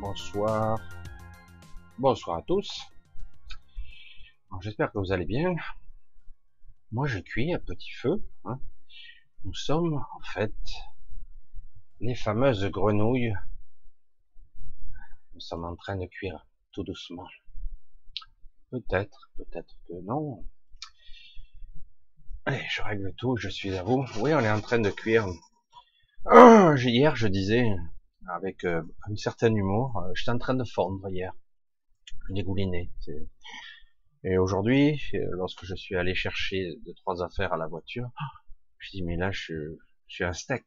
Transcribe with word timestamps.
bonsoir. 0.00 0.80
Bonsoir 1.98 2.38
à 2.38 2.42
tous. 2.42 2.86
J'espère 4.62 4.90
que 4.90 4.98
vous 4.98 5.12
allez 5.12 5.26
bien. 5.26 5.54
Moi, 6.90 7.06
je 7.06 7.18
cuis 7.18 7.52
à 7.52 7.58
petit 7.58 7.90
feu. 7.92 8.24
Hein. 8.44 8.58
Nous 9.44 9.54
sommes, 9.54 9.94
en 9.94 10.20
fait, 10.32 10.56
les 12.00 12.14
fameuses 12.14 12.64
grenouilles. 12.66 13.34
Nous 15.34 15.40
sommes 15.40 15.64
en 15.64 15.76
train 15.76 15.96
de 15.96 16.06
cuire 16.06 16.46
tout 16.72 16.82
doucement. 16.82 17.28
Peut-être, 18.70 19.30
peut-être 19.36 19.76
que 19.86 20.00
non. 20.02 20.44
Allez, 22.46 22.64
je 22.70 22.82
règle 22.82 23.14
tout, 23.16 23.36
je 23.36 23.48
suis 23.48 23.76
à 23.76 23.82
vous. 23.82 24.06
Oui, 24.18 24.32
on 24.32 24.40
est 24.40 24.50
en 24.50 24.60
train 24.60 24.78
de 24.78 24.90
cuire. 24.90 25.26
Ah, 26.24 26.74
hier, 26.76 27.16
je 27.16 27.28
disais, 27.28 27.66
avec 28.40 28.64
euh, 28.64 28.82
un 29.08 29.16
certain 29.16 29.54
humour, 29.54 29.98
euh, 29.98 30.12
j'étais 30.14 30.30
en 30.30 30.38
train 30.38 30.54
de 30.54 30.64
fondre 30.64 31.06
hier. 31.10 31.32
Je 32.28 32.34
dégoulinais. 32.34 32.90
Et 34.24 34.38
aujourd'hui, 34.38 34.98
euh, 35.14 35.26
lorsque 35.32 35.64
je 35.64 35.74
suis 35.74 35.96
allé 35.96 36.14
chercher 36.14 36.74
deux, 36.86 36.94
trois 36.94 37.22
affaires 37.22 37.52
à 37.52 37.58
la 37.58 37.66
voiture, 37.66 38.08
je 38.78 38.90
dis, 38.92 39.02
mais 39.02 39.16
là, 39.16 39.30
je, 39.30 39.76
je 40.06 40.14
suis 40.14 40.24
un 40.24 40.32
steak, 40.32 40.64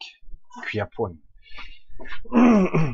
cuit 0.63 0.79
à 0.79 0.85
point. 0.85 1.15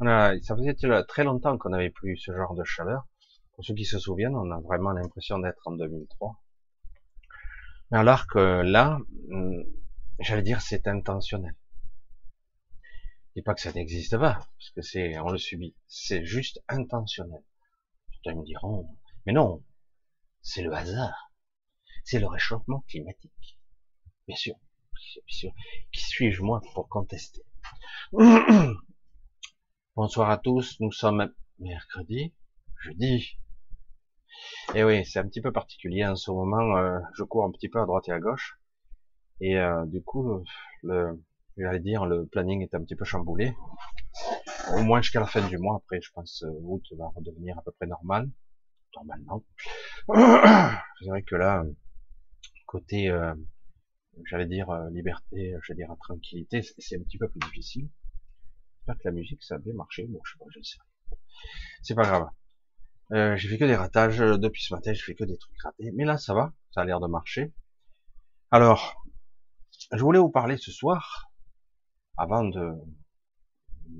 ça 0.00 0.56
faisait 0.56 0.76
très 1.08 1.24
longtemps 1.24 1.58
qu'on 1.58 1.70
n'avait 1.70 1.90
plus 1.90 2.16
ce 2.16 2.32
genre 2.32 2.54
de 2.54 2.64
chaleur. 2.64 3.08
Pour 3.54 3.64
ceux 3.64 3.74
qui 3.74 3.84
se 3.84 3.98
souviennent, 3.98 4.36
on 4.36 4.50
a 4.52 4.60
vraiment 4.60 4.92
l'impression 4.92 5.40
d'être 5.40 5.66
en 5.66 5.72
2003. 5.72 6.36
Mais 7.90 7.98
alors 7.98 8.28
que 8.28 8.62
là, 8.62 9.00
hum, 9.30 9.64
j'allais 10.20 10.42
dire, 10.42 10.60
c'est 10.60 10.86
intentionnel. 10.86 11.54
Et 13.36 13.42
pas 13.42 13.54
que 13.54 13.60
ça 13.60 13.72
n'existe 13.72 14.18
pas, 14.18 14.34
parce 14.34 14.70
que 14.74 14.82
c'est, 14.82 15.18
on 15.20 15.30
le 15.30 15.38
subit. 15.38 15.74
C'est 15.86 16.24
juste 16.24 16.62
intentionnel. 16.68 17.42
Certains 18.12 18.38
me 18.38 18.44
diront, 18.44 18.88
mais 19.24 19.32
non, 19.32 19.62
c'est 20.42 20.62
le 20.62 20.72
hasard. 20.72 21.32
C'est 22.04 22.18
le 22.18 22.26
réchauffement 22.26 22.84
climatique. 22.88 23.58
Bien 24.26 24.36
sûr. 24.36 24.54
Bien 24.94 25.22
sûr. 25.28 25.52
Qui 25.92 26.02
suis-je 26.02 26.42
moi 26.42 26.60
pour 26.74 26.88
contester? 26.88 27.44
Bonsoir 29.96 30.30
à 30.30 30.38
tous. 30.38 30.78
Nous 30.80 30.92
sommes 30.92 31.32
mercredi, 31.58 32.34
jeudi. 32.80 33.38
Et 34.74 34.82
oui, 34.84 35.04
c'est 35.04 35.18
un 35.18 35.28
petit 35.28 35.40
peu 35.40 35.52
particulier 35.52 36.04
en 36.04 36.16
ce 36.16 36.30
moment. 36.30 36.76
Euh, 36.76 36.98
je 37.14 37.24
cours 37.24 37.44
un 37.44 37.50
petit 37.50 37.68
peu 37.68 37.80
à 37.80 37.86
droite 37.86 38.08
et 38.08 38.12
à 38.12 38.18
gauche. 38.18 38.58
Et 39.40 39.56
euh, 39.56 39.84
du 39.86 40.02
coup, 40.02 40.44
le, 40.82 41.22
j'allais 41.60 41.80
dire, 41.80 42.06
le 42.06 42.26
planning 42.26 42.62
est 42.62 42.74
un 42.74 42.82
petit 42.82 42.96
peu 42.96 43.04
chamboulé. 43.04 43.54
Au 44.72 44.82
moins 44.82 45.02
jusqu'à 45.02 45.20
la 45.20 45.26
fin 45.26 45.46
du 45.46 45.58
mois. 45.58 45.76
Après, 45.76 46.00
je 46.00 46.10
pense, 46.12 46.42
euh, 46.42 46.50
août 46.62 46.82
va 46.96 47.08
redevenir 47.14 47.58
à 47.58 47.62
peu 47.62 47.72
près 47.72 47.86
normal. 47.86 48.30
Normalement. 48.94 49.44
C'est 51.00 51.08
vrai 51.08 51.22
que 51.22 51.36
là, 51.36 51.64
côté, 52.66 53.10
euh, 53.10 53.34
j'allais 54.26 54.46
dire, 54.46 54.70
euh, 54.70 54.90
liberté, 54.90 55.54
j'allais 55.66 55.84
dire, 55.84 55.94
tranquillité, 56.00 56.62
c'est 56.62 56.96
un 56.96 57.02
petit 57.02 57.18
peu 57.18 57.28
plus 57.28 57.40
difficile. 57.40 57.88
J'espère 58.78 58.96
que 58.96 59.08
la 59.08 59.12
musique, 59.12 59.42
ça 59.42 59.56
a 59.56 59.58
bien 59.58 59.74
marché. 59.74 60.06
Bon, 60.08 60.20
je 60.24 60.32
sais 60.32 60.38
pas, 60.38 60.44
je 60.50 60.62
sais. 60.62 60.78
C'est 61.82 61.94
pas 61.94 62.02
grave. 62.02 62.28
Euh, 63.12 63.36
j'ai 63.36 63.48
fait 63.48 63.58
que 63.58 63.64
des 63.64 63.74
ratages 63.74 64.18
depuis 64.18 64.62
ce 64.62 64.72
matin, 64.72 64.92
je 64.92 65.02
fais 65.02 65.14
que 65.14 65.24
des 65.24 65.36
trucs 65.36 65.60
ratés. 65.62 65.90
Mais 65.94 66.04
là, 66.04 66.16
ça 66.16 66.32
va, 66.32 66.52
ça 66.70 66.82
a 66.82 66.84
l'air 66.84 67.00
de 67.00 67.08
marcher. 67.08 67.52
Alors, 68.52 69.04
je 69.92 70.02
voulais 70.02 70.20
vous 70.20 70.30
parler 70.30 70.56
ce 70.56 70.70
soir 70.70 71.29
avant 72.20 72.44
de 72.44 72.74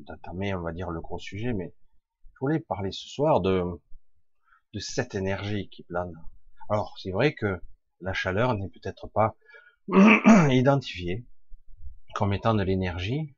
d'entamer, 0.06 0.54
on 0.54 0.60
va 0.60 0.72
dire, 0.72 0.90
le 0.90 1.00
gros 1.00 1.18
sujet, 1.18 1.54
mais 1.54 1.74
je 2.34 2.38
voulais 2.40 2.60
parler 2.60 2.92
ce 2.92 3.08
soir 3.08 3.40
de, 3.40 3.64
de 4.74 4.78
cette 4.78 5.14
énergie 5.14 5.70
qui 5.70 5.82
plane. 5.84 6.12
Alors, 6.68 6.96
c'est 6.98 7.12
vrai 7.12 7.32
que 7.34 7.60
la 8.00 8.12
chaleur 8.12 8.54
n'est 8.54 8.68
peut-être 8.68 9.08
pas 9.08 9.36
identifiée 10.50 11.24
comme 12.14 12.34
étant 12.34 12.54
de 12.54 12.62
l'énergie, 12.62 13.34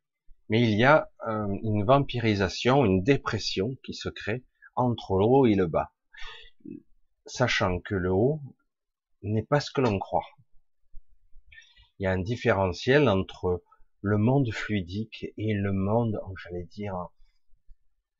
mais 0.48 0.60
il 0.60 0.76
y 0.76 0.84
a 0.84 1.09
euh, 1.28 1.47
une 1.62 1.84
vampirisation, 1.84 2.84
une 2.84 3.04
dépression 3.04 3.76
qui 3.84 3.94
se 3.94 4.09
crée 4.09 4.44
entre 4.75 5.16
le 5.16 5.25
haut 5.25 5.47
et 5.47 5.54
le 5.54 5.69
bas, 5.69 5.93
sachant 7.25 7.78
que 7.78 7.94
le 7.94 8.10
haut 8.10 8.41
n'est 9.22 9.44
pas 9.44 9.60
ce 9.60 9.70
que 9.70 9.81
l'on 9.81 10.00
croit. 10.00 10.26
Il 11.99 12.02
y 12.02 12.06
a 12.06 12.11
un 12.11 12.20
différentiel 12.20 13.08
entre 13.08 13.62
le 14.02 14.19
monde 14.19 14.52
fluidique 14.52 15.26
et 15.38 15.54
le 15.54 15.72
monde, 15.72 16.20
j'allais 16.43 16.64
dire, 16.64 16.94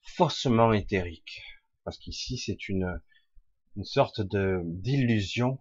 faussement 0.00 0.73
éthérique. 0.73 1.43
Parce 1.84 1.99
qu'ici, 1.99 2.38
c'est 2.38 2.69
une, 2.69 3.00
une 3.76 3.84
sorte 3.84 4.20
de 4.20 4.62
d'illusion 4.64 5.58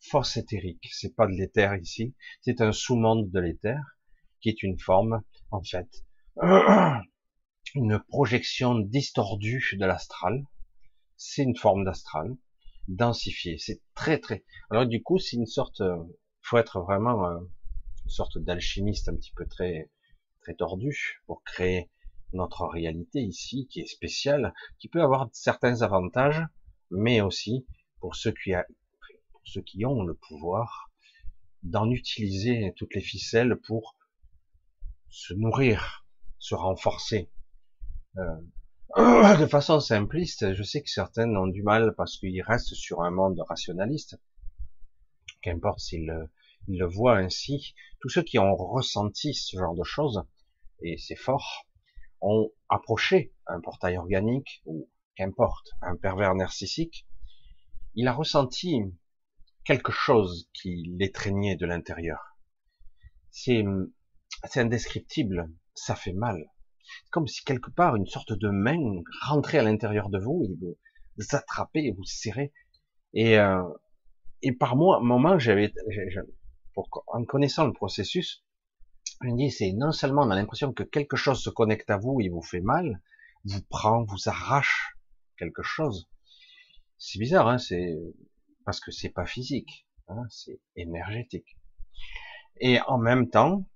force 0.00 0.36
éthérique. 0.36 0.88
C'est 0.92 1.14
pas 1.14 1.26
de 1.26 1.32
l'éther 1.32 1.76
ici, 1.76 2.14
c'est 2.42 2.60
un 2.60 2.72
sous-monde 2.72 3.30
de 3.30 3.40
l'éther 3.40 3.78
qui 4.40 4.48
est 4.48 4.62
une 4.62 4.78
forme, 4.78 5.22
en 5.50 5.62
fait, 5.62 5.88
une 7.74 8.00
projection 8.08 8.78
distordue 8.78 9.76
de 9.78 9.84
l'astral. 9.84 10.44
C'est 11.16 11.42
une 11.42 11.56
forme 11.56 11.84
d'astral 11.84 12.36
densifiée. 12.88 13.58
C'est 13.58 13.82
très 13.94 14.18
très. 14.18 14.44
Alors 14.70 14.86
du 14.86 15.02
coup, 15.02 15.18
c'est 15.18 15.36
une 15.36 15.46
sorte. 15.46 15.82
Faut 16.42 16.56
être 16.56 16.80
vraiment 16.80 17.26
euh, 17.26 17.38
sorte 18.10 18.38
d'alchimiste 18.38 19.08
un 19.08 19.16
petit 19.16 19.32
peu 19.34 19.46
très 19.46 19.90
très 20.40 20.54
tordu 20.54 21.22
pour 21.26 21.42
créer 21.44 21.90
notre 22.32 22.66
réalité 22.66 23.20
ici 23.20 23.66
qui 23.68 23.80
est 23.80 23.86
spéciale, 23.86 24.54
qui 24.78 24.88
peut 24.88 25.02
avoir 25.02 25.28
certains 25.32 25.82
avantages, 25.82 26.42
mais 26.90 27.20
aussi 27.20 27.66
pour 28.00 28.16
ceux 28.16 28.32
qui, 28.32 28.52
pour 29.32 29.42
ceux 29.44 29.62
qui 29.62 29.84
ont 29.84 30.02
le 30.02 30.14
pouvoir 30.14 30.90
d'en 31.62 31.90
utiliser 31.90 32.72
toutes 32.76 32.94
les 32.94 33.00
ficelles 33.00 33.56
pour 33.66 33.96
se 35.10 35.34
nourrir, 35.34 36.06
se 36.38 36.54
renforcer. 36.54 37.30
Euh, 38.16 38.40
de 39.38 39.46
façon 39.46 39.80
simpliste, 39.80 40.54
je 40.54 40.62
sais 40.62 40.82
que 40.82 40.90
certains 40.90 41.28
ont 41.36 41.46
du 41.46 41.62
mal 41.62 41.94
parce 41.96 42.16
qu'ils 42.16 42.42
restent 42.42 42.74
sur 42.74 43.02
un 43.02 43.10
monde 43.10 43.40
rationaliste. 43.48 44.18
Qu'importe 45.42 45.80
s'ils 45.80 46.12
ils 46.68 46.78
le 46.78 46.86
voient 46.86 47.16
ainsi. 47.16 47.74
Tous 48.00 48.08
ceux 48.08 48.22
qui 48.22 48.38
ont 48.38 48.54
ressenti 48.56 49.34
ce 49.34 49.56
genre 49.56 49.74
de 49.74 49.84
choses, 49.84 50.22
et 50.82 50.96
c'est 50.98 51.16
fort, 51.16 51.66
ont 52.20 52.50
approché 52.68 53.32
un 53.46 53.60
portail 53.60 53.96
organique, 53.96 54.62
ou 54.66 54.88
qu'importe, 55.16 55.68
un 55.82 55.96
pervers 55.96 56.34
narcissique, 56.34 57.06
il 57.94 58.08
a 58.08 58.12
ressenti 58.12 58.82
quelque 59.64 59.92
chose 59.92 60.48
qui 60.52 60.84
l'étreignait 60.98 61.56
de 61.56 61.66
l'intérieur. 61.66 62.38
C'est, 63.30 63.64
c'est 64.44 64.60
indescriptible, 64.60 65.50
ça 65.74 65.94
fait 65.94 66.12
mal. 66.12 66.50
Comme 67.10 67.28
si 67.28 67.44
quelque 67.44 67.70
part 67.70 67.96
une 67.96 68.06
sorte 68.06 68.32
de 68.32 68.48
main 68.48 69.02
rentrait 69.22 69.58
à 69.58 69.62
l'intérieur 69.62 70.08
de 70.08 70.18
vous 70.18 70.44
et 70.44 70.56
vous, 70.60 70.76
attrapait 71.32 71.84
et 71.84 71.92
vous 71.92 72.04
serrait. 72.04 72.52
Et, 73.12 73.38
euh, 73.38 73.62
et 74.42 74.52
par 74.52 74.76
moi, 74.76 75.00
moment, 75.00 75.38
j'avais, 75.38 75.72
en 76.76 77.24
connaissant 77.24 77.66
le 77.66 77.72
processus, 77.72 78.44
je 79.22 79.28
me 79.28 79.36
dis, 79.36 79.50
c'est 79.50 79.72
non 79.72 79.92
seulement 79.92 80.22
on 80.22 80.30
a 80.30 80.36
l'impression 80.36 80.72
que 80.72 80.82
quelque 80.82 81.16
chose 81.16 81.42
se 81.42 81.50
connecte 81.50 81.90
à 81.90 81.98
vous 81.98 82.20
et 82.20 82.28
vous 82.28 82.42
fait 82.42 82.60
mal, 82.60 83.02
vous 83.44 83.62
prend, 83.62 84.04
vous 84.04 84.28
arrache 84.28 84.96
quelque 85.36 85.62
chose. 85.62 86.08
C'est 86.98 87.18
bizarre, 87.18 87.48
hein, 87.48 87.58
c'est 87.58 87.96
parce 88.64 88.80
que 88.80 88.90
c'est 88.90 89.10
pas 89.10 89.26
physique, 89.26 89.86
hein, 90.08 90.22
c'est 90.28 90.60
énergétique. 90.76 91.56
Et 92.60 92.80
en 92.82 92.98
même 92.98 93.28
temps, 93.28 93.66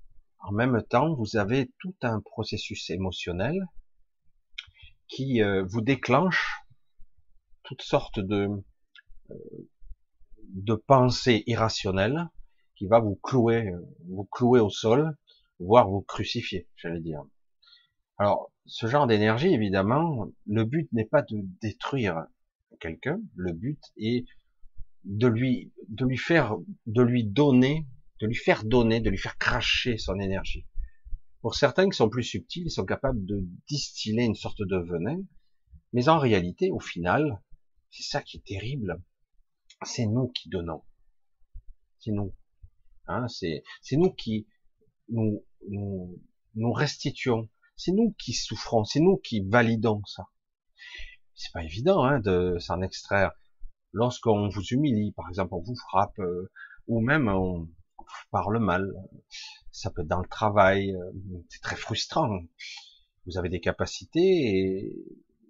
en 0.41 0.53
même 0.53 0.83
temps, 0.83 1.15
vous 1.15 1.37
avez 1.37 1.73
tout 1.79 1.97
un 2.03 2.21
processus 2.21 2.91
émotionnel 2.91 3.67
qui 5.09 5.43
euh, 5.43 5.65
vous 5.65 5.81
déclenche 5.81 6.61
toutes 7.63 7.83
sortes 7.83 8.21
de 8.21 8.49
euh, 9.31 9.35
de 10.51 10.75
pensées 10.75 11.43
irrationnelles 11.47 12.29
qui 12.77 12.87
va 12.87 13.01
vous 13.01 13.17
clouer, 13.17 13.73
vous 14.09 14.25
clouer 14.25 14.61
au 14.61 14.71
sol, 14.71 15.17
voire 15.59 15.89
vous 15.89 16.03
crucifier, 16.03 16.69
j'allais 16.77 17.01
dire. 17.01 17.23
Alors, 18.19 18.53
ce 18.67 18.87
genre 18.87 19.07
d'énergie, 19.07 19.53
évidemment, 19.53 20.29
le 20.47 20.65
but 20.65 20.93
n'est 20.93 21.05
pas 21.05 21.23
de 21.23 21.39
détruire 21.61 22.27
quelqu'un, 22.81 23.21
le 23.35 23.53
but 23.53 23.81
est 23.97 24.25
de 25.05 25.27
lui, 25.27 25.73
de 25.89 26.07
lui 26.07 26.17
faire, 26.17 26.57
de 26.87 27.03
lui 27.03 27.25
donner, 27.25 27.87
de 28.21 28.27
lui 28.27 28.35
faire 28.35 28.65
donner, 28.65 29.01
de 29.01 29.11
lui 29.11 29.19
faire 29.19 29.37
cracher 29.39 29.99
son 29.99 30.19
énergie. 30.19 30.67
Pour 31.41 31.57
certains 31.57 31.89
qui 31.89 31.97
sont 31.97 32.09
plus 32.09 32.23
subtils, 32.23 32.65
ils 32.67 32.71
sont 32.71 32.87
capables 32.87 33.25
de 33.27 33.45
distiller 33.69 34.25
une 34.25 34.35
sorte 34.35 34.63
de 34.63 34.79
venin, 34.79 35.21
mais 35.93 36.09
en 36.09 36.19
réalité, 36.19 36.71
au 36.71 36.81
final, 36.81 37.43
c'est 37.91 38.03
ça 38.03 38.23
qui 38.23 38.39
est 38.39 38.45
terrible, 38.47 39.01
c'est 39.85 40.07
nous 40.07 40.29
qui 40.29 40.49
donnons. 40.49 40.83
C'est 41.99 42.13
nous. 42.13 42.35
Hein, 43.07 43.27
c'est 43.29 43.63
nous 43.93 44.13
qui 44.13 44.47
nous, 45.09 45.45
nous, 45.69 46.21
nous 46.55 46.73
restituons 46.73 47.49
C'est 47.77 47.93
nous 47.93 48.15
qui 48.19 48.33
souffrons, 48.33 48.85
c'est 48.85 49.01
nous 49.01 49.17
qui 49.19 49.43
validons 49.43 50.03
ça. 50.07 50.29
C'est 51.35 51.53
pas 51.53 51.65
évident 51.65 52.05
hein, 52.05 52.21
de 52.21 52.57
s'en 52.59 52.81
extraire. 52.81 53.33
Lorsqu'on 53.93 54.49
vous 54.49 54.63
humilie, 54.71 55.13
par 55.13 55.29
exemple, 55.29 55.55
on 55.55 55.61
vous 55.61 55.77
frappe, 55.77 56.19
euh, 56.19 56.51
ou 56.87 57.01
même 57.01 57.29
on, 57.29 57.69
vous 57.99 58.29
parle 58.31 58.59
mal, 58.59 58.93
ça 59.71 59.91
peut 59.91 60.03
être 60.03 60.09
dans 60.09 60.21
le 60.21 60.29
travail, 60.29 60.95
euh, 60.95 61.13
c'est 61.49 61.63
très 61.63 61.77
frustrant. 61.77 62.29
Vous 63.27 63.39
avez 63.39 63.49
des 63.49 63.61
capacités 63.61 64.89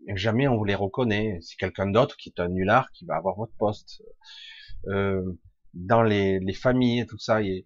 et 0.07 0.17
jamais 0.17 0.47
on 0.49 0.57
vous 0.57 0.65
les 0.65 0.75
reconnaît. 0.75 1.39
C'est 1.43 1.57
quelqu'un 1.57 1.91
d'autre 1.91 2.17
qui 2.17 2.29
est 2.31 2.41
un 2.41 2.49
nulard 2.49 2.91
qui 2.93 3.05
va 3.05 3.17
avoir 3.17 3.37
votre 3.37 3.55
poste. 3.57 4.03
Euh, 4.87 5.39
dans 5.75 6.03
les, 6.03 6.41
les, 6.41 6.55
familles, 6.55 7.07
tout 7.07 7.19
ça, 7.19 7.43
il 7.43 7.65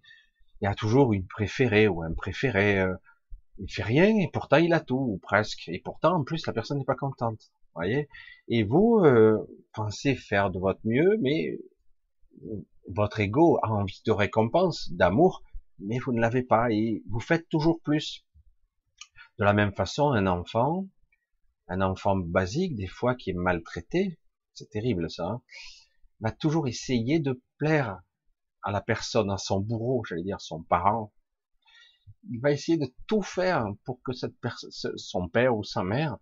y 0.61 0.67
a 0.67 0.75
toujours 0.75 1.13
une 1.13 1.27
préférée 1.27 1.87
ou 1.87 2.03
un 2.03 2.13
préféré. 2.13 2.79
Euh, 2.79 2.95
il 3.59 3.71
fait 3.71 3.83
rien 3.83 4.07
et 4.07 4.29
pourtant 4.31 4.57
il 4.57 4.73
a 4.73 4.79
tout 4.79 4.95
ou 4.95 5.17
presque. 5.17 5.67
Et 5.67 5.79
pourtant 5.79 6.15
en 6.15 6.23
plus 6.23 6.45
la 6.47 6.53
personne 6.53 6.77
n'est 6.77 6.85
pas 6.85 6.95
contente. 6.95 7.51
Voyez. 7.75 8.09
Et 8.47 8.63
vous 8.63 9.01
euh, 9.03 9.37
pensez 9.73 10.15
faire 10.15 10.49
de 10.49 10.59
votre 10.59 10.81
mieux, 10.83 11.17
mais 11.21 11.59
votre 12.87 13.19
ego 13.19 13.59
a 13.63 13.69
envie 13.69 14.01
de 14.05 14.11
récompense, 14.11 14.91
d'amour, 14.91 15.43
mais 15.79 15.99
vous 15.99 16.13
ne 16.13 16.21
l'avez 16.21 16.43
pas 16.43 16.71
et 16.71 17.03
vous 17.09 17.19
faites 17.19 17.47
toujours 17.49 17.79
plus. 17.81 18.25
De 19.37 19.45
la 19.45 19.53
même 19.53 19.73
façon, 19.73 20.11
un 20.11 20.27
enfant, 20.27 20.87
un 21.67 21.81
enfant 21.81 22.15
basique, 22.15 22.75
des 22.75 22.87
fois 22.87 23.15
qui 23.15 23.29
est 23.29 23.33
maltraité, 23.33 24.19
c'est 24.53 24.69
terrible 24.69 25.09
ça, 25.09 25.27
hein, 25.27 25.41
va 26.19 26.31
toujours 26.31 26.67
essayer 26.67 27.19
de 27.19 27.41
plaire 27.59 28.01
à 28.63 28.71
la 28.71 28.81
personne, 28.81 29.29
à 29.29 29.37
son 29.37 29.59
bourreau, 29.59 30.03
j'allais 30.03 30.23
dire 30.23 30.41
son 30.41 30.63
parent. 30.63 31.13
Il 32.29 32.41
va 32.41 32.51
essayer 32.51 32.77
de 32.77 32.91
tout 33.07 33.21
faire 33.21 33.65
pour 33.85 34.01
que 34.01 34.11
cette 34.13 34.35
son 34.95 35.29
père 35.29 35.55
ou 35.55 35.63
sa 35.63 35.83
mère, 35.83 36.17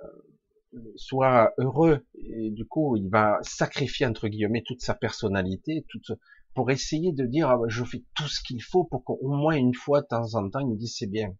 euh, 0.00 0.92
soit 0.96 1.52
heureux. 1.58 2.04
Et 2.14 2.50
du 2.50 2.66
coup, 2.66 2.96
il 2.96 3.08
va 3.08 3.38
sacrifier 3.42 4.06
entre 4.06 4.28
guillemets 4.28 4.64
toute 4.66 4.82
sa 4.82 4.94
personnalité, 4.94 5.86
toute, 5.88 6.12
pour 6.54 6.70
essayer 6.70 7.12
de 7.12 7.24
dire 7.24 7.48
ah, 7.48 7.58
je 7.68 7.84
fais 7.84 8.04
tout 8.14 8.28
ce 8.28 8.42
qu'il 8.42 8.62
faut 8.62 8.84
pour 8.84 9.04
qu'au 9.04 9.28
moins 9.28 9.56
une 9.56 9.74
fois 9.74 10.02
de 10.02 10.06
temps 10.06 10.34
en 10.34 10.50
temps, 10.50 10.60
il 10.60 10.68
me 10.68 10.76
dise 10.76 10.94
c'est 10.98 11.10
bien 11.10 11.34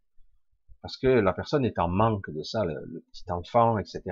parce 0.87 0.99
que 0.99 1.09
la 1.09 1.33
personne 1.33 1.65
est 1.65 1.81
en 1.81 1.89
manque 1.89 2.31
de 2.31 2.45
ça, 2.45 2.65
le, 2.65 3.05
petit 3.11 3.29
enfant, 3.33 3.77
etc. 3.77 4.03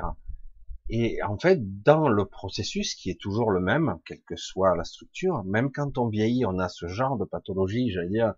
Et 0.91 1.23
en 1.23 1.39
fait, 1.39 1.59
dans 1.83 2.09
le 2.09 2.27
processus 2.27 2.95
qui 2.95 3.09
est 3.11 3.21
toujours 3.21 3.51
le 3.51 3.61
même, 3.61 3.99
quelle 4.05 4.23
que 4.23 4.37
soit 4.37 4.77
la 4.77 4.85
structure, 4.85 5.43
même 5.45 5.73
quand 5.73 5.97
on 5.97 6.09
vieillit, 6.09 6.45
on 6.45 6.59
a 6.59 6.69
ce 6.69 6.89
genre 6.89 7.17
de 7.17 7.25
pathologie, 7.25 7.91
j'allais 7.91 8.11
dire, 8.11 8.35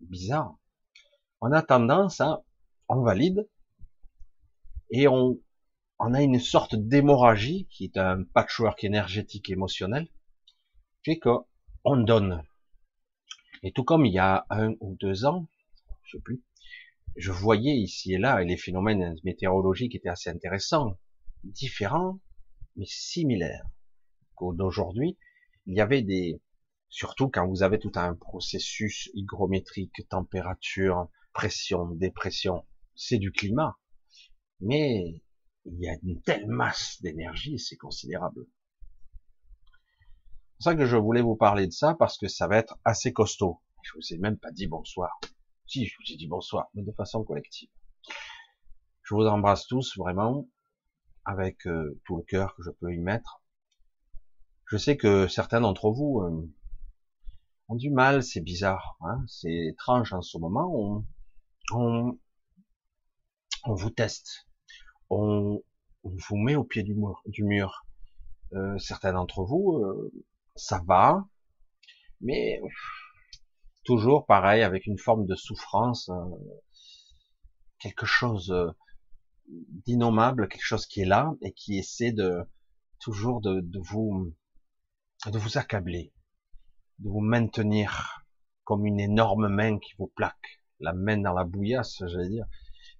bizarre. 0.00 0.56
On 1.40 1.50
a 1.50 1.62
tendance 1.62 2.20
à, 2.20 2.44
on 2.88 3.02
valide, 3.02 3.48
et 4.90 5.08
on, 5.08 5.40
on 5.98 6.14
a 6.14 6.22
une 6.22 6.38
sorte 6.38 6.76
d'hémorragie, 6.76 7.66
qui 7.70 7.84
est 7.84 7.96
un 7.96 8.22
patchwork 8.22 8.84
énergétique 8.84 9.50
émotionnel, 9.50 10.08
qui 11.02 11.14
fait 11.14 11.18
qu'on 11.18 11.96
donne. 11.96 12.44
Et 13.64 13.72
tout 13.72 13.82
comme 13.82 14.06
il 14.06 14.12
y 14.12 14.20
a 14.20 14.46
un 14.50 14.74
ou 14.80 14.96
deux 15.00 15.24
ans, 15.24 15.48
je 16.04 16.16
sais 16.16 16.22
plus, 16.22 16.44
je 17.16 17.32
voyais 17.32 17.76
ici 17.76 18.14
et 18.14 18.18
là, 18.18 18.40
et 18.42 18.44
les 18.44 18.56
phénomènes 18.56 19.16
météorologiques 19.24 19.96
étaient 19.96 20.08
assez 20.08 20.30
intéressants, 20.30 20.96
différents, 21.44 22.20
mais 22.76 22.86
similaires. 22.86 23.66
D'aujourd'hui, 24.40 25.18
il 25.66 25.74
y 25.76 25.80
avait 25.80 26.02
des, 26.02 26.40
surtout 26.88 27.28
quand 27.28 27.46
vous 27.48 27.62
avez 27.62 27.78
tout 27.78 27.92
un 27.96 28.14
processus 28.14 29.10
hygrométrique, 29.14 30.08
température, 30.08 31.08
pression, 31.32 31.86
dépression, 31.86 32.64
c'est 32.94 33.18
du 33.18 33.32
climat. 33.32 33.76
Mais 34.60 35.22
il 35.64 35.80
y 35.80 35.88
a 35.88 35.96
une 36.02 36.22
telle 36.22 36.46
masse 36.46 37.00
d'énergie, 37.02 37.58
c'est 37.58 37.76
considérable. 37.76 38.46
C'est 39.66 40.56
pour 40.56 40.64
ça 40.64 40.74
que 40.74 40.86
je 40.86 40.96
voulais 40.96 41.22
vous 41.22 41.36
parler 41.36 41.66
de 41.66 41.72
ça, 41.72 41.94
parce 41.94 42.18
que 42.18 42.28
ça 42.28 42.48
va 42.48 42.56
être 42.58 42.78
assez 42.84 43.12
costaud. 43.12 43.60
Je 43.82 43.92
vous 43.94 44.14
ai 44.14 44.18
même 44.18 44.38
pas 44.38 44.50
dit 44.50 44.66
bonsoir. 44.66 45.20
Si, 45.66 45.86
je 45.86 45.94
vous 45.96 46.12
ai 46.12 46.16
dit 46.16 46.26
bonsoir, 46.26 46.68
mais 46.74 46.82
de 46.82 46.92
façon 46.92 47.22
collective. 47.22 47.70
Je 49.02 49.14
vous 49.14 49.26
embrasse 49.26 49.66
tous 49.66 49.96
vraiment 49.96 50.48
avec 51.28 51.66
euh, 51.66 52.00
tout 52.06 52.16
le 52.16 52.22
cœur 52.22 52.56
que 52.56 52.62
je 52.62 52.70
peux 52.70 52.92
y 52.92 52.98
mettre. 52.98 53.42
Je 54.64 54.78
sais 54.78 54.96
que 54.96 55.28
certains 55.28 55.60
d'entre 55.60 55.90
vous 55.90 56.22
euh, 56.22 56.50
ont 57.68 57.76
du 57.76 57.90
mal, 57.90 58.22
c'est 58.22 58.40
bizarre, 58.40 58.96
hein, 59.02 59.22
c'est 59.28 59.52
étrange 59.52 60.14
en 60.14 60.22
ce 60.22 60.38
moment. 60.38 61.04
On, 61.70 62.16
vous 63.66 63.90
teste, 63.90 64.48
on, 65.10 65.62
vous 66.02 66.36
met 66.36 66.56
au 66.56 66.64
pied 66.64 66.82
du 66.82 67.44
mur. 67.44 67.86
Euh, 68.54 68.78
certains 68.78 69.12
d'entre 69.12 69.44
vous, 69.44 69.84
ça 70.56 70.80
va, 70.86 71.28
mais 72.22 72.62
toujours 73.84 74.24
pareil, 74.24 74.62
avec 74.62 74.86
une 74.86 74.98
forme 74.98 75.26
de 75.26 75.34
souffrance, 75.34 76.10
quelque 77.78 78.06
chose 78.06 78.50
d'innommable, 79.48 80.48
quelque 80.48 80.64
chose 80.64 80.86
qui 80.86 81.00
est 81.00 81.06
là 81.06 81.32
et 81.42 81.52
qui 81.52 81.78
essaie 81.78 82.12
de 82.12 82.44
toujours 83.00 83.40
de, 83.40 83.62
vous 83.78 84.34
de 85.26 85.38
vous 85.38 85.58
accabler, 85.58 86.12
de 86.98 87.08
vous 87.08 87.20
maintenir 87.20 88.24
comme 88.64 88.86
une 88.86 89.00
énorme 89.00 89.48
main 89.48 89.78
qui 89.78 89.92
vous 89.98 90.08
plaque, 90.08 90.60
la 90.80 90.92
main 90.92 91.18
dans 91.18 91.32
la 91.32 91.44
bouillasse, 91.44 92.02
j'allais 92.06 92.28
dire, 92.28 92.46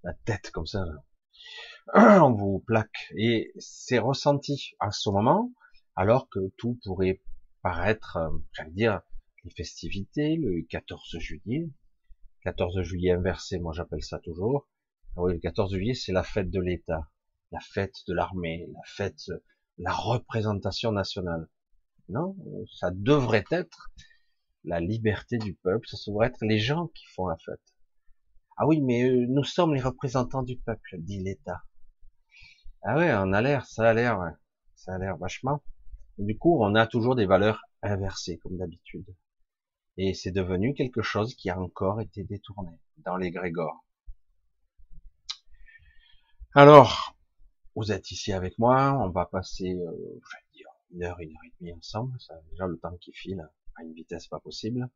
la 0.03 0.15
tête 0.25 0.51
comme 0.51 0.67
ça, 0.67 0.85
on 1.95 2.33
vous 2.33 2.61
plaque 2.61 3.13
et 3.17 3.53
c'est 3.59 3.99
ressenti 3.99 4.73
à 4.81 4.91
ce 4.91 5.11
moment, 5.11 5.53
alors 5.95 6.29
que 6.29 6.41
tout 6.57 6.79
pourrait 6.85 7.21
paraître, 7.63 8.17
euh, 8.17 8.31
j'allais 8.53 8.71
dire, 8.71 9.01
les 9.45 9.51
festivités, 9.51 10.37
le 10.37 10.63
14 10.69 11.19
juillet. 11.19 11.69
14 12.43 12.83
juillet 12.83 13.13
inversé, 13.13 13.59
moi 13.59 13.73
j'appelle 13.75 14.03
ça 14.03 14.19
toujours. 14.21 14.69
Ah 15.19 15.23
oui, 15.23 15.33
le 15.33 15.41
14 15.41 15.73
juillet, 15.73 15.95
c'est 15.95 16.13
la 16.13 16.23
fête 16.23 16.49
de 16.49 16.61
l'État, 16.61 17.11
la 17.51 17.59
fête 17.59 18.05
de 18.07 18.15
l'armée, 18.15 18.69
la 18.73 18.83
fête, 18.87 19.19
la 19.77 19.93
représentation 19.93 20.93
nationale. 20.93 21.49
Non, 22.09 22.37
ça 22.73 22.93
devrait 22.93 23.45
être 23.51 23.91
la 24.63 24.79
liberté 24.79 25.39
du 25.39 25.55
peuple, 25.55 25.89
ça 25.89 25.97
devrait 26.07 26.29
être 26.29 26.45
les 26.45 26.61
gens 26.61 26.87
qui 26.95 27.05
font 27.07 27.27
la 27.27 27.37
fête. 27.37 27.61
Ah 28.59 28.69
oui, 28.69 28.81
mais 28.81 29.11
euh, 29.11 29.27
nous 29.29 29.43
sommes 29.43 29.75
les 29.75 29.81
représentants 29.81 30.45
du 30.45 30.57
peuple, 30.57 30.99
dit 31.01 31.19
l'État. 31.19 31.65
Ah 32.83 32.97
ouais, 32.97 33.13
on 33.17 33.33
a 33.33 33.43
l'air, 33.43 33.67
ça 33.67 33.91
a 33.91 33.95
l'air, 33.95 34.21
ça 34.77 34.95
a 34.95 34.99
l'air 34.99 35.17
vachement. 35.17 35.65
du 36.19 36.39
coup, 36.39 36.63
on 36.63 36.77
a 36.77 36.87
toujours 36.87 37.17
des 37.17 37.27
valeurs 37.27 37.65
inversées, 37.83 38.39
comme 38.39 38.57
d'habitude. 38.57 39.13
Et 39.97 40.15
c'est 40.15 40.31
devenu 40.31 40.75
quelque 40.75 41.03
chose 41.03 41.35
qui 41.35 41.51
a 41.51 41.59
encore 41.59 42.01
été 42.01 42.23
détourné 42.23 42.79
dans 42.99 43.17
les 43.17 43.33
Grégores. 43.33 43.85
Alors, 46.61 47.17
vous 47.77 47.93
êtes 47.93 48.11
ici 48.11 48.33
avec 48.33 48.59
moi, 48.59 48.93
on 49.01 49.11
va 49.11 49.27
passer, 49.27 49.77
euh, 49.77 50.21
je 50.21 50.59
dire, 50.59 50.67
une 50.91 51.05
heure, 51.05 51.21
une 51.21 51.31
heure 51.31 51.45
et 51.47 51.53
demie 51.61 51.73
ensemble, 51.73 52.21
ça 52.21 52.35
déjà 52.51 52.67
le 52.67 52.77
temps 52.81 52.97
qui 53.01 53.13
file 53.13 53.49
à 53.77 53.85
une 53.85 53.93
vitesse 53.93 54.27
pas 54.27 54.41
possible. 54.41 54.91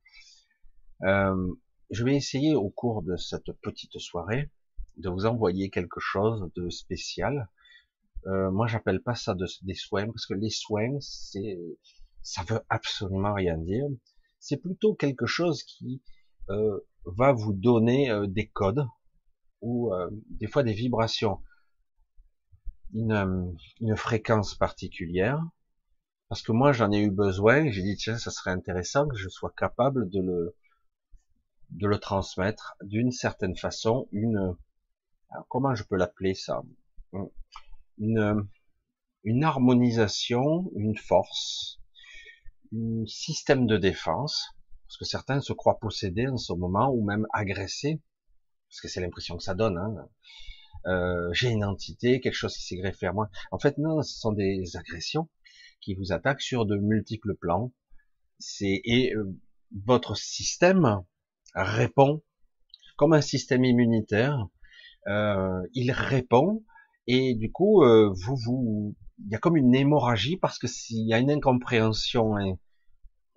Euh, 1.05 1.55
je 1.91 2.03
vais 2.03 2.17
essayer 2.17 2.57
au 2.57 2.69
cours 2.69 3.05
de 3.05 3.15
cette 3.15 3.53
petite 3.63 3.97
soirée 4.01 4.51
de 4.97 5.09
vous 5.09 5.25
envoyer 5.25 5.71
quelque 5.71 6.01
chose 6.01 6.51
de 6.57 6.69
spécial. 6.69 7.49
Euh, 8.27 8.51
moi, 8.51 8.67
j'appelle 8.67 9.01
pas 9.01 9.15
ça 9.15 9.37
des 9.63 9.75
soins 9.75 10.07
parce 10.07 10.27
que 10.27 10.35
les 10.35 10.51
soins, 10.51 10.99
c'est, 10.99 11.61
ça 12.25 12.43
veut 12.43 12.63
absolument 12.71 13.35
rien 13.35 13.57
dire 13.57 13.87
c'est 14.41 14.57
plutôt 14.57 14.97
quelque 14.97 15.27
chose 15.27 15.63
qui 15.63 16.03
euh, 16.51 16.81
va 17.05 17.31
vous 17.33 17.53
donner 17.53 18.11
euh, 18.11 18.27
des 18.27 18.49
codes 18.49 18.85
ou 19.61 19.93
des 20.29 20.49
fois 20.49 20.65
des 20.65 20.73
vibrations, 20.73 21.39
une, 22.93 23.57
une 23.81 23.97
fréquence 23.97 24.55
particulière. 24.55 25.41
Parce 26.29 26.43
que 26.43 26.53
moi 26.53 26.73
j'en 26.73 26.91
ai 26.93 27.01
eu 27.01 27.11
besoin, 27.11 27.71
j'ai 27.71 27.83
dit 27.83 27.97
tiens 27.97 28.17
ça 28.17 28.31
serait 28.31 28.51
intéressant 28.53 29.07
que 29.07 29.17
je 29.17 29.29
sois 29.29 29.53
capable 29.57 30.09
de 30.09 30.21
le 30.21 30.57
de 31.71 31.87
le 31.87 31.99
transmettre 31.99 32.77
d'une 32.83 33.11
certaine 33.13 33.57
façon, 33.57 34.09
une 34.13 34.57
comment 35.49 35.75
je 35.75 35.85
peux 35.85 35.97
l'appeler 35.97 36.35
ça, 36.35 36.63
une 37.99 38.49
une 39.25 39.45
harmonisation, 39.45 40.71
une 40.75 40.97
force, 40.97 41.79
un 42.75 43.05
système 43.07 43.67
de 43.67 43.77
défense, 43.77 44.49
parce 44.87 44.99
que 44.99 45.05
certains 45.05 45.41
se 45.41 45.53
croient 45.53 45.79
possédés 45.79 46.29
en 46.29 46.39
ce 46.39 46.53
moment, 46.53 46.91
ou 46.91 47.05
même 47.05 47.27
agressés, 47.33 48.01
parce 48.69 48.81
que 48.81 48.89
c'est 48.89 49.01
l'impression 49.01 49.37
que 49.37 49.43
ça 49.43 49.55
donne. 49.55 49.79
Hein. 49.79 50.09
Euh, 50.87 51.31
j'ai 51.33 51.51
une 51.51 51.65
entité, 51.65 52.21
quelque 52.21 52.35
chose 52.35 52.57
qui 52.57 52.65
s'est 52.65 52.77
greffé 52.77 53.07
à 53.07 53.13
moi. 53.13 53.29
En 53.51 53.59
fait, 53.59 53.79
non, 53.79 54.03
ce 54.03 54.19
sont 54.19 54.33
des 54.33 54.77
agressions 54.77 55.29
qui 55.81 55.95
vous 55.95 56.13
attaquent 56.13 56.43
sur 56.43 56.67
de 56.67 56.77
multiples 56.77 57.35
plans. 57.37 57.73
C'est 58.39 58.81
et 58.85 59.15
euh, 59.15 59.39
votre 59.87 60.17
système 60.17 61.03
répond 61.55 62.23
comme 62.97 63.13
un 63.13 63.21
système 63.21 63.65
immunitaire. 63.65 64.49
euh, 65.09 65.63
il 65.75 65.91
répond, 65.93 66.65
et 67.07 67.35
du 67.35 67.51
coup, 67.51 67.83
euh, 67.83 68.13
vous, 68.15 68.37
vous, 68.37 68.97
il 69.25 69.33
y 69.33 69.35
a 69.35 69.39
comme 69.39 69.57
une 69.57 69.75
hémorragie 69.75 70.37
parce 70.37 70.59
que 70.59 70.69
s'il 70.69 71.07
y 71.07 71.15
a 71.15 71.19
une 71.19 71.31
incompréhension, 71.31 72.37
hein, 72.37 72.57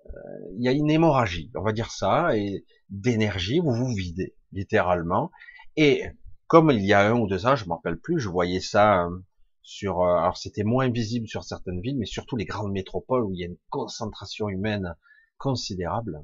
euh, 0.06 0.10
il 0.56 0.64
y 0.64 0.68
a 0.68 0.72
une 0.72 0.90
hémorragie, 0.90 1.50
on 1.56 1.62
va 1.62 1.72
dire 1.72 1.90
ça, 1.90 2.36
et 2.36 2.64
d'énergie, 2.90 3.58
vous 3.58 3.72
vous 3.72 3.94
videz 3.94 4.36
littéralement. 4.52 5.30
Et 5.76 6.04
comme 6.46 6.70
il 6.70 6.84
y 6.84 6.92
a 6.92 7.08
un 7.08 7.18
ou 7.18 7.26
deux 7.26 7.46
ans, 7.46 7.56
je 7.56 7.66
m'en 7.66 7.76
rappelle 7.76 7.98
plus, 7.98 8.20
je 8.20 8.28
voyais 8.28 8.60
ça 8.60 9.04
euh, 9.04 9.18
sur, 9.62 10.04
alors 10.04 10.36
c'était 10.36 10.62
moins 10.62 10.88
visible 10.88 11.26
sur 11.26 11.44
certaines 11.44 11.80
villes, 11.80 11.98
mais 11.98 12.06
surtout 12.06 12.36
les 12.36 12.44
grandes 12.44 12.72
métropoles 12.72 13.24
où 13.24 13.32
il 13.32 13.40
y 13.40 13.44
a 13.44 13.48
une 13.48 13.58
concentration 13.68 14.48
humaine 14.48 14.94
considérable. 15.38 16.22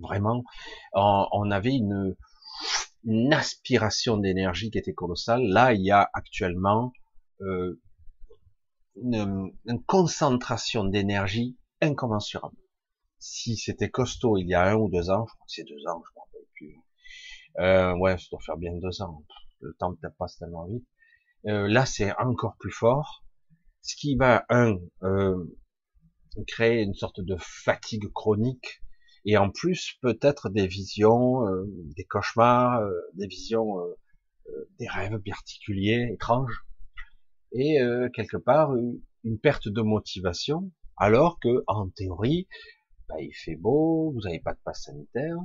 Vraiment, 0.00 0.42
on 0.94 1.50
avait 1.50 1.74
une, 1.74 2.16
aspiration 3.32 4.16
d'énergie 4.16 4.70
qui 4.70 4.78
était 4.78 4.94
colossale. 4.94 5.42
Là, 5.42 5.74
il 5.74 5.82
y 5.82 5.90
a 5.90 6.08
actuellement 6.14 6.92
euh, 7.40 7.80
une, 8.96 9.52
une, 9.66 9.82
concentration 9.84 10.84
d'énergie 10.84 11.58
incommensurable. 11.80 12.56
Si 13.18 13.56
c'était 13.56 13.90
costaud 13.90 14.36
il 14.38 14.48
y 14.48 14.54
a 14.54 14.70
un 14.70 14.74
ou 14.74 14.88
deux 14.88 15.10
ans, 15.10 15.26
je 15.26 15.34
crois 15.34 15.46
que 15.46 15.52
c'est 15.52 15.64
deux 15.64 15.86
ans, 15.88 16.02
je 16.06 16.12
plus. 16.12 16.21
Euh, 17.58 17.94
ouais, 17.96 18.18
ça 18.18 18.26
doit 18.30 18.40
faire 18.40 18.56
bien 18.56 18.74
deux 18.74 19.02
ans. 19.02 19.24
Le 19.60 19.74
temps 19.74 19.94
peut-être 19.94 20.16
passe 20.16 20.38
tellement 20.38 20.66
vite. 20.66 20.86
Euh, 21.46 21.68
là, 21.68 21.86
c'est 21.86 22.12
encore 22.18 22.56
plus 22.58 22.70
fort. 22.70 23.24
Ce 23.82 23.96
qui 23.96 24.16
va, 24.16 24.44
un, 24.48 24.76
euh, 25.02 25.44
créer 26.46 26.82
une 26.82 26.94
sorte 26.94 27.20
de 27.20 27.36
fatigue 27.38 28.10
chronique 28.12 28.82
et 29.24 29.36
en 29.36 29.50
plus 29.50 29.98
peut-être 30.00 30.48
des 30.48 30.66
visions, 30.66 31.46
euh, 31.46 31.64
des 31.96 32.04
cauchemars, 32.04 32.80
euh, 32.80 32.92
des 33.14 33.26
visions, 33.26 33.78
euh, 33.78 33.94
des 34.78 34.88
rêves 34.88 35.18
particuliers, 35.24 36.10
étranges, 36.12 36.64
et 37.52 37.78
quelque 38.14 38.38
part 38.38 38.74
une 39.24 39.38
perte 39.38 39.68
de 39.68 39.82
motivation, 39.82 40.72
alors 40.96 41.38
que 41.38 41.62
en 41.66 41.88
théorie, 41.90 42.48
bah, 43.08 43.20
il 43.20 43.32
fait 43.34 43.56
beau, 43.56 44.10
vous 44.12 44.20
n'avez 44.22 44.40
pas 44.40 44.54
de 44.54 44.58
passe 44.64 44.84
sanitaire, 44.84 45.36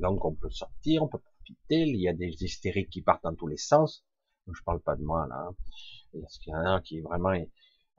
donc 0.00 0.24
on 0.24 0.34
peut 0.34 0.50
sortir, 0.50 1.02
on 1.02 1.08
peut 1.08 1.18
profiter, 1.18 1.80
il 1.80 2.00
y 2.00 2.08
a 2.08 2.12
des 2.12 2.42
hystériques 2.42 2.90
qui 2.90 3.02
partent 3.02 3.24
dans 3.24 3.34
tous 3.34 3.46
les 3.46 3.56
sens, 3.56 4.04
je 4.52 4.62
parle 4.64 4.80
pas 4.80 4.96
de 4.96 5.02
moi 5.02 5.26
là, 5.28 5.48
hein. 5.48 5.54
il 6.14 6.20
y 6.46 6.54
en 6.54 6.58
a 6.58 6.68
un 6.70 6.80
qui 6.80 7.00
vraiment 7.00 7.32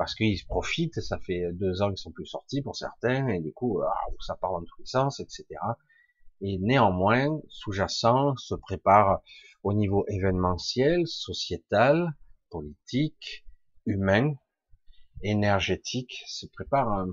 parce 0.01 0.15
qu'ils 0.15 0.43
profitent, 0.47 0.99
ça 0.99 1.19
fait 1.19 1.53
deux 1.53 1.83
ans 1.83 1.89
qu'ils 1.89 1.99
sont 1.99 2.11
plus 2.11 2.25
sortis 2.25 2.63
pour 2.63 2.75
certains, 2.75 3.27
et 3.27 3.39
du 3.39 3.53
coup, 3.53 3.83
ah, 3.83 3.93
ça 4.19 4.35
part 4.35 4.53
dans 4.53 4.63
tous 4.63 4.79
les 4.79 4.87
sens, 4.87 5.19
etc. 5.19 5.45
Et 6.41 6.57
néanmoins, 6.57 7.39
sous-jacent, 7.49 8.35
se 8.37 8.55
prépare 8.55 9.21
au 9.61 9.73
niveau 9.73 10.03
événementiel, 10.07 11.05
sociétal, 11.05 12.15
politique, 12.49 13.45
humain, 13.85 14.33
énergétique, 15.21 16.23
se 16.25 16.47
prépare 16.47 17.05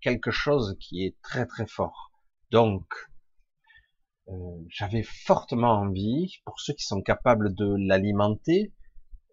quelque 0.00 0.30
chose 0.30 0.76
qui 0.78 1.04
est 1.04 1.20
très 1.22 1.46
très 1.46 1.66
fort. 1.66 2.12
Donc, 2.52 2.86
euh, 4.28 4.64
j'avais 4.68 5.04
fortement 5.04 5.72
envie, 5.72 6.40
pour 6.44 6.60
ceux 6.60 6.72
qui 6.74 6.84
sont 6.84 7.00
capables 7.00 7.54
de 7.54 7.76
l'alimenter, 7.78 8.72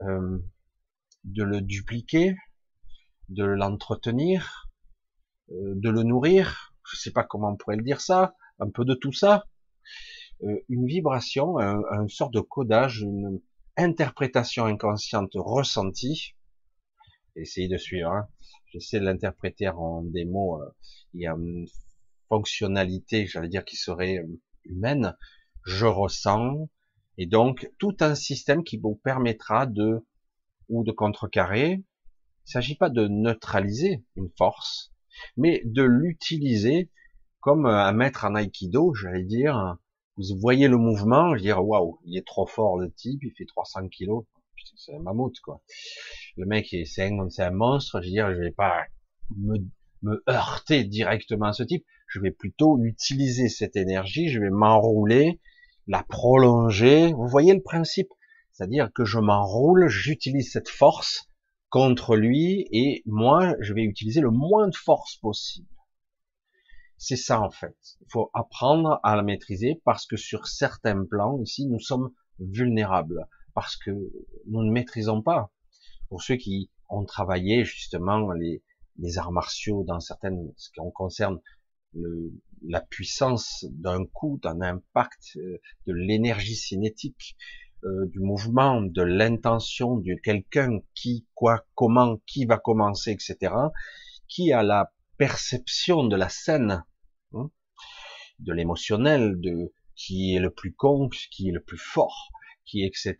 euh, 0.03 0.37
de 1.23 1.43
le 1.43 1.61
dupliquer, 1.61 2.35
de 3.29 3.43
l'entretenir, 3.43 4.69
euh, 5.51 5.73
de 5.75 5.89
le 5.89 6.03
nourrir, 6.03 6.75
je 6.87 6.97
sais 6.97 7.11
pas 7.11 7.23
comment 7.23 7.51
on 7.51 7.55
pourrait 7.55 7.77
le 7.77 7.83
dire 7.83 8.01
ça, 8.01 8.35
un 8.59 8.69
peu 8.69 8.85
de 8.85 8.93
tout 8.93 9.13
ça, 9.13 9.45
une 10.67 10.85
vibration, 10.85 11.57
un, 11.57 11.81
un 11.89 12.07
sort 12.09 12.29
de 12.29 12.41
codage, 12.41 13.01
une 13.01 13.39
interprétation 13.77 14.65
inconsciente 14.65 15.31
ressentie. 15.35 16.35
Essayez 17.37 17.69
de 17.69 17.77
suivre. 17.77 18.11
Hein. 18.11 18.27
J'essaie 18.67 18.99
de 18.99 19.05
l'interpréter 19.05 19.69
en 19.69 20.03
des 20.03 20.25
mots. 20.25 20.61
Il 21.13 21.21
y 21.21 21.27
a 21.27 21.31
une 21.31 21.65
fonctionnalité, 22.27 23.25
j'allais 23.25 23.47
dire, 23.47 23.63
qui 23.63 23.77
serait 23.77 24.19
humaine. 24.65 25.15
Je 25.65 25.85
ressens, 25.85 26.69
et 27.17 27.25
donc 27.25 27.69
tout 27.79 27.95
un 27.99 28.15
système 28.15 28.63
qui 28.63 28.77
vous 28.77 28.95
permettra 28.95 29.65
de 29.65 30.05
ou 30.69 30.83
de 30.83 30.91
contrecarrer, 30.91 31.71
il 31.71 32.47
ne 32.47 32.51
s'agit 32.51 32.75
pas 32.75 32.89
de 32.89 33.07
neutraliser 33.07 34.03
une 34.15 34.29
force, 34.37 34.91
mais 35.37 35.61
de 35.65 35.83
l'utiliser 35.83 36.91
comme 37.39 37.65
un 37.65 37.91
maître 37.91 38.25
en 38.25 38.35
aïkido, 38.35 38.93
j'allais 38.93 39.23
dire. 39.23 39.77
Vous 40.15 40.37
voyez 40.39 40.67
le 40.67 40.77
mouvement, 40.77 41.35
je 41.35 41.41
dire, 41.41 41.65
waouh, 41.65 41.99
il 42.05 42.17
est 42.17 42.25
trop 42.25 42.45
fort 42.45 42.77
le 42.77 42.91
type, 42.91 43.21
il 43.23 43.31
fait 43.31 43.45
300 43.45 43.87
kilos. 43.89 44.25
C'est 44.75 44.95
un 44.95 44.99
mammouth, 44.99 45.39
quoi. 45.41 45.61
Le 46.37 46.45
mec, 46.45 46.67
c'est 46.85 47.11
un, 47.11 47.29
c'est 47.29 47.43
un 47.43 47.51
monstre, 47.51 47.99
je 48.01 48.07
veux 48.07 48.11
dire, 48.11 48.33
je 48.33 48.39
vais 48.39 48.51
pas 48.51 48.85
me, 49.35 49.57
me 50.03 50.23
heurter 50.29 50.83
directement 50.83 51.47
à 51.47 51.53
ce 51.53 51.63
type. 51.63 51.85
Je 52.07 52.19
vais 52.19 52.31
plutôt 52.31 52.77
utiliser 52.83 53.49
cette 53.49 53.75
énergie, 53.75 54.29
je 54.29 54.39
vais 54.39 54.49
m'enrouler, 54.49 55.39
la 55.87 56.03
prolonger. 56.03 57.13
Vous 57.13 57.27
voyez 57.27 57.53
le 57.53 57.61
principe? 57.61 58.09
C'est-à-dire 58.51 58.91
que 58.93 59.05
je 59.05 59.19
m'enroule, 59.19 59.87
j'utilise 59.87 60.51
cette 60.51 60.69
force 60.69 61.29
contre 61.69 62.15
lui 62.15 62.67
et 62.71 63.01
moi, 63.07 63.55
je 63.59 63.73
vais 63.73 63.83
utiliser 63.83 64.21
le 64.21 64.29
moins 64.29 64.67
de 64.67 64.75
force 64.75 65.15
possible. 65.15 65.67
C'est 66.97 67.15
ça 67.15 67.41
en 67.41 67.49
fait. 67.49 67.75
Il 68.01 68.07
faut 68.11 68.29
apprendre 68.33 68.99
à 69.03 69.15
la 69.15 69.23
maîtriser 69.23 69.81
parce 69.83 70.05
que 70.05 70.15
sur 70.15 70.47
certains 70.47 71.03
plans, 71.03 71.41
ici, 71.41 71.65
nous 71.65 71.79
sommes 71.79 72.11
vulnérables 72.39 73.27
parce 73.55 73.75
que 73.75 73.91
nous 73.91 74.63
ne 74.63 74.71
maîtrisons 74.71 75.21
pas. 75.21 75.51
Pour 76.09 76.21
ceux 76.21 76.35
qui 76.35 76.69
ont 76.89 77.05
travaillé 77.05 77.65
justement 77.65 78.31
les, 78.33 78.61
les 78.97 79.17
arts 79.17 79.31
martiaux 79.31 79.83
dans 79.83 79.99
certaines, 79.99 80.51
ce 80.57 80.69
qui 80.69 80.79
concerne 80.93 81.39
le, 81.93 82.33
la 82.65 82.81
puissance 82.81 83.65
d'un 83.69 84.05
coup, 84.05 84.39
d'un 84.41 84.61
impact, 84.61 85.37
euh, 85.37 85.59
de 85.87 85.93
l'énergie 85.93 86.55
cinétique, 86.55 87.35
euh, 87.83 88.07
du 88.07 88.19
mouvement, 88.19 88.81
de 88.81 89.01
l'intention 89.01 89.97
de 89.97 90.15
quelqu'un 90.15 90.79
qui, 90.95 91.27
quoi, 91.33 91.65
comment, 91.75 92.17
qui 92.25 92.45
va 92.45 92.57
commencer, 92.57 93.11
etc., 93.11 93.53
qui 94.27 94.53
a 94.53 94.63
la 94.63 94.93
perception 95.17 96.05
de 96.05 96.15
la 96.15 96.29
scène, 96.29 96.83
hein, 97.33 97.49
de 98.39 98.53
l'émotionnel, 98.53 99.39
de 99.39 99.73
qui 99.95 100.35
est 100.35 100.39
le 100.39 100.49
plus 100.49 100.73
con, 100.73 101.09
qui 101.31 101.49
est 101.49 101.51
le 101.51 101.61
plus 101.61 101.77
fort, 101.77 102.29
qui, 102.65 102.83
etc. 102.83 103.17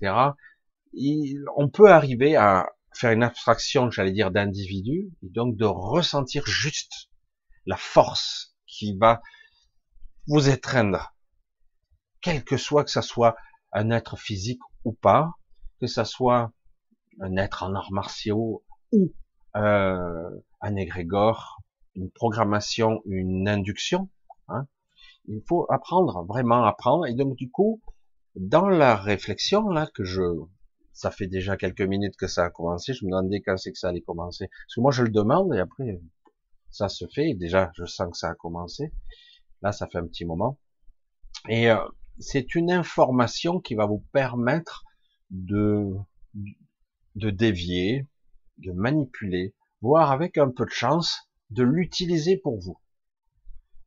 on 1.56 1.70
peut 1.70 1.90
arriver 1.92 2.36
à 2.36 2.68
faire 2.98 3.12
une 3.12 3.24
abstraction, 3.24 3.90
j'allais 3.92 4.12
dire, 4.12 4.32
d'individu, 4.32 5.12
et 5.24 5.30
donc 5.30 5.56
de 5.56 5.66
ressentir 5.66 6.46
juste 6.46 7.10
la 7.66 7.78
force 7.78 8.56
qui 8.68 8.98
va 8.98 9.22
vous 10.28 10.50
étreindre, 10.50 11.14
quel 12.22 12.44
que 12.44 12.58
soit 12.58 12.84
que 12.84 12.92
ça 12.92 13.02
soit 13.02 13.36
un 13.72 13.90
être 13.90 14.18
physique 14.18 14.62
ou 14.86 14.94
pas, 14.94 15.32
que 15.80 15.88
ça 15.88 16.06
soit 16.06 16.52
un 17.20 17.38
être 17.38 17.64
en 17.64 17.76
arts 17.76 17.92
martiaux 17.92 18.64
ou 18.92 19.14
euh, 19.56 20.30
un 20.62 20.76
égrégore, 20.76 21.62
une 21.96 22.10
programmation, 22.10 23.02
une 23.06 23.48
induction. 23.48 24.10
Hein. 24.48 24.68
Il 25.26 25.42
faut 25.48 25.66
apprendre, 25.70 26.26
vraiment 26.26 26.64
apprendre. 26.66 27.06
Et 27.06 27.14
donc 27.14 27.36
du 27.36 27.52
coup, 27.52 27.82
dans 28.36 28.68
la 28.68 28.96
réflexion 28.96 29.70
là 29.70 29.88
que 29.94 30.04
je, 30.04 30.22
ça 30.94 31.12
fait 31.12 31.28
déjà 31.28 31.58
quelques 31.58 31.82
minutes 31.82 32.16
que 32.16 32.28
ça 32.28 32.46
a 32.46 32.50
commencé. 32.50 32.94
Je 32.94 33.06
me 33.06 33.12
demandais 33.12 33.42
quand 33.42 33.58
c'est 33.58 33.72
que 33.72 33.78
ça 33.78 33.90
allait 33.90 34.02
commencer. 34.02 34.48
Parce 34.48 34.76
que 34.76 34.82
moi 34.82 34.92
je 34.92 35.04
le 35.04 35.10
demande 35.10 35.54
et 35.54 35.60
après 35.60 36.00
ça 36.70 36.88
se 36.88 37.06
fait. 37.08 37.32
Et 37.32 37.36
déjà 37.36 37.72
je 37.76 37.86
sens 37.86 38.12
que 38.12 38.18
ça 38.18 38.30
a 38.30 38.36
commencé. 38.36 38.94
Là 39.62 39.72
ça 39.72 39.88
fait 39.88 39.98
un 39.98 40.08
petit 40.08 40.26
moment. 40.26 40.60
Et 41.50 41.70
euh, 41.70 41.84
c'est 42.20 42.56
une 42.56 42.72
information 42.72 43.60
qui 43.60 43.76
va 43.76 43.86
vous 43.86 44.06
permettre 44.12 44.84
de, 45.32 45.90
de 47.16 47.30
dévier, 47.32 48.08
de 48.60 48.72
manipuler, 48.72 49.56
voire 49.82 50.12
avec 50.12 50.38
un 50.38 50.52
peu 50.52 50.66
de 50.66 50.72
chance, 50.72 51.30
de 51.50 51.64
l'utiliser 51.64 52.38
pour 52.38 52.60
vous. 52.60 52.80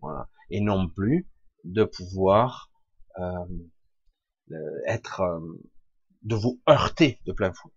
Voilà. 0.00 0.28
Et 0.50 0.60
non 0.60 0.88
plus 0.88 1.28
de 1.64 1.84
pouvoir 1.84 2.70
euh, 3.18 3.46
être, 4.86 5.20
euh, 5.20 5.40
de 6.26 6.34
vous 6.34 6.60
heurter 6.68 7.20
de 7.24 7.32
plein 7.32 7.52
fou. 7.52 7.72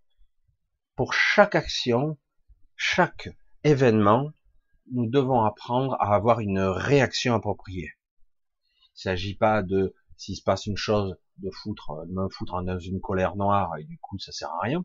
Pour 0.96 1.14
chaque 1.14 1.54
action, 1.54 2.18
chaque 2.74 3.28
événement, 3.62 4.32
nous 4.90 5.08
devons 5.08 5.42
apprendre 5.42 5.94
à 6.00 6.16
avoir 6.16 6.40
une 6.40 6.58
réaction 6.58 7.34
appropriée. 7.34 7.92
Il 8.74 8.96
ne 8.96 9.12
s'agit 9.12 9.36
pas 9.36 9.62
de 9.62 9.94
s'il 10.16 10.36
se 10.36 10.42
passe 10.42 10.66
une 10.66 10.76
chose, 10.76 11.16
de 11.38 11.50
foutre, 11.50 12.04
de 12.06 12.12
me 12.12 12.28
foutre 12.28 12.60
dans 12.62 12.78
une 12.78 13.00
colère 13.00 13.36
noire, 13.36 13.78
et 13.78 13.84
du 13.84 13.98
coup, 13.98 14.18
ça 14.18 14.32
sert 14.32 14.50
à 14.50 14.60
rien. 14.62 14.84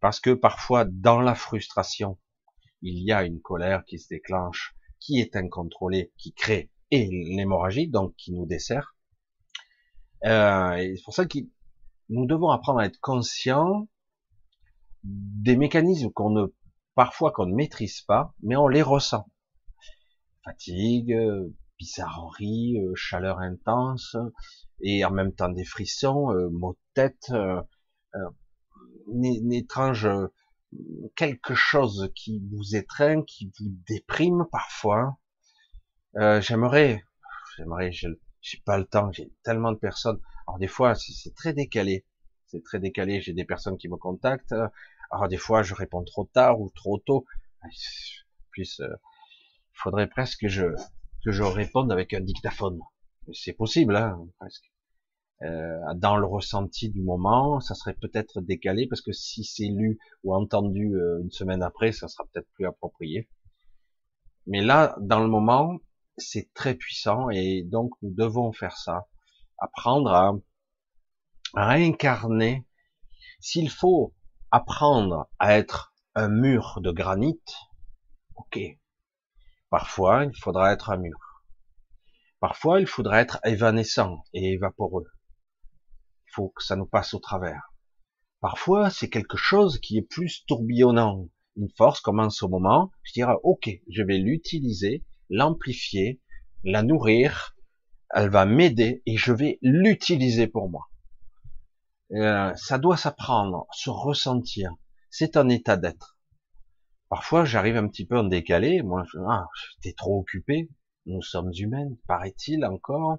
Parce 0.00 0.18
que 0.18 0.30
parfois, 0.34 0.84
dans 0.84 1.20
la 1.20 1.36
frustration, 1.36 2.18
il 2.82 2.98
y 3.02 3.12
a 3.12 3.24
une 3.24 3.40
colère 3.40 3.84
qui 3.84 4.00
se 4.00 4.08
déclenche, 4.08 4.74
qui 4.98 5.20
est 5.20 5.36
incontrôlée, 5.36 6.12
qui 6.18 6.34
crée 6.34 6.70
et 6.90 7.06
l'hémorragie, 7.06 7.88
donc 7.88 8.14
qui 8.16 8.32
nous 8.32 8.44
dessert. 8.44 8.96
Euh, 10.24 10.94
c'est 10.96 11.04
pour 11.04 11.14
ça 11.14 11.26
qu'il 11.26 11.48
nous 12.08 12.26
devons 12.26 12.50
apprendre 12.50 12.80
à 12.80 12.86
être 12.86 13.00
conscients 13.00 13.88
des 15.04 15.56
mécanismes 15.56 16.10
qu'on 16.10 16.30
ne, 16.30 16.46
parfois 16.94 17.32
qu'on 17.32 17.46
ne 17.46 17.54
maîtrise 17.54 18.00
pas, 18.02 18.34
mais 18.42 18.56
on 18.56 18.68
les 18.68 18.82
ressent. 18.82 19.28
Fatigue, 20.44 21.16
bizarrerie, 21.78 22.78
euh, 22.78 22.94
chaleur 22.94 23.38
intense, 23.38 24.16
et 24.80 25.04
en 25.04 25.10
même 25.10 25.32
temps 25.32 25.48
des 25.48 25.64
frissons, 25.64 26.32
euh, 26.32 26.48
maux 26.50 26.74
de 26.74 26.78
tête, 26.94 27.30
euh, 27.30 27.62
une, 29.12 29.52
étrange 29.52 30.08
quelque 31.14 31.54
chose 31.54 32.10
qui 32.14 32.42
vous 32.50 32.76
étreint, 32.76 33.22
qui 33.22 33.50
vous 33.58 33.70
déprime 33.88 34.46
parfois. 34.50 35.16
j'aimerais, 36.14 37.04
j'aimerais, 37.56 37.92
j'ai 37.92 38.62
pas 38.64 38.76
le 38.78 38.84
temps, 38.84 39.12
j'ai 39.12 39.32
tellement 39.42 39.72
de 39.72 39.78
personnes. 39.78 40.20
Alors 40.46 40.58
des 40.58 40.68
fois, 40.68 40.94
c'est 40.94 41.34
très 41.34 41.52
décalé, 41.52 42.04
c'est 42.46 42.62
très 42.62 42.78
décalé. 42.78 43.20
J'ai 43.20 43.32
des 43.32 43.44
personnes 43.44 43.78
qui 43.78 43.88
me 43.88 43.96
contactent. 43.96 44.54
Alors 45.10 45.28
des 45.28 45.36
fois, 45.36 45.62
je 45.62 45.74
réponds 45.74 46.04
trop 46.04 46.24
tard 46.24 46.60
ou 46.60 46.70
trop 46.70 46.98
tôt. 46.98 47.26
Plus, 48.50 48.80
il 48.80 48.96
faudrait 49.72 50.08
presque 50.08 50.40
que 50.42 50.48
je 50.48 50.66
que 51.24 51.32
je 51.32 51.42
réponde 51.42 51.90
avec 51.90 52.14
un 52.14 52.20
dictaphone. 52.20 52.80
C'est 53.32 53.52
possible, 53.52 53.96
hein, 53.96 54.24
presque. 54.38 54.70
Euh, 55.42 55.78
dans 55.96 56.16
le 56.16 56.24
ressenti 56.24 56.88
du 56.88 57.02
moment, 57.02 57.60
ça 57.60 57.74
serait 57.74 57.94
peut-être 57.94 58.40
décalé 58.40 58.86
parce 58.86 59.02
que 59.02 59.12
si 59.12 59.44
c'est 59.44 59.66
lu 59.66 59.98
ou 60.24 60.34
entendu 60.34 60.94
euh, 60.94 61.20
une 61.20 61.30
semaine 61.30 61.62
après, 61.62 61.92
ça 61.92 62.08
sera 62.08 62.24
peut-être 62.32 62.48
plus 62.54 62.64
approprié. 62.64 63.28
Mais 64.46 64.62
là, 64.62 64.96
dans 65.00 65.20
le 65.20 65.28
moment, 65.28 65.78
c'est 66.16 66.48
très 66.54 66.74
puissant 66.74 67.28
et 67.28 67.62
donc 67.64 67.92
nous 68.00 68.14
devons 68.14 68.52
faire 68.52 68.76
ça, 68.76 69.06
apprendre 69.58 70.10
à, 70.12 70.32
à 71.54 71.72
incarner. 71.72 72.66
S'il 73.40 73.70
faut 73.70 74.14
apprendre 74.50 75.28
à 75.38 75.56
être 75.56 75.94
un 76.14 76.28
mur 76.28 76.80
de 76.80 76.90
granit, 76.90 77.42
ok, 78.36 78.58
Parfois, 79.68 80.24
il 80.24 80.36
faudra 80.38 80.72
être 80.72 80.90
un 80.90 80.96
mur. 80.96 81.18
Parfois, 82.38 82.80
il 82.80 82.86
faudra 82.86 83.20
être 83.20 83.40
évanescent 83.44 84.22
et 84.32 84.52
évaporeux. 84.52 85.06
Il 86.26 86.32
faut 86.32 86.50
que 86.50 86.62
ça 86.62 86.76
nous 86.76 86.86
passe 86.86 87.14
au 87.14 87.18
travers. 87.18 87.74
Parfois, 88.40 88.90
c'est 88.90 89.10
quelque 89.10 89.36
chose 89.36 89.80
qui 89.80 89.98
est 89.98 90.08
plus 90.08 90.44
tourbillonnant. 90.46 91.28
Une 91.56 91.70
force 91.76 92.00
commence 92.00 92.44
au 92.44 92.48
moment, 92.48 92.92
je 93.02 93.12
dirais, 93.14 93.34
ok, 93.42 93.68
je 93.90 94.02
vais 94.02 94.18
l'utiliser, 94.18 95.04
l'amplifier, 95.30 96.20
la 96.62 96.84
nourrir, 96.84 97.55
elle 98.14 98.30
va 98.30 98.46
m'aider 98.46 99.02
et 99.06 99.16
je 99.16 99.32
vais 99.32 99.58
l'utiliser 99.62 100.46
pour 100.46 100.70
moi. 100.70 100.88
Euh, 102.12 102.54
ça 102.54 102.78
doit 102.78 102.96
s'apprendre, 102.96 103.66
se 103.72 103.90
ressentir. 103.90 104.70
C'est 105.10 105.36
un 105.36 105.48
état 105.48 105.76
d'être. 105.76 106.16
Parfois, 107.08 107.44
j'arrive 107.44 107.76
un 107.76 107.88
petit 107.88 108.06
peu 108.06 108.18
en 108.18 108.24
décalé. 108.24 108.82
Moi, 108.82 109.04
je, 109.12 109.18
ah, 109.28 109.46
j'étais 109.74 109.94
trop 109.94 110.20
occupé. 110.20 110.68
Nous 111.06 111.22
sommes 111.22 111.52
humains, 111.56 111.88
paraît-il 112.06 112.64
encore. 112.64 113.18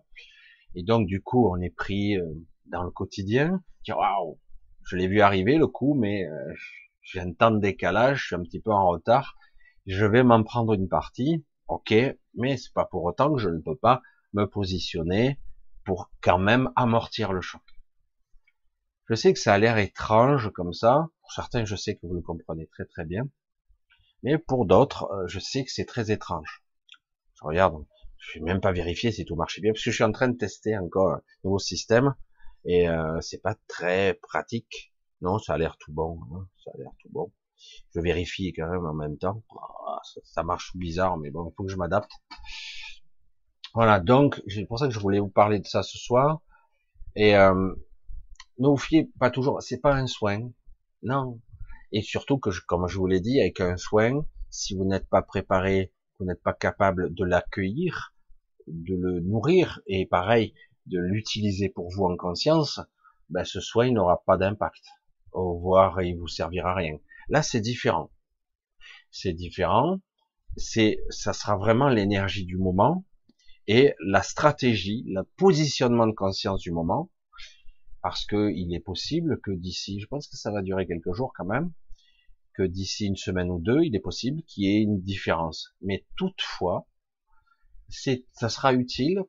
Et 0.75 0.83
donc, 0.83 1.07
du 1.07 1.21
coup, 1.21 1.49
on 1.49 1.61
est 1.61 1.73
pris 1.73 2.17
euh, 2.17 2.25
dans 2.65 2.83
le 2.83 2.91
quotidien. 2.91 3.61
Waouh, 3.87 4.39
je 4.85 4.97
l'ai 4.97 5.07
vu 5.07 5.21
arriver 5.21 5.57
le 5.57 5.67
coup, 5.67 5.93
mais 5.93 6.25
euh, 6.25 6.53
j'ai 7.01 7.19
un 7.19 7.31
temps 7.33 7.51
de 7.51 7.59
décalage. 7.59 8.21
Je 8.21 8.25
suis 8.27 8.35
un 8.35 8.43
petit 8.43 8.59
peu 8.59 8.71
en 8.71 8.87
retard. 8.87 9.35
Je 9.85 10.05
vais 10.05 10.23
m'en 10.23 10.43
prendre 10.43 10.73
une 10.73 10.89
partie. 10.89 11.45
Ok, 11.67 11.93
mais 12.35 12.57
c'est 12.57 12.73
pas 12.73 12.85
pour 12.85 13.03
autant 13.03 13.33
que 13.33 13.41
je 13.41 13.49
ne 13.49 13.59
peux 13.59 13.75
pas 13.75 14.01
me 14.33 14.45
positionner 14.45 15.39
pour 15.85 16.11
quand 16.21 16.39
même 16.39 16.71
amortir 16.75 17.33
le 17.33 17.41
choc. 17.41 17.61
Je 19.09 19.15
sais 19.15 19.31
que 19.33 19.39
ça 19.39 19.53
a 19.53 19.57
l'air 19.57 19.77
étrange 19.77 20.51
comme 20.53 20.73
ça. 20.73 21.07
Pour 21.21 21.31
certains, 21.31 21.63
je 21.63 21.75
sais 21.75 21.95
que 21.95 22.05
vous 22.05 22.13
le 22.13 22.21
comprenez 22.21 22.67
très 22.67 22.85
très 22.85 23.05
bien. 23.05 23.29
Mais 24.23 24.37
pour 24.37 24.65
d'autres, 24.65 25.09
euh, 25.11 25.27
je 25.27 25.39
sais 25.39 25.63
que 25.63 25.71
c'est 25.71 25.85
très 25.85 26.11
étrange. 26.11 26.63
Je 27.35 27.45
regarde, 27.45 27.85
je 28.17 28.39
vais 28.39 28.45
même 28.45 28.61
pas 28.61 28.71
vérifier 28.71 29.11
si 29.11 29.25
tout 29.25 29.35
marche 29.35 29.61
bien, 29.61 29.71
parce 29.71 29.83
que 29.83 29.91
je 29.91 29.95
suis 29.95 30.03
en 30.03 30.11
train 30.11 30.27
de 30.27 30.37
tester 30.37 30.77
encore 30.77 31.11
un 31.11 31.21
nouveau 31.43 31.59
système, 31.59 32.15
et 32.65 32.89
euh, 32.89 33.21
c'est 33.21 33.41
pas 33.41 33.55
très 33.67 34.15
pratique. 34.15 34.93
Non, 35.21 35.39
ça 35.39 35.53
a 35.53 35.57
l'air 35.57 35.77
tout 35.77 35.93
bon, 35.93 36.19
hein, 36.33 36.47
ça 36.63 36.71
a 36.73 36.77
l'air 36.77 36.91
tout 36.99 37.09
bon. 37.11 37.31
Je 37.95 38.01
vérifie 38.01 38.53
quand 38.53 38.69
même 38.69 38.85
en 38.85 38.93
même 38.93 39.17
temps. 39.17 39.43
Ah, 39.87 39.99
ça, 40.23 40.43
marche 40.43 40.75
bizarre, 40.75 41.17
mais 41.17 41.31
bon, 41.31 41.49
il 41.49 41.55
faut 41.55 41.63
que 41.63 41.71
je 41.71 41.77
m'adapte. 41.77 42.11
Voilà, 43.73 43.99
donc 43.99 44.41
c'est 44.47 44.65
pour 44.65 44.79
ça 44.79 44.87
que 44.87 44.93
je 44.93 44.99
voulais 44.99 45.19
vous 45.19 45.29
parler 45.29 45.59
de 45.59 45.67
ça 45.67 45.83
ce 45.83 45.97
soir. 45.97 46.41
Et 47.15 47.35
euh, 47.35 47.73
ne 48.59 48.67
vous 48.67 48.77
fiez 48.77 49.09
pas 49.19 49.29
toujours, 49.31 49.61
c'est 49.61 49.79
pas 49.79 49.95
un 49.95 50.07
soin. 50.07 50.51
Non, 51.03 51.39
et 51.91 52.01
surtout 52.01 52.37
que, 52.37 52.49
comme 52.67 52.87
je 52.87 52.97
vous 52.97 53.07
l'ai 53.07 53.21
dit, 53.21 53.39
avec 53.39 53.61
un 53.61 53.77
soin, 53.77 54.25
si 54.49 54.75
vous 54.75 54.85
n'êtes 54.85 55.07
pas 55.07 55.21
préparé, 55.21 55.93
vous 56.19 56.25
n'êtes 56.25 56.41
pas 56.41 56.53
capable 56.53 57.13
de 57.13 57.23
l'accueillir, 57.23 58.13
de 58.67 58.95
le 58.95 59.19
nourrir, 59.21 59.81
et 59.87 60.05
pareil, 60.05 60.53
de 60.87 60.99
l'utiliser 60.99 61.69
pour 61.69 61.89
vous 61.89 62.05
en 62.05 62.17
conscience, 62.17 62.79
ben 63.29 63.43
ce 63.43 63.59
soin 63.59 63.91
n'aura 63.91 64.23
pas 64.25 64.37
d'impact. 64.37 64.83
Au 65.31 65.55
revoir, 65.55 66.01
il 66.01 66.17
vous 66.17 66.27
servira 66.27 66.71
à 66.71 66.75
rien. 66.75 66.97
Là, 67.29 67.41
c'est 67.41 67.61
différent. 67.61 68.11
C'est 69.11 69.33
différent. 69.33 69.99
C'est, 70.55 71.03
ça 71.09 71.33
sera 71.33 71.55
vraiment 71.57 71.89
l'énergie 71.89 72.45
du 72.45 72.57
moment 72.57 73.05
et 73.67 73.93
la 73.99 74.23
stratégie, 74.23 75.03
le 75.07 75.23
positionnement 75.37 76.07
de 76.07 76.13
conscience 76.13 76.61
du 76.61 76.71
moment 76.71 77.11
parce 78.01 78.25
que 78.25 78.51
il 78.55 78.73
est 78.73 78.79
possible 78.79 79.41
que 79.41 79.51
d'ici, 79.51 79.99
je 79.99 80.07
pense 80.07 80.27
que 80.27 80.37
ça 80.37 80.51
va 80.51 80.61
durer 80.61 80.87
quelques 80.87 81.13
jours 81.13 81.33
quand 81.35 81.45
même, 81.45 81.73
que 82.53 82.63
d'ici 82.63 83.05
une 83.05 83.17
semaine 83.17 83.51
ou 83.51 83.59
deux, 83.59 83.83
il 83.83 83.95
est 83.95 84.01
possible 84.01 84.43
qu'il 84.43 84.63
y 84.63 84.67
ait 84.67 84.81
une 84.81 85.01
différence. 85.01 85.75
Mais 85.81 86.05
toutefois, 86.15 86.87
ça 87.89 88.49
sera 88.49 88.73
utile 88.73 89.23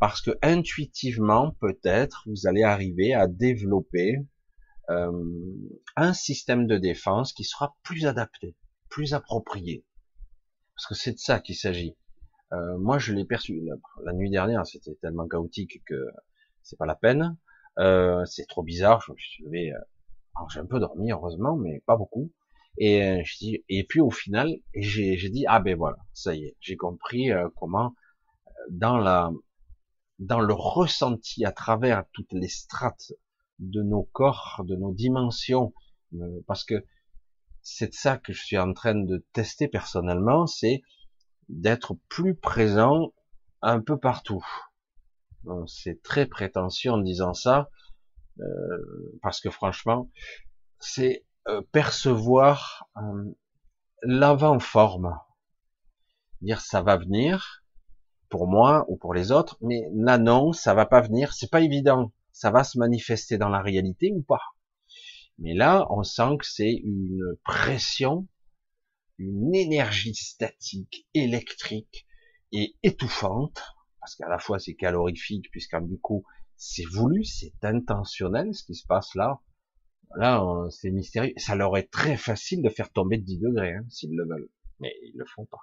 parce 0.00 0.20
que 0.20 0.32
intuitivement, 0.42 1.52
peut-être, 1.60 2.24
vous 2.26 2.46
allez 2.46 2.62
arriver 2.62 3.14
à 3.14 3.26
développer 3.26 4.16
euh, 4.90 5.10
un 5.96 6.12
système 6.12 6.66
de 6.66 6.76
défense 6.76 7.32
qui 7.32 7.44
sera 7.44 7.74
plus 7.82 8.06
adapté, 8.06 8.54
plus 8.90 9.14
approprié. 9.14 9.86
Parce 10.76 10.86
que 10.88 10.94
c'est 10.94 11.12
de 11.12 11.18
ça 11.18 11.40
qu'il 11.40 11.56
s'agit. 11.56 11.96
Euh, 12.54 12.78
moi, 12.78 12.98
je 12.98 13.12
l'ai 13.12 13.24
perçu 13.24 13.62
la, 14.04 14.12
nuit 14.12 14.30
dernière, 14.30 14.66
c'était 14.66 14.94
tellement 15.00 15.26
chaotique 15.26 15.82
que 15.84 16.06
c'est 16.62 16.78
pas 16.78 16.86
la 16.86 16.94
peine. 16.94 17.36
Euh, 17.78 18.24
c'est 18.24 18.46
trop 18.46 18.62
bizarre. 18.62 19.02
Je 19.06 19.12
me 19.12 19.16
suis 19.16 19.44
levé. 19.44 19.72
Euh, 19.72 19.78
alors 20.36 20.50
j'ai 20.50 20.60
un 20.60 20.66
peu 20.66 20.80
dormi 20.80 21.12
heureusement, 21.12 21.56
mais 21.56 21.82
pas 21.86 21.96
beaucoup. 21.96 22.32
Et 22.78 23.02
euh, 23.04 23.22
je 23.24 23.38
dis, 23.38 23.64
et 23.68 23.84
puis 23.84 24.00
au 24.00 24.10
final, 24.10 24.52
j'ai, 24.74 25.16
j'ai 25.16 25.30
dit 25.30 25.44
ah 25.48 25.60
ben 25.60 25.76
voilà, 25.76 25.98
ça 26.12 26.34
y 26.34 26.44
est, 26.44 26.56
j'ai 26.60 26.76
compris 26.76 27.30
comment 27.56 27.94
dans 28.70 28.96
la 28.96 29.30
dans 30.18 30.40
le 30.40 30.54
ressenti 30.54 31.44
à 31.44 31.52
travers 31.52 32.04
toutes 32.12 32.32
les 32.32 32.48
strates 32.48 33.12
de 33.58 33.82
nos 33.82 34.04
corps, 34.12 34.62
de 34.66 34.76
nos 34.76 34.92
dimensions, 34.92 35.72
parce 36.46 36.64
que 36.64 36.84
c'est 37.62 37.94
ça 37.94 38.18
que 38.18 38.32
je 38.32 38.42
suis 38.42 38.58
en 38.58 38.72
train 38.72 38.94
de 38.94 39.24
tester 39.32 39.68
personnellement, 39.68 40.46
c'est 40.46 40.82
d'être 41.48 41.96
plus 42.08 42.34
présent 42.34 43.12
un 43.62 43.80
peu 43.80 43.98
partout 43.98 44.44
c'est 45.66 46.02
très 46.02 46.26
prétentieux 46.26 46.90
en 46.90 46.98
disant 46.98 47.34
ça, 47.34 47.68
euh, 48.40 49.18
parce 49.22 49.40
que 49.40 49.50
franchement, 49.50 50.10
c'est 50.78 51.24
euh, 51.48 51.62
percevoir 51.72 52.88
euh, 52.96 53.32
l'avant-forme. 54.02 55.18
Dire 56.40 56.60
ça 56.60 56.82
va 56.82 56.96
venir 56.96 57.64
pour 58.28 58.48
moi 58.48 58.84
ou 58.88 58.96
pour 58.96 59.14
les 59.14 59.30
autres, 59.32 59.56
mais 59.60 59.82
là 59.94 60.18
non, 60.18 60.52
ça 60.52 60.74
va 60.74 60.86
pas 60.86 61.00
venir, 61.00 61.32
c'est 61.32 61.50
pas 61.50 61.60
évident. 61.60 62.12
Ça 62.32 62.50
va 62.50 62.64
se 62.64 62.78
manifester 62.78 63.38
dans 63.38 63.48
la 63.48 63.62
réalité 63.62 64.12
ou 64.12 64.22
pas. 64.22 64.42
Mais 65.38 65.54
là, 65.54 65.86
on 65.90 66.02
sent 66.02 66.36
que 66.38 66.46
c'est 66.46 66.72
une 66.72 67.36
pression, 67.44 68.26
une 69.18 69.54
énergie 69.54 70.14
statique, 70.14 71.06
électrique 71.14 72.06
et 72.52 72.74
étouffante 72.82 73.62
parce 74.04 74.16
qu'à 74.16 74.28
la 74.28 74.38
fois 74.38 74.58
c'est 74.58 74.74
calorifique, 74.74 75.50
puisqu'en 75.50 75.80
du 75.80 75.98
coup 75.98 76.24
c'est 76.56 76.84
voulu, 76.84 77.24
c'est 77.24 77.64
intentionnel 77.64 78.54
ce 78.54 78.64
qui 78.64 78.74
se 78.74 78.86
passe 78.86 79.14
là. 79.14 79.40
Là, 80.16 80.44
c'est 80.70 80.90
mystérieux. 80.90 81.32
Ça 81.38 81.56
leur 81.56 81.76
est 81.76 81.90
très 81.90 82.16
facile 82.16 82.62
de 82.62 82.68
faire 82.68 82.92
tomber 82.92 83.16
de 83.18 83.24
10 83.24 83.38
degrés, 83.38 83.74
hein, 83.74 83.84
s'ils 83.88 84.14
le 84.14 84.24
veulent. 84.24 84.50
Mais 84.78 84.92
ils 85.02 85.14
le 85.16 85.24
font 85.24 85.46
pas. 85.46 85.58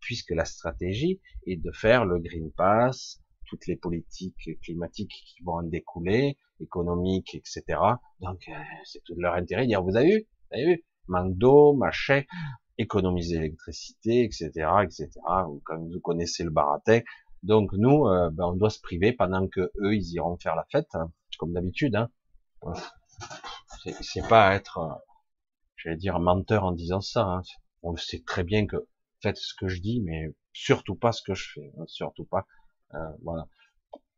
Puisque 0.00 0.30
la 0.30 0.44
stratégie 0.44 1.20
est 1.46 1.56
de 1.56 1.70
faire 1.70 2.04
le 2.04 2.18
Green 2.18 2.50
Pass, 2.50 3.20
toutes 3.46 3.66
les 3.66 3.76
politiques 3.76 4.58
climatiques 4.62 5.12
qui 5.26 5.42
vont 5.44 5.58
en 5.58 5.62
découler, 5.62 6.38
économiques, 6.60 7.34
etc. 7.34 7.62
Donc, 8.20 8.40
euh, 8.48 8.52
c'est 8.84 9.04
tout 9.04 9.14
leur 9.18 9.34
intérêt 9.34 9.62
de 9.62 9.68
dire, 9.68 9.82
vous 9.82 9.96
avez 9.96 10.16
vu, 10.16 10.26
vous 10.50 10.56
avez 10.56 10.66
vu, 10.74 10.84
manque 11.06 11.36
d'eau, 11.36 11.74
machin, 11.74 12.22
économiser 12.82 13.38
l'électricité, 13.38 14.24
etc., 14.24 14.50
etc. 14.82 15.10
Ou 15.48 15.60
comme 15.64 15.90
vous 15.90 16.00
connaissez 16.00 16.44
le 16.44 16.50
baratin, 16.50 17.00
donc 17.42 17.72
nous, 17.72 18.06
euh, 18.06 18.30
ben, 18.30 18.46
on 18.46 18.52
doit 18.52 18.70
se 18.70 18.80
priver 18.80 19.12
pendant 19.12 19.48
que 19.48 19.72
eux, 19.80 19.94
ils 19.94 20.14
iront 20.14 20.36
faire 20.36 20.54
la 20.54 20.66
fête, 20.70 20.94
hein, 20.94 21.10
comme 21.38 21.52
d'habitude. 21.52 21.96
Hein. 21.96 22.08
C'est 24.00 24.28
pas 24.28 24.54
être, 24.54 24.78
euh, 24.78 24.94
j'allais 25.76 25.96
dire, 25.96 26.18
menteur 26.20 26.64
en 26.64 26.72
disant 26.72 27.00
ça. 27.00 27.22
Hein. 27.22 27.42
On 27.82 27.96
sait 27.96 28.22
très 28.24 28.44
bien 28.44 28.66
que 28.66 28.76
faites 29.22 29.36
ce 29.36 29.54
que 29.54 29.68
je 29.68 29.80
dis, 29.80 30.00
mais 30.00 30.34
surtout 30.52 30.94
pas 30.94 31.12
ce 31.12 31.22
que 31.22 31.34
je 31.34 31.50
fais, 31.54 31.72
hein. 31.78 31.84
surtout 31.86 32.24
pas. 32.24 32.46
Euh, 32.94 32.98
voilà. 33.22 33.48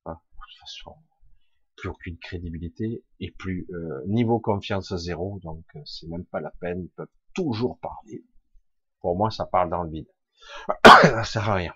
de 0.07 0.12
toute 0.12 0.61
façon, 0.61 0.96
plus 1.77 1.88
aucune 1.88 2.18
crédibilité 2.18 3.05
et 3.20 3.31
plus 3.31 3.66
euh, 3.70 4.03
niveau 4.07 4.40
confiance 4.40 4.94
zéro, 4.96 5.38
donc 5.42 5.64
c'est 5.85 6.09
même 6.09 6.27
pas 6.27 6.40
la 6.40 6.50
peine. 6.61 6.83
Ils 6.83 6.90
peuvent 6.90 7.07
toujours 7.35 7.79
parler. 7.79 8.24
Pour 9.05 9.19
moi, 9.19 9.31
ça 9.31 9.45
parle 9.45 9.69
dans 9.69 9.83
le 9.83 9.90
vide. 9.90 10.09
ça 11.03 11.25
sert 11.25 11.51
à 11.51 11.57
rien. 11.57 11.75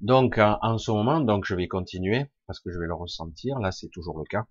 Donc 0.00 0.36
en, 0.38 0.76
ce 0.76 0.90
moment, 0.90 1.20
donc 1.20 1.44
je 1.44 1.54
vais 1.54 1.68
continuer 1.68 2.32
parce 2.48 2.58
que 2.58 2.72
je 2.72 2.80
vais 2.80 2.88
le 2.88 2.94
ressentir. 2.94 3.60
Là, 3.60 3.70
c'est 3.70 3.88
toujours 3.90 4.18
le 4.18 4.24
cas. 4.24 4.44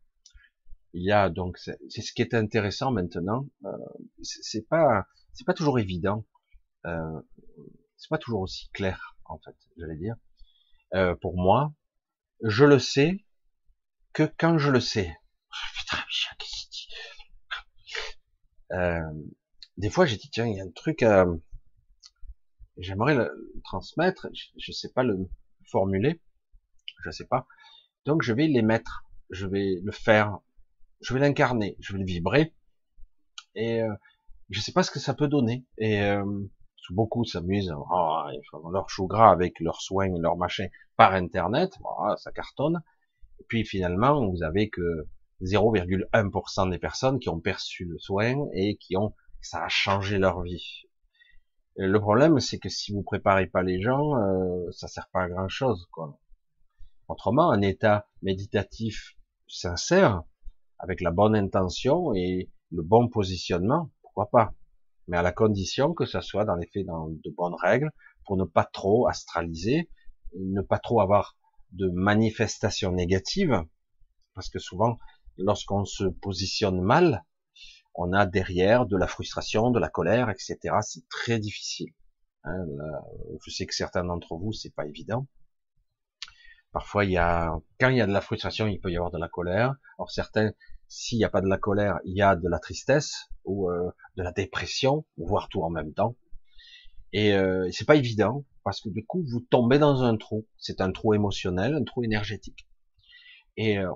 Il 0.93 1.03
y 1.03 1.11
a 1.11 1.29
donc 1.29 1.57
c'est 1.57 1.77
ce 1.89 2.13
qui 2.13 2.21
est 2.21 2.33
intéressant 2.33 2.91
maintenant. 2.91 3.45
Euh, 3.65 3.77
c'est 4.21 4.65
pas 4.69 5.05
c'est 5.33 5.43
pas 5.43 5.53
toujours 5.53 5.79
évident. 5.79 6.25
Euh, 6.85 7.19
c'est 7.97 8.09
pas 8.09 8.17
toujours 8.17 8.39
aussi 8.39 8.69
clair 8.69 9.17
en 9.25 9.37
fait, 9.39 9.57
j'allais 9.75 9.97
dire. 9.97 10.15
Euh, 10.93 11.13
pour 11.15 11.35
moi, 11.35 11.73
je 12.41 12.63
le 12.63 12.79
sais 12.79 13.25
que 14.13 14.31
quand 14.37 14.57
je 14.57 14.71
le 14.71 14.79
sais. 14.79 15.13
Euh, 18.73 19.01
des 19.77 19.89
fois, 19.89 20.05
j'ai 20.05 20.17
dit 20.17 20.29
tiens, 20.29 20.45
il 20.47 20.55
y 20.55 20.59
a 20.59 20.63
un 20.63 20.71
truc. 20.71 21.03
Euh, 21.03 21.35
J'aimerais 22.77 23.15
le 23.15 23.61
transmettre. 23.63 24.27
Je, 24.33 24.45
je 24.57 24.71
sais 24.71 24.91
pas 24.91 25.03
le 25.03 25.29
formuler. 25.65 26.21
Je 27.03 27.11
sais 27.11 27.25
pas. 27.25 27.47
Donc, 28.05 28.23
je 28.23 28.33
vais 28.33 28.47
les 28.47 28.61
mettre. 28.61 29.03
Je 29.29 29.45
vais 29.45 29.79
le 29.83 29.91
faire 29.91 30.39
je 31.01 31.13
vais 31.13 31.19
l'incarner, 31.19 31.75
je 31.79 31.93
vais 31.93 31.99
le 31.99 32.05
vibrer, 32.05 32.53
et 33.55 33.81
euh, 33.81 33.93
je 34.49 34.61
sais 34.61 34.71
pas 34.71 34.83
ce 34.83 34.91
que 34.91 34.99
ça 34.99 35.13
peut 35.13 35.27
donner. 35.27 35.65
Et 35.77 36.01
euh, 36.01 36.23
beaucoup 36.89 37.25
s'amusent, 37.25 37.73
oh, 37.73 38.23
ils 38.33 38.41
font 38.49 38.69
leur 38.69 38.89
chou 38.89 39.07
gras 39.07 39.31
avec 39.31 39.59
leurs 39.59 39.81
soins, 39.81 40.09
leur 40.19 40.37
machin 40.37 40.67
par 40.97 41.13
internet, 41.13 41.73
oh, 41.83 42.13
ça 42.17 42.31
cartonne. 42.31 42.81
Et 43.39 43.43
puis 43.47 43.65
finalement, 43.65 44.27
vous 44.29 44.43
avez 44.43 44.69
que 44.69 45.07
0,1% 45.41 46.69
des 46.69 46.77
personnes 46.77 47.19
qui 47.19 47.29
ont 47.29 47.39
perçu 47.39 47.85
le 47.85 47.97
soin 47.97 48.35
et 48.53 48.75
qui 48.75 48.95
ont, 48.97 49.13
ça 49.41 49.63
a 49.63 49.69
changé 49.69 50.17
leur 50.17 50.41
vie. 50.41 50.87
le 51.77 51.99
problème, 51.99 52.39
c'est 52.39 52.59
que 52.59 52.69
si 52.69 52.91
vous 52.93 53.03
préparez 53.03 53.47
pas 53.47 53.63
les 53.63 53.81
gens, 53.81 54.15
euh, 54.17 54.71
ça 54.71 54.87
sert 54.87 55.09
pas 55.09 55.23
à 55.23 55.29
grand 55.29 55.49
chose, 55.49 55.87
quoi. 55.91 56.19
Autrement, 57.07 57.51
un 57.51 57.61
état 57.61 58.07
méditatif 58.21 59.17
sincère, 59.47 60.23
avec 60.79 61.01
la 61.01 61.11
bonne 61.11 61.35
intention 61.35 62.13
et 62.13 62.49
le 62.71 62.83
bon 62.83 63.07
positionnement, 63.09 63.91
pourquoi 64.01 64.29
pas? 64.29 64.53
Mais 65.07 65.17
à 65.17 65.21
la 65.21 65.31
condition 65.31 65.93
que 65.93 66.05
ça 66.05 66.21
soit 66.21 66.45
dans 66.45 66.55
les 66.55 66.67
faits 66.67 66.85
dans 66.85 67.09
de 67.09 67.29
bonnes 67.35 67.55
règles, 67.61 67.91
pour 68.25 68.37
ne 68.37 68.45
pas 68.45 68.63
trop 68.63 69.07
astraliser, 69.07 69.89
ne 70.39 70.61
pas 70.61 70.79
trop 70.79 71.01
avoir 71.01 71.37
de 71.71 71.89
manifestations 71.89 72.91
négatives, 72.91 73.63
parce 74.33 74.49
que 74.49 74.59
souvent, 74.59 74.97
lorsqu'on 75.37 75.85
se 75.85 76.05
positionne 76.05 76.81
mal, 76.81 77.25
on 77.95 78.13
a 78.13 78.25
derrière 78.25 78.85
de 78.85 78.97
la 78.97 79.07
frustration, 79.07 79.71
de 79.71 79.79
la 79.79 79.89
colère, 79.89 80.29
etc. 80.29 80.57
C'est 80.81 81.07
très 81.09 81.39
difficile. 81.39 81.93
Hein, 82.43 82.65
je 83.45 83.51
sais 83.51 83.65
que 83.65 83.75
certains 83.75 84.03
d'entre 84.03 84.35
vous, 84.35 84.53
c'est 84.53 84.73
pas 84.73 84.85
évident. 84.85 85.27
Parfois, 86.71 87.03
il 87.03 87.11
y 87.11 87.17
a, 87.17 87.59
quand 87.79 87.89
il 87.89 87.97
y 87.97 88.01
a 88.01 88.07
de 88.07 88.13
la 88.13 88.21
frustration, 88.21 88.67
il 88.67 88.79
peut 88.79 88.91
y 88.91 88.95
avoir 88.95 89.11
de 89.11 89.17
la 89.17 89.27
colère. 89.27 89.75
Alors 89.97 90.09
certains, 90.09 90.53
s'il 90.87 91.17
n'y 91.17 91.25
a 91.25 91.29
pas 91.29 91.41
de 91.41 91.47
la 91.47 91.57
colère, 91.57 91.99
il 92.05 92.15
y 92.15 92.21
a 92.21 92.35
de 92.35 92.47
la 92.47 92.59
tristesse 92.59 93.29
ou 93.43 93.69
euh, 93.69 93.91
de 94.15 94.23
la 94.23 94.31
dépression, 94.31 95.05
voire 95.17 95.49
tout 95.49 95.63
en 95.63 95.69
même 95.69 95.93
temps. 95.93 96.15
Et 97.13 97.33
euh, 97.33 97.69
c'est 97.71 97.85
pas 97.85 97.97
évident 97.97 98.45
parce 98.63 98.79
que 98.79 98.89
du 98.89 99.05
coup 99.05 99.23
vous 99.29 99.41
tombez 99.41 99.79
dans 99.79 100.03
un 100.03 100.15
trou. 100.15 100.47
C'est 100.57 100.79
un 100.79 100.91
trou 100.91 101.13
émotionnel, 101.13 101.75
un 101.75 101.83
trou 101.83 102.03
énergétique. 102.03 102.67
Euh, 103.59 103.89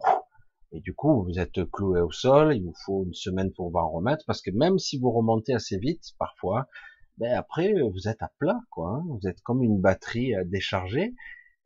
et 0.75 0.81
du 0.81 0.93
coup 0.93 1.23
vous 1.23 1.39
êtes 1.39 1.63
cloué 1.71 2.01
au 2.01 2.11
sol. 2.11 2.55
Il 2.55 2.63
vous 2.63 2.75
faut 2.85 3.05
une 3.05 3.13
semaine 3.13 3.51
pour 3.53 3.71
vous 3.71 3.77
en 3.77 3.89
remettre 3.89 4.25
parce 4.27 4.41
que 4.41 4.51
même 4.51 4.77
si 4.77 4.99
vous 4.99 5.11
remontez 5.11 5.53
assez 5.53 5.77
vite, 5.77 6.03
parfois, 6.19 6.67
ben 7.17 7.33
après 7.33 7.73
vous 7.81 8.07
êtes 8.07 8.21
à 8.21 8.31
plat, 8.38 8.59
quoi. 8.69 8.97
Hein. 8.97 9.03
Vous 9.09 9.27
êtes 9.27 9.41
comme 9.41 9.63
une 9.63 9.79
batterie 9.79 10.35
euh, 10.35 10.43
déchargée. 10.45 11.15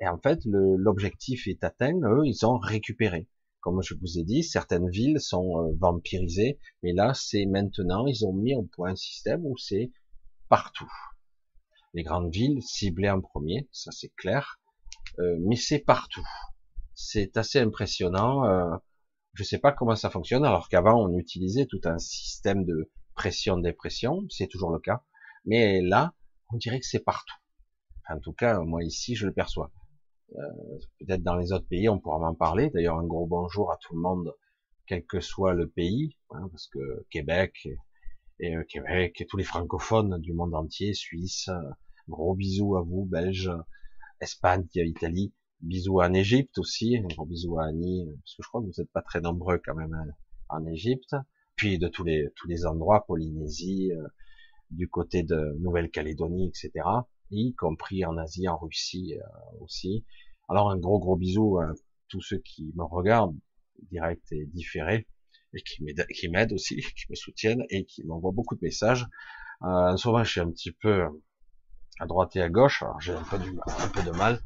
Et 0.02 0.08
en 0.08 0.18
fait, 0.18 0.40
l'objectif 0.46 1.48
est 1.48 1.64
atteint. 1.64 2.00
Eux, 2.04 2.22
ils 2.26 2.46
ont 2.46 2.58
récupéré. 2.58 3.28
Comme 3.62 3.82
je 3.82 3.94
vous 3.96 4.18
ai 4.18 4.24
dit, 4.24 4.44
certaines 4.44 4.90
villes 4.90 5.20
sont 5.20 5.60
euh, 5.60 5.74
vampirisées, 5.78 6.60
mais 6.82 6.94
là, 6.94 7.14
c'est 7.14 7.46
maintenant, 7.46 8.08
ils 8.08 8.26
ont 8.26 8.32
mis 8.32 8.56
en 8.56 8.64
point 8.64 8.92
un 8.92 8.96
système 8.96 9.46
où 9.46 9.58
c'est 9.58 9.92
partout. 10.48 10.90
Les 11.94 12.04
grandes 12.04 12.34
villes 12.34 12.62
ciblées 12.62 13.10
en 13.10 13.20
premier, 13.20 13.68
ça 13.72 13.92
c'est 13.92 14.14
clair, 14.16 14.60
euh, 15.20 15.36
mais 15.42 15.58
c'est 15.58 15.80
partout. 15.80 16.26
C'est 16.94 17.36
assez 17.36 17.60
impressionnant. 17.60 18.46
Euh, 18.46 18.78
je 19.34 19.44
sais 19.44 19.60
pas 19.60 19.72
comment 19.72 19.96
ça 19.96 20.10
fonctionne, 20.10 20.46
alors 20.46 20.70
qu'avant 20.70 21.02
on 21.02 21.18
utilisait 21.18 21.66
tout 21.66 21.82
un 21.86 21.98
système 21.98 22.66
de 22.66 22.92
pression-dépression, 23.16 24.26
c'est 24.30 24.48
toujours 24.48 24.72
le 24.72 24.80
cas, 24.80 25.04
mais 25.46 25.82
là, 25.82 26.14
on 26.52 26.58
dirait 26.58 26.80
que 26.80 26.86
c'est 26.86 27.04
partout. 27.04 27.36
En 28.10 28.20
tout 28.20 28.34
cas, 28.34 28.60
moi 28.62 28.84
ici, 28.84 29.16
je 29.16 29.28
le 29.28 29.34
perçois. 29.34 29.72
Euh, 30.36 30.80
peut-être 31.00 31.24
dans 31.24 31.36
les 31.36 31.52
autres 31.52 31.68
pays, 31.68 31.90
on 31.90 32.00
pourra 32.00 32.20
m'en 32.20 32.36
parler. 32.36 32.70
D'ailleurs, 32.72 32.98
un 32.98 33.06
gros 33.06 33.28
bonjour 33.28 33.72
à 33.72 33.78
tout 33.78 33.96
le 33.96 34.02
monde, 34.02 34.34
quel 34.88 35.06
que 35.06 35.20
soit 35.20 35.54
le 35.54 35.70
pays, 35.70 36.18
hein, 36.32 36.48
parce 36.52 36.68
que 36.68 36.80
Québec 37.10 37.68
et, 38.40 38.56
euh, 38.56 38.64
Québec 38.64 39.20
et 39.22 39.26
tous 39.26 39.38
les 39.38 39.44
francophones 39.44 40.20
du 40.22 40.34
monde 40.34 40.56
entier, 40.56 40.94
Suisse, 40.94 41.50
euh, 41.50 41.62
gros 42.08 42.36
bisous 42.36 42.78
à 42.78 42.82
vous, 42.82 43.06
Belges, 43.06 43.52
Espagne, 44.22 44.66
Italie, 44.74 45.34
bisous 45.62 46.02
en 46.02 46.14
Égypte 46.14 46.58
aussi, 46.58 46.98
un 46.98 47.08
gros 47.08 47.26
bisous 47.26 47.60
à 47.60 47.66
Annie, 47.66 48.06
parce 48.24 48.36
que 48.36 48.44
je 48.44 48.48
crois 48.48 48.62
que 48.62 48.68
vous 48.68 48.74
n'êtes 48.78 48.92
pas 48.92 49.02
très 49.02 49.22
nombreux 49.22 49.60
quand 49.64 49.76
même 49.76 49.94
hein, 49.94 50.06
en 50.50 50.66
Égypte, 50.66 51.16
puis 51.56 51.80
de 51.80 51.88
tous 51.88 52.04
les 52.04 52.30
tous 52.36 52.48
les 52.48 52.66
endroits, 52.66 53.06
Polynésie, 53.06 53.92
du 54.72 54.88
côté 54.88 55.24
de 55.24 55.58
Nouvelle-Calédonie, 55.60 56.48
etc 56.48 56.84
y 57.32 57.54
compris 57.56 58.06
en 58.06 58.18
Asie, 58.18 58.48
en 58.48 58.58
Russie 58.58 59.16
euh, 59.16 59.58
aussi. 59.62 60.06
Alors 60.48 60.72
un 60.72 60.78
gros 60.78 61.00
gros 61.00 61.16
bisou 61.16 61.60
à 61.60 61.72
tous 62.08 62.22
ceux 62.22 62.40
qui 62.40 62.72
me 62.76 62.84
regardent, 62.84 63.38
direct 63.92 64.32
et 64.32 64.46
différé, 64.48 65.08
et 65.54 65.62
qui 65.62 66.30
m'aident 66.30 66.54
aussi, 66.54 66.78
qui 66.98 67.06
me 67.10 67.16
soutiennent 67.16 67.64
et 67.70 67.86
qui 67.86 68.04
m'envoient 68.04 68.32
beaucoup 68.32 68.56
de 68.56 68.62
messages. 68.64 69.06
Euh, 69.64 69.96
souvent 69.98 70.24
je 70.24 70.32
suis 70.32 70.42
un 70.42 70.50
petit 70.50 70.72
peu 70.72 71.06
à 72.00 72.06
droite 72.06 72.36
et 72.36 72.42
à 72.42 72.50
gauche, 72.50 72.82
alors 72.82 73.00
j'ai 73.02 73.14
un 73.14 73.24
peu, 73.24 73.38
un 73.38 73.90
peu 73.90 74.04
de 74.04 74.12
mal. 74.12 74.40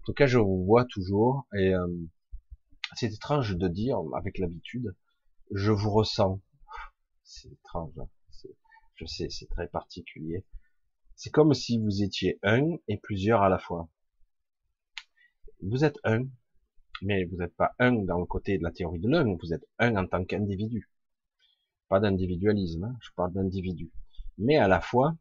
En 0.00 0.04
tout 0.06 0.14
cas, 0.14 0.26
je 0.26 0.38
vous 0.38 0.64
vois 0.64 0.84
toujours 0.86 1.46
et 1.54 1.74
euh, 1.74 1.86
c'est 2.96 3.12
étrange 3.12 3.56
de 3.56 3.68
dire 3.68 3.98
avec 4.16 4.38
l'habitude, 4.38 4.96
je 5.52 5.70
vous 5.70 5.90
ressens. 5.90 6.40
C'est 7.22 7.52
étrange, 7.52 7.92
hein. 7.98 8.08
je 8.94 9.04
sais, 9.06 9.28
c'est 9.30 9.48
très 9.48 9.68
particulier. 9.68 10.44
C'est 11.16 11.30
comme 11.30 11.52
si 11.52 11.78
vous 11.78 12.02
étiez 12.02 12.38
un 12.42 12.76
et 12.88 12.96
plusieurs 12.96 13.42
à 13.42 13.48
la 13.48 13.58
fois. 13.58 13.88
Vous 15.62 15.84
êtes 15.84 15.98
un, 16.04 16.24
mais 17.02 17.24
vous 17.24 17.36
n'êtes 17.36 17.54
pas 17.54 17.74
un 17.78 17.92
dans 17.92 18.18
le 18.18 18.24
côté 18.24 18.56
de 18.56 18.62
la 18.62 18.72
théorie 18.72 19.00
de 19.00 19.08
l'un, 19.08 19.36
vous 19.36 19.52
êtes 19.52 19.66
un 19.78 19.96
en 19.96 20.06
tant 20.06 20.24
qu'individu. 20.24 20.90
Pas 21.88 22.00
d'individualisme, 22.00 22.84
hein, 22.84 22.96
je 23.00 23.10
parle 23.14 23.32
d'individu. 23.32 23.92
Mais 24.38 24.56
à 24.56 24.68
la 24.68 24.80
fois, 24.80 25.14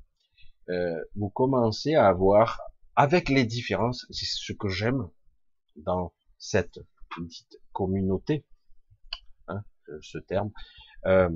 euh, 0.69 1.03
vous 1.15 1.29
commencez 1.29 1.95
à 1.95 2.07
avoir, 2.07 2.61
avec 2.95 3.29
les 3.29 3.45
différences, 3.45 4.05
c'est 4.11 4.25
ce 4.25 4.53
que 4.53 4.69
j'aime 4.69 5.09
dans 5.75 6.13
cette 6.37 6.79
petite 7.15 7.59
communauté, 7.71 8.45
hein, 9.47 9.63
ce 10.01 10.17
terme, 10.17 10.51
euh, 11.05 11.29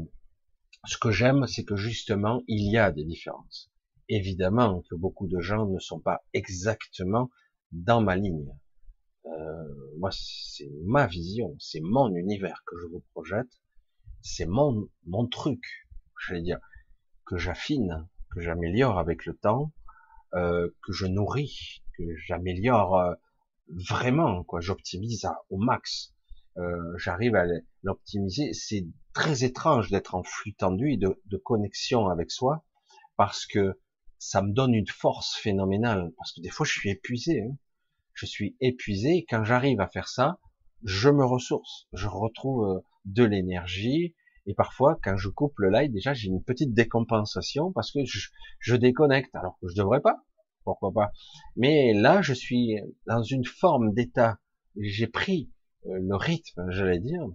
ce 0.85 0.97
que 0.97 1.11
j'aime, 1.11 1.47
c'est 1.47 1.63
que 1.63 1.75
justement, 1.75 2.41
il 2.47 2.71
y 2.71 2.77
a 2.77 2.91
des 2.91 3.05
différences 3.05 3.73
évidemment 4.09 4.81
que 4.89 4.95
beaucoup 4.95 5.27
de 5.27 5.39
gens 5.39 5.65
ne 5.65 5.79
sont 5.79 5.99
pas 5.99 6.23
exactement 6.33 7.29
dans 7.71 8.01
ma 8.01 8.15
ligne. 8.15 8.53
Euh, 9.25 9.95
moi, 9.97 10.09
c'est 10.11 10.69
ma 10.83 11.07
vision, 11.07 11.55
c'est 11.59 11.79
mon 11.81 12.13
univers 12.15 12.63
que 12.65 12.75
je 12.79 12.87
vous 12.87 13.03
projette, 13.13 13.61
c'est 14.21 14.45
mon 14.45 14.89
mon 15.05 15.27
truc, 15.27 15.63
j'allais 16.27 16.41
dire, 16.41 16.59
que 17.25 17.37
j'affine, 17.37 18.07
que 18.31 18.41
j'améliore 18.41 18.99
avec 18.99 19.25
le 19.25 19.33
temps, 19.33 19.71
euh, 20.35 20.69
que 20.85 20.93
je 20.93 21.05
nourris, 21.05 21.83
que 21.97 22.03
j'améliore 22.25 22.97
euh, 22.97 23.13
vraiment, 23.89 24.43
quoi. 24.43 24.59
J'optimise 24.61 25.27
au 25.49 25.57
max. 25.57 26.13
Euh, 26.57 26.97
J'arrive 26.97 27.35
à 27.35 27.45
l'optimiser. 27.81 28.53
C'est 28.53 28.85
très 29.13 29.43
étrange 29.43 29.89
d'être 29.89 30.15
en 30.15 30.23
flux 30.23 30.53
tendu 30.53 30.93
et 30.93 30.97
de, 30.97 31.37
connexion 31.37 32.07
avec 32.07 32.31
soi, 32.31 32.63
parce 33.15 33.45
que 33.45 33.79
ça 34.19 34.41
me 34.41 34.53
donne 34.53 34.73
une 34.73 34.87
force 34.87 35.35
phénoménale 35.35 36.13
parce 36.17 36.31
que 36.31 36.41
des 36.41 36.49
fois 36.49 36.65
je 36.65 36.71
suis 36.71 36.89
épuisé. 36.89 37.41
Hein. 37.41 37.57
Je 38.13 38.25
suis 38.25 38.55
épuisé 38.61 39.17
et 39.17 39.25
quand 39.25 39.43
j'arrive 39.43 39.81
à 39.81 39.87
faire 39.87 40.07
ça, 40.07 40.39
je 40.83 41.09
me 41.09 41.25
ressource, 41.25 41.87
je 41.93 42.07
retrouve 42.07 42.65
euh, 42.65 42.79
de 43.05 43.23
l'énergie. 43.23 44.15
Et 44.45 44.53
parfois, 44.53 44.99
quand 45.01 45.15
je 45.15 45.29
coupe 45.29 45.57
le 45.57 45.69
live, 45.69 45.91
déjà, 45.91 46.13
j'ai 46.13 46.27
une 46.27 46.43
petite 46.43 46.73
décompensation 46.73 47.71
parce 47.71 47.91
que 47.91 48.03
je, 48.03 48.29
je 48.59 48.75
déconnecte, 48.75 49.33
alors 49.35 49.57
que 49.61 49.67
je 49.67 49.75
devrais 49.75 50.01
pas. 50.01 50.23
Pourquoi 50.63 50.91
pas 50.93 51.11
Mais 51.55 51.93
là, 51.93 52.21
je 52.21 52.33
suis 52.33 52.75
dans 53.05 53.21
une 53.21 53.45
forme 53.45 53.93
d'état. 53.93 54.39
J'ai 54.77 55.07
pris 55.07 55.51
euh, 55.85 55.99
le 55.99 56.15
rythme, 56.15 56.69
j'allais 56.71 56.99
dire, 56.99 57.25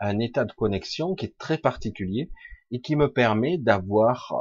un 0.00 0.18
état 0.18 0.44
de 0.44 0.52
connexion 0.52 1.14
qui 1.14 1.26
est 1.26 1.36
très 1.38 1.58
particulier 1.58 2.30
et 2.70 2.80
qui 2.80 2.96
me 2.96 3.12
permet 3.12 3.58
d'avoir, 3.58 4.32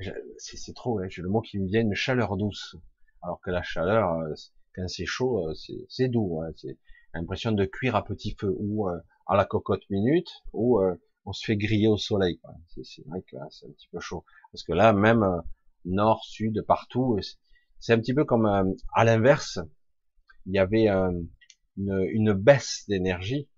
euh, 0.00 0.08
c'est 0.38 0.74
trop, 0.74 1.00
hein, 1.00 1.06
j'ai 1.08 1.22
le 1.22 1.28
mot 1.28 1.40
qui 1.40 1.58
me 1.58 1.66
vient, 1.66 1.80
une 1.80 1.94
chaleur 1.94 2.36
douce. 2.36 2.76
Alors 3.22 3.40
que 3.40 3.50
la 3.50 3.62
chaleur, 3.62 4.12
euh, 4.12 4.34
quand 4.74 4.88
c'est 4.88 5.06
chaud, 5.06 5.52
c'est 5.88 6.08
doux. 6.08 6.40
Hein, 6.42 6.52
c'est 6.56 6.78
l'impression 7.14 7.52
de 7.52 7.64
cuire 7.64 7.96
à 7.96 8.04
petit 8.04 8.36
feu 8.38 8.54
ou 8.58 8.88
à 9.28 9.36
la 9.36 9.44
cocotte 9.44 9.88
minute 9.90 10.30
ou 10.52 10.80
on 11.24 11.32
se 11.32 11.44
fait 11.44 11.56
griller 11.56 11.88
au 11.88 11.98
soleil. 11.98 12.40
C'est 12.82 13.06
vrai 13.06 13.22
que 13.22 13.36
c'est 13.50 13.66
un 13.66 13.70
petit 13.70 13.88
peu 13.92 14.00
chaud. 14.00 14.24
Parce 14.52 14.64
que 14.64 14.72
là, 14.72 14.92
même 14.92 15.24
nord, 15.84 16.24
sud, 16.24 16.64
partout, 16.66 17.18
c'est 17.78 17.92
un 17.92 17.98
petit 17.98 18.14
peu 18.14 18.24
comme 18.24 18.46
à 18.94 19.04
l'inverse. 19.04 19.58
Il 20.46 20.54
y 20.54 20.58
avait 20.58 20.88
une, 20.88 21.28
une, 21.76 22.32
baisse 22.32 22.84
d'énergie. 22.88 23.48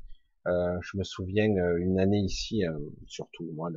Euh, 0.46 0.78
je 0.82 0.96
me 0.96 1.04
souviens 1.04 1.54
euh, 1.56 1.76
une 1.78 2.00
année 2.00 2.20
ici, 2.20 2.64
euh, 2.64 2.72
surtout 3.06 3.44
moi 3.52 3.70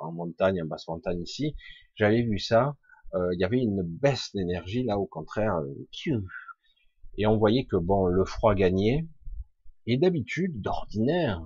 en 0.00 0.12
montagne, 0.12 0.60
en 0.62 0.66
basse 0.66 0.88
montagne 0.88 1.22
ici, 1.22 1.54
j'avais 1.94 2.22
vu 2.22 2.38
ça. 2.38 2.76
Euh, 3.14 3.32
il 3.34 3.40
y 3.40 3.44
avait 3.44 3.60
une 3.60 3.82
baisse 3.82 4.30
d'énergie 4.34 4.82
là, 4.82 4.98
au 4.98 5.06
contraire. 5.06 5.54
Et 7.16 7.26
on 7.26 7.36
voyait 7.36 7.64
que 7.64 7.76
bon, 7.76 8.06
le 8.06 8.24
froid 8.24 8.54
gagnait, 8.54 9.06
et 9.88 9.96
d'habitude, 9.96 10.60
d'ordinaire, 10.60 11.40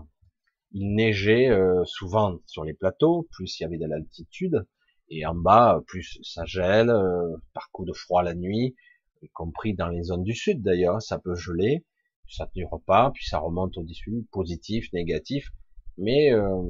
il 0.73 0.95
neigeait 0.95 1.49
euh, 1.49 1.85
souvent 1.85 2.39
sur 2.47 2.65
les 2.65 2.75
plateaux, 2.75 3.29
plus 3.31 3.59
il 3.59 3.63
y 3.63 3.67
avait 3.67 3.79
de 3.79 3.87
l'altitude, 3.87 4.67
et 5.09 5.25
en 5.25 5.35
bas, 5.37 5.81
plus 5.87 6.19
ça 6.23 6.45
gèle, 6.45 6.91
euh, 6.91 7.37
par 7.55 7.71
coup 7.71 7.85
de 7.85 7.93
froid 7.93 8.25
la 8.25 8.35
nuit, 8.35 8.75
y 9.23 9.29
compris 9.29 9.75
dans 9.75 9.87
les 9.87 10.03
zones 10.03 10.25
du 10.25 10.35
sud 10.35 10.61
d'ailleurs, 10.61 11.01
ça 11.01 11.21
peut 11.21 11.37
geler, 11.37 11.87
ça 12.29 12.47
ne 12.47 12.61
dure 12.61 12.83
pas, 12.85 13.13
puis 13.15 13.25
ça 13.25 13.39
remonte 13.39 13.79
au-dessus, 13.79 14.27
positif, 14.33 14.93
négatif, 14.93 15.49
mais 15.97 16.33
euh, 16.33 16.63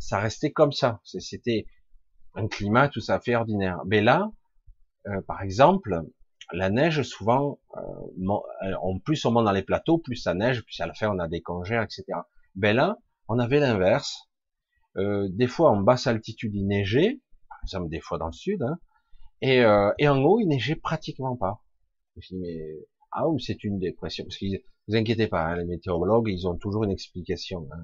ça 0.00 0.18
restait 0.18 0.50
comme 0.50 0.72
ça, 0.72 1.00
c'était 1.04 1.64
un 2.34 2.48
climat 2.48 2.88
tout 2.88 3.02
à 3.06 3.20
fait 3.20 3.36
ordinaire. 3.36 3.78
Mais 3.86 4.00
là, 4.00 4.32
par 5.26 5.42
exemple, 5.42 6.02
la 6.52 6.70
neige, 6.70 7.02
souvent, 7.02 7.58
euh, 7.76 8.74
en 8.80 8.98
plus 8.98 9.24
on 9.24 9.32
monte 9.32 9.44
dans 9.44 9.52
les 9.52 9.62
plateaux, 9.62 9.98
plus 9.98 10.16
ça 10.16 10.34
neige, 10.34 10.62
plus 10.62 10.80
à 10.80 10.86
la 10.86 10.94
fin 10.94 11.08
on 11.08 11.18
a 11.18 11.28
des 11.28 11.40
congés, 11.40 11.80
etc. 11.82 12.04
Ben 12.54 12.74
là, 12.74 12.98
on 13.28 13.38
avait 13.38 13.60
l'inverse. 13.60 14.28
Euh, 14.96 15.28
des 15.30 15.46
fois 15.46 15.70
en 15.70 15.80
basse 15.80 16.06
altitude 16.06 16.54
il 16.54 16.66
neigeait, 16.66 17.20
par 17.48 17.58
exemple 17.62 17.88
des 17.88 18.00
fois 18.00 18.18
dans 18.18 18.26
le 18.26 18.32
sud, 18.32 18.62
hein, 18.62 18.78
et, 19.40 19.60
euh, 19.60 19.92
et, 19.98 20.08
en 20.08 20.20
haut 20.22 20.40
il 20.40 20.48
neigeait 20.48 20.74
pratiquement 20.76 21.36
pas. 21.36 21.62
Je 22.16 22.28
dis 22.28 22.40
mais 22.40 22.58
ah 23.12 23.28
ou 23.28 23.38
c'est 23.38 23.64
une 23.64 23.78
dépression 23.78 24.24
Parce 24.24 24.38
que 24.38 24.46
vous 24.88 24.96
inquiétez 24.96 25.28
pas, 25.28 25.44
hein, 25.44 25.56
les 25.56 25.64
météorologues 25.64 26.28
ils 26.28 26.48
ont 26.48 26.56
toujours 26.56 26.84
une 26.84 26.90
explication. 26.90 27.68
Hein. 27.72 27.82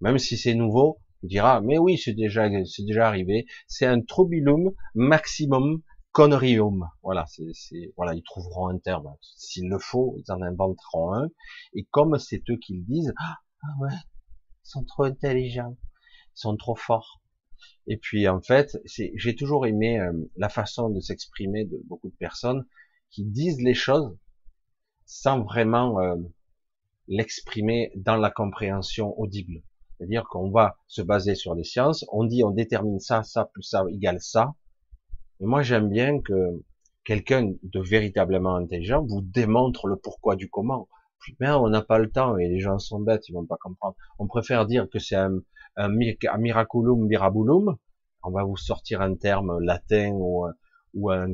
Même 0.00 0.18
si 0.18 0.36
c'est 0.38 0.54
nouveau, 0.54 0.98
on 1.22 1.26
dira 1.26 1.60
mais 1.60 1.78
oui 1.78 1.98
c'est 1.98 2.14
déjà 2.14 2.48
c'est 2.64 2.84
déjà 2.84 3.06
arrivé. 3.08 3.46
C'est 3.66 3.86
un 3.86 4.00
trobilum 4.00 4.72
maximum 4.94 5.82
conneryum. 6.16 6.88
Voilà, 7.02 7.26
c'est, 7.26 7.92
voilà, 7.94 8.14
ils 8.14 8.22
trouveront 8.22 8.68
un 8.68 8.78
terme. 8.78 9.14
S'il 9.20 9.68
le 9.68 9.78
faut, 9.78 10.16
ils 10.16 10.32
en 10.32 10.40
inventeront 10.40 11.12
un. 11.12 11.28
Et 11.74 11.84
comme 11.90 12.18
c'est 12.18 12.42
eux 12.48 12.56
qui 12.56 12.78
le 12.78 12.84
disent, 12.84 13.12
ah, 13.18 13.36
ah 13.62 13.74
ouais, 13.80 13.92
ils 13.92 14.70
sont 14.70 14.82
trop 14.84 15.02
intelligents, 15.02 15.76
ils 16.34 16.40
sont 16.40 16.56
trop 16.56 16.74
forts. 16.74 17.20
Et 17.86 17.98
puis 17.98 18.26
en 18.28 18.40
fait, 18.40 18.78
j'ai 18.86 19.36
toujours 19.36 19.66
aimé 19.66 20.00
euh, 20.00 20.10
la 20.36 20.48
façon 20.48 20.88
de 20.88 21.00
s'exprimer 21.00 21.66
de 21.66 21.82
beaucoup 21.84 22.08
de 22.08 22.16
personnes 22.16 22.66
qui 23.10 23.26
disent 23.26 23.60
les 23.60 23.74
choses 23.74 24.16
sans 25.04 25.42
vraiment 25.42 26.00
euh, 26.00 26.16
l'exprimer 27.08 27.92
dans 27.94 28.16
la 28.16 28.30
compréhension 28.30 29.12
audible. 29.20 29.60
C'est-à-dire 29.98 30.24
qu'on 30.30 30.50
va 30.50 30.78
se 30.86 31.02
baser 31.02 31.34
sur 31.34 31.54
les 31.54 31.64
sciences, 31.64 32.06
on 32.10 32.24
dit 32.24 32.42
on 32.42 32.52
détermine 32.52 33.00
ça, 33.00 33.22
ça 33.22 33.44
plus 33.44 33.64
ça 33.64 33.84
égale 33.90 34.22
ça, 34.22 34.54
et 35.40 35.44
moi, 35.44 35.62
j'aime 35.62 35.88
bien 35.88 36.20
que 36.20 36.62
quelqu'un 37.04 37.52
de 37.62 37.80
véritablement 37.80 38.56
intelligent 38.56 39.04
vous 39.04 39.20
démontre 39.20 39.86
le 39.86 39.96
pourquoi 39.96 40.36
du 40.36 40.48
comment. 40.48 40.88
Bien, 41.40 41.56
on 41.58 41.68
n'a 41.68 41.82
pas 41.82 41.98
le 41.98 42.10
temps 42.10 42.36
et 42.36 42.48
les 42.48 42.60
gens 42.60 42.78
sont 42.78 43.00
bêtes, 43.00 43.28
ils 43.28 43.32
vont 43.32 43.46
pas 43.46 43.56
comprendre. 43.60 43.96
On 44.18 44.26
préfère 44.26 44.64
dire 44.66 44.88
que 44.88 44.98
c'est 44.98 45.16
un, 45.16 45.40
miraculum 45.88 47.06
mirabulum. 47.06 47.76
On 48.22 48.30
va 48.30 48.44
vous 48.44 48.56
sortir 48.56 49.00
un 49.00 49.14
terme 49.16 49.58
latin 49.60 50.12
ou, 50.14 51.10
un, 51.10 51.28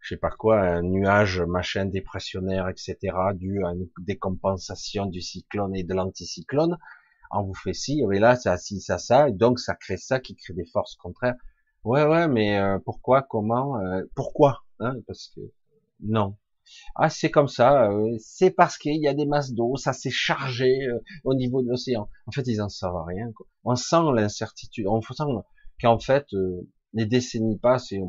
je 0.00 0.08
sais 0.08 0.16
pas 0.16 0.30
quoi, 0.30 0.60
un 0.60 0.82
nuage 0.82 1.40
machin 1.42 1.84
dépressionnaire, 1.84 2.68
etc., 2.68 2.96
dû 3.34 3.64
à 3.64 3.72
une 3.72 3.88
décompensation 4.00 5.06
du 5.06 5.20
cyclone 5.20 5.76
et 5.76 5.84
de 5.84 5.94
l'anticyclone. 5.94 6.78
On 7.30 7.42
vous 7.42 7.54
fait 7.54 7.74
ci, 7.74 8.02
et 8.12 8.18
là, 8.18 8.36
ça, 8.36 8.56
ci, 8.56 8.80
ça, 8.80 8.98
ça, 8.98 9.30
donc 9.30 9.58
ça 9.58 9.74
crée 9.74 9.96
ça 9.96 10.20
qui 10.20 10.36
crée 10.36 10.54
des 10.54 10.66
forces 10.66 10.96
contraires. 10.96 11.36
Ouais, 11.84 12.04
ouais, 12.04 12.28
mais 12.28 12.58
euh, 12.58 12.78
pourquoi, 12.84 13.22
comment, 13.22 13.78
euh, 13.78 14.02
pourquoi 14.14 14.64
hein, 14.80 14.94
Parce 15.06 15.28
que 15.34 15.40
non. 16.00 16.36
Ah, 16.96 17.10
c'est 17.10 17.30
comme 17.30 17.48
ça. 17.48 17.90
Euh, 17.90 18.16
c'est 18.18 18.50
parce 18.50 18.78
qu'il 18.78 19.00
y 19.02 19.08
a 19.08 19.14
des 19.14 19.26
masses 19.26 19.52
d'eau, 19.52 19.76
ça 19.76 19.92
s'est 19.92 20.10
chargé 20.10 20.78
au 21.24 21.34
niveau 21.34 21.62
de 21.62 21.68
l'océan. 21.68 22.08
En 22.26 22.32
fait, 22.32 22.46
ils 22.46 22.62
en 22.62 22.68
savent 22.70 23.04
rien. 23.06 23.30
Quoi. 23.32 23.46
On 23.64 23.76
sent 23.76 24.02
l'incertitude. 24.14 24.86
On 24.88 25.02
sent 25.02 25.24
qu'en 25.80 25.98
fait, 25.98 26.26
les 26.94 27.06
décennies 27.06 27.58
passent 27.58 27.92
et 27.92 28.02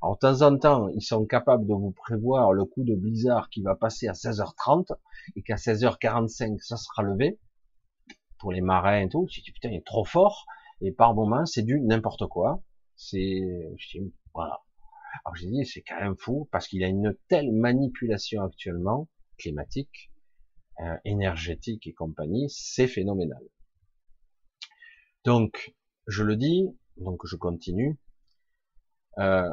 alors, 0.00 0.14
de 0.14 0.20
temps 0.20 0.42
en 0.42 0.56
temps, 0.56 0.88
ils 0.90 1.02
sont 1.02 1.26
capables 1.26 1.66
de 1.66 1.74
vous 1.74 1.90
prévoir 1.90 2.52
le 2.52 2.64
coup 2.64 2.84
de 2.84 2.94
blizzard 2.94 3.50
qui 3.50 3.62
va 3.62 3.74
passer 3.74 4.06
à 4.06 4.12
16h30 4.12 4.92
et 5.34 5.42
qu'à 5.42 5.56
16h45, 5.56 6.60
ça 6.60 6.76
sera 6.76 7.02
levé 7.02 7.40
pour 8.38 8.52
les 8.52 8.60
marins 8.60 9.00
et 9.00 9.08
tout. 9.08 9.26
Tu 9.28 9.40
dis, 9.40 9.50
putain, 9.50 9.70
il 9.70 9.76
est 9.76 9.86
trop 9.86 10.04
fort. 10.04 10.46
Et 10.80 10.92
par 10.92 11.14
moments, 11.14 11.44
c'est 11.46 11.62
du 11.62 11.80
n'importe 11.80 12.28
quoi. 12.28 12.62
C'est, 12.98 13.40
voilà. 14.34 14.60
Alors 15.24 15.36
j'ai 15.36 15.46
dit, 15.46 15.64
c'est 15.64 15.82
quand 15.82 16.00
même 16.00 16.16
fou 16.16 16.48
parce 16.50 16.66
qu'il 16.68 16.80
y 16.80 16.84
a 16.84 16.88
une 16.88 17.16
telle 17.28 17.52
manipulation 17.52 18.42
actuellement 18.42 19.08
climatique, 19.38 20.10
euh, 20.80 20.96
énergétique 21.04 21.86
et 21.86 21.94
compagnie, 21.94 22.50
c'est 22.50 22.88
phénoménal. 22.88 23.42
Donc, 25.24 25.74
je 26.08 26.24
le 26.24 26.36
dis, 26.36 26.66
donc 26.96 27.24
je 27.24 27.36
continue. 27.36 27.98
Euh, 29.18 29.48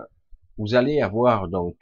vous 0.57 0.73
allez 0.73 1.01
avoir 1.01 1.47
donc 1.47 1.77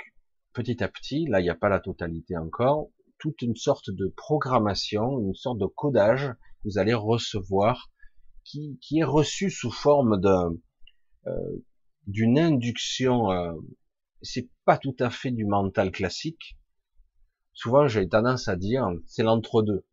petit 0.53 0.83
à 0.83 0.89
petit, 0.89 1.25
là 1.27 1.39
il 1.39 1.43
n'y 1.43 1.49
a 1.49 1.55
pas 1.55 1.69
la 1.69 1.79
totalité 1.79 2.37
encore, 2.37 2.89
toute 3.19 3.41
une 3.41 3.55
sorte 3.55 3.89
de 3.89 4.07
programmation, 4.07 5.19
une 5.19 5.33
sorte 5.33 5.59
de 5.59 5.65
codage 5.65 6.33
vous 6.65 6.77
allez 6.77 6.93
recevoir 6.93 7.89
qui, 8.43 8.77
qui 8.81 8.99
est 8.99 9.05
reçu 9.05 9.49
sous 9.49 9.71
forme 9.71 10.19
d'un 10.19 10.53
d'une 12.07 12.37
induction, 12.37 13.31
euh, 13.31 13.53
c'est 14.21 14.49
pas 14.65 14.77
tout 14.77 14.95
à 14.99 15.09
fait 15.09 15.31
du 15.31 15.45
mental 15.45 15.91
classique. 15.91 16.57
Souvent, 17.53 17.87
j'ai 17.87 18.07
tendance 18.07 18.47
à 18.47 18.55
dire, 18.55 18.89
c'est 19.05 19.23
l'entre-deux. 19.23 19.85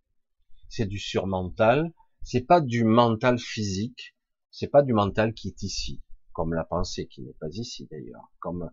C'est 0.69 0.87
du 0.87 0.99
surmental, 0.99 1.93
c'est 2.23 2.47
pas 2.47 2.61
du 2.61 2.85
mental 2.85 3.38
physique, 3.38 4.16
c'est 4.51 4.69
pas 4.69 4.83
du 4.83 4.93
mental 4.93 5.35
qui 5.35 5.49
est 5.49 5.62
ici, 5.62 6.01
comme 6.33 6.55
la 6.55 6.64
pensée 6.64 7.07
qui 7.07 7.23
n'est 7.23 7.35
pas 7.35 7.49
ici 7.51 7.88
d'ailleurs, 7.90 8.31
comme 8.38 8.71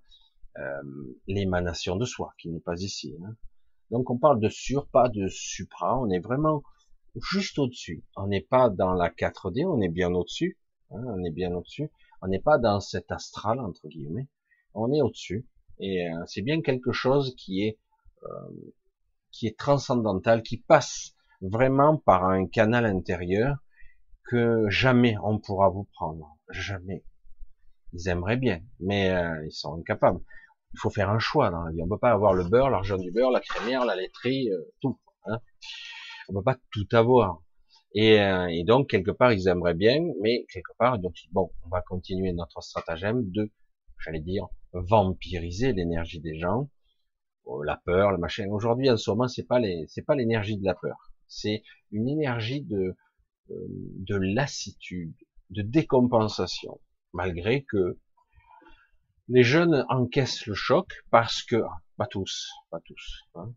euh, 0.57 1.15
l'émanation 1.27 1.95
de 1.95 2.05
soi 2.05 2.33
qui 2.39 2.49
n'est 2.49 2.59
pas 2.59 2.79
ici. 2.81 3.15
Hein. 3.23 3.35
Donc 3.89 4.09
on 4.09 4.17
parle 4.17 4.39
de 4.39 4.49
sur, 4.49 4.87
pas 4.87 5.09
de 5.09 5.27
supra, 5.27 5.99
on 5.99 6.09
est 6.09 6.19
vraiment 6.19 6.63
juste 7.31 7.57
au-dessus. 7.57 8.05
On 8.15 8.27
n'est 8.27 8.41
pas 8.41 8.69
dans 8.69 8.93
la 8.93 9.09
4D, 9.09 9.65
on 9.65 9.81
est 9.81 9.89
bien 9.89 10.13
au-dessus. 10.13 10.59
Hein, 10.91 11.03
on 11.07 11.23
est 11.23 11.31
bien 11.31 11.53
au-dessus. 11.53 11.89
On 12.21 12.27
n'est 12.27 12.41
pas 12.41 12.57
dans 12.57 12.79
cet 12.79 13.11
astral 13.11 13.59
entre 13.59 13.87
guillemets, 13.87 14.27
on 14.73 14.93
est 14.93 15.01
au-dessus. 15.01 15.47
Et 15.79 16.09
euh, 16.09 16.23
c'est 16.25 16.41
bien 16.41 16.61
quelque 16.61 16.91
chose 16.91 17.35
qui 17.37 17.63
est 17.63 17.77
euh, 18.23 18.73
qui 19.31 19.47
est 19.47 19.57
transcendantal, 19.57 20.41
qui 20.41 20.57
passe 20.57 21.15
vraiment 21.41 21.97
par 21.97 22.25
un 22.25 22.47
canal 22.47 22.85
intérieur 22.85 23.57
que 24.29 24.67
jamais 24.69 25.15
on 25.23 25.39
pourra 25.39 25.69
vous 25.69 25.87
prendre, 25.93 26.35
jamais. 26.49 27.03
Ils 27.93 28.09
aimeraient 28.09 28.37
bien, 28.37 28.61
mais 28.79 29.11
euh, 29.11 29.45
ils 29.45 29.51
sont 29.51 29.79
incapables. 29.79 30.19
Il 30.73 30.79
faut 30.79 30.89
faire 30.89 31.09
un 31.09 31.19
choix 31.19 31.49
dans 31.49 31.63
la 31.63 31.71
vie. 31.71 31.81
On 31.81 31.87
peut 31.87 31.99
pas 31.99 32.11
avoir 32.11 32.33
le 32.33 32.43
beurre, 32.43 32.69
l'argent 32.69 32.97
du 32.97 33.11
beurre, 33.11 33.31
la 33.31 33.39
crémière, 33.39 33.85
la 33.85 33.95
laiterie, 33.95 34.49
tout. 34.81 34.99
Hein. 35.25 35.39
On 36.29 36.33
peut 36.33 36.43
pas 36.43 36.57
tout 36.71 36.87
avoir. 36.91 37.41
Euh, 37.95 38.47
et, 38.47 38.63
donc, 38.63 38.89
quelque 38.89 39.11
part, 39.11 39.33
ils 39.33 39.47
aimeraient 39.47 39.73
bien, 39.73 39.99
mais 40.21 40.45
quelque 40.51 40.73
part, 40.77 40.99
donc, 40.99 41.15
bon, 41.31 41.51
on 41.65 41.69
va 41.69 41.81
continuer 41.81 42.33
notre 42.33 42.61
stratagème 42.61 43.31
de, 43.31 43.51
j'allais 44.03 44.19
dire, 44.19 44.47
vampiriser 44.73 45.73
l'énergie 45.73 46.19
des 46.19 46.37
gens, 46.37 46.69
oh, 47.45 47.63
la 47.63 47.77
peur, 47.85 48.11
le 48.11 48.17
machin. 48.17 48.47
Aujourd'hui, 48.49 48.89
en 48.89 48.97
ce 48.97 49.09
moment, 49.09 49.27
c'est 49.27 49.47
pas 49.47 49.59
les, 49.59 49.85
c'est 49.87 50.03
pas 50.03 50.15
l'énergie 50.15 50.57
de 50.57 50.65
la 50.65 50.75
peur. 50.75 51.13
C'est 51.27 51.63
une 51.91 52.07
énergie 52.07 52.61
de, 52.61 52.95
de 53.49 54.15
lassitude, 54.15 55.15
de 55.49 55.61
décompensation, 55.61 56.79
malgré 57.13 57.63
que 57.63 57.97
les 59.29 59.43
jeunes 59.43 59.85
encaissent 59.89 60.45
le 60.45 60.53
choc 60.53 60.87
parce 61.09 61.43
que, 61.43 61.61
pas 61.97 62.07
tous, 62.07 62.49
pas 62.69 62.79
tous, 62.85 63.23
hein, 63.35 63.51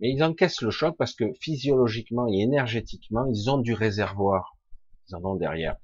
mais 0.00 0.10
ils 0.10 0.22
encaissent 0.22 0.62
le 0.62 0.70
choc 0.70 0.96
parce 0.98 1.14
que 1.14 1.32
physiologiquement 1.40 2.26
et 2.28 2.40
énergétiquement, 2.40 3.26
ils 3.26 3.50
ont 3.50 3.58
du 3.58 3.72
réservoir, 3.72 4.56
ils 5.08 5.16
en 5.16 5.24
ont 5.24 5.36
derrière, 5.36 5.76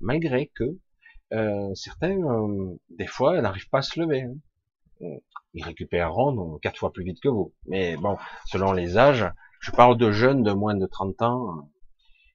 malgré 0.00 0.50
que 0.54 0.78
euh, 1.32 1.74
certains, 1.74 2.18
euh, 2.22 2.76
des 2.90 3.06
fois, 3.06 3.40
n'arrivent 3.40 3.68
pas 3.68 3.78
à 3.78 3.82
se 3.82 4.00
lever. 4.00 4.22
Hein. 4.22 5.16
Ils 5.54 5.64
récupéreront 5.64 6.58
quatre 6.58 6.78
fois 6.78 6.92
plus 6.92 7.04
vite 7.04 7.20
que 7.20 7.28
vous. 7.28 7.54
Mais 7.66 7.96
bon, 7.96 8.16
selon 8.46 8.72
les 8.72 8.98
âges, 8.98 9.26
je 9.60 9.70
parle 9.70 9.96
de 9.96 10.10
jeunes 10.10 10.42
de 10.42 10.52
moins 10.52 10.74
de 10.74 10.86
30 10.86 11.22
ans 11.22 11.70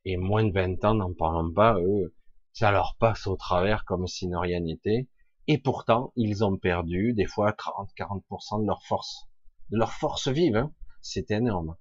et 0.06 0.18
moins 0.18 0.44
de 0.44 0.52
20 0.52 0.84
ans, 0.86 0.94
n'en 0.96 1.14
parlons 1.14 1.52
pas, 1.52 1.76
eux, 1.80 2.16
ça 2.54 2.72
leur 2.72 2.96
passe 3.00 3.28
au 3.28 3.36
travers 3.36 3.84
comme 3.86 4.08
si 4.08 4.28
ne 4.28 4.38
rien 4.38 4.62
n'était. 4.62 5.10
Et 5.48 5.58
pourtant, 5.58 6.12
ils 6.16 6.44
ont 6.44 6.58
perdu 6.58 7.14
des 7.14 7.26
fois 7.26 7.52
30-40% 7.52 8.62
de 8.62 8.68
leur 8.68 8.82
force, 8.84 9.28
de 9.70 9.78
leur 9.78 9.92
force 9.92 10.28
vive. 10.28 10.56
Hein. 10.56 10.72
C'est 11.08 11.30
énorme. 11.30 11.76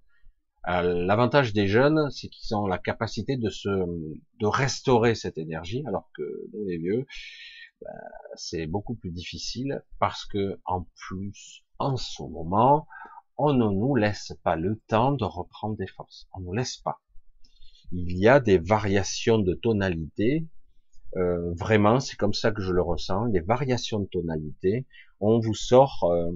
Euh, 0.68 0.82
l'avantage 1.06 1.54
des 1.54 1.66
jeunes, 1.66 2.10
c'est 2.10 2.28
qu'ils 2.28 2.54
ont 2.54 2.66
la 2.66 2.76
capacité 2.76 3.38
de 3.38 3.48
se, 3.48 3.68
de 3.68 4.46
restaurer 4.46 5.14
cette 5.14 5.38
énergie, 5.38 5.82
alors 5.86 6.10
que 6.14 6.22
nous 6.52 6.66
les 6.66 6.76
vieux, 6.76 7.06
ben, 7.80 7.90
c'est 8.34 8.66
beaucoup 8.66 8.94
plus 8.94 9.10
difficile 9.10 9.82
parce 9.98 10.26
que 10.26 10.60
en 10.66 10.86
plus, 10.94 11.64
en 11.78 11.96
ce 11.96 12.22
moment, 12.22 12.86
on 13.38 13.54
ne 13.54 13.66
nous 13.66 13.96
laisse 13.96 14.34
pas 14.42 14.56
le 14.56 14.78
temps 14.88 15.12
de 15.12 15.24
reprendre 15.24 15.76
des 15.78 15.86
forces. 15.86 16.28
On 16.34 16.40
ne 16.40 16.44
nous 16.44 16.52
laisse 16.52 16.76
pas. 16.76 17.00
Il 17.92 18.18
y 18.18 18.28
a 18.28 18.40
des 18.40 18.58
variations 18.58 19.38
de 19.38 19.54
tonalité. 19.54 20.46
Euh, 21.16 21.54
vraiment, 21.54 21.98
c'est 21.98 22.16
comme 22.16 22.34
ça 22.34 22.52
que 22.52 22.60
je 22.60 22.72
le 22.72 22.82
ressens. 22.82 23.24
Les 23.26 23.40
variations 23.40 24.00
de 24.00 24.06
tonalité. 24.06 24.86
On 25.18 25.40
vous 25.40 25.54
sort 25.54 26.04
euh, 26.12 26.30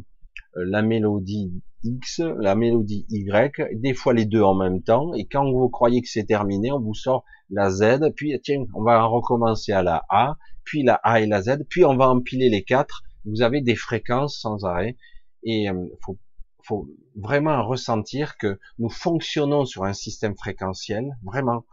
la 0.66 0.82
mélodie 0.82 1.62
X, 1.84 2.20
la 2.38 2.54
mélodie 2.54 3.06
Y, 3.08 3.80
des 3.80 3.94
fois 3.94 4.12
les 4.12 4.24
deux 4.24 4.42
en 4.42 4.54
même 4.54 4.82
temps, 4.82 5.14
et 5.14 5.26
quand 5.26 5.50
vous 5.50 5.68
croyez 5.68 6.02
que 6.02 6.08
c'est 6.08 6.24
terminé, 6.24 6.72
on 6.72 6.80
vous 6.80 6.94
sort 6.94 7.24
la 7.50 7.70
Z, 7.70 8.12
puis 8.16 8.38
tiens, 8.42 8.64
on 8.74 8.82
va 8.82 9.04
recommencer 9.04 9.72
à 9.72 9.82
la 9.82 10.04
A, 10.08 10.36
puis 10.64 10.82
la 10.82 10.94
A 10.94 11.20
et 11.20 11.26
la 11.26 11.42
Z, 11.42 11.64
puis 11.68 11.84
on 11.84 11.96
va 11.96 12.08
empiler 12.08 12.48
les 12.48 12.64
quatre, 12.64 13.02
vous 13.24 13.42
avez 13.42 13.60
des 13.60 13.76
fréquences 13.76 14.40
sans 14.40 14.64
arrêt, 14.64 14.96
et 15.44 15.70
euh, 15.70 15.86
faut, 16.04 16.18
faut 16.64 16.88
vraiment 17.14 17.66
ressentir 17.66 18.36
que 18.38 18.58
nous 18.78 18.90
fonctionnons 18.90 19.64
sur 19.64 19.84
un 19.84 19.92
système 19.92 20.36
fréquentiel, 20.36 21.16
vraiment, 21.22 21.64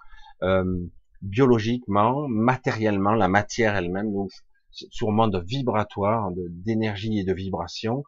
euh, 0.44 0.86
biologiquement, 1.22 2.28
matériellement, 2.28 3.14
la 3.14 3.28
matière 3.28 3.76
elle-même, 3.76 4.12
nous, 4.12 4.30
sur 4.72 5.10
un 5.10 5.14
monde 5.14 5.44
vibratoire, 5.48 6.30
d'énergie 6.36 7.20
et 7.20 7.24
de 7.24 7.34
vibration, 7.34 8.04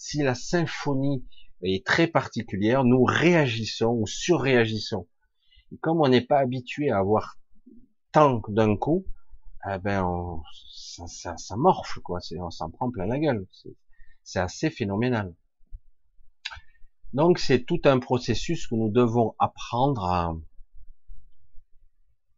si 0.00 0.22
la 0.22 0.34
symphonie 0.34 1.26
est 1.60 1.84
très 1.86 2.06
particulière, 2.06 2.84
nous 2.84 3.04
réagissons 3.04 3.92
ou 4.00 4.06
surréagissons. 4.06 5.06
Comme 5.82 6.00
on 6.00 6.08
n'est 6.08 6.24
pas 6.24 6.38
habitué 6.38 6.90
à 6.90 7.00
avoir 7.00 7.36
tant 8.10 8.40
d'un 8.48 8.78
coup, 8.78 9.04
eh 9.70 9.76
ben 9.78 10.42
ça, 10.74 11.06
ça, 11.06 11.36
ça, 11.36 11.54
morfle 11.58 12.00
quoi, 12.00 12.20
on 12.38 12.50
s'en 12.50 12.70
prend 12.70 12.90
plein 12.90 13.04
la 13.04 13.18
gueule. 13.18 13.46
C'est 14.22 14.40
assez 14.40 14.70
phénoménal. 14.70 15.34
Donc 17.12 17.38
c'est 17.38 17.66
tout 17.66 17.82
un 17.84 17.98
processus 17.98 18.66
que 18.68 18.76
nous 18.76 18.90
devons 18.90 19.34
apprendre 19.38 20.04
à, 20.06 20.34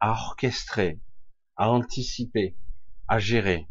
à 0.01 0.11
orchestrer, 0.11 1.01
à 1.55 1.71
anticiper, 1.71 2.57
à 3.07 3.21
gérer. 3.21 3.69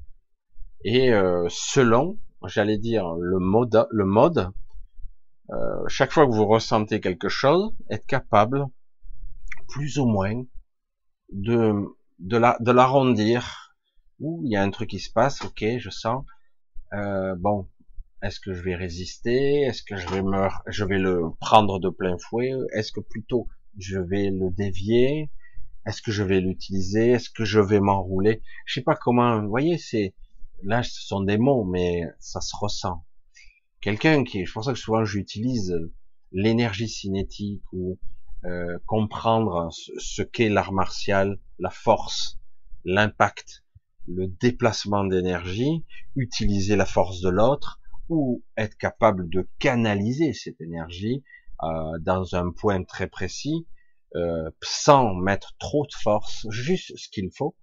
Et 0.85 1.11
euh, 1.11 1.45
selon 1.49 2.17
j'allais 2.47 2.77
dire, 2.77 3.13
le 3.15 3.39
mode, 3.39 3.87
le 3.91 4.05
mode, 4.05 4.51
euh, 5.51 5.87
chaque 5.87 6.11
fois 6.11 6.25
que 6.25 6.31
vous 6.31 6.45
ressentez 6.45 7.01
quelque 7.01 7.29
chose, 7.29 7.73
être 7.89 8.05
capable, 8.05 8.65
plus 9.67 9.99
ou 9.99 10.05
moins, 10.05 10.43
de, 11.31 11.73
de 12.19 12.37
la, 12.37 12.57
de 12.59 12.71
l'arrondir. 12.71 13.75
Ou 14.19 14.41
il 14.45 14.51
y 14.51 14.55
a 14.55 14.61
un 14.61 14.69
truc 14.69 14.91
qui 14.91 14.99
se 14.99 15.11
passe, 15.11 15.41
ok, 15.43 15.65
je 15.79 15.89
sens. 15.89 16.23
Euh, 16.93 17.35
bon, 17.35 17.67
est-ce 18.21 18.39
que 18.39 18.53
je 18.53 18.61
vais 18.61 18.75
résister? 18.75 19.61
Est-ce 19.61 19.81
que 19.81 19.95
je 19.95 20.07
vais 20.09 20.21
me, 20.21 20.47
je 20.67 20.85
vais 20.85 20.99
le 20.99 21.31
prendre 21.39 21.79
de 21.79 21.89
plein 21.89 22.17
fouet? 22.19 22.53
Est-ce 22.73 22.91
que 22.91 22.99
plutôt 22.99 23.47
je 23.79 23.97
vais 23.97 24.29
le 24.29 24.51
dévier? 24.51 25.31
Est-ce 25.87 26.03
que 26.03 26.11
je 26.11 26.21
vais 26.21 26.39
l'utiliser? 26.39 27.11
Est-ce 27.11 27.31
que 27.31 27.45
je 27.45 27.59
vais 27.59 27.79
m'enrouler? 27.79 28.43
Je 28.65 28.75
sais 28.75 28.83
pas 28.83 28.95
comment. 28.95 29.41
Vous 29.41 29.49
voyez, 29.49 29.79
c'est 29.79 30.13
là, 30.63 30.83
ce 30.83 31.01
sont 31.01 31.21
des 31.21 31.37
mots, 31.37 31.63
mais 31.63 32.03
ça 32.19 32.41
se 32.41 32.55
ressent. 32.55 33.05
Quelqu'un 33.81 34.23
qui, 34.23 34.45
je 34.45 34.53
pense 34.53 34.67
que 34.67 34.75
souvent 34.75 35.03
j'utilise 35.05 35.75
l'énergie 36.31 36.87
cinétique 36.89 37.63
ou 37.73 37.97
euh, 38.45 38.77
comprendre 38.85 39.69
ce, 39.71 40.21
qu'est 40.21 40.49
l'art 40.49 40.71
martial, 40.71 41.39
la 41.59 41.69
force, 41.69 42.39
l'impact, 42.85 43.63
le 44.07 44.27
déplacement 44.27 45.03
d'énergie, 45.03 45.85
utiliser 46.15 46.75
la 46.75 46.85
force 46.85 47.21
de 47.21 47.29
l'autre 47.29 47.79
ou 48.09 48.43
être 48.57 48.77
capable 48.77 49.29
de 49.29 49.47
canaliser 49.59 50.33
cette 50.33 50.59
énergie 50.59 51.23
euh, 51.63 51.99
dans 51.99 52.35
un 52.35 52.51
point 52.51 52.83
très 52.83 53.07
précis, 53.07 53.67
euh, 54.15 54.49
sans 54.61 55.13
mettre 55.13 55.55
trop 55.59 55.85
de 55.85 55.93
force, 55.93 56.47
juste 56.49 56.97
ce 56.97 57.09
qu'il 57.09 57.29
faut, 57.31 57.55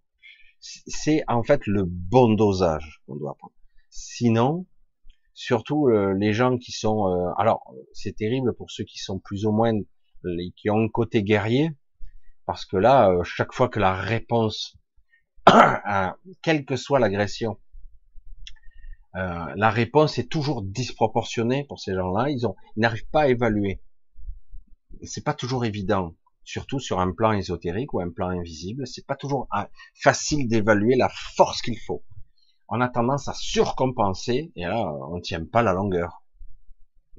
c'est 0.61 1.23
en 1.29 1.43
fait 1.43 1.67
le 1.67 1.85
bon 1.85 2.35
dosage 2.35 3.03
qu'on 3.07 3.17
doit 3.17 3.37
prendre. 3.37 3.55
Sinon, 3.91 4.67
surtout 5.35 5.89
euh, 5.89 6.15
les 6.15 6.33
gens 6.33 6.59
qui 6.59 6.73
sont, 6.73 7.07
euh, 7.07 7.31
alors 7.39 7.63
c'est 7.93 8.17
terrible 8.17 8.55
pour 8.55 8.71
ceux 8.71 8.85
qui 8.85 8.99
sont 8.99 9.19
plus 9.19 9.47
ou 9.47 9.53
moins 9.53 9.73
les, 10.25 10.53
qui 10.57 10.69
ont 10.71 10.85
un 10.85 10.89
côté 10.89 11.23
guerrier, 11.23 11.71
parce 12.45 12.65
que 12.65 12.77
là, 12.77 13.11
euh, 13.11 13.23
chaque 13.23 13.53
fois 13.53 13.69
que 13.69 13.79
la 13.79 13.95
réponse, 13.95 14.77
à, 15.47 16.17
quelle 16.43 16.65
que 16.65 16.77
soit 16.77 16.99
l'agression, 16.99 17.59
la 19.15 19.71
réponse 19.71 20.17
est 20.19 20.29
toujours 20.29 20.63
disproportionnée 20.63 21.65
pour 21.65 21.81
ces 21.81 21.93
gens-là. 21.93 22.31
Ils 22.31 22.47
ont, 22.47 22.55
ils 22.77 22.81
n'arrivent 22.83 23.09
pas 23.11 23.23
à 23.23 23.29
évaluer. 23.29 23.83
C'est 25.03 25.25
pas 25.25 25.35
toujours 25.35 25.65
évident 25.65 26.15
surtout 26.49 26.81
sur 26.81 26.99
un 26.99 27.13
plan 27.13 27.33
ésotérique 27.33 27.93
ou 27.93 28.01
un 28.01 28.11
plan 28.11 28.31
invisible, 28.31 28.87
c'est 28.87 29.07
pas 29.07 29.17
toujours 29.17 29.47
ah, 29.51 29.69
facile 30.03 30.49
d'évaluer 30.49 30.97
la 30.97 31.11
force 31.11 31.61
qu'il 31.61 31.79
faut. 31.79 32.03
On 32.71 32.81
a 32.81 32.89
tendance 32.89 33.29
à 33.29 33.35
surcompenser 33.35 34.51
et 34.57 34.65
là, 34.65 34.91
on 35.11 35.21
tient 35.21 35.45
pas 35.45 35.63
la 35.63 35.75
longueur. 35.75 36.23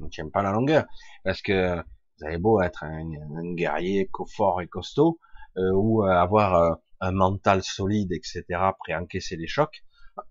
On 0.02 0.10
tient 0.10 0.30
pas 0.30 0.42
la 0.42 0.52
longueur 0.52 0.86
parce 1.24 1.44
que 1.44 1.76
vous 1.76 2.26
avez 2.26 2.40
beau 2.40 2.60
être 2.62 2.84
un, 2.84 3.54
guerrier 3.54 4.10
fort 4.36 4.62
et 4.62 4.68
costaud 4.68 5.20
euh, 5.58 5.74
ou 5.76 6.04
avoir 6.04 6.56
euh, 6.56 6.74
un 7.00 7.12
mental 7.12 7.62
solide, 7.62 8.12
etc., 8.12 8.44
prêt 8.80 8.94
à 8.94 9.02
encaisser 9.02 9.36
les 9.36 9.48
chocs. 9.48 9.84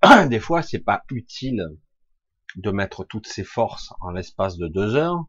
Des 0.28 0.40
fois, 0.40 0.62
c'est 0.62 0.80
pas 0.80 1.04
utile 1.12 1.68
de 2.56 2.70
mettre 2.72 3.04
toutes 3.04 3.28
ses 3.28 3.44
forces 3.44 3.92
en 4.00 4.10
l'espace 4.10 4.56
de 4.56 4.66
deux 4.66 4.96
heures 4.96 5.24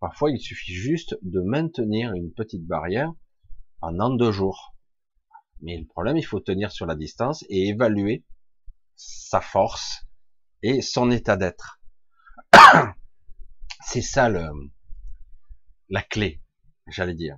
Parfois, 0.00 0.30
il 0.30 0.40
suffit 0.40 0.72
juste 0.72 1.18
de 1.20 1.42
maintenir 1.42 2.14
une 2.14 2.32
petite 2.32 2.66
barrière 2.66 3.12
pendant 3.80 4.08
deux 4.08 4.32
jours. 4.32 4.74
Mais 5.60 5.76
le 5.76 5.86
problème, 5.86 6.16
il 6.16 6.24
faut 6.24 6.40
tenir 6.40 6.72
sur 6.72 6.86
la 6.86 6.96
distance 6.96 7.44
et 7.50 7.68
évaluer 7.68 8.24
sa 8.96 9.42
force 9.42 10.06
et 10.62 10.80
son 10.80 11.10
état 11.10 11.36
d'être. 11.36 11.82
C'est 13.82 14.00
ça 14.00 14.30
le, 14.30 14.48
la 15.90 16.02
clé, 16.02 16.40
j'allais 16.86 17.14
dire. 17.14 17.36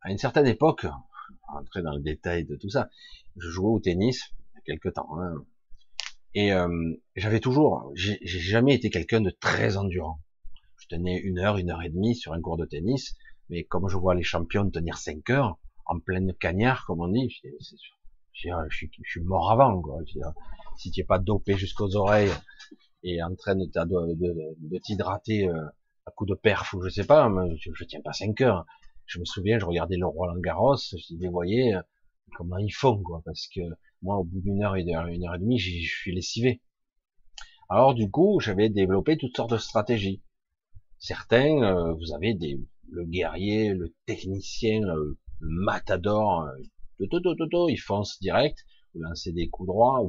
À 0.00 0.10
une 0.10 0.18
certaine 0.18 0.46
époque, 0.46 0.86
rentrer 1.48 1.82
dans 1.82 1.94
le 1.94 2.00
détail 2.00 2.46
de 2.46 2.56
tout 2.56 2.70
ça, 2.70 2.88
je 3.36 3.48
jouais 3.50 3.68
au 3.68 3.80
tennis 3.80 4.30
il 4.30 4.54
y 4.54 4.58
a 4.58 4.60
quelques 4.62 4.94
temps. 4.94 5.20
Hein, 5.20 5.44
et 6.32 6.52
euh, 6.52 6.94
j'avais 7.14 7.40
toujours, 7.40 7.90
j'ai 7.94 8.18
jamais 8.24 8.74
été 8.74 8.88
quelqu'un 8.88 9.20
de 9.20 9.30
très 9.30 9.76
endurant 9.76 10.20
tenais 10.88 11.18
une 11.18 11.38
heure, 11.38 11.56
une 11.56 11.70
heure 11.70 11.82
et 11.82 11.90
demie 11.90 12.14
sur 12.14 12.32
un 12.32 12.40
cours 12.40 12.56
de 12.56 12.64
tennis, 12.64 13.16
mais 13.48 13.64
comme 13.64 13.88
je 13.88 13.96
vois 13.96 14.14
les 14.14 14.22
champions 14.22 14.70
tenir 14.70 14.98
cinq 14.98 15.30
heures, 15.30 15.58
en 15.86 15.98
pleine 16.00 16.34
cagnard, 16.34 16.84
comme 16.86 17.00
on 17.00 17.08
dit, 17.08 17.30
je, 17.30 17.48
je, 18.68 18.86
suis 19.04 19.20
mort 19.22 19.50
avant, 19.50 19.80
quoi. 19.80 19.98
si 20.76 20.90
tu 20.90 21.00
n'es 21.00 21.06
pas 21.06 21.18
dopé 21.18 21.56
jusqu'aux 21.56 21.96
oreilles 21.96 22.30
et 23.02 23.22
en 23.22 23.34
train 23.34 23.56
de, 23.56 23.64
t'hydrater 24.78 25.48
euh, 25.48 25.66
à 26.06 26.10
coup 26.10 26.26
de 26.26 26.34
perf 26.34 26.74
ou 26.74 26.82
je 26.82 26.90
sais 26.90 27.06
pas, 27.06 27.30
je, 27.56 27.70
je 27.72 27.84
tiens 27.84 28.00
pas 28.02 28.12
cinq 28.12 28.40
heures. 28.40 28.66
Je 29.06 29.18
me 29.18 29.24
souviens, 29.24 29.58
je 29.58 29.64
regardais 29.64 29.96
le 29.96 30.06
Roland 30.06 30.38
Garros, 30.38 30.76
je 30.76 31.14
disais, 31.14 31.28
voyez, 31.28 31.74
euh, 31.74 31.80
comment 32.36 32.58
ils 32.58 32.70
font, 32.70 33.02
quoi, 33.02 33.22
parce 33.24 33.48
que 33.48 33.60
moi, 34.02 34.16
au 34.16 34.24
bout 34.24 34.40
d'une 34.40 34.62
heure, 34.62 34.74
une 34.74 34.90
heure, 34.90 35.06
une 35.06 35.26
heure 35.26 35.34
et 35.34 35.38
demie, 35.38 35.58
je 35.58 35.88
suis 35.88 36.14
lessivé. 36.14 36.60
Alors, 37.70 37.94
du 37.94 38.10
coup, 38.10 38.40
j'avais 38.40 38.68
développé 38.68 39.16
toutes 39.16 39.36
sortes 39.36 39.50
de 39.50 39.58
stratégies. 39.58 40.22
Certains, 40.98 41.62
euh, 41.62 41.94
vous 41.94 42.12
avez 42.12 42.34
des, 42.34 42.60
le 42.90 43.04
guerrier, 43.04 43.72
le 43.74 43.94
technicien, 44.06 44.80
le, 44.80 45.18
matador, 45.40 46.42
euh, 46.42 47.68
il 47.68 47.76
fonce 47.76 48.18
direct, 48.20 48.58
vous 48.94 49.02
lancez 49.02 49.32
des 49.32 49.48
coups 49.48 49.68
droits, 49.68 50.02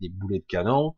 des 0.00 0.08
boulets 0.08 0.38
de 0.38 0.46
canon, 0.46 0.94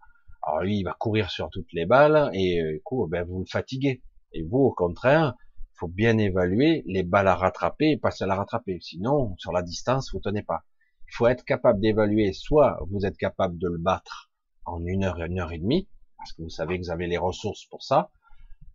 alors 0.47 0.61
lui, 0.61 0.79
il 0.79 0.85
va 0.85 0.93
courir 0.93 1.31
sur 1.31 1.51
toutes 1.51 1.73
les 1.73 1.87
balles, 1.87 2.31
et 2.33 2.63
du 2.63 2.81
coup, 2.83 3.05
ben, 3.09 3.27
vous 3.27 3.41
le 3.41 3.47
fatiguez. 3.47 4.01
Et 4.33 4.43
vous, 4.45 4.59
au 4.59 4.73
contraire, 4.73 5.35
il 5.41 5.79
faut 5.79 5.89
bien 5.89 6.19
évaluer 6.19 6.85
les 6.87 7.03
balles 7.03 7.27
à 7.27 7.35
rattraper 7.35 7.91
et 7.91 7.97
passer 7.97 8.25
à 8.25 8.27
la 8.29 8.37
rattraper. 8.37 8.79
Sinon, 8.81 9.35
sur 9.39 9.51
la 9.51 9.63
distance, 9.63 10.13
vous 10.13 10.21
tenez 10.21 10.43
pas. 10.43 10.63
Il 11.09 11.15
faut 11.15 11.27
être 11.27 11.45
capable 11.45 11.81
d'évaluer, 11.81 12.33
soit 12.33 12.79
vous 12.91 13.05
êtes 13.05 13.17
capable 13.17 13.59
de 13.59 13.69
le 13.69 13.79
battre 13.79 14.31
en 14.65 14.85
une 14.85 15.05
heure, 15.05 15.21
une 15.21 15.41
heure 15.41 15.53
et 15.53 15.59
demie, 15.59 15.89
parce 16.17 16.33
que 16.33 16.43
vous 16.43 16.49
savez 16.49 16.79
que 16.79 16.85
vous 16.85 16.91
avez 16.91 17.09
les 17.09 17.19
ressources 17.19 17.65
pour 17.67 17.83
ça. 17.83 18.11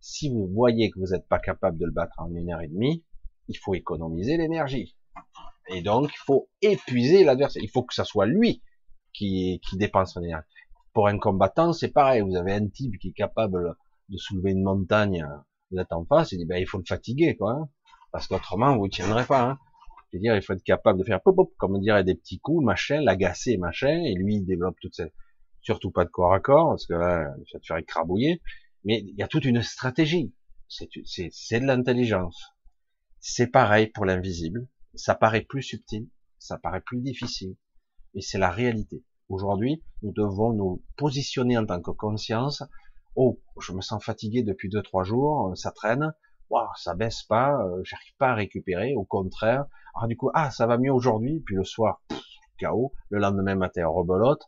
Si 0.02 0.28
vous 0.28 0.48
voyez 0.48 0.90
que 0.90 0.98
vous 0.98 1.12
n'êtes 1.12 1.28
pas 1.28 1.38
capable 1.38 1.78
de 1.78 1.86
le 1.86 1.92
battre 1.92 2.18
en 2.18 2.28
une 2.34 2.52
heure 2.52 2.60
et 2.60 2.68
demie, 2.68 3.04
il 3.48 3.56
faut 3.56 3.74
économiser 3.74 4.36
l'énergie. 4.36 4.96
Et 5.68 5.80
donc, 5.80 6.10
il 6.12 6.18
faut 6.26 6.48
épuiser 6.60 7.24
l'adversaire. 7.24 7.62
Il 7.62 7.70
faut 7.70 7.84
que 7.84 7.94
ça 7.94 8.04
soit 8.04 8.26
lui 8.26 8.62
qui, 9.14 9.60
qui 9.64 9.76
dépense 9.76 10.14
son 10.14 10.22
énergie. 10.22 10.44
Pour 10.92 11.06
un 11.06 11.18
combattant, 11.18 11.72
c'est 11.72 11.92
pareil. 11.92 12.20
Vous 12.20 12.36
avez 12.36 12.52
un 12.52 12.66
type 12.66 12.98
qui 12.98 13.10
est 13.10 13.12
capable 13.12 13.76
de 14.08 14.16
soulever 14.16 14.50
une 14.50 14.64
montagne, 14.64 15.24
vous 15.70 15.78
êtes 15.78 15.92
en 15.92 16.04
face, 16.04 16.32
il 16.32 16.38
dit, 16.38 16.44
ben, 16.44 16.56
il 16.56 16.66
faut 16.66 16.78
le 16.78 16.84
fatiguer, 16.86 17.36
quoi. 17.36 17.52
Hein. 17.52 17.68
parce 18.10 18.26
qu'autrement, 18.26 18.76
vous 18.76 18.86
ne 18.86 18.90
tiendrez 18.90 19.24
pas. 19.24 19.42
Hein. 19.42 19.58
Je 20.12 20.18
veux 20.18 20.20
dire, 20.20 20.36
il 20.36 20.42
faut 20.42 20.52
être 20.52 20.62
capable 20.62 20.98
de 20.98 21.04
faire 21.04 21.22
pop, 21.22 21.34
pop, 21.34 21.50
comme 21.56 21.80
dire, 21.80 22.02
des 22.04 22.14
petits 22.14 22.38
coups, 22.38 22.62
machin, 22.62 23.00
l'agacer, 23.00 23.56
machin, 23.56 24.02
et 24.04 24.14
lui, 24.14 24.36
il 24.36 24.44
développe 24.44 24.76
toute 24.80 24.94
cette, 24.94 25.14
surtout 25.62 25.90
pas 25.90 26.04
de 26.04 26.10
corps 26.10 26.34
à 26.34 26.40
corps, 26.40 26.68
parce 26.70 26.86
que 26.86 26.94
là, 26.94 27.32
ça 27.50 27.58
te 27.58 27.66
faire 27.66 27.78
écrabouiller. 27.78 28.42
Mais 28.84 29.00
il 29.00 29.14
y 29.16 29.22
a 29.22 29.28
toute 29.28 29.44
une 29.44 29.62
stratégie. 29.62 30.34
C'est 30.68 31.60
de 31.60 31.66
l'intelligence. 31.66 32.54
C'est 33.20 33.46
pareil 33.46 33.88
pour 33.88 34.04
l'invisible. 34.04 34.68
Ça 34.94 35.14
paraît 35.14 35.42
plus 35.42 35.62
subtil, 35.62 36.08
ça 36.38 36.58
paraît 36.58 36.80
plus 36.80 37.00
difficile. 37.00 37.56
Et 38.14 38.20
c'est 38.20 38.38
la 38.38 38.50
réalité. 38.50 39.04
Aujourd'hui, 39.28 39.82
nous 40.02 40.12
devons 40.12 40.52
nous 40.52 40.82
positionner 40.96 41.56
en 41.56 41.64
tant 41.64 41.80
que 41.80 41.90
conscience. 41.90 42.62
Oh, 43.14 43.40
je 43.60 43.72
me 43.72 43.80
sens 43.80 44.04
fatigué 44.04 44.42
depuis 44.42 44.68
deux 44.68 44.82
trois 44.82 45.04
jours, 45.04 45.56
ça 45.56 45.70
traîne. 45.70 46.12
Waouh, 46.50 46.68
ça 46.76 46.94
baisse 46.94 47.22
pas, 47.22 47.54
euh, 47.64 47.82
j'arrive 47.84 48.16
pas 48.18 48.30
à 48.30 48.34
récupérer. 48.34 48.94
Au 48.94 49.04
contraire. 49.04 49.64
Alors 49.94 50.08
du 50.08 50.16
coup, 50.16 50.30
ah, 50.34 50.50
ça 50.50 50.66
va 50.66 50.76
mieux 50.76 50.92
aujourd'hui. 50.92 51.40
Puis 51.46 51.54
le 51.54 51.64
soir, 51.64 52.02
chaos. 52.58 52.92
Le 53.08 53.18
lendemain 53.18 53.54
matin, 53.54 53.86
rebelote. 53.86 54.42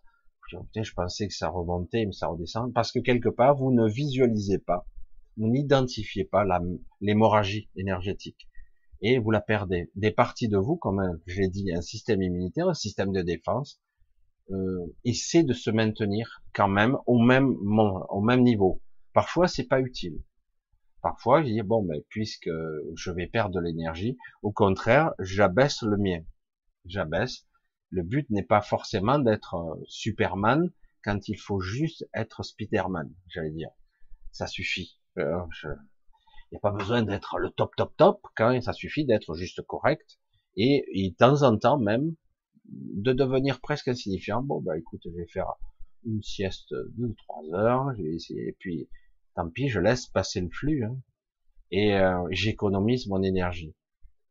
Je 0.51 0.93
pensais 0.95 1.29
que 1.29 1.35
ça 1.35 1.49
remontait, 1.49 2.07
mais 2.07 2.13
ça 2.13 2.29
redescend. 2.29 2.73
Parce 2.73 2.93
que 2.93 2.99
quelque 2.99 3.29
part, 3.29 3.57
vous 3.57 3.73
ne 3.73 3.89
visualisez 3.89 4.59
pas, 4.59 4.87
vous 5.37 5.49
n'identifiez 5.49 6.25
pas 6.25 6.45
l'hémorragie 7.01 7.69
énergétique. 7.77 8.49
Et 9.03 9.19
vous 9.19 9.31
la 9.31 9.41
perdez. 9.41 9.91
Des 9.97 10.11
parties 10.11 10.49
de 10.49 10.57
vous, 10.57 10.77
comme 10.77 11.21
j'ai 11.27 11.49
dit, 11.49 11.73
un 11.73 11.83
système 11.83 12.23
immunitaire, 12.23 12.69
un 12.69 12.75
système 12.75 13.13
de 13.13 13.23
défense, 13.23 13.81
euh, 14.51 14.95
essaie 15.05 15.43
de 15.43 15.53
se 15.53 15.71
maintenir 15.71 16.43
quand 16.53 16.69
même 16.69 16.99
au 17.07 17.19
même 17.19 17.57
au 18.11 18.21
même 18.21 18.43
niveau. 18.43 18.83
Parfois, 19.13 19.49
c'est 19.49 19.65
pas 19.65 19.81
utile. 19.81 20.23
Parfois, 21.03 21.43
je 21.43 21.49
dis 21.49 21.63
bon, 21.63 21.83
ben, 21.83 22.01
puisque 22.09 22.51
je 22.95 23.11
vais 23.11 23.27
perdre 23.27 23.55
de 23.55 23.61
l'énergie, 23.61 24.17
au 24.43 24.53
contraire, 24.53 25.13
j'abaisse 25.19 25.83
le 25.83 25.97
mien. 25.97 26.21
J'abaisse. 26.87 27.47
Le 27.95 28.03
but 28.03 28.29
n'est 28.31 28.43
pas 28.43 28.61
forcément 28.61 29.21
d'être 29.21 29.55
euh, 29.55 29.81
Superman 29.87 30.73
quand 31.05 31.29
il 31.29 31.39
faut 31.39 31.61
juste 31.61 32.05
être 32.13 32.43
Spiderman, 32.43 33.09
j'allais 33.29 33.53
dire. 33.53 33.71
Ça 34.33 34.49
suffit. 34.49 34.99
Euh, 35.19 35.39
il 35.63 36.55
n'y 36.55 36.57
a 36.57 36.61
pas 36.61 36.73
besoin 36.73 37.03
d'être 37.05 37.39
le 37.39 37.51
top, 37.51 37.77
top, 37.77 37.97
top 37.97 38.21
quand 38.35 38.61
ça 38.63 38.73
suffit 38.73 39.05
d'être 39.05 39.37
juste 39.37 39.63
correct 39.63 40.19
et, 40.57 40.85
de 40.93 41.15
temps 41.15 41.45
en 41.45 41.57
temps 41.57 41.79
même 41.79 42.17
de 42.65 43.13
devenir 43.13 43.61
presque 43.61 43.87
insignifiant. 43.87 44.43
Bon, 44.43 44.61
bah 44.61 44.77
écoute, 44.77 45.03
je 45.05 45.17
vais 45.17 45.29
faire 45.29 45.53
une 46.05 46.23
sieste 46.23 46.73
de 46.73 47.15
trois 47.17 47.45
heures, 47.55 47.93
et 47.99 48.57
puis 48.59 48.89
tant 49.37 49.49
pis, 49.51 49.69
je 49.69 49.79
laisse 49.79 50.07
passer 50.09 50.41
le 50.41 50.51
flux, 50.51 50.85
hein, 50.85 50.97
et 51.71 51.95
euh, 51.95 52.27
j'économise 52.31 53.07
mon 53.07 53.23
énergie. 53.23 53.73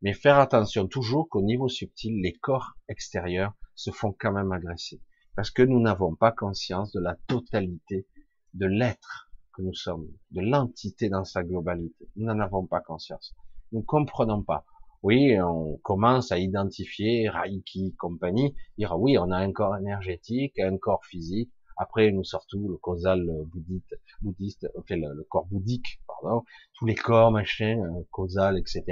Mais 0.04 0.14
faire 0.14 0.38
attention 0.38 0.88
toujours 0.88 1.28
qu'au 1.30 1.42
niveau 1.42 1.68
subtil, 1.68 2.22
les 2.22 2.34
corps 2.34 2.74
extérieurs 2.88 3.54
se 3.74 3.90
font 3.90 4.16
quand 4.18 4.32
même 4.32 4.52
agresser, 4.52 5.02
parce 5.36 5.50
que 5.50 5.64
nous 5.64 5.80
n'avons 5.80 6.14
pas 6.14 6.32
conscience 6.32 6.92
de 6.92 7.00
la 7.00 7.16
totalité 7.28 8.08
de 8.54 8.68
l'être 8.68 9.32
que 9.54 9.64
nous 9.64 9.74
sommes, 9.74 10.08
de 10.32 10.42
l'entité 10.42 11.10
dans 11.10 11.24
sa 11.24 11.44
globalité. 11.44 12.08
Nous 12.16 12.26
n'en 12.26 12.40
avons 12.40 12.68
pas 12.68 12.82
conscience. 12.82 13.34
Nous 13.72 13.80
ne 13.80 13.86
comprenons 13.86 14.44
pas 14.44 14.66
oui, 15.04 15.38
on 15.42 15.76
commence 15.84 16.32
à 16.32 16.40
identifier 16.40 17.28
Reiki, 17.28 17.94
compagnie, 17.98 18.56
dire 18.78 18.98
oui, 18.98 19.18
on 19.18 19.32
a 19.32 19.38
un 19.38 19.52
corps 19.52 19.76
énergétique, 19.76 20.58
un 20.60 20.78
corps 20.78 21.04
physique. 21.04 21.52
Après, 21.76 22.10
nous 22.12 22.24
sortons 22.24 22.70
le 22.70 22.78
causal 22.78 23.30
bouddhiste, 23.48 24.00
bouddhiste, 24.22 24.68
enfin 24.78 24.96
le, 24.96 25.24
corps 25.24 25.46
bouddhique, 25.48 26.00
pardon, 26.08 26.46
tous 26.76 26.86
les 26.86 26.96
corps, 26.96 27.32
machin, 27.32 27.80
euh, 27.82 28.04
causal, 28.12 28.58
etc. 28.58 28.84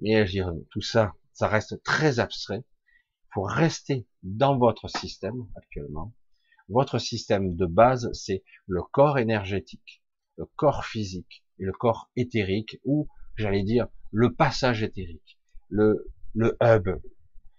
Mais 0.00 0.26
je 0.26 0.32
dire, 0.32 0.52
tout 0.70 0.80
ça, 0.80 1.14
ça 1.32 1.48
reste 1.48 1.82
très 1.82 2.20
abstrait. 2.20 2.64
Il 2.64 3.34
faut 3.34 3.42
rester 3.42 4.06
dans 4.22 4.56
votre 4.56 4.88
système 4.88 5.46
actuellement. 5.56 6.12
Votre 6.68 6.98
système 6.98 7.56
de 7.56 7.66
base, 7.66 8.10
c'est 8.12 8.42
le 8.66 8.82
corps 8.82 9.18
énergétique, 9.18 10.02
le 10.36 10.46
corps 10.56 10.84
physique 10.84 11.44
et 11.58 11.64
le 11.64 11.72
corps 11.72 12.10
éthérique, 12.16 12.78
ou 12.84 13.08
j'allais 13.36 13.62
dire 13.62 13.88
le 14.10 14.32
passage 14.32 14.82
éthérique, 14.82 15.38
le, 15.68 16.10
le 16.34 16.56
hub, 16.62 16.88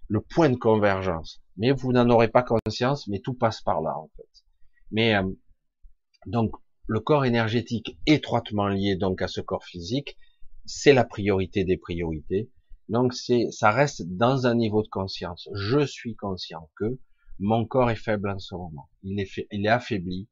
le 0.08 0.22
point 0.22 0.50
de 0.50 0.56
convergence. 0.56 1.42
Mais 1.58 1.72
vous 1.72 1.92
n'en 1.92 2.10
aurez 2.10 2.28
pas 2.30 2.44
conscience, 2.44 3.08
mais 3.08 3.20
tout 3.20 3.34
passe 3.34 3.62
par 3.62 3.82
là 3.82 3.96
en 3.98 4.10
fait. 4.16 4.44
Mais 4.92 5.16
euh, 5.16 5.30
donc 6.26 6.56
le 6.88 7.00
corps 7.00 7.26
énergétique 7.26 7.98
étroitement 8.06 8.68
lié 8.68 8.96
donc 8.96 9.22
à 9.22 9.28
ce 9.28 9.42
corps 9.42 9.66
physique, 9.66 10.18
c'est 10.66 10.94
la 10.94 11.06
priorité 11.06 11.64
des 11.64 11.78
priorités. 11.78 12.50
Donc 12.90 13.14
c'est, 13.14 13.52
ça 13.52 13.72
reste 13.72 14.04
dans 14.04 14.48
un 14.48 14.56
niveau 14.56 14.84
de 14.84 14.88
conscience. 14.88 15.50
Je 15.54 15.86
suis 15.86 16.16
conscient 16.16 16.70
que 16.78 17.00
mon 17.40 17.66
corps 17.66 17.92
est 17.92 17.96
faible 17.96 18.30
en 18.30 18.40
ce 18.40 18.56
moment. 18.56 18.90
Il 19.04 19.20
est, 19.20 19.48
il 19.52 19.66
est 19.66 19.70
affaibli 19.70 20.28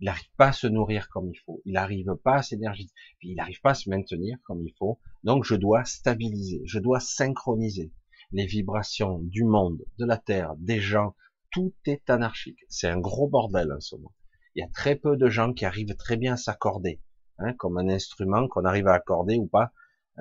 il 0.00 0.04
n'arrive 0.04 0.30
pas 0.36 0.48
à 0.48 0.52
se 0.52 0.66
nourrir 0.66 1.08
comme 1.08 1.28
il 1.28 1.38
faut, 1.38 1.60
il 1.64 1.72
n'arrive 1.72 2.14
pas 2.22 2.36
à 2.36 2.42
s'énergiser, 2.42 2.92
il 3.22 3.34
n'arrive 3.34 3.60
pas 3.60 3.70
à 3.70 3.74
se 3.74 3.90
maintenir 3.90 4.38
comme 4.44 4.62
il 4.62 4.72
faut. 4.78 5.00
Donc 5.24 5.44
je 5.44 5.56
dois 5.56 5.84
stabiliser, 5.84 6.62
je 6.66 6.78
dois 6.78 7.00
synchroniser 7.00 7.92
les 8.30 8.46
vibrations 8.46 9.18
du 9.18 9.44
monde, 9.44 9.82
de 9.98 10.04
la 10.04 10.16
terre, 10.16 10.54
des 10.56 10.80
gens. 10.80 11.14
Tout 11.50 11.74
est 11.86 12.10
anarchique. 12.10 12.60
C'est 12.68 12.88
un 12.88 13.00
gros 13.00 13.26
bordel 13.26 13.72
en 13.72 13.80
ce 13.80 13.96
moment. 13.96 14.14
Il 14.54 14.60
y 14.60 14.62
a 14.62 14.68
très 14.68 14.96
peu 14.96 15.16
de 15.16 15.28
gens 15.28 15.52
qui 15.52 15.64
arrivent 15.64 15.96
très 15.96 16.16
bien 16.16 16.34
à 16.34 16.36
s'accorder, 16.36 17.00
hein, 17.38 17.54
comme 17.54 17.78
un 17.78 17.88
instrument 17.88 18.48
qu'on 18.48 18.64
arrive 18.64 18.88
à 18.88 18.94
accorder 18.94 19.36
ou 19.36 19.46
pas. 19.46 19.72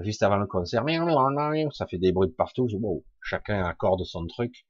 Juste 0.04 0.22
avant 0.24 0.38
le 0.38 0.46
concert, 0.46 0.86
ça 1.72 1.88
fait 1.88 1.98
des 1.98 2.12
bruits 2.12 2.30
de 2.30 2.36
partout. 2.36 2.68
Je, 2.68 2.78
chacun 3.22 3.64
accorde 3.64 4.04
son 4.04 4.26
truc 4.28 4.68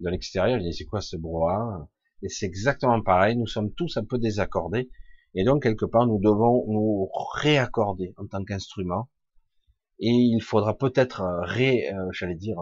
de 0.00 0.08
l'extérieur. 0.08 0.58
Je 0.58 0.64
dis 0.64 0.72
c'est 0.72 0.86
quoi 0.86 1.00
ce 1.00 1.16
brouhaha? 1.16 1.88
Et 2.22 2.28
c'est 2.28 2.46
exactement 2.46 3.00
pareil, 3.00 3.36
nous 3.36 3.46
sommes 3.46 3.72
tous 3.72 3.96
un 3.96 4.04
peu 4.04 4.18
désaccordés, 4.18 4.90
et 5.34 5.44
donc 5.44 5.62
quelque 5.62 5.86
part 5.86 6.06
nous 6.06 6.18
devons 6.18 6.66
nous 6.68 7.08
réaccorder 7.34 8.12
en 8.18 8.26
tant 8.26 8.44
qu'instrument, 8.44 9.08
et 10.00 10.10
il 10.10 10.42
faudra 10.42 10.76
peut-être 10.76 11.22
ré, 11.42 11.90
euh, 11.90 12.10
j'allais 12.12 12.34
dire, 12.34 12.58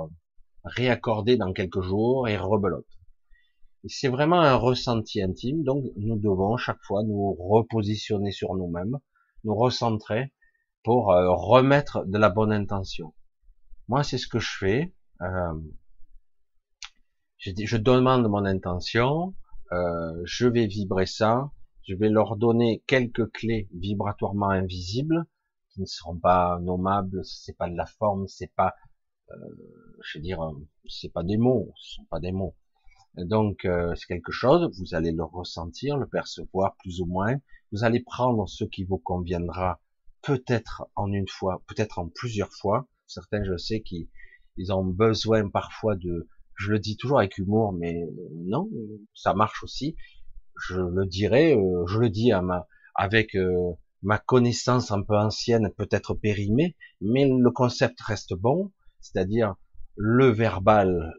réaccorder 0.63 1.37
dans 1.37 1.53
quelques 1.53 1.81
jours 1.81 2.29
et 2.29 2.37
rebelote. 2.37 2.87
C'est 3.87 4.09
vraiment 4.09 4.41
un 4.41 4.55
ressenti 4.55 5.23
intime, 5.23 5.65
donc 5.65 5.85
nous 5.97 6.19
devons 6.19 6.57
chaque 6.57 6.83
fois 6.83 7.03
nous 7.03 7.35
repositionner 7.35 8.31
sur 8.31 8.55
nous-mêmes, 8.55 8.99
nous 9.45 9.55
recentrer 9.55 10.33
pour 10.85 11.13
euh, 11.13 11.31
remettre 11.31 12.05
de 12.05 12.19
la 12.19 12.31
bonne 12.31 12.53
intention. 12.53 13.15
Moi, 13.89 14.03
c'est 14.03 14.19
ce 14.19 14.29
que 14.29 14.39
je 14.39 14.57
fais. 14.59 14.95
Euh, 15.21 15.55
je, 17.39 17.51
je 17.57 17.77
demande 17.77 18.29
mon 18.29 18.45
intention, 18.45 19.35
euh, 19.73 20.23
je 20.25 20.47
vais 20.47 20.67
vibrer 20.67 21.07
ça, 21.07 21.51
je 21.83 21.95
vais 21.95 22.09
leur 22.09 22.37
donner 22.37 22.83
quelques 22.87 23.31
clés 23.33 23.69
vibratoirement 23.73 24.51
invisibles 24.51 25.25
qui 25.71 25.81
ne 25.81 25.87
seront 25.87 26.19
pas 26.19 26.59
nommables, 26.61 27.25
c'est 27.25 27.57
pas 27.57 27.69
de 27.69 27.77
la 27.77 27.87
forme, 27.87 28.27
c'est 28.29 28.53
pas, 28.55 28.75
euh, 29.31 29.35
je 30.03 30.19
veux 30.19 30.23
dire, 30.23 30.41
c'est 30.89 31.13
pas 31.13 31.23
des 31.23 31.37
mots, 31.37 31.73
ce 31.77 31.97
sont 31.97 32.05
pas 32.05 32.21
des 32.21 32.33
mots. 32.33 32.57
Donc 33.17 33.65
euh, 33.65 33.95
c'est 33.95 34.07
quelque 34.07 34.33
chose, 34.33 34.71
vous 34.79 34.95
allez 34.95 35.13
le 35.13 35.25
ressentir, 35.25 35.97
le 35.97 36.07
percevoir 36.07 36.77
plus 36.77 37.01
ou 37.01 37.07
moins. 37.07 37.37
Vous 37.73 37.85
allez 37.85 38.01
prendre 38.01 38.49
ce 38.49 38.65
qui 38.65 38.85
vous 38.85 38.99
conviendra, 38.99 39.81
peut-être 40.23 40.89
en 40.95 41.13
une 41.13 41.29
fois, 41.29 41.63
peut-être 41.67 41.99
en 41.99 42.09
plusieurs 42.09 42.53
fois. 42.53 42.89
Certains, 43.07 43.45
je 43.45 43.57
sais, 43.57 43.81
qu'ils 43.81 44.09
ils 44.57 44.73
ont 44.73 44.85
besoin 44.85 45.49
parfois 45.49 45.97
de 45.97 46.29
je 46.55 46.73
le 46.73 46.79
dis 46.81 46.97
toujours 46.97 47.19
avec 47.21 47.39
humour, 47.39 47.73
mais 47.73 48.03
non, 48.35 48.69
ça 49.15 49.33
marche 49.33 49.63
aussi. 49.63 49.97
Je 50.69 50.81
le 50.81 51.07
dirais, 51.07 51.57
euh, 51.57 51.87
je 51.87 51.99
le 52.01 52.11
dis 52.11 52.33
à 52.33 52.43
ma, 52.43 52.67
avec 52.97 53.37
euh, 53.37 53.73
ma 54.03 54.19
connaissance 54.19 54.91
un 54.91 55.03
peu 55.03 55.17
ancienne, 55.17 55.71
peut-être 55.77 56.15
périmée, 56.15 56.77
mais 57.01 57.29
le 57.29 57.51
concept 57.51 58.01
reste 58.01 58.35
bon, 58.35 58.73
c'est-à-dire 59.01 59.55
le 59.95 60.31
verbal 60.31 61.15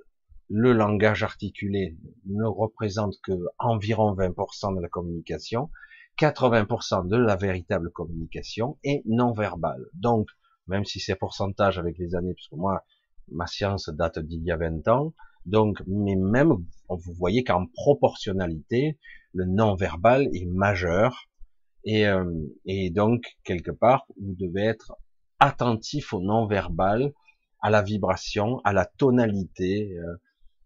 le 0.49 0.73
langage 0.73 1.21
articulé 1.21 1.95
ne 2.25 2.43
représente 2.43 3.15
que 3.21 3.33
environ 3.59 4.15
20% 4.15 4.75
de 4.75 4.81
la 4.81 4.89
communication, 4.89 5.69
80% 6.19 7.07
de 7.07 7.15
la 7.15 7.37
véritable 7.37 7.91
communication 7.91 8.77
est 8.83 9.03
non 9.05 9.31
verbale. 9.31 9.85
Donc, 9.93 10.27
même 10.67 10.83
si 10.83 10.99
c'est 10.99 11.15
pourcentage 11.15 11.79
avec 11.79 11.97
les 11.97 12.13
années, 12.13 12.33
parce 12.33 12.49
que 12.49 12.55
moi, 12.55 12.83
ma 13.31 13.47
science 13.47 13.89
date 13.89 14.19
d'il 14.19 14.43
y 14.43 14.51
a 14.51 14.57
20 14.57 14.87
ans, 14.89 15.13
donc, 15.45 15.81
mais 15.87 16.15
même, 16.15 16.49
vous 16.89 17.13
voyez 17.13 17.43
qu'en 17.43 17.65
proportionnalité, 17.67 18.99
le 19.33 19.45
non-verbal 19.45 20.27
est 20.33 20.45
majeur, 20.45 21.29
et, 21.85 22.05
euh, 22.05 22.25
et 22.65 22.89
donc, 22.89 23.37
quelque 23.45 23.71
part, 23.71 24.05
vous 24.21 24.35
devez 24.35 24.63
être 24.63 24.93
attentif 25.39 26.13
au 26.13 26.19
non-verbal, 26.19 27.13
à 27.61 27.69
la 27.69 27.81
vibration, 27.81 28.59
à 28.65 28.73
la 28.73 28.85
tonalité, 28.85 29.97
euh, 29.97 30.15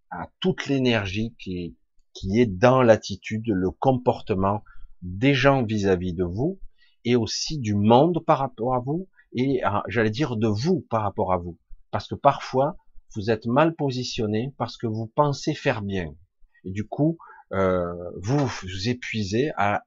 à 0.09 0.29
toute 0.39 0.65
l'énergie 0.65 1.35
qui, 1.39 1.77
qui 2.13 2.39
est 2.39 2.47
dans 2.47 2.81
l'attitude, 2.81 3.47
le 3.47 3.69
comportement 3.69 4.63
des 5.03 5.35
gens 5.35 5.63
vis-à-vis 5.63 6.13
de 6.13 6.23
vous, 6.23 6.59
et 7.05 7.15
aussi 7.15 7.59
du 7.59 7.75
monde 7.75 8.23
par 8.25 8.39
rapport 8.39 8.73
à 8.73 8.79
vous, 8.79 9.07
et 9.35 9.61
j'allais 9.87 10.09
dire 10.09 10.37
de 10.37 10.47
vous 10.47 10.81
par 10.89 11.03
rapport 11.03 11.33
à 11.33 11.37
vous. 11.37 11.59
Parce 11.91 12.07
que 12.07 12.15
parfois, 12.15 12.77
vous 13.15 13.29
êtes 13.29 13.45
mal 13.45 13.75
positionné 13.75 14.53
parce 14.57 14.77
que 14.77 14.87
vous 14.87 15.07
pensez 15.07 15.53
faire 15.53 15.81
bien. 15.81 16.15
Et 16.63 16.71
du 16.71 16.87
coup, 16.87 17.17
euh, 17.51 17.93
vous 18.21 18.47
vous 18.47 18.89
épuisez 18.89 19.51
à, 19.57 19.83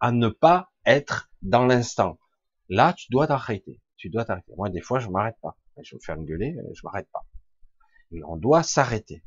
à 0.00 0.12
ne 0.12 0.28
pas 0.28 0.70
être 0.84 1.30
dans 1.42 1.64
l'instant. 1.64 2.18
Là, 2.68 2.92
tu 2.92 3.06
dois 3.10 3.26
t'arrêter. 3.26 3.80
Tu 3.96 4.10
dois 4.10 4.24
t'arrêter. 4.24 4.52
Moi, 4.56 4.68
des 4.68 4.80
fois, 4.80 4.98
je 4.98 5.08
m'arrête 5.08 5.36
pas. 5.40 5.56
Je 5.82 5.94
me 5.94 6.00
faire 6.00 6.18
engueuler, 6.18 6.56
je 6.74 6.80
m'arrête 6.84 7.08
pas. 7.12 7.26
Et 8.12 8.22
on 8.24 8.36
doit 8.36 8.62
s'arrêter. 8.62 9.24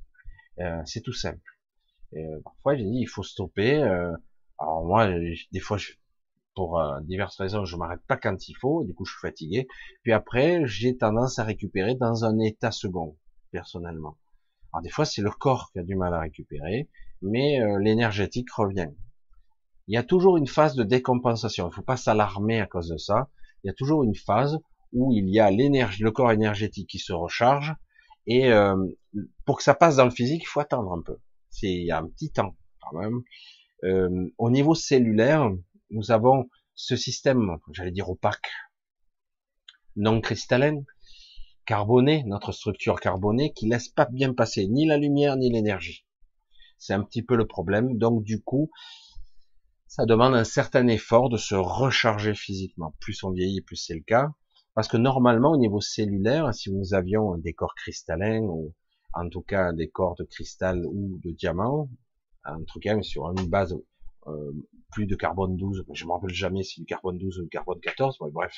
Euh, 0.59 0.81
c'est 0.85 1.01
tout 1.01 1.13
simple. 1.13 1.41
Euh, 2.15 2.39
parfois, 2.43 2.75
j'ai 2.75 2.83
dit, 2.83 2.99
il 2.99 3.07
faut 3.07 3.23
stopper. 3.23 3.83
Euh, 4.59 4.63
alors 4.63 4.85
moi, 4.85 5.07
des 5.51 5.59
fois, 5.59 5.77
je, 5.77 5.93
pour 6.55 6.79
euh, 6.79 6.99
diverses 7.01 7.37
raisons, 7.37 7.65
je 7.65 7.77
m'arrête 7.77 8.01
pas 8.07 8.17
quand 8.17 8.49
il 8.49 8.55
faut. 8.55 8.83
Du 8.83 8.93
coup, 8.93 9.05
je 9.05 9.11
suis 9.11 9.21
fatigué. 9.21 9.67
Puis 10.03 10.11
après, 10.11 10.65
j'ai 10.65 10.97
tendance 10.97 11.39
à 11.39 11.43
récupérer 11.43 11.95
dans 11.95 12.25
un 12.25 12.39
état 12.39 12.71
second, 12.71 13.15
personnellement. 13.51 14.17
Alors 14.73 14.81
des 14.81 14.89
fois, 14.89 15.05
c'est 15.05 15.21
le 15.21 15.29
corps 15.29 15.69
qui 15.71 15.79
a 15.79 15.83
du 15.83 15.95
mal 15.95 16.13
à 16.13 16.19
récupérer, 16.19 16.89
mais 17.21 17.61
euh, 17.61 17.79
l'énergétique 17.79 18.51
revient. 18.51 18.89
Il 19.87 19.93
y 19.93 19.97
a 19.97 20.03
toujours 20.03 20.37
une 20.37 20.47
phase 20.47 20.75
de 20.75 20.83
décompensation. 20.83 21.69
Il 21.69 21.73
faut 21.73 21.81
pas 21.81 21.95
s'alarmer 21.95 22.59
à 22.59 22.65
cause 22.65 22.89
de 22.89 22.97
ça. 22.97 23.29
Il 23.63 23.67
y 23.67 23.69
a 23.69 23.73
toujours 23.73 24.03
une 24.03 24.15
phase 24.15 24.57
où 24.93 25.13
il 25.13 25.29
y 25.29 25.39
a 25.39 25.51
l'énergie, 25.51 26.03
le 26.03 26.11
corps 26.11 26.31
énergétique 26.31 26.89
qui 26.89 26.99
se 26.99 27.13
recharge, 27.13 27.75
et 28.25 28.51
euh, 28.51 28.75
pour 29.45 29.57
que 29.57 29.63
ça 29.63 29.73
passe 29.73 29.95
dans 29.95 30.05
le 30.05 30.11
physique, 30.11 30.43
il 30.43 30.47
faut 30.47 30.59
attendre 30.59 30.91
un 30.91 31.01
peu. 31.01 31.17
C'est 31.49 31.89
un 31.91 32.07
petit 32.07 32.31
temps 32.31 32.55
quand 32.81 32.97
même. 32.97 33.21
Euh, 33.83 34.29
au 34.37 34.49
niveau 34.49 34.75
cellulaire, 34.75 35.51
nous 35.89 36.11
avons 36.11 36.49
ce 36.75 36.95
système, 36.95 37.57
j'allais 37.73 37.91
dire 37.91 38.09
opaque, 38.09 38.49
non 39.95 40.21
cristallin, 40.21 40.83
carboné, 41.65 42.23
notre 42.25 42.51
structure 42.51 42.99
carbonée, 42.99 43.51
qui 43.53 43.67
laisse 43.67 43.89
pas 43.89 44.05
bien 44.05 44.33
passer 44.33 44.67
ni 44.67 44.85
la 44.85 44.97
lumière 44.97 45.37
ni 45.37 45.51
l'énergie. 45.51 46.05
C'est 46.77 46.93
un 46.93 47.03
petit 47.03 47.23
peu 47.23 47.35
le 47.35 47.47
problème. 47.47 47.97
Donc 47.97 48.23
du 48.23 48.41
coup, 48.41 48.69
ça 49.87 50.05
demande 50.05 50.35
un 50.35 50.43
certain 50.43 50.87
effort 50.87 51.29
de 51.29 51.37
se 51.37 51.55
recharger 51.55 52.35
physiquement. 52.35 52.95
Plus 52.99 53.23
on 53.23 53.31
vieillit, 53.31 53.61
plus 53.61 53.75
c'est 53.75 53.95
le 53.95 54.01
cas. 54.01 54.31
Parce 54.75 54.87
que 54.87 54.97
normalement, 54.97 55.51
au 55.51 55.57
niveau 55.57 55.81
cellulaire, 55.81 56.53
si 56.53 56.71
nous 56.71 56.93
avions 56.93 57.35
des 57.37 57.53
corps 57.53 57.73
cristallins, 57.73 58.43
ou 58.43 58.73
en 59.13 59.27
tout 59.27 59.41
cas 59.41 59.73
des 59.73 59.89
corps 59.89 60.15
de 60.15 60.23
cristal 60.23 60.85
ou 60.85 61.19
de 61.23 61.31
diamant, 61.31 61.89
en 62.47 62.63
tout 62.63 62.79
cas 62.79 63.01
sur 63.01 63.25
une 63.29 63.49
base 63.49 63.77
euh, 64.27 64.51
plus 64.91 65.05
de 65.05 65.15
carbone 65.15 65.55
12, 65.57 65.85
je 65.93 66.05
me 66.05 66.11
rappelle 66.11 66.33
jamais 66.33 66.63
si 66.63 66.81
du 66.81 66.85
carbone 66.85 67.17
12 67.17 67.39
ou 67.39 67.43
du 67.43 67.49
carbone 67.49 67.79
14, 67.79 68.17
bref, 68.31 68.53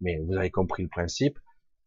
mais 0.00 0.18
vous 0.18 0.34
avez 0.34 0.50
compris 0.50 0.82
le 0.82 0.88
principe. 0.88 1.38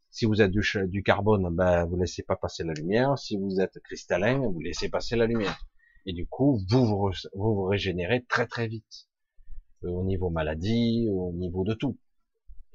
Si 0.10 0.26
vous 0.26 0.41
êtes 0.41 0.51
du, 0.51 1.04
carbone, 1.04 1.49
ben, 1.56 1.86
vous 1.86 1.95
laissez 1.95 2.22
pas 2.22 2.36
passer 2.36 2.64
la 2.64 2.74
lumière. 2.74 3.18
Si 3.18 3.36
vous 3.36 3.60
êtes 3.60 3.80
cristallin, 3.80 4.39
vous 4.39 4.60
laissez 4.60 4.89
passer 4.89 5.16
la 5.16 5.26
lumière. 5.26 5.58
Et 6.06 6.14
du 6.14 6.28
coup, 6.28 6.60
vous 6.70 6.86
vous, 6.86 7.12
vous, 7.34 7.64
régénérez 7.64 8.24
très 8.26 8.45
très 8.45 8.68
vite. 8.68 9.08
Euh, 9.84 9.89
au 9.89 10.04
niveau 10.04 10.30
maladie, 10.30 11.08
au 11.12 11.32
niveau 11.34 11.64
de 11.64 11.74
tout 11.74 11.97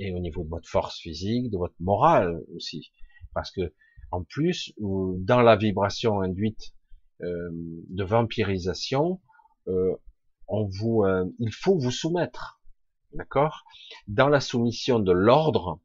et 0.01 0.13
au 0.13 0.19
niveau 0.19 0.45
de 0.45 0.49
votre 0.49 0.69
force 0.69 0.99
physique, 0.99 1.51
de 1.51 1.59
votre 1.59 1.75
morale 1.81 2.41
aussi, 2.55 2.93
parce 3.35 3.51
que 3.51 3.73
en 4.11 4.23
plus, 4.23 4.73
dans 4.79 5.43
la 5.43 5.57
vibration 5.57 6.21
induite 6.21 6.73
euh, 7.21 7.51
de 7.53 8.05
vampirisation, 8.05 9.21
euh, 9.67 9.97
euh, 10.51 11.25
il 11.41 11.53
faut 11.53 11.77
vous 11.77 11.91
soumettre, 11.91 12.61
d'accord? 13.13 13.65
Dans 14.07 14.29
la 14.29 14.41
soumission 14.41 15.01
de 15.01 15.11
l'ordre, 15.11 15.81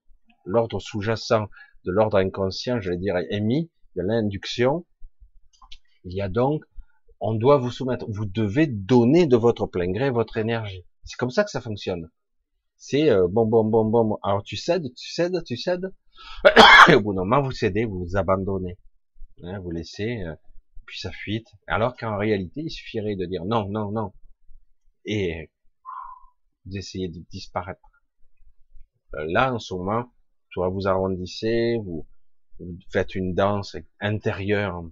l'ordre 0.45 0.79
sous-jacent 0.79 1.47
de 1.85 1.91
l'ordre 1.91 2.17
inconscient, 2.17 2.79
je 2.81 2.91
vais 2.91 2.97
dire 2.97 3.15
émis, 3.31 3.71
de 3.95 4.03
l'induction, 4.03 4.85
il 6.03 6.13
y 6.13 6.21
a 6.21 6.29
donc, 6.29 6.65
on 7.19 7.33
doit 7.33 7.57
vous 7.57 7.71
soumettre. 7.71 8.05
Vous 8.09 8.25
devez 8.25 8.67
donner 8.67 9.25
de 9.25 9.35
votre 9.35 9.65
plein 9.65 9.91
gré 9.91 10.11
votre 10.11 10.37
énergie. 10.37 10.85
C'est 11.03 11.17
comme 11.17 11.31
ça 11.31 11.43
que 11.43 11.51
ça 11.51 11.61
fonctionne. 11.61 12.09
C'est 12.77 13.09
bon, 13.29 13.45
bon, 13.45 13.63
bon, 13.63 13.85
bon. 13.85 14.19
Alors 14.23 14.43
tu 14.43 14.57
cèdes, 14.57 14.93
tu 14.95 15.11
cèdes, 15.11 15.43
tu 15.45 15.57
cèdes. 15.57 15.93
Et 16.89 16.93
au 16.95 17.01
bout 17.01 17.13
d'un 17.13 17.21
moment, 17.21 17.41
vous 17.41 17.51
cédez, 17.51 17.85
vous 17.85 18.05
vous 18.05 18.17
abandonnez. 18.17 18.77
Hein, 19.43 19.59
vous 19.59 19.71
laissez, 19.71 20.23
puis 20.85 20.99
ça 20.99 21.11
fuite. 21.11 21.47
Alors 21.67 21.95
qu'en 21.95 22.17
réalité, 22.17 22.61
il 22.61 22.71
suffirait 22.71 23.15
de 23.15 23.25
dire 23.25 23.45
non, 23.45 23.67
non, 23.69 23.91
non. 23.91 24.13
Et 25.05 25.51
vous 26.65 26.77
essayez 26.77 27.09
de 27.09 27.19
disparaître. 27.31 27.81
Euh, 29.15 29.25
là, 29.27 29.53
en 29.53 29.59
ce 29.59 29.73
moment, 29.73 30.11
soit 30.51 30.69
vous 30.69 30.87
arrondissez, 30.87 31.77
vous, 31.83 32.07
faites 32.91 33.15
une 33.15 33.33
danse 33.33 33.75
intérieure. 33.99 34.83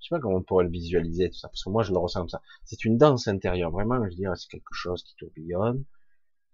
Je 0.00 0.08
sais 0.08 0.14
pas 0.14 0.20
comment 0.20 0.36
on 0.36 0.42
pourrait 0.42 0.64
le 0.64 0.70
visualiser, 0.70 1.30
tout 1.30 1.38
ça, 1.38 1.48
parce 1.48 1.64
que 1.64 1.70
moi, 1.70 1.82
je 1.82 1.92
le 1.92 1.98
ressens 1.98 2.20
comme 2.20 2.28
ça. 2.28 2.42
C'est 2.64 2.84
une 2.84 2.98
danse 2.98 3.28
intérieure. 3.28 3.70
Vraiment, 3.70 4.02
je 4.08 4.16
dirais, 4.16 4.34
c'est 4.36 4.50
quelque 4.50 4.72
chose 4.72 5.02
qui 5.02 5.14
tourbillonne 5.16 5.84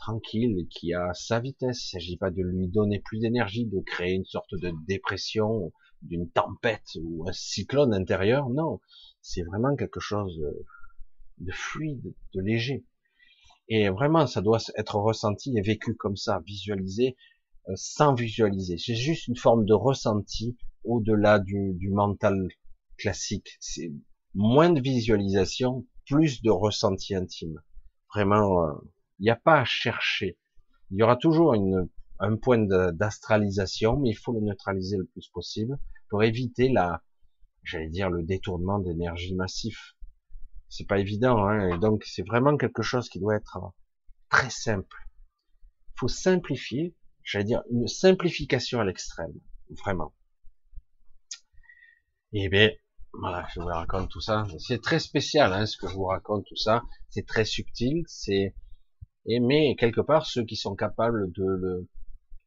tranquille 0.00 0.66
qui 0.70 0.94
a 0.94 1.12
sa 1.14 1.38
vitesse. 1.38 1.84
Il 1.84 1.90
s'agit 1.90 2.16
pas 2.16 2.30
de 2.30 2.42
lui 2.42 2.68
donner 2.68 2.98
plus 2.98 3.20
d'énergie, 3.20 3.66
de 3.66 3.80
créer 3.80 4.14
une 4.14 4.24
sorte 4.24 4.54
de 4.54 4.72
dépression, 4.86 5.72
d'une 6.02 6.30
tempête 6.30 6.96
ou 7.02 7.28
un 7.28 7.32
cyclone 7.32 7.94
intérieur. 7.94 8.48
Non, 8.50 8.80
c'est 9.22 9.42
vraiment 9.42 9.76
quelque 9.76 10.00
chose 10.00 10.40
de 11.38 11.52
fluide, 11.52 12.14
de 12.34 12.40
léger. 12.40 12.84
Et 13.68 13.88
vraiment, 13.88 14.26
ça 14.26 14.42
doit 14.42 14.58
être 14.76 14.96
ressenti 14.96 15.56
et 15.56 15.62
vécu 15.62 15.94
comme 15.94 16.16
ça, 16.16 16.42
visualisé, 16.44 17.16
euh, 17.68 17.72
sans 17.76 18.14
visualiser. 18.14 18.78
C'est 18.78 18.96
juste 18.96 19.28
une 19.28 19.36
forme 19.36 19.64
de 19.64 19.74
ressenti 19.74 20.56
au-delà 20.84 21.38
du, 21.38 21.90
mental 21.90 22.48
classique. 22.98 23.56
C'est 23.60 23.92
moins 24.34 24.70
de 24.70 24.80
visualisation, 24.80 25.86
plus 26.06 26.42
de 26.42 26.50
ressenti 26.50 27.14
intime. 27.14 27.62
Vraiment, 28.12 28.64
euh, 28.64 28.72
il 29.20 29.24
n'y 29.24 29.30
a 29.30 29.36
pas 29.36 29.60
à 29.60 29.64
chercher. 29.64 30.36
Il 30.90 30.98
y 30.98 31.02
aura 31.04 31.16
toujours 31.16 31.54
une, 31.54 31.88
un 32.20 32.36
point 32.36 32.58
d'astralisation, 32.92 33.98
mais 33.98 34.10
il 34.10 34.14
faut 34.14 34.32
le 34.32 34.40
neutraliser 34.40 34.96
le 34.96 35.06
plus 35.06 35.28
possible 35.28 35.78
pour 36.08 36.22
éviter 36.22 36.68
la, 36.68 37.02
j'allais 37.62 37.88
dire, 37.88 38.10
le 38.10 38.22
détournement 38.22 38.78
d'énergie 38.78 39.34
massif. 39.34 39.94
C'est 40.68 40.86
pas 40.86 40.98
évident, 40.98 41.44
hein, 41.44 41.74
et 41.74 41.78
donc 41.78 42.04
c'est 42.04 42.26
vraiment 42.26 42.56
quelque 42.56 42.82
chose 42.82 43.08
qui 43.08 43.18
doit 43.18 43.36
être 43.36 43.58
très 44.28 44.50
simple. 44.50 44.96
Il 45.88 46.00
faut 46.00 46.08
simplifier, 46.08 46.94
j'allais 47.24 47.44
dire, 47.44 47.62
une 47.70 47.88
simplification 47.88 48.80
à 48.80 48.84
l'extrême, 48.84 49.34
vraiment. 49.84 50.14
Et 52.32 52.48
bien, 52.48 52.70
voilà, 53.12 53.46
je 53.52 53.60
vous 53.60 53.66
raconte 53.66 54.08
tout 54.10 54.20
ça. 54.20 54.46
C'est 54.58 54.80
très 54.80 55.00
spécial, 55.00 55.52
hein, 55.52 55.66
ce 55.66 55.76
que 55.76 55.88
je 55.88 55.94
vous 55.94 56.04
raconte 56.04 56.44
tout 56.46 56.56
ça. 56.56 56.82
C'est 57.08 57.26
très 57.26 57.44
subtil, 57.44 58.04
c'est 58.06 58.54
et 59.26 59.40
mais 59.40 59.76
quelque 59.76 60.00
part, 60.00 60.26
ceux 60.26 60.44
qui 60.44 60.56
sont 60.56 60.74
capables 60.74 61.30
de 61.32 61.44
le, 61.44 61.88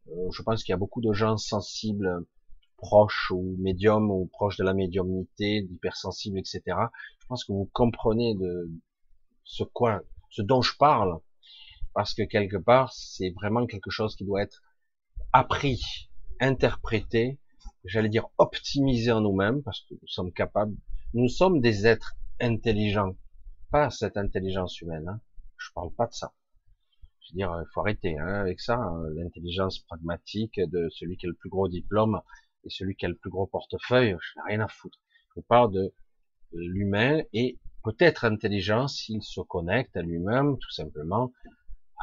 je 0.08 0.42
pense 0.42 0.64
qu'il 0.64 0.72
y 0.72 0.74
a 0.74 0.78
beaucoup 0.78 1.02
de 1.02 1.14
gens 1.14 1.38
sensibles, 1.38 2.26
proches 2.78 3.32
ou 3.32 3.56
médiums 3.60 4.12
ou 4.12 4.26
proches 4.28 4.58
de 4.58 4.64
la 4.64 4.74
médiumnité, 4.74 5.62
d'hypersensibles, 5.62 6.38
etc. 6.40 6.62
Je 7.20 7.28
pense 7.28 7.46
que 7.46 7.54
vous 7.54 7.70
comprenez 7.74 8.36
de 8.36 8.70
ce 9.44 9.64
quoi, 9.64 10.02
ce 10.30 10.42
dont 10.42 10.62
je 10.62 10.76
parle, 10.78 11.20
parce 11.94 12.14
que 12.14 12.24
quelque 12.24 12.58
part, 12.58 12.92
c'est 12.94 13.30
vraiment 13.32 13.66
quelque 13.66 13.90
chose 13.90 14.16
qui 14.16 14.26
doit 14.26 14.42
être 14.42 14.62
appris, 15.32 16.10
interprété, 16.40 17.40
j'allais 17.86 18.10
dire 18.10 18.28
optimisé 18.38 19.12
en 19.12 19.22
nous-mêmes, 19.22 19.64
parce 19.64 19.82
que 19.82 19.94
nous 19.94 20.08
sommes 20.08 20.34
capables, 20.34 20.76
nous 21.14 21.30
sommes 21.30 21.62
des 21.62 21.88
êtres 21.88 22.16
intelligents, 22.42 23.16
pas 23.72 23.90
cette 23.90 24.18
intelligence 24.18 24.82
humaine. 24.82 25.08
Hein. 25.08 25.22
Je 25.58 25.72
parle 25.74 25.94
pas 25.94 26.08
de 26.08 26.14
ça. 26.14 26.34
Veux 27.34 27.38
dire, 27.38 27.52
il 27.60 27.66
faut 27.74 27.82
arrêter 27.82 28.18
hein, 28.20 28.42
avec 28.42 28.62
ça, 28.62 28.76
hein, 28.76 29.04
l'intelligence 29.16 29.80
pragmatique 29.80 30.60
de 30.60 30.88
celui 30.90 31.18
qui 31.18 31.26
a 31.26 31.30
le 31.30 31.36
plus 31.36 31.50
gros 31.50 31.68
diplôme 31.68 32.22
et 32.64 32.70
celui 32.70 32.96
qui 32.96 33.08
a 33.08 33.10
le 33.10 33.16
plus 33.16 33.32
gros 33.32 33.48
portefeuille, 33.48 34.16
je 34.22 34.40
n'ai 34.40 34.56
rien 34.56 34.60
à 34.64 34.68
foutre. 34.68 35.00
Je 35.36 35.42
parle 35.42 35.74
de 35.74 35.94
l'humain 36.52 37.24
et 37.34 37.58
peut-être 37.84 38.24
intelligent 38.26 38.88
s'il 38.88 39.24
se 39.24 39.42
connecte 39.42 39.98
à 39.98 40.04
lui-même, 40.04 40.58
tout 40.60 40.70
simplement, 40.70 41.34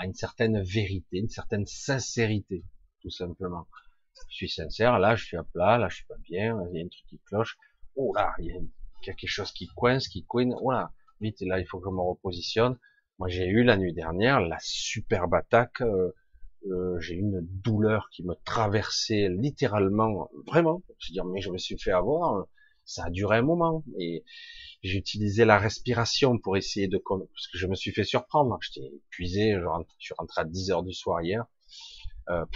à 0.00 0.04
une 0.04 0.14
certaine 0.14 0.60
vérité, 0.62 1.18
une 1.18 1.28
certaine 1.28 1.66
sincérité, 1.66 2.64
tout 3.00 3.10
simplement. 3.10 3.68
Je 4.28 4.34
suis 4.34 4.48
sincère, 4.48 4.98
là 4.98 5.14
je 5.14 5.24
suis 5.24 5.36
à 5.36 5.44
plat, 5.44 5.78
là 5.78 5.88
je 5.88 5.96
suis 5.96 6.06
pas 6.06 6.18
bien, 6.28 6.58
il 6.72 6.78
y 6.78 6.82
a 6.82 6.84
un 6.84 6.88
truc 6.88 7.06
qui 7.08 7.20
cloche, 7.20 7.56
oh 7.94 8.12
là, 8.14 8.32
il 8.40 8.46
y 8.46 8.52
a, 8.52 8.60
quelque 9.02 9.26
chose 9.28 9.52
qui 9.52 9.68
coince, 9.68 10.08
qui 10.08 10.24
couine, 10.24 10.54
oh 10.60 10.72
là, 10.72 10.92
vite, 11.20 11.40
là 11.40 11.60
il 11.60 11.66
faut 11.66 11.78
que 11.78 11.88
je 11.88 11.94
me 11.94 12.00
repositionne. 12.00 12.76
Moi 13.20 13.28
j'ai 13.28 13.46
eu 13.46 13.62
la 13.64 13.76
nuit 13.76 13.92
dernière 13.92 14.40
la 14.40 14.56
superbe 14.60 15.34
attaque, 15.34 15.82
euh, 15.82 16.10
euh, 16.70 16.98
j'ai 17.00 17.16
eu 17.16 17.18
une 17.18 17.40
douleur 17.42 18.08
qui 18.10 18.24
me 18.24 18.32
traversait 18.46 19.28
littéralement, 19.28 20.30
vraiment, 20.46 20.82
je 20.98 21.08
veux 21.08 21.12
dire, 21.12 21.26
mais 21.26 21.42
je 21.42 21.50
me 21.50 21.58
suis 21.58 21.78
fait 21.78 21.92
avoir, 21.92 22.46
ça 22.86 23.04
a 23.04 23.10
duré 23.10 23.36
un 23.36 23.42
moment, 23.42 23.84
et 23.98 24.24
j'ai 24.82 24.96
utilisé 24.96 25.44
la 25.44 25.58
respiration 25.58 26.38
pour 26.38 26.56
essayer 26.56 26.88
de, 26.88 26.96
parce 26.96 27.48
que 27.52 27.58
je 27.58 27.66
me 27.66 27.74
suis 27.74 27.92
fait 27.92 28.04
surprendre, 28.04 28.58
j'étais 28.62 28.86
épuisé, 28.86 29.52
je, 29.52 29.66
suis 29.98 30.14
rentré 30.16 30.40
à 30.40 30.44
10 30.44 30.70
heures 30.70 30.82
du 30.82 30.94
soir 30.94 31.20
hier, 31.20 31.44
euh, 32.30 32.46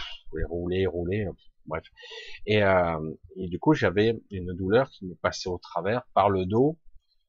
rouler, 0.49 0.87
rouler, 0.87 1.27
bref. 1.67 1.83
Et, 2.47 2.63
euh, 2.63 3.13
et 3.35 3.49
du 3.49 3.59
coup, 3.59 3.75
j'avais 3.75 4.19
une 4.31 4.51
douleur 4.53 4.89
qui 4.89 5.05
me 5.05 5.13
passait 5.13 5.49
au 5.49 5.59
travers, 5.59 6.07
par 6.15 6.31
le 6.31 6.47
dos, 6.47 6.79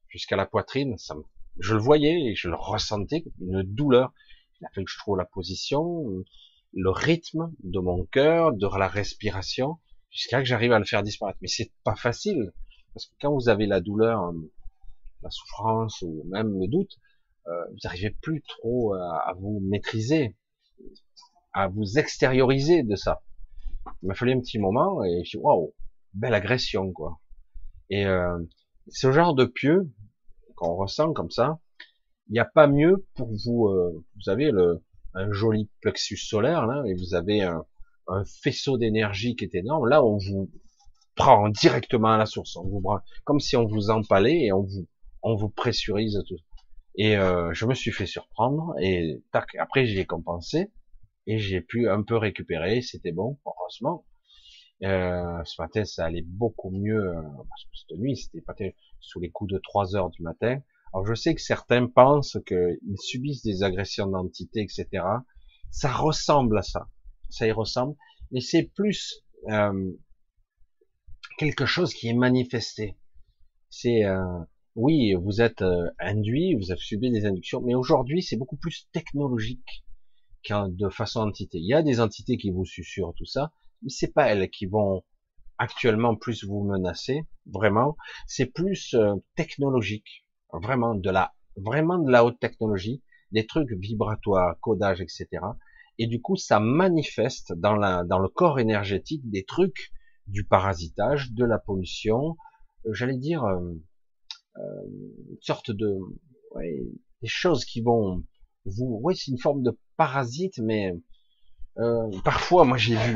jusqu'à 0.07 0.35
la 0.35 0.47
poitrine, 0.47 0.97
ça 0.97 1.13
je 1.59 1.73
le 1.73 1.79
voyais 1.79 2.31
et 2.31 2.35
je 2.35 2.49
le 2.49 2.55
ressentais, 2.55 3.25
une 3.39 3.63
douleur. 3.63 4.13
Il 4.59 4.65
a 4.65 4.69
fallu 4.69 4.85
que 4.85 4.91
je 4.91 4.97
trouve 4.97 5.17
la 5.17 5.25
position, 5.25 6.05
le 6.73 6.89
rythme 6.89 7.51
de 7.63 7.79
mon 7.79 8.05
cœur, 8.05 8.53
de 8.53 8.67
la 8.77 8.87
respiration, 8.87 9.77
jusqu'à 10.11 10.39
que 10.39 10.45
j'arrive 10.45 10.71
à 10.71 10.79
le 10.79 10.85
faire 10.85 11.03
disparaître. 11.03 11.39
Mais 11.41 11.47
c'est 11.47 11.71
pas 11.83 11.95
facile, 11.95 12.51
parce 12.93 13.05
que 13.07 13.13
quand 13.21 13.33
vous 13.33 13.49
avez 13.49 13.65
la 13.65 13.81
douleur, 13.81 14.33
la 15.21 15.29
souffrance 15.29 16.01
ou 16.01 16.23
même 16.29 16.59
le 16.59 16.67
doute, 16.67 16.97
euh, 17.47 17.65
vous 17.69 17.77
n'arrivez 17.83 18.11
plus 18.21 18.41
trop 18.43 18.93
à, 18.93 19.33
vous 19.39 19.61
maîtriser, 19.61 20.35
à 21.53 21.67
vous 21.67 21.97
extérioriser 21.97 22.83
de 22.83 22.95
ça. 22.95 23.23
Il 24.01 24.07
m'a 24.07 24.15
fallu 24.15 24.33
un 24.33 24.39
petit 24.39 24.59
moment 24.59 25.03
et 25.03 25.23
je 25.23 25.29
suis 25.29 25.37
waouh, 25.37 25.73
belle 26.13 26.33
agression 26.33 26.91
quoi. 26.91 27.19
Et 27.89 28.05
euh, 28.05 28.37
ce 28.89 29.11
genre 29.11 29.33
de 29.33 29.45
pieux 29.45 29.89
qu'on 30.57 30.75
ressent 30.75 31.13
comme 31.13 31.31
ça, 31.31 31.59
il 32.27 32.33
n'y 32.33 32.39
a 32.39 32.45
pas 32.45 32.67
mieux 32.67 33.07
pour 33.15 33.29
vous. 33.45 33.67
Euh, 33.67 34.03
vous 34.15 34.29
avez 34.29 34.51
le, 34.51 34.83
un 35.13 35.31
joli 35.31 35.69
plexus 35.81 36.17
solaire 36.17 36.67
là 36.67 36.83
et 36.85 36.93
vous 36.93 37.15
avez 37.15 37.41
un, 37.41 37.63
faisceau 38.41 38.77
d'énergie 38.77 39.35
qui 39.35 39.43
est 39.43 39.55
énorme. 39.55 39.89
Là, 39.89 40.03
on 40.03 40.17
vous 40.17 40.49
prend 41.15 41.49
directement 41.49 42.13
à 42.13 42.17
la 42.17 42.25
source, 42.25 42.55
on 42.55 42.63
vous 42.63 42.81
comme 43.25 43.41
si 43.41 43.57
on 43.57 43.65
vous 43.65 43.89
empalait 43.89 44.45
et 44.45 44.53
on 44.53 44.61
vous 44.61 44.87
on 45.23 45.35
vous 45.35 45.49
pressurise 45.49 46.21
tout. 46.27 46.37
Et 46.95 47.17
euh, 47.17 47.53
je 47.53 47.65
me 47.65 47.73
suis 47.73 47.91
fait 47.91 48.05
surprendre 48.05 48.73
et 48.79 49.21
tac, 49.31 49.55
après 49.55 49.85
j'ai 49.85 50.05
compensé 50.05 50.71
et 51.25 51.37
j'ai 51.37 51.59
pu 51.59 51.89
un 51.89 52.01
peu 52.01 52.15
récupérer, 52.15 52.81
c'était 52.81 53.11
bon, 53.11 53.37
heureusement. 53.45 54.05
Euh, 54.83 55.43
ce 55.43 55.59
matin 55.59 55.85
ça 55.85 56.05
allait 56.05 56.25
beaucoup 56.25 56.69
mieux 56.69 57.09
euh, 57.09 57.21
parce 57.49 57.63
que 57.63 57.69
cette 57.73 57.97
nuit 57.97 58.15
c'était 58.15 58.41
pas 58.41 58.53
sous 58.99 59.19
les 59.19 59.31
coups 59.31 59.51
de 59.51 59.57
3 59.57 59.95
heures 59.95 60.11
du 60.11 60.21
matin. 60.21 60.59
Alors 60.93 61.05
je 61.05 61.15
sais 61.15 61.33
que 61.33 61.41
certains 61.41 61.87
pensent 61.87 62.37
qu'ils 62.45 62.99
subissent 62.99 63.43
des 63.43 63.63
agressions 63.63 64.07
d'entités, 64.07 64.61
etc. 64.61 65.03
Ça 65.71 65.91
ressemble 65.91 66.57
à 66.57 66.61
ça, 66.61 66.87
ça 67.29 67.47
y 67.47 67.51
ressemble, 67.51 67.95
mais 68.31 68.39
c'est 68.39 68.63
plus 68.63 69.23
euh, 69.49 69.91
quelque 71.37 71.65
chose 71.65 71.93
qui 71.93 72.07
est 72.07 72.13
manifesté. 72.13 72.97
C'est 73.69 74.05
euh, 74.05 74.39
oui, 74.75 75.13
vous 75.13 75.41
êtes 75.41 75.61
euh, 75.61 75.89
induit, 75.99 76.55
vous 76.55 76.71
avez 76.71 76.79
subi 76.79 77.11
des 77.11 77.25
inductions, 77.25 77.61
mais 77.61 77.75
aujourd'hui 77.75 78.21
c'est 78.21 78.37
beaucoup 78.37 78.57
plus 78.57 78.87
technologique 78.91 79.83
qu'en 80.45 80.69
de 80.69 80.89
façon 80.89 81.21
entité. 81.21 81.57
Il 81.57 81.67
y 81.67 81.73
a 81.73 81.81
des 81.81 81.99
entités 81.99 82.37
qui 82.37 82.51
vous 82.51 82.65
susurrent 82.65 83.13
tout 83.15 83.25
ça, 83.25 83.51
mais 83.81 83.89
c'est 83.89 84.13
pas 84.13 84.27
elles 84.27 84.49
qui 84.49 84.65
vont 84.65 85.03
actuellement 85.57 86.15
plus 86.15 86.43
vous 86.43 86.63
menacer, 86.63 87.21
vraiment. 87.45 87.97
C'est 88.27 88.45
plus 88.45 88.93
euh, 88.93 89.15
technologique, 89.35 90.25
vraiment 90.53 90.95
de 90.95 91.09
la, 91.09 91.33
vraiment 91.55 91.97
de 91.97 92.11
la 92.11 92.23
haute 92.23 92.39
technologie, 92.39 93.01
des 93.31 93.45
trucs 93.45 93.71
vibratoires, 93.71 94.59
codage, 94.61 95.01
etc. 95.01 95.27
Et 95.97 96.07
du 96.07 96.21
coup, 96.21 96.35
ça 96.35 96.59
manifeste 96.59 97.53
dans 97.53 97.75
la, 97.75 98.03
dans 98.03 98.19
le 98.19 98.29
corps 98.29 98.59
énergétique 98.59 99.27
des 99.29 99.43
trucs 99.43 99.91
du 100.27 100.43
parasitage, 100.45 101.31
de 101.31 101.45
la 101.45 101.57
pollution, 101.57 102.35
euh, 102.85 102.93
j'allais 102.93 103.17
dire 103.17 103.43
euh, 103.43 103.73
une 104.57 105.41
sorte 105.41 105.71
de 105.71 105.97
ouais, 106.55 106.83
des 107.21 107.27
choses 107.27 107.65
qui 107.65 107.81
vont 107.81 108.23
vous 108.65 108.99
ouais 109.01 109.15
c'est 109.15 109.31
une 109.31 109.39
forme 109.39 109.63
de 109.63 109.77
parasite 109.95 110.59
mais 110.59 110.93
euh, 111.77 112.09
parfois 112.23 112.65
moi 112.65 112.77
j'ai 112.77 112.95
vu 112.95 113.15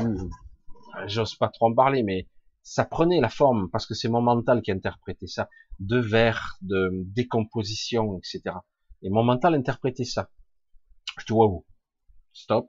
j'ose 1.06 1.34
pas 1.34 1.48
trop 1.48 1.66
en 1.66 1.74
parler 1.74 2.02
mais 2.02 2.28
ça 2.62 2.84
prenait 2.84 3.20
la 3.20 3.28
forme 3.28 3.70
parce 3.70 3.86
que 3.86 3.94
c'est 3.94 4.08
mon 4.08 4.22
mental 4.22 4.62
qui 4.62 4.70
interprétait 4.70 5.26
ça 5.26 5.48
de 5.80 5.98
verre 5.98 6.56
de 6.62 6.90
décomposition 6.92 8.18
etc 8.18 8.56
et 9.02 9.10
mon 9.10 9.24
mental 9.24 9.54
interprétait 9.54 10.04
ça 10.04 10.30
je 11.18 11.26
dis 11.26 11.32
waouh 11.32 11.64
stop 12.32 12.68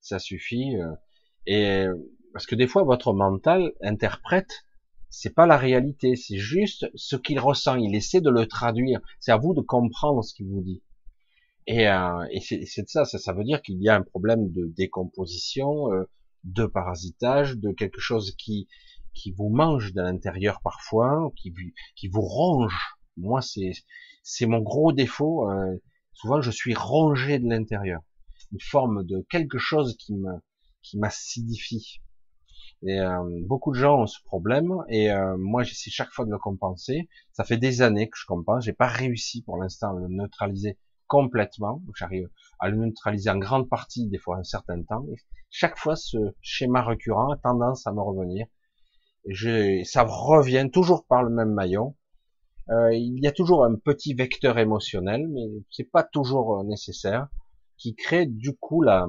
ça 0.00 0.18
suffit 0.18 0.76
euh, 0.76 0.94
et 1.46 1.86
parce 2.32 2.46
que 2.46 2.54
des 2.54 2.66
fois 2.66 2.84
votre 2.84 3.12
mental 3.12 3.72
interprète 3.82 4.64
c'est 5.16 5.32
pas 5.32 5.46
la 5.46 5.56
réalité, 5.56 6.16
c'est 6.16 6.38
juste 6.38 6.90
ce 6.96 7.14
qu'il 7.14 7.38
ressent. 7.38 7.76
Il 7.76 7.94
essaie 7.94 8.20
de 8.20 8.30
le 8.30 8.46
traduire. 8.46 9.00
C'est 9.20 9.30
à 9.30 9.36
vous 9.36 9.54
de 9.54 9.60
comprendre 9.60 10.24
ce 10.24 10.34
qu'il 10.34 10.48
vous 10.48 10.60
dit. 10.60 10.82
Et, 11.68 11.88
euh, 11.88 12.26
et 12.32 12.40
c'est 12.40 12.82
de 12.82 12.88
ça, 12.88 13.04
ça, 13.04 13.18
ça 13.18 13.32
veut 13.32 13.44
dire 13.44 13.62
qu'il 13.62 13.80
y 13.80 13.88
a 13.88 13.94
un 13.94 14.02
problème 14.02 14.50
de 14.50 14.66
décomposition, 14.66 15.92
euh, 15.92 16.04
de 16.44 16.66
parasitage, 16.66 17.56
de 17.56 17.72
quelque 17.72 18.00
chose 18.00 18.34
qui 18.36 18.68
qui 19.14 19.30
vous 19.32 19.48
mange 19.48 19.92
de 19.92 20.02
l'intérieur 20.02 20.60
parfois, 20.62 21.30
qui 21.36 21.54
qui 21.96 22.08
vous 22.08 22.22
ronge. 22.22 22.76
Moi, 23.16 23.42
c'est 23.42 23.72
c'est 24.22 24.46
mon 24.46 24.60
gros 24.60 24.92
défaut. 24.92 25.50
Euh, 25.50 25.76
souvent, 26.12 26.40
je 26.40 26.50
suis 26.50 26.74
rongé 26.74 27.38
de 27.38 27.48
l'intérieur, 27.48 28.00
une 28.52 28.60
forme 28.60 29.04
de 29.04 29.24
quelque 29.30 29.58
chose 29.58 29.96
qui 29.98 30.14
me 30.14 30.32
qui 30.82 30.98
m'acidifie. 30.98 32.00
Et 32.86 33.00
euh, 33.00 33.22
beaucoup 33.46 33.72
de 33.72 33.78
gens 33.78 34.02
ont 34.02 34.06
ce 34.06 34.22
problème 34.24 34.74
et 34.90 35.10
euh, 35.10 35.36
moi 35.38 35.62
j'essaie 35.62 35.90
chaque 35.90 36.10
fois 36.10 36.26
de 36.26 36.30
le 36.30 36.38
compenser. 36.38 37.08
Ça 37.32 37.44
fait 37.44 37.56
des 37.56 37.80
années 37.80 38.10
que 38.10 38.18
je 38.18 38.26
compense. 38.26 38.64
J'ai 38.64 38.74
pas 38.74 38.88
réussi 38.88 39.42
pour 39.42 39.56
l'instant 39.56 39.96
à 39.96 40.00
le 40.00 40.08
neutraliser 40.08 40.76
complètement. 41.06 41.82
J'arrive 41.96 42.28
à 42.58 42.68
le 42.68 42.76
neutraliser 42.76 43.30
en 43.30 43.38
grande 43.38 43.68
partie, 43.68 44.08
des 44.08 44.18
fois 44.18 44.38
un 44.38 44.44
certain 44.44 44.82
temps. 44.82 45.06
Et 45.12 45.16
chaque 45.50 45.78
fois, 45.78 45.96
ce 45.96 46.16
schéma 46.40 46.82
récurrent 46.82 47.32
a 47.32 47.36
tendance 47.36 47.86
à 47.86 47.92
me 47.92 48.00
revenir. 48.00 48.46
Je, 49.28 49.82
ça 49.84 50.02
revient 50.02 50.68
toujours 50.72 51.06
par 51.06 51.22
le 51.22 51.30
même 51.30 51.52
maillon. 51.52 51.96
Euh, 52.70 52.94
il 52.94 53.22
y 53.22 53.26
a 53.26 53.32
toujours 53.32 53.64
un 53.64 53.74
petit 53.74 54.14
vecteur 54.14 54.58
émotionnel, 54.58 55.26
mais 55.28 55.42
c'est 55.70 55.90
pas 55.90 56.02
toujours 56.02 56.64
nécessaire, 56.64 57.28
qui 57.76 57.94
crée 57.94 58.26
du 58.26 58.56
coup 58.56 58.82
la 58.82 59.06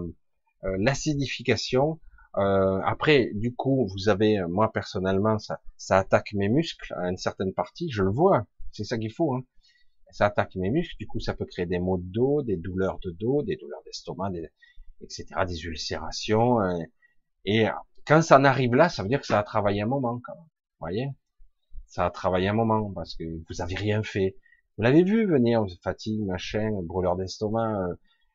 l'acidification 0.79 1.99
euh, 2.37 2.81
après, 2.83 3.31
du 3.33 3.55
coup, 3.55 3.87
vous 3.87 4.09
avez, 4.09 4.39
euh, 4.39 4.47
moi 4.47 4.71
personnellement, 4.71 5.39
ça, 5.39 5.61
ça 5.77 5.97
attaque 5.99 6.33
mes 6.33 6.49
muscles 6.49 6.93
à 6.97 7.09
une 7.09 7.17
certaine 7.17 7.53
partie, 7.53 7.89
je 7.89 8.03
le 8.03 8.11
vois, 8.11 8.45
c'est 8.71 8.83
ça 8.83 8.97
qu'il 8.97 9.13
faut. 9.13 9.33
Hein. 9.33 9.43
Ça 10.15 10.27
attaque 10.27 10.55
mes 10.55 10.69
muscles, 10.69 10.95
du 10.97 11.07
coup, 11.07 11.19
ça 11.19 11.33
peut 11.33 11.45
créer 11.45 11.65
des 11.65 11.79
maux 11.79 11.97
de 11.97 12.05
dos, 12.05 12.41
des 12.41 12.55
douleurs 12.55 12.99
de 12.99 13.11
dos, 13.11 13.43
des 13.43 13.57
douleurs 13.57 13.81
d'estomac, 13.85 14.31
etc., 15.01 15.25
des 15.45 15.65
ulcérations. 15.65 16.61
Euh, 16.61 16.79
et 17.43 17.67
quand 18.07 18.21
ça 18.21 18.37
en 18.37 18.45
arrive 18.45 18.75
là, 18.75 18.87
ça 18.87 19.03
veut 19.03 19.09
dire 19.09 19.19
que 19.19 19.27
ça 19.27 19.39
a 19.39 19.43
travaillé 19.43 19.81
un 19.81 19.87
moment, 19.87 20.21
quand 20.23 20.35
même. 20.35 20.43
Vous 20.43 20.79
voyez? 20.79 21.09
Ça 21.87 22.05
a 22.05 22.11
travaillé 22.11 22.47
un 22.47 22.53
moment 22.53 22.91
parce 22.93 23.15
que 23.15 23.23
vous 23.25 23.61
avez 23.61 23.75
rien 23.75 24.03
fait. 24.03 24.37
Vous 24.77 24.83
l'avez 24.83 25.03
vu 25.03 25.27
venir, 25.27 25.65
fatigue, 25.83 26.21
machin, 26.21 26.71
brûleur 26.83 27.17
d'estomac, 27.17 27.77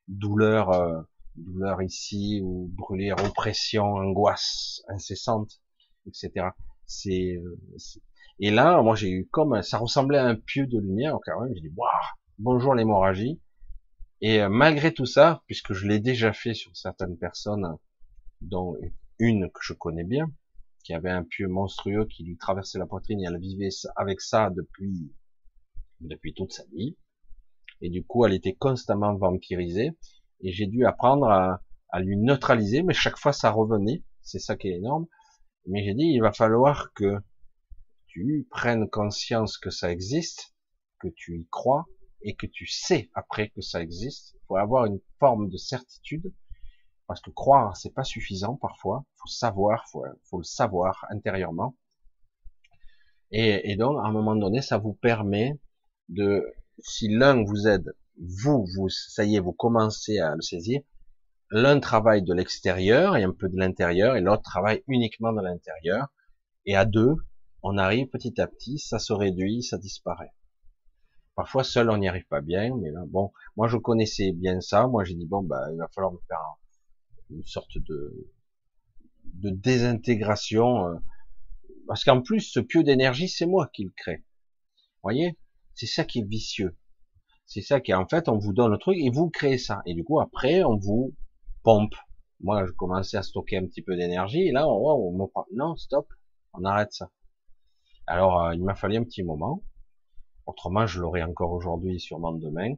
douleur 0.08 1.06
douleur 1.36 1.82
ici, 1.82 2.40
ou 2.42 2.68
brûler, 2.72 3.12
oppression, 3.12 3.84
angoisse 3.84 4.82
incessante, 4.88 5.60
etc. 6.06 6.30
Euh, 6.36 6.50
c'est, 6.86 8.00
et 8.40 8.50
là, 8.50 8.80
moi 8.82 8.96
j'ai 8.96 9.10
eu 9.10 9.28
comme, 9.30 9.60
ça 9.62 9.76
ressemblait 9.76 10.18
à 10.18 10.24
un 10.24 10.34
pieu 10.34 10.66
de 10.66 10.78
lumière, 10.78 11.18
quand 11.24 11.40
même, 11.42 11.54
j'ai 11.54 11.60
dit, 11.60 11.72
waouh, 11.76 11.90
bonjour 12.38 12.74
l'hémorragie. 12.74 13.38
Et 14.22 14.40
euh, 14.40 14.48
malgré 14.48 14.92
tout 14.94 15.04
ça, 15.04 15.42
puisque 15.46 15.74
je 15.74 15.86
l'ai 15.86 16.00
déjà 16.00 16.32
fait 16.32 16.54
sur 16.54 16.74
certaines 16.74 17.18
personnes, 17.18 17.76
dont 18.40 18.76
une 19.18 19.50
que 19.50 19.60
je 19.62 19.74
connais 19.74 20.04
bien, 20.04 20.30
qui 20.84 20.94
avait 20.94 21.10
un 21.10 21.22
pieu 21.22 21.48
monstrueux 21.48 22.06
qui 22.06 22.24
lui 22.24 22.38
traversait 22.38 22.78
la 22.78 22.86
poitrine 22.86 23.20
et 23.20 23.24
elle 23.26 23.38
vivait 23.38 23.68
avec 23.96 24.22
ça 24.22 24.50
depuis, 24.50 25.12
depuis 26.00 26.32
toute 26.32 26.52
sa 26.52 26.64
vie. 26.72 26.96
Et 27.82 27.90
du 27.90 28.04
coup, 28.04 28.24
elle 28.24 28.32
était 28.32 28.54
constamment 28.54 29.14
vampirisée 29.14 29.90
et 30.40 30.52
j'ai 30.52 30.66
dû 30.66 30.86
apprendre 30.86 31.28
à, 31.28 31.62
à, 31.90 32.00
lui 32.00 32.16
neutraliser, 32.16 32.82
mais 32.82 32.94
chaque 32.94 33.18
fois 33.18 33.34
ça 33.34 33.50
revenait, 33.50 34.02
c'est 34.22 34.38
ça 34.38 34.56
qui 34.56 34.68
est 34.68 34.76
énorme. 34.76 35.06
Mais 35.66 35.84
j'ai 35.84 35.94
dit, 35.94 36.04
il 36.04 36.20
va 36.20 36.32
falloir 36.32 36.92
que 36.94 37.18
tu 38.12 38.46
prennes 38.50 38.90
conscience 38.90 39.56
que 39.56 39.70
ça 39.70 39.90
existe, 39.92 40.54
que 40.98 41.08
tu 41.08 41.38
y 41.38 41.46
crois 41.48 41.86
et 42.22 42.34
que 42.34 42.46
tu 42.46 42.66
sais 42.66 43.08
après 43.14 43.50
que 43.50 43.60
ça 43.60 43.80
existe. 43.80 44.34
Il 44.34 44.40
faut 44.48 44.56
avoir 44.56 44.86
une 44.86 45.00
forme 45.18 45.48
de 45.48 45.56
certitude 45.56 46.34
parce 47.06 47.20
que 47.20 47.30
croire 47.30 47.76
c'est 47.76 47.94
pas 47.94 48.04
suffisant 48.04 48.56
parfois. 48.56 49.04
Faut 49.14 49.28
savoir, 49.28 49.86
faut, 49.90 50.38
le 50.38 50.44
savoir 50.44 51.06
intérieurement. 51.10 51.76
Et, 53.30 53.70
et 53.70 53.76
donc 53.76 53.98
à 54.02 54.08
un 54.08 54.12
moment 54.12 54.34
donné, 54.34 54.60
ça 54.60 54.78
vous 54.78 54.94
permet 54.94 55.58
de, 56.08 56.44
si 56.78 57.08
l'un 57.08 57.44
vous 57.44 57.68
aide, 57.68 57.94
vous, 58.18 58.66
vous, 58.74 58.88
ça 58.88 59.24
y 59.24 59.36
est, 59.36 59.40
vous 59.40 59.52
commencez 59.52 60.18
à 60.18 60.34
le 60.34 60.42
saisir. 60.42 60.80
L'un 61.50 61.78
travaille 61.78 62.22
de 62.22 62.34
l'extérieur 62.34 63.16
et 63.16 63.22
un 63.22 63.32
peu 63.32 63.48
de 63.48 63.56
l'intérieur, 63.56 64.16
et 64.16 64.20
l'autre 64.20 64.42
travaille 64.42 64.82
uniquement 64.88 65.32
de 65.32 65.42
l'intérieur. 65.42 66.08
Et 66.66 66.76
à 66.76 66.84
deux, 66.84 67.14
on 67.62 67.78
arrive 67.78 68.08
petit 68.08 68.40
à 68.40 68.46
petit, 68.46 68.78
ça 68.78 68.98
se 68.98 69.12
réduit, 69.12 69.62
ça 69.62 69.78
disparaît. 69.78 70.32
Parfois 71.34 71.64
seul 71.64 71.90
on 71.90 71.98
n'y 71.98 72.08
arrive 72.08 72.26
pas 72.26 72.40
bien, 72.40 72.74
mais 72.76 72.90
là 72.90 73.04
bon, 73.06 73.32
moi 73.56 73.68
je 73.68 73.76
connaissais 73.76 74.32
bien 74.32 74.60
ça, 74.60 74.86
moi 74.86 75.04
j'ai 75.04 75.14
dit 75.14 75.26
bon 75.26 75.42
bah 75.42 75.68
il 75.72 75.78
va 75.78 75.88
falloir 75.94 76.12
me 76.12 76.18
faire 76.28 76.38
une 77.30 77.44
sorte 77.44 77.78
de 77.78 78.28
de 79.34 79.50
désintégration, 79.50 80.88
euh, 80.88 80.96
parce 81.86 82.04
qu'en 82.04 82.20
plus 82.20 82.40
ce 82.40 82.60
pieu 82.60 82.82
d'énergie 82.82 83.28
c'est 83.28 83.46
moi 83.46 83.70
qui 83.72 83.84
le 83.84 83.92
crée. 83.96 84.18
Vous 84.18 85.04
voyez, 85.04 85.38
c'est 85.74 85.86
ça 85.86 86.04
qui 86.04 86.20
est 86.20 86.28
vicieux. 86.28 86.76
C'est 87.46 87.62
ça 87.62 87.80
qui 87.80 87.92
est 87.92 87.94
en 87.94 88.06
fait 88.06 88.28
on 88.28 88.38
vous 88.38 88.52
donne 88.52 88.72
le 88.72 88.78
truc 88.78 88.98
et 88.98 89.10
vous 89.10 89.30
créez 89.30 89.58
ça, 89.58 89.82
et 89.86 89.94
du 89.94 90.04
coup 90.04 90.20
après 90.20 90.62
on 90.64 90.76
vous 90.76 91.14
pompe. 91.62 91.94
Moi 92.40 92.66
je 92.66 92.72
commençais 92.72 93.16
à 93.16 93.22
stocker 93.22 93.58
un 93.58 93.66
petit 93.66 93.82
peu 93.82 93.96
d'énergie, 93.96 94.48
et 94.48 94.52
là 94.52 94.68
on, 94.68 95.20
on, 95.20 95.30
on 95.34 95.44
non 95.54 95.76
stop, 95.76 96.06
on 96.54 96.64
arrête 96.64 96.92
ça. 96.92 97.10
Alors, 98.06 98.42
euh, 98.42 98.54
il 98.54 98.64
m'a 98.64 98.74
fallu 98.74 98.96
un 98.96 99.04
petit 99.04 99.22
moment. 99.22 99.62
Autrement, 100.46 100.86
je 100.86 101.00
l'aurai 101.00 101.22
encore 101.22 101.52
aujourd'hui, 101.52 102.00
sûrement 102.00 102.32
demain. 102.32 102.74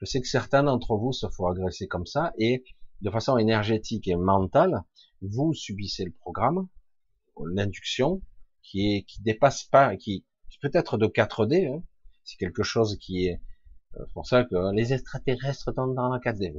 Je 0.00 0.06
sais 0.06 0.20
que 0.20 0.28
certains 0.28 0.62
d'entre 0.62 0.96
vous 0.96 1.12
se 1.12 1.28
font 1.28 1.46
agresser 1.46 1.86
comme 1.86 2.06
ça 2.06 2.32
et 2.38 2.64
de 3.00 3.10
façon 3.10 3.38
énergétique 3.38 4.08
et 4.08 4.16
mentale, 4.16 4.82
vous 5.22 5.54
subissez 5.54 6.04
le 6.04 6.12
programme, 6.12 6.68
l'induction, 7.52 8.22
qui 8.62 9.04
dépasse 9.20 9.64
pas, 9.64 9.96
qui, 9.96 10.24
peut 10.62 10.70
être 10.72 10.96
de 10.96 11.06
4D, 11.06 11.70
hein. 11.70 11.82
c'est 12.24 12.38
quelque 12.38 12.62
chose 12.62 12.96
qui 12.98 13.26
est, 13.26 13.40
euh, 13.96 14.04
c'est 14.06 14.12
pour 14.14 14.26
ça 14.26 14.44
que 14.44 14.74
les 14.74 14.94
extraterrestres 14.94 15.74
sont 15.74 15.88
dans 15.88 16.08
la 16.08 16.18
4D. 16.18 16.54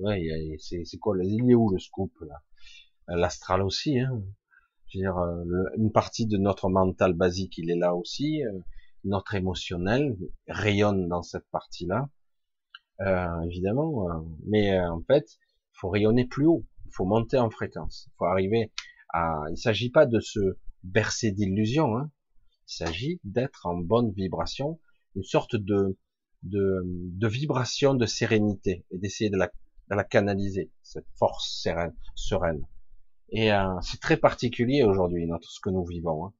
Ouais, 0.00 0.56
c'est 0.58 0.98
quoi, 0.98 1.16
il 1.22 1.50
est 1.50 1.54
où 1.54 1.70
le 1.70 1.78
scoop 1.78 2.12
là? 2.20 2.42
L'astral 3.08 3.62
aussi, 3.62 3.98
hein 3.98 4.22
je 4.90 4.98
veux 4.98 5.02
dire, 5.02 5.18
euh, 5.18 5.64
une 5.76 5.92
partie 5.92 6.26
de 6.26 6.36
notre 6.36 6.68
mental 6.68 7.14
basique, 7.14 7.58
il 7.58 7.70
est 7.70 7.76
là 7.76 7.94
aussi. 7.94 8.44
Euh, 8.44 8.52
notre 9.04 9.34
émotionnel 9.34 10.16
rayonne 10.46 11.08
dans 11.08 11.22
cette 11.22 11.48
partie-là, 11.50 12.10
euh, 13.00 13.40
évidemment. 13.42 14.06
mais 14.46 14.78
en 14.78 15.00
fait, 15.00 15.38
il 15.72 15.78
faut 15.78 15.88
rayonner 15.88 16.26
plus 16.26 16.44
haut. 16.44 16.66
Il 16.86 16.90
faut 16.92 17.06
monter 17.06 17.38
en 17.38 17.48
fréquence. 17.48 18.08
Il 18.08 18.16
faut 18.18 18.26
arriver 18.26 18.70
à. 19.08 19.44
Il 19.50 19.56
s'agit 19.56 19.90
pas 19.90 20.04
de 20.04 20.20
se 20.20 20.58
bercer 20.82 21.30
d'illusions. 21.32 21.96
Hein. 21.96 22.10
Il 22.68 22.74
s'agit 22.74 23.20
d'être 23.24 23.64
en 23.64 23.78
bonne 23.78 24.12
vibration, 24.12 24.78
une 25.16 25.22
sorte 25.24 25.56
de 25.56 25.96
de, 26.42 26.82
de 26.84 27.28
vibration 27.28 27.94
de 27.94 28.06
sérénité 28.06 28.84
et 28.90 28.98
d'essayer 28.98 29.30
de 29.30 29.36
la, 29.36 29.46
de 29.90 29.94
la 29.94 30.04
canaliser 30.04 30.70
cette 30.82 31.06
force 31.16 31.60
sereine. 31.62 31.94
sereine. 32.14 32.66
Et 33.32 33.52
euh, 33.52 33.80
c'est 33.82 34.00
très 34.00 34.16
particulier 34.16 34.82
aujourd'hui 34.82 35.26
notre 35.26 35.50
ce 35.50 35.60
que 35.60 35.70
nous 35.70 35.84
vivons, 35.84 36.26
hein, 36.26 36.34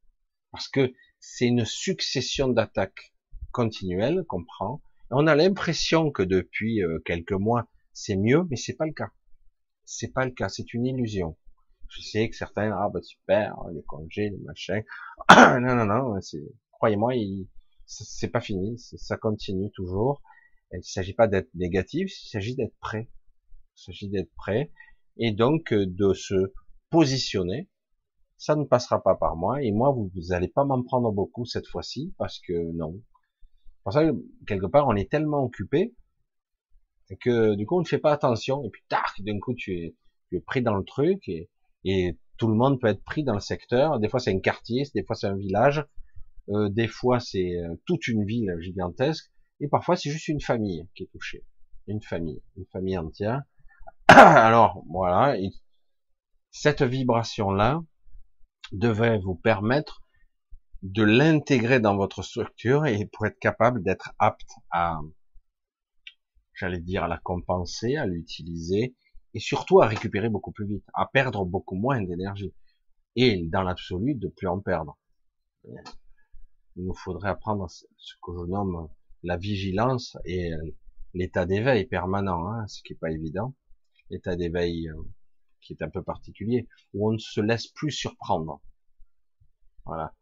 parce 0.50 0.68
que 0.68 0.92
c'est 1.20 1.46
une 1.46 1.64
succession 1.64 2.48
d'attaques 2.48 3.12
continuelles 3.52 4.24
qu'on 4.28 4.44
prend. 4.44 4.82
on 5.10 5.26
a 5.26 5.34
l'impression 5.36 6.10
que 6.10 6.22
depuis 6.22 6.82
euh, 6.82 6.98
quelques 7.04 7.32
mois 7.32 7.68
c'est 7.92 8.16
mieux, 8.16 8.44
mais 8.50 8.56
c'est 8.56 8.74
pas 8.74 8.86
le 8.86 8.92
cas. 8.92 9.10
C'est 9.84 10.12
pas 10.12 10.24
le 10.24 10.32
cas, 10.32 10.48
c'est 10.48 10.72
une 10.74 10.86
illusion. 10.86 11.36
Je 11.88 12.02
sais 12.02 12.28
que 12.28 12.36
certains 12.36 12.72
ah 12.72 12.88
bah 12.92 13.02
super 13.02 13.54
les 13.72 13.82
congés, 13.82 14.30
les 14.30 14.38
machins. 14.38 14.84
non 15.30 15.74
non 15.76 15.86
non, 15.86 16.18
croyez-moi, 16.72 17.12
c'est 17.86 18.28
pas 18.28 18.40
fini, 18.40 18.78
ça 18.78 19.16
continue 19.16 19.70
toujours. 19.72 20.22
Il 20.72 20.84
s'agit 20.84 21.14
pas 21.14 21.26
d'être 21.28 21.52
négatif, 21.54 22.12
il 22.24 22.28
s'agit 22.30 22.54
d'être 22.54 22.76
prêt. 22.80 23.10
Il 23.76 23.82
s'agit 23.82 24.08
d'être 24.08 24.32
prêt 24.34 24.70
et 25.16 25.32
donc 25.32 25.72
euh, 25.72 25.86
de 25.86 26.14
se 26.14 26.52
positionner, 26.90 27.68
ça 28.36 28.56
ne 28.56 28.64
passera 28.64 29.02
pas 29.02 29.14
par 29.14 29.36
moi, 29.36 29.62
et 29.62 29.70
moi, 29.70 29.92
vous 29.92 30.10
n'allez 30.28 30.48
pas 30.48 30.64
m'en 30.64 30.82
prendre 30.82 31.12
beaucoup 31.12 31.44
cette 31.44 31.66
fois-ci, 31.66 32.14
parce 32.18 32.38
que 32.40 32.72
non. 32.72 33.00
Pour 33.82 33.92
ça, 33.92 34.02
quelque 34.46 34.66
part, 34.66 34.88
on 34.88 34.96
est 34.96 35.10
tellement 35.10 35.42
occupé, 35.44 35.94
que 37.20 37.54
du 37.54 37.66
coup, 37.66 37.76
on 37.76 37.80
ne 37.80 37.86
fait 37.86 37.98
pas 37.98 38.12
attention, 38.12 38.62
et 38.64 38.70
puis, 38.70 38.82
tac, 38.88 39.20
d'un 39.20 39.38
coup, 39.38 39.54
tu 39.54 39.76
es, 39.76 39.96
tu 40.28 40.36
es 40.36 40.40
pris 40.40 40.62
dans 40.62 40.74
le 40.74 40.84
truc, 40.84 41.28
et, 41.28 41.50
et 41.84 42.18
tout 42.36 42.48
le 42.48 42.54
monde 42.54 42.80
peut 42.80 42.86
être 42.86 43.04
pris 43.04 43.24
dans 43.24 43.34
le 43.34 43.40
secteur. 43.40 43.98
Des 44.00 44.08
fois, 44.08 44.20
c'est 44.20 44.32
un 44.32 44.40
quartier, 44.40 44.84
des 44.94 45.04
fois, 45.04 45.16
c'est 45.16 45.26
un 45.26 45.36
village, 45.36 45.84
euh, 46.48 46.68
des 46.68 46.88
fois, 46.88 47.20
c'est 47.20 47.58
euh, 47.58 47.74
toute 47.86 48.08
une 48.08 48.24
ville 48.24 48.56
gigantesque, 48.60 49.30
et 49.60 49.68
parfois, 49.68 49.96
c'est 49.96 50.10
juste 50.10 50.28
une 50.28 50.40
famille 50.40 50.88
qui 50.94 51.04
est 51.04 51.10
touchée. 51.12 51.44
Une 51.86 52.00
famille, 52.00 52.42
une 52.56 52.66
famille 52.72 52.96
entière. 52.96 53.42
Alors, 54.08 54.82
voilà, 54.88 55.36
cette 56.50 56.82
vibration-là 56.82 57.80
devrait 58.72 59.18
vous 59.18 59.34
permettre 59.34 60.02
de 60.82 61.02
l'intégrer 61.02 61.80
dans 61.80 61.96
votre 61.96 62.22
structure 62.22 62.86
et 62.86 63.06
pour 63.06 63.26
être 63.26 63.38
capable 63.38 63.82
d'être 63.82 64.12
apte 64.18 64.50
à, 64.70 65.00
j'allais 66.54 66.80
dire, 66.80 67.04
à 67.04 67.08
la 67.08 67.18
compenser, 67.18 67.96
à 67.96 68.06
l'utiliser 68.06 68.94
et 69.34 69.40
surtout 69.40 69.80
à 69.80 69.86
récupérer 69.86 70.28
beaucoup 70.28 70.52
plus 70.52 70.66
vite, 70.66 70.84
à 70.94 71.06
perdre 71.06 71.44
beaucoup 71.44 71.76
moins 71.76 72.02
d'énergie 72.02 72.54
et 73.16 73.46
dans 73.48 73.62
l'absolu 73.62 74.14
de 74.14 74.28
plus 74.28 74.46
en 74.46 74.60
perdre. 74.60 74.98
Il 76.76 76.84
nous 76.84 76.94
faudrait 76.94 77.30
apprendre 77.30 77.68
ce 77.68 78.14
que 78.22 78.32
je 78.32 78.46
nomme 78.46 78.88
la 79.22 79.36
vigilance 79.36 80.16
et 80.24 80.52
l'état 81.14 81.44
d'éveil 81.44 81.84
permanent, 81.86 82.48
hein, 82.48 82.66
ce 82.68 82.82
qui 82.82 82.94
est 82.94 82.96
pas 82.96 83.10
évident. 83.10 83.54
L'état 84.08 84.34
d'éveil 84.36 84.88
euh, 84.88 84.94
qui 85.60 85.72
est 85.72 85.82
un 85.82 85.90
peu 85.90 86.02
particulier, 86.02 86.68
où 86.94 87.08
on 87.08 87.12
ne 87.12 87.18
se 87.18 87.40
laisse 87.40 87.68
plus 87.68 87.90
surprendre. 87.90 88.60
Voilà. 89.84 90.14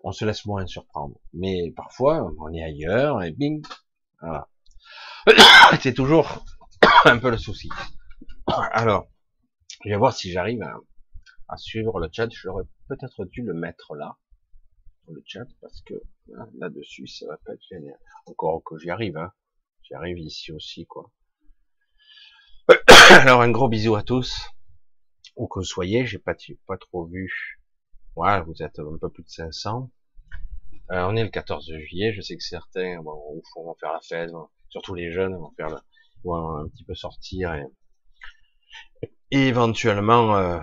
On 0.00 0.12
se 0.12 0.24
laisse 0.24 0.44
moins 0.46 0.66
surprendre. 0.66 1.18
Mais 1.32 1.72
parfois, 1.74 2.32
on 2.38 2.52
est 2.52 2.62
ailleurs, 2.62 3.22
et 3.22 3.32
bing, 3.32 3.64
voilà. 4.20 4.48
C'est 5.82 5.94
toujours 5.94 6.44
un 7.04 7.18
peu 7.18 7.30
le 7.30 7.38
souci. 7.38 7.68
Alors, 8.46 9.08
je 9.84 9.90
vais 9.90 9.96
voir 9.96 10.14
si 10.14 10.30
j'arrive 10.30 10.62
à, 11.48 11.56
suivre 11.56 11.98
le 12.00 12.08
chat. 12.12 12.28
J'aurais 12.30 12.64
peut-être 12.88 13.24
dû 13.24 13.42
le 13.42 13.54
mettre 13.54 13.94
là, 13.94 14.16
le 15.08 15.22
chat, 15.26 15.46
parce 15.60 15.80
que 15.82 15.94
là-dessus, 16.58 17.06
ça 17.06 17.26
va 17.26 17.36
pas 17.44 17.54
être 17.54 17.64
génial. 17.68 17.98
Encore 18.26 18.62
que 18.64 18.78
j'y 18.78 18.90
arrive, 18.90 19.16
hein. 19.16 19.32
J'y 19.82 19.94
arrive 19.94 20.18
ici 20.18 20.52
aussi, 20.52 20.86
quoi. 20.86 21.12
Alors, 23.10 23.42
un 23.42 23.50
gros 23.50 23.68
bisou 23.68 23.94
à 23.94 24.02
tous 24.02 24.34
où 25.36 25.46
que 25.46 25.60
vous 25.60 25.64
soyez, 25.64 26.06
j'ai 26.06 26.18
pas, 26.18 26.34
pas 26.66 26.78
trop 26.78 27.04
vu. 27.06 27.60
Voilà, 28.14 28.40
vous 28.42 28.62
êtes 28.62 28.78
un 28.78 28.96
peu 28.98 29.10
plus 29.10 29.22
de 29.22 29.28
500. 29.28 29.90
Euh, 30.92 31.04
on 31.08 31.16
est 31.16 31.24
le 31.24 31.30
14 31.30 31.72
juillet, 31.78 32.12
je 32.12 32.20
sais 32.20 32.36
que 32.36 32.42
certains 32.42 33.02
bon, 33.02 33.42
vont 33.56 33.74
faire 33.74 33.92
la 33.92 34.00
fête, 34.00 34.30
surtout 34.68 34.94
les 34.94 35.10
jeunes 35.10 35.34
vont 35.34 35.50
faire 35.56 35.68
le, 35.68 35.76
un 36.32 36.68
petit 36.68 36.84
peu 36.84 36.94
sortir 36.94 37.54
et, 37.54 37.66
éventuellement 39.32 40.36
euh, 40.36 40.60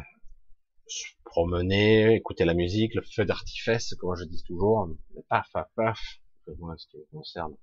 se 0.88 1.04
promener, 1.26 2.16
écouter 2.16 2.46
la 2.46 2.54
musique, 2.54 2.96
le 2.96 3.02
feu 3.02 3.26
d'artifice, 3.26 3.94
comme 3.96 4.16
je 4.16 4.24
dis 4.24 4.44
toujours, 4.44 4.88
paf, 5.28 5.52
paf, 5.52 5.68
paf, 5.76 6.00
moi 6.58 6.76
ce 6.78 6.88
qui 6.88 6.98
me 6.98 7.06
concerne 7.12 7.56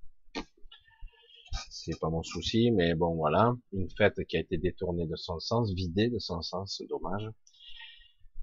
c'est 1.71 1.99
pas 1.99 2.11
mon 2.11 2.23
souci, 2.23 2.71
mais 2.71 2.95
bon 2.95 3.15
voilà, 3.15 3.55
une 3.73 3.89
fête 3.91 4.25
qui 4.29 4.37
a 4.37 4.41
été 4.41 4.59
détournée 4.59 5.07
de 5.07 5.17
son 5.17 5.39
sens, 5.41 5.73
vidée 5.73 6.09
de 6.09 6.19
son 6.19 6.43
sens, 6.43 6.83
dommage. 6.89 7.29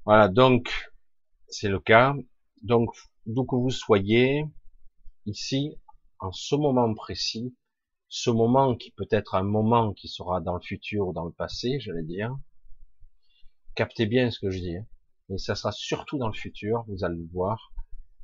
Voilà, 0.05 0.28
donc 0.28 0.72
c'est 1.47 1.70
le 1.70 1.80
cas. 1.80 2.16
Donc 2.64 2.89
d'où 3.26 3.45
que 3.45 3.55
vous 3.55 3.70
soyez 3.70 4.45
ici, 5.26 5.76
en 6.20 6.32
ce 6.32 6.55
moment 6.55 6.93
précis, 6.93 7.55
ce 8.10 8.30
moment 8.30 8.76
qui 8.76 8.91
peut 8.91 9.08
être 9.12 9.36
un 9.36 9.43
moment 9.43 9.93
qui 9.93 10.08
sera 10.08 10.41
dans 10.41 10.55
le 10.55 10.62
futur 10.62 11.10
ou 11.10 11.14
dans 11.14 11.26
le 11.26 11.32
passé, 11.32 11.80
j'allais 11.80 12.03
dire, 12.03 12.36
captez 13.76 14.05
bien 14.05 14.32
ce 14.32 14.39
que 14.39 14.49
je 14.49 14.60
dis, 14.60 14.78
mais 15.30 15.38
ça 15.38 15.55
sera 15.55 15.72
surtout 15.72 16.18
dans 16.18 16.28
le 16.28 16.34
futur, 16.34 16.86
vous 16.88 17.03
allez 17.03 17.18
le 17.18 17.30
voir. 17.32 17.74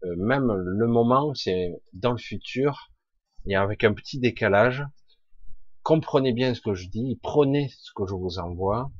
Euh, 0.06 0.16
même 0.18 0.52
le 0.52 0.88
moment, 0.88 1.34
c'est 1.34 1.72
dans 1.94 2.12
le 2.12 2.18
futur, 2.18 2.93
et 3.48 3.56
avec 3.56 3.84
un 3.84 3.94
petit 3.94 4.20
décalage. 4.20 4.86
Comprenez 5.84 6.34
bien 6.34 6.54
ce 6.54 6.62
que 6.62 6.74
je 6.74 6.88
dis, 6.88 7.20
prenez 7.22 7.70
ce 7.70 7.91
que 7.96 8.06
je 8.08 8.16
vous 8.16 8.39
envoie, 8.39 8.91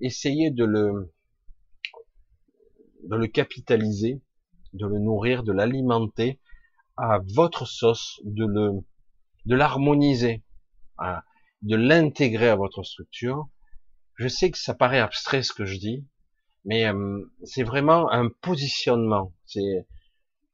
essayez 0.00 0.50
de 0.50 0.64
le, 0.64 1.12
de 3.08 3.16
le 3.16 3.26
capitaliser, 3.26 4.22
de 4.72 4.86
le 4.86 4.98
nourrir, 4.98 5.42
de 5.42 5.52
l'alimenter 5.52 6.40
à 6.96 7.18
votre 7.34 7.66
sauce, 7.66 8.20
de 8.24 8.46
le, 8.46 8.70
de 9.46 9.54
l'harmoniser, 9.54 10.42
de 11.62 11.76
l'intégrer 11.76 12.48
à 12.48 12.56
votre 12.56 12.82
structure. 12.82 13.48
Je 14.16 14.28
sais 14.28 14.50
que 14.50 14.58
ça 14.58 14.74
paraît 14.74 15.00
abstrait 15.00 15.42
ce 15.42 15.52
que 15.52 15.64
je 15.64 15.78
dis, 15.78 16.06
mais 16.64 16.86
euh, 16.86 17.20
c'est 17.42 17.64
vraiment 17.64 18.10
un 18.10 18.28
positionnement. 18.28 19.34
C'est 19.44 19.86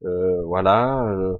euh, 0.05 0.43
voilà, 0.45 1.05
euh, 1.09 1.37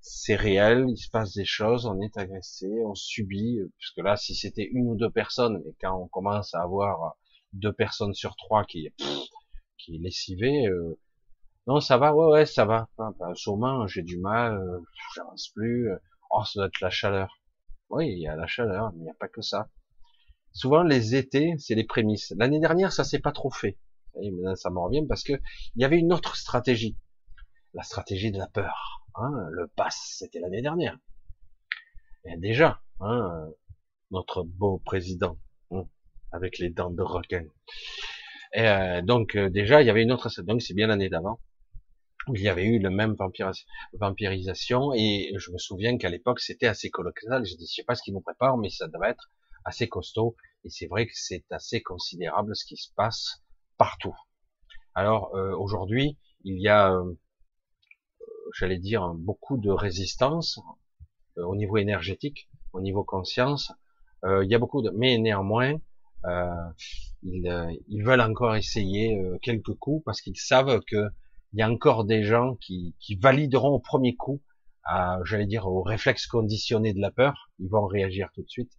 c'est 0.00 0.36
réel, 0.36 0.86
il 0.88 0.96
se 0.96 1.10
passe 1.10 1.34
des 1.34 1.44
choses, 1.44 1.86
on 1.86 2.00
est 2.00 2.16
agressé, 2.16 2.68
on 2.84 2.94
subit. 2.94 3.58
Parce 3.78 3.90
que 3.92 4.02
là, 4.02 4.16
si 4.16 4.34
c'était 4.34 4.68
une 4.72 4.88
ou 4.88 4.96
deux 4.96 5.10
personnes, 5.10 5.62
mais 5.64 5.72
quand 5.80 5.96
on 5.96 6.08
commence 6.08 6.54
à 6.54 6.62
avoir 6.62 7.16
deux 7.52 7.72
personnes 7.72 8.14
sur 8.14 8.36
trois 8.36 8.64
qui 8.64 8.88
qui 9.78 9.96
est 9.96 9.98
lessivé, 9.98 10.68
non, 11.66 11.80
ça 11.80 11.98
va, 11.98 12.14
ouais, 12.14 12.26
ouais, 12.32 12.46
ça 12.46 12.64
va. 12.64 12.88
Enfin, 12.98 13.34
sûrement, 13.34 13.86
j'ai 13.86 14.02
du 14.02 14.18
mal, 14.18 14.60
j'avance 15.14 15.48
plus. 15.54 15.90
Oh, 16.30 16.44
ça 16.44 16.60
doit 16.60 16.66
être 16.66 16.80
la 16.80 16.90
chaleur. 16.90 17.40
Oui, 17.90 18.08
il 18.08 18.18
y 18.18 18.28
a 18.28 18.36
la 18.36 18.46
chaleur, 18.46 18.92
mais 18.92 19.00
il 19.00 19.02
n'y 19.04 19.10
a 19.10 19.14
pas 19.14 19.28
que 19.28 19.42
ça. 19.42 19.68
Souvent, 20.52 20.82
les 20.82 21.14
étés, 21.14 21.54
c'est 21.58 21.74
les 21.74 21.84
prémices. 21.84 22.32
L'année 22.36 22.60
dernière, 22.60 22.92
ça 22.92 23.04
s'est 23.04 23.18
pas 23.20 23.32
trop 23.32 23.50
fait. 23.50 23.78
Et 24.22 24.30
maintenant, 24.30 24.56
ça 24.56 24.70
me 24.70 24.78
revient 24.78 25.06
parce 25.08 25.22
que 25.22 25.34
il 25.76 25.82
y 25.82 25.84
avait 25.84 25.98
une 25.98 26.12
autre 26.12 26.36
stratégie. 26.36 26.96
La 27.74 27.82
stratégie 27.82 28.32
de 28.32 28.38
la 28.38 28.48
peur. 28.48 28.99
Hein, 29.14 29.48
le 29.50 29.66
pass, 29.68 30.16
c'était 30.18 30.40
l'année 30.40 30.62
dernière. 30.62 30.98
Et 32.24 32.36
déjà, 32.36 32.80
hein, 33.00 33.48
notre 34.10 34.42
beau 34.42 34.78
président, 34.84 35.38
hein, 35.70 35.84
avec 36.32 36.58
les 36.58 36.70
dents 36.70 36.90
de 36.90 37.02
requin. 37.02 37.44
Euh, 38.56 39.02
donc 39.02 39.36
euh, 39.36 39.48
déjà, 39.48 39.82
il 39.82 39.86
y 39.86 39.90
avait 39.90 40.02
une 40.02 40.12
autre. 40.12 40.28
Donc 40.42 40.62
c'est 40.62 40.74
bien 40.74 40.86
l'année 40.86 41.08
d'avant 41.08 41.40
il 42.28 42.42
y 42.42 42.48
avait 42.48 42.64
eu 42.64 42.78
le 42.78 42.90
même 42.90 43.16
vampirisation 43.94 44.92
et 44.94 45.32
je 45.36 45.50
me 45.50 45.58
souviens 45.58 45.96
qu'à 45.96 46.08
l'époque 46.08 46.40
c'était 46.40 46.66
assez 46.66 46.90
colossal. 46.90 47.44
Je 47.44 47.56
dis, 47.56 47.66
je 47.66 47.74
sais 47.74 47.84
pas 47.84 47.94
ce 47.94 48.02
qui 48.02 48.12
nous 48.12 48.20
prépare, 48.20 48.58
mais 48.58 48.68
ça 48.68 48.88
doit 48.88 49.08
être 49.08 49.30
assez 49.64 49.88
costaud 49.88 50.36
et 50.64 50.70
c'est 50.70 50.86
vrai 50.86 51.06
que 51.06 51.12
c'est 51.14 51.44
assez 51.50 51.82
considérable 51.82 52.54
ce 52.54 52.64
qui 52.64 52.76
se 52.76 52.92
passe 52.94 53.42
partout. 53.78 54.14
Alors 54.94 55.34
euh, 55.34 55.54
aujourd'hui, 55.56 56.18
il 56.44 56.60
y 56.60 56.68
a, 56.68 56.92
euh, 56.92 57.14
j'allais 58.54 58.78
dire, 58.78 59.12
beaucoup 59.14 59.58
de 59.58 59.70
résistance 59.70 60.60
euh, 61.38 61.44
au 61.44 61.56
niveau 61.56 61.76
énergétique, 61.76 62.48
au 62.72 62.80
niveau 62.80 63.04
conscience. 63.04 63.72
il 64.24 64.50
y 64.50 64.54
a 64.54 64.58
beaucoup 64.58 64.82
de, 64.82 64.90
mais 64.90 65.18
néanmoins, 65.18 65.74
ils, 67.22 67.78
ils, 67.88 68.02
veulent 68.04 68.20
encore 68.20 68.54
essayer 68.54 69.18
quelques 69.42 69.74
coups 69.74 70.04
parce 70.04 70.20
qu'ils 70.20 70.36
savent 70.36 70.80
que 70.86 71.08
il 71.52 71.58
y 71.58 71.62
a 71.62 71.70
encore 71.70 72.04
des 72.04 72.22
gens 72.22 72.54
qui, 72.56 72.94
qui 73.00 73.16
valideront 73.16 73.70
au 73.70 73.80
premier 73.80 74.14
coup, 74.14 74.40
j'allais 75.24 75.46
dire, 75.46 75.66
au 75.66 75.82
réflexe 75.82 76.26
conditionné 76.26 76.92
de 76.92 77.00
la 77.00 77.10
peur. 77.10 77.50
Ils 77.58 77.70
vont 77.70 77.86
réagir 77.86 78.28
tout 78.34 78.42
de 78.42 78.48
suite. 78.48 78.72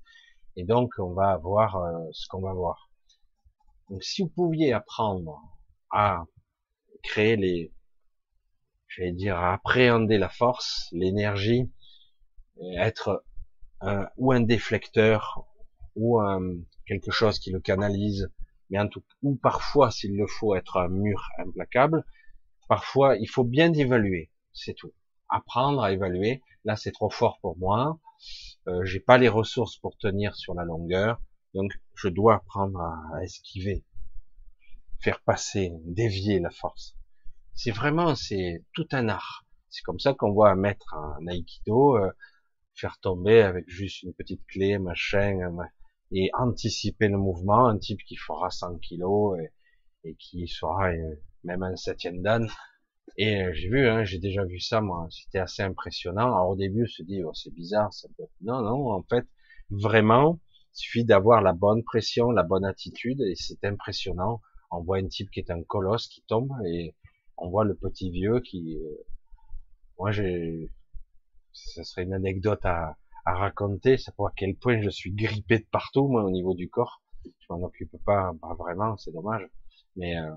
Et 0.55 0.63
donc, 0.65 0.93
on 0.99 1.13
va 1.13 1.38
voir 1.38 1.78
euh, 1.78 2.09
ce 2.11 2.28
qu'on 2.28 2.41
va 2.41 2.53
voir. 2.53 2.89
Donc, 3.89 4.03
si 4.03 4.22
vous 4.22 4.30
pouviez 4.30 4.74
apprendre 4.74 5.41
à 5.89 6.26
créer 7.03 7.36
les, 7.36 7.74
j'allais 8.96 9.12
dire, 9.12 9.38
à 9.38 9.54
appréhender 9.54 10.18
la 10.18 10.30
force, 10.30 10.89
l'énergie, 10.92 11.72
être 12.78 13.24
un, 13.82 14.08
ou 14.18 14.32
un 14.32 14.42
déflecteur, 14.42 15.46
ou 15.96 16.22
quelque 16.86 17.12
chose 17.12 17.39
qui 17.39 17.52
le 17.52 17.60
canalise, 17.60 18.32
mais 18.70 18.80
en 18.80 18.88
tout, 18.88 19.04
ou 19.22 19.36
parfois, 19.36 19.92
s'il 19.92 20.16
le 20.16 20.28
faut, 20.28 20.56
être 20.56 20.78
un 20.78 20.88
mur 20.88 21.30
implacable, 21.38 22.06
Parfois, 22.72 23.18
il 23.18 23.28
faut 23.28 23.44
bien 23.44 23.74
évaluer, 23.74 24.32
c'est 24.54 24.74
tout. 24.74 24.94
Apprendre 25.28 25.84
à 25.84 25.92
évaluer. 25.92 26.42
Là, 26.64 26.78
c'est 26.78 26.94
trop 26.94 27.10
fort 27.10 27.38
pour 27.42 27.58
moi. 27.58 28.00
Euh, 28.70 28.86
j'ai 28.86 29.02
pas 29.02 29.18
les 29.18 29.28
ressources 29.28 29.76
pour 29.76 29.98
tenir 29.98 30.38
sur 30.38 30.54
la 30.54 30.64
longueur, 30.64 31.22
donc 31.54 31.74
je 31.96 32.08
dois 32.08 32.36
apprendre 32.36 32.80
à, 32.80 33.22
esquiver, 33.24 33.84
faire 35.02 35.20
passer, 35.20 35.74
dévier 35.84 36.39
la 36.39 36.50
force. 36.50 36.96
C'est 37.54 37.72
vraiment, 37.72 38.16
c'est 38.16 38.64
tout 38.74 38.88
un 38.91 39.10
art. 39.10 39.45
C'est 39.70 39.84
comme 39.84 39.99
ça 39.99 40.14
qu'on 40.14 40.32
voit 40.32 40.52
un 40.52 40.56
maître 40.56 40.93
en 40.93 41.26
aïkido 41.28 41.97
euh, 41.97 42.12
faire 42.76 42.99
tomber 42.99 43.41
avec 43.41 43.70
juste 43.70 44.04
une 44.04 44.14
petite 44.14 44.45
clé, 44.47 44.78
machin, 44.78 45.39
euh, 45.39 45.64
et 46.12 46.30
anticiper 46.38 47.08
le 47.08 47.18
mouvement. 47.18 47.68
Un 47.68 47.78
type 47.78 48.02
qui 48.06 48.16
fera 48.16 48.49
100 48.49 48.78
kilos 48.80 49.39
et, 50.04 50.16
qui 50.16 50.47
sera 50.47 50.91
euh, 50.91 51.16
même 51.43 51.64
un 51.64 51.76
septième 51.76 52.22
dan. 52.22 52.47
Et 53.18 53.43
euh, 53.43 53.54
j'ai 53.54 53.70
vu, 53.70 53.88
hein, 53.88 54.04
j'ai 54.04 54.20
déjà 54.20 54.43
vu 54.45 54.60
ça, 54.60 54.82
moi, 54.82 55.08
c'était 55.10 55.39
assez 55.39 55.62
impressionnant. 55.64 56.28
Alors 56.34 56.49
au 56.49 56.56
début, 56.56 56.88
je 56.88 57.04
me 57.04 57.08
dit, 57.08 57.24
oh, 57.24 57.34
c'est 57.34 57.54
bizarre, 57.54 57.93
ça 57.93 58.08
peut... 58.18 58.24
non, 58.41 58.62
non, 58.62 58.91
en 58.91 59.04
fait, 59.04 59.28
vraiment, 59.70 60.39
il 60.74 60.78
suffit 60.80 61.06
d'avoir 61.06 61.41
la 61.41 61.54
bonne 61.54 61.84
pression, 61.84 62.32
la 62.32 62.43
bonne 62.43 62.66
attitude, 62.66 63.22
et 63.22 63.36
c'est 63.36 63.64
impressionnant. 63.66 64.41
On 64.72 64.82
voit 64.82 64.97
un 64.97 65.08
type 65.08 65.30
qui 65.32 65.41
est 65.41 65.52
un 65.52 65.64
colosse 65.64 66.08
qui 66.08 66.24
tombe, 66.28 66.52
et 66.66 66.95
on 67.42 67.50
voit 67.50 67.66
le 67.66 67.76
petit 67.76 68.12
vieux 68.12 68.39
qui, 68.39 68.78
euh, 68.78 69.04
moi, 69.98 70.12
j'ai, 70.12 70.72
ça 71.52 71.84
serait 71.84 72.04
une 72.04 72.14
anecdote 72.14 72.64
à, 72.66 72.98
à 73.26 73.36
raconter, 73.36 73.98
ça 73.98 74.12
pour 74.14 74.28
à 74.28 74.32
quel 74.36 74.56
point 74.56 74.82
je 74.82 74.89
suis 74.89 75.12
grippé 75.12 75.60
de 75.60 75.68
partout, 75.72 76.08
moi, 76.08 76.24
au 76.24 76.32
niveau 76.32 76.54
du 76.54 76.70
corps. 76.70 77.02
Je 77.24 77.46
m'en 77.50 77.64
occupe 77.64 77.96
pas, 78.06 78.32
vraiment, 78.58 78.98
c'est 78.98 79.12
dommage. 79.12 79.48
Mais 79.96 80.18
euh, 80.18 80.36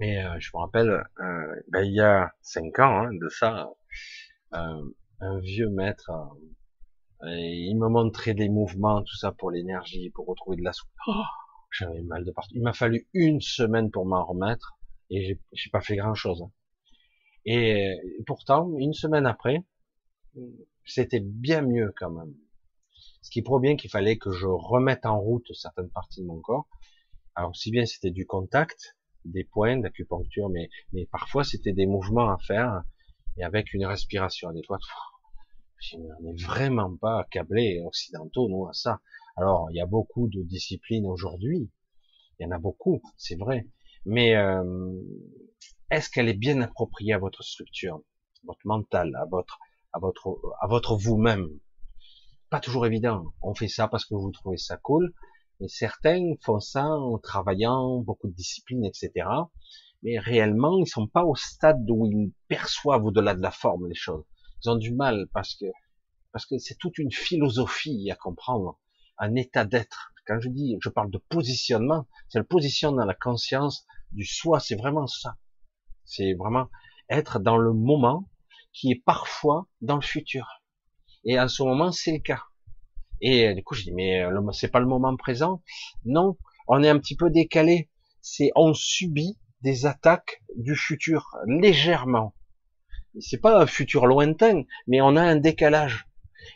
mais 0.00 0.24
euh, 0.24 0.38
je 0.38 0.50
me 0.54 0.60
rappelle, 0.60 0.90
euh, 1.20 1.62
ben, 1.68 1.84
il 1.84 1.94
y 1.94 2.00
a 2.00 2.32
cinq 2.40 2.78
ans 2.78 3.06
hein, 3.06 3.10
de 3.12 3.28
ça, 3.28 3.70
un 4.52 5.38
vieux 5.40 5.70
maître, 5.70 6.10
il 7.22 7.76
me 7.76 7.88
montrait 7.88 8.34
des 8.34 8.48
mouvements, 8.48 9.02
tout 9.02 9.16
ça 9.16 9.32
pour 9.32 9.50
l'énergie, 9.50 10.10
pour 10.10 10.26
retrouver 10.26 10.56
de 10.56 10.62
la 10.62 10.72
soupe. 10.72 10.90
Oh, 11.06 11.22
j'avais 11.70 12.02
mal 12.02 12.24
de 12.24 12.30
partout. 12.30 12.54
Il 12.54 12.62
m'a 12.62 12.72
fallu 12.72 13.08
une 13.12 13.40
semaine 13.40 13.90
pour 13.90 14.06
m'en 14.06 14.24
remettre 14.24 14.77
et 15.10 15.38
j'ai 15.52 15.70
pas 15.70 15.80
fait 15.80 15.96
grand 15.96 16.14
chose. 16.14 16.42
Hein. 16.42 16.50
Et 17.44 17.96
pourtant, 18.26 18.70
une 18.78 18.92
semaine 18.92 19.26
après, 19.26 19.64
c'était 20.84 21.20
bien 21.20 21.62
mieux 21.62 21.92
quand 21.96 22.10
même. 22.10 22.34
Ce 23.22 23.30
qui 23.30 23.42
prouve 23.42 23.62
bien 23.62 23.76
qu'il 23.76 23.90
fallait 23.90 24.18
que 24.18 24.30
je 24.30 24.46
remette 24.46 25.06
en 25.06 25.18
route 25.18 25.52
certaines 25.54 25.90
parties 25.90 26.20
de 26.22 26.26
mon 26.26 26.40
corps. 26.40 26.68
Alors, 27.34 27.56
si 27.56 27.70
bien 27.70 27.86
c'était 27.86 28.10
du 28.10 28.26
contact, 28.26 28.96
des 29.24 29.44
points 29.44 29.76
d'acupuncture, 29.76 30.48
mais, 30.48 30.68
mais 30.92 31.06
parfois 31.06 31.44
c'était 31.44 31.72
des 31.72 31.86
mouvements 31.86 32.30
à 32.30 32.38
faire 32.38 32.82
et 33.36 33.44
avec 33.44 33.72
une 33.74 33.86
respiration 33.86 34.48
adéquate. 34.48 34.80
Je 35.80 35.96
n'en 35.96 36.30
est 36.30 36.42
vraiment 36.42 36.96
pas 36.96 37.20
accablé 37.20 37.80
occidentaux, 37.84 38.48
nous, 38.48 38.66
à 38.66 38.72
ça. 38.72 39.00
Alors, 39.36 39.68
il 39.70 39.76
y 39.76 39.80
a 39.80 39.86
beaucoup 39.86 40.28
de 40.28 40.42
disciplines 40.42 41.06
aujourd'hui. 41.06 41.70
Il 42.38 42.44
y 42.44 42.46
en 42.46 42.50
a 42.50 42.58
beaucoup, 42.58 43.00
c'est 43.16 43.36
vrai. 43.36 43.66
Mais 44.04 44.36
euh, 44.36 44.92
est-ce 45.90 46.10
qu'elle 46.10 46.28
est 46.28 46.34
bien 46.38 46.60
appropriée 46.60 47.12
à 47.12 47.18
votre 47.18 47.42
structure, 47.42 48.00
votre 48.44 48.60
mental, 48.64 49.14
à 49.16 49.26
votre, 49.26 49.58
à 49.92 49.98
votre, 49.98 50.38
à 50.60 50.66
votre 50.66 50.96
vous-même? 50.96 51.48
Pas 52.50 52.60
toujours 52.60 52.86
évident. 52.86 53.24
On 53.42 53.54
fait 53.54 53.68
ça 53.68 53.88
parce 53.88 54.04
que 54.04 54.14
vous 54.14 54.30
trouvez 54.30 54.56
ça 54.56 54.76
cool, 54.78 55.12
et 55.60 55.68
certains 55.68 56.34
font 56.42 56.60
ça 56.60 56.86
en 56.86 57.18
travaillant 57.18 57.98
beaucoup 57.98 58.28
de 58.28 58.34
disciplines, 58.34 58.84
etc. 58.84 59.28
Mais 60.02 60.18
réellement, 60.18 60.78
ils 60.78 60.86
sont 60.86 61.08
pas 61.08 61.24
au 61.24 61.34
stade 61.34 61.84
où 61.90 62.06
ils 62.06 62.32
perçoivent 62.46 63.04
au-delà 63.04 63.34
de 63.34 63.42
la 63.42 63.50
forme 63.50 63.88
les 63.88 63.94
choses. 63.94 64.24
Ils 64.64 64.70
ont 64.70 64.76
du 64.76 64.94
mal 64.94 65.26
parce 65.32 65.54
que 65.54 65.66
parce 66.32 66.46
que 66.46 66.58
c'est 66.58 66.76
toute 66.78 66.98
une 66.98 67.10
philosophie 67.10 68.10
à 68.10 68.16
comprendre, 68.16 68.78
un 69.18 69.34
état 69.34 69.64
d'être. 69.64 70.12
Quand 70.28 70.40
je 70.40 70.50
dis, 70.50 70.76
je 70.82 70.90
parle 70.90 71.10
de 71.10 71.16
positionnement, 71.16 72.06
c'est 72.28 72.38
le 72.38 72.44
positionnement 72.44 72.98
dans 72.98 73.06
la 73.06 73.14
conscience 73.14 73.86
du 74.12 74.26
soi. 74.26 74.60
C'est 74.60 74.76
vraiment 74.76 75.06
ça. 75.06 75.38
C'est 76.04 76.34
vraiment 76.34 76.68
être 77.08 77.38
dans 77.38 77.56
le 77.56 77.72
moment 77.72 78.28
qui 78.74 78.92
est 78.92 79.02
parfois 79.02 79.68
dans 79.80 79.94
le 79.96 80.02
futur. 80.02 80.62
Et 81.24 81.40
en 81.40 81.48
ce 81.48 81.62
moment, 81.62 81.92
c'est 81.92 82.12
le 82.12 82.18
cas. 82.18 82.42
Et 83.22 83.54
du 83.54 83.64
coup, 83.64 83.74
je 83.74 83.84
dis, 83.84 83.92
mais 83.92 84.22
c'est 84.52 84.70
pas 84.70 84.80
le 84.80 84.86
moment 84.86 85.16
présent. 85.16 85.62
Non, 86.04 86.36
on 86.66 86.82
est 86.82 86.90
un 86.90 86.98
petit 86.98 87.16
peu 87.16 87.30
décalé. 87.30 87.90
C'est, 88.20 88.50
on 88.54 88.74
subit 88.74 89.38
des 89.62 89.86
attaques 89.86 90.42
du 90.56 90.76
futur 90.76 91.36
légèrement. 91.46 92.34
C'est 93.18 93.40
pas 93.40 93.62
un 93.62 93.66
futur 93.66 94.06
lointain, 94.06 94.64
mais 94.86 95.00
on 95.00 95.16
a 95.16 95.22
un 95.22 95.36
décalage. 95.36 96.07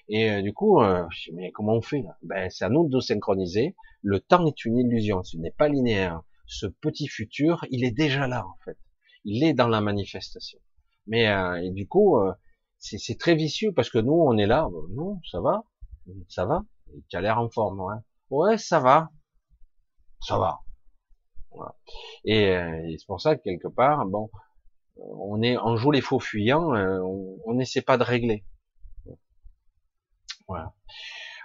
Et 0.08 0.30
euh, 0.30 0.42
du 0.42 0.52
coup, 0.52 0.80
je 0.82 1.30
dis, 1.30 1.32
mais 1.34 1.50
comment 1.52 1.74
on 1.74 1.82
fait 1.82 2.02
là? 2.02 2.16
Ben, 2.22 2.50
c'est 2.50 2.64
à 2.64 2.68
nous 2.68 2.88
de 2.88 3.00
synchroniser. 3.00 3.74
Le 4.02 4.20
temps 4.20 4.46
est 4.46 4.64
une 4.64 4.78
illusion, 4.78 5.22
ce 5.22 5.36
n'est 5.36 5.50
pas 5.50 5.68
linéaire. 5.68 6.22
Ce 6.46 6.66
petit 6.66 7.08
futur, 7.08 7.64
il 7.70 7.84
est 7.84 7.92
déjà 7.92 8.26
là 8.26 8.46
en 8.46 8.56
fait. 8.64 8.76
Il 9.24 9.44
est 9.44 9.54
dans 9.54 9.68
la 9.68 9.80
manifestation. 9.80 10.58
Mais 11.06 11.24
et 11.62 11.70
du 11.70 11.86
coup, 11.88 12.18
c'est 12.78 13.18
très 13.18 13.34
vicieux 13.34 13.72
parce 13.72 13.90
que 13.90 13.98
nous, 13.98 14.12
on 14.12 14.36
est 14.36 14.46
là. 14.46 14.68
non, 14.90 15.20
ça 15.30 15.40
va. 15.40 15.64
Ça 16.28 16.46
va 16.46 16.64
Tu 17.08 17.16
as 17.16 17.20
l'air 17.20 17.38
en 17.38 17.48
forme, 17.48 17.80
ouais. 17.80 17.96
Ouais, 18.30 18.58
ça 18.58 18.80
va. 18.80 19.10
Ça 20.20 20.38
va. 20.38 20.60
Voilà. 21.50 21.74
Et, 22.24 22.48
euh, 22.48 22.88
et 22.88 22.96
c'est 22.98 23.06
pour 23.06 23.20
ça 23.20 23.36
que 23.36 23.42
quelque 23.42 23.68
part, 23.68 24.06
bon, 24.06 24.30
on 24.96 25.42
est, 25.42 25.56
on 25.58 25.76
joue 25.76 25.90
les 25.90 26.00
faux 26.00 26.20
fuyants, 26.20 26.74
euh, 26.74 27.00
on 27.44 27.54
n'essaie 27.54 27.82
pas 27.82 27.98
de 27.98 28.04
régler. 28.04 28.44
Voilà. 30.52 30.74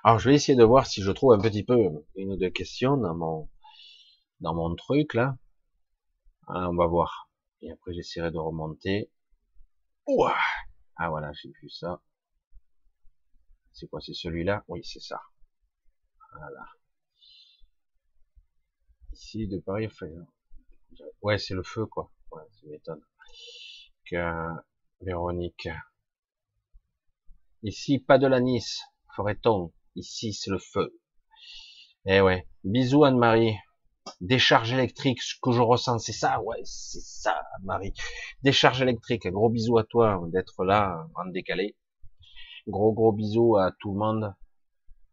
Alors 0.04 0.20
je 0.20 0.30
vais 0.30 0.36
essayer 0.36 0.58
de 0.58 0.66
voir 0.66 0.86
si 0.86 1.02
je 1.02 1.12
trouve 1.12 1.32
un 1.32 1.40
petit 1.40 1.64
peu 1.64 1.78
une 2.16 2.34
ou 2.34 2.36
deux 2.36 2.50
questions 2.50 2.98
dans 2.98 4.54
mon 4.54 4.76
truc 4.76 5.14
là. 5.14 5.38
Ah, 6.48 6.70
on 6.70 6.76
va 6.76 6.88
voir. 6.88 7.30
Et 7.62 7.72
après 7.72 7.94
j'essaierai 7.94 8.32
de 8.32 8.38
remonter. 8.38 9.10
Ouah 10.08 10.36
ah 10.98 11.10
voilà, 11.10 11.32
j'ai 11.34 11.52
vu 11.62 11.70
ça. 11.70 12.02
C'est 13.72 13.88
quoi, 13.88 14.02
c'est 14.02 14.16
celui-là? 14.16 14.66
Oui, 14.68 14.84
c'est 14.84 15.00
ça. 15.00 15.22
Voilà. 16.34 16.66
Ici, 19.14 19.48
de 19.48 19.60
Paris, 19.60 19.86
enfin, 19.86 20.08
ouais, 21.22 21.38
c'est 21.38 21.54
le 21.54 21.62
feu, 21.62 21.86
quoi. 21.86 22.12
Ça 22.32 22.68
m'étonne. 22.68 23.06
Que 24.10 24.50
Véronique. 25.02 25.70
Ici, 27.62 28.00
pas 28.00 28.18
de 28.18 28.26
la 28.26 28.40
Nice, 28.40 28.82
ferait-on. 29.18 29.74
Ici, 29.96 30.34
c'est 30.34 30.52
le 30.52 30.60
feu? 30.60 30.98
Eh 32.06 32.22
ouais. 32.22 32.48
Bisous, 32.64 33.04
Anne-Marie. 33.04 33.56
Décharge 34.22 34.72
électrique, 34.72 35.22
ce 35.22 35.36
que 35.42 35.52
je 35.52 35.60
ressens, 35.60 36.00
c'est 36.00 36.14
ça, 36.14 36.42
ouais, 36.42 36.62
c'est 36.64 37.02
ça, 37.02 37.42
Marie. 37.64 37.94
Décharge 38.42 38.82
électrique, 38.82 39.28
gros 39.28 39.50
bisous 39.50 39.78
à 39.78 39.84
toi 39.84 40.22
d'être 40.32 40.64
là 40.64 41.08
en 41.16 41.30
décalé. 41.30 41.76
Gros 42.68 42.94
gros 42.94 43.12
bisous 43.12 43.58
à 43.58 43.74
tout 43.80 43.92
le 43.92 44.00
monde. 44.00 44.34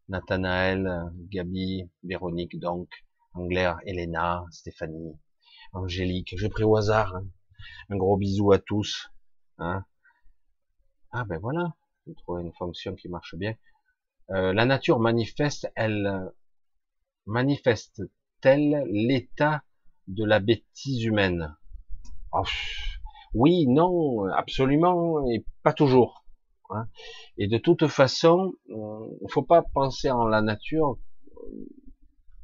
Nathanaël, 0.08 1.10
Gabi, 1.28 1.90
Véronique 2.04 2.60
donc, 2.60 2.88
Anglaire, 3.32 3.78
Elena, 3.84 4.44
Stéphanie, 4.52 5.18
Angélique, 5.72 6.34
j'ai 6.36 6.48
pris 6.48 6.62
au 6.62 6.76
hasard. 6.76 7.16
Hein. 7.16 7.26
Un 7.88 7.96
gros 7.96 8.16
bisou 8.16 8.52
à 8.52 8.60
tous. 8.60 9.08
Hein. 9.58 9.84
Ah 11.10 11.24
ben 11.24 11.40
voilà, 11.40 11.74
j'ai 12.06 12.14
trouvé 12.14 12.42
une 12.42 12.52
fonction 12.52 12.94
qui 12.94 13.08
marche 13.08 13.34
bien. 13.34 13.54
Euh, 14.30 14.52
la 14.52 14.64
nature 14.64 14.98
manifeste, 14.98 15.70
elle 15.76 16.32
manifeste 17.26 18.02
l'état 18.44 19.62
de 20.06 20.24
la 20.24 20.38
bêtise 20.38 21.04
humaine? 21.04 21.56
Oh, 22.32 22.42
Oui, 23.32 23.66
non, 23.66 24.26
absolument, 24.32 25.26
et 25.30 25.44
pas 25.62 25.72
toujours. 25.72 26.24
Hein. 26.70 26.88
Et 27.38 27.48
de 27.48 27.58
toute 27.58 27.86
façon, 27.88 28.54
il 28.68 28.76
ne 28.76 29.28
faut 29.30 29.42
pas 29.42 29.62
penser 29.62 30.10
en 30.10 30.26
la 30.26 30.42
nature 30.42 30.98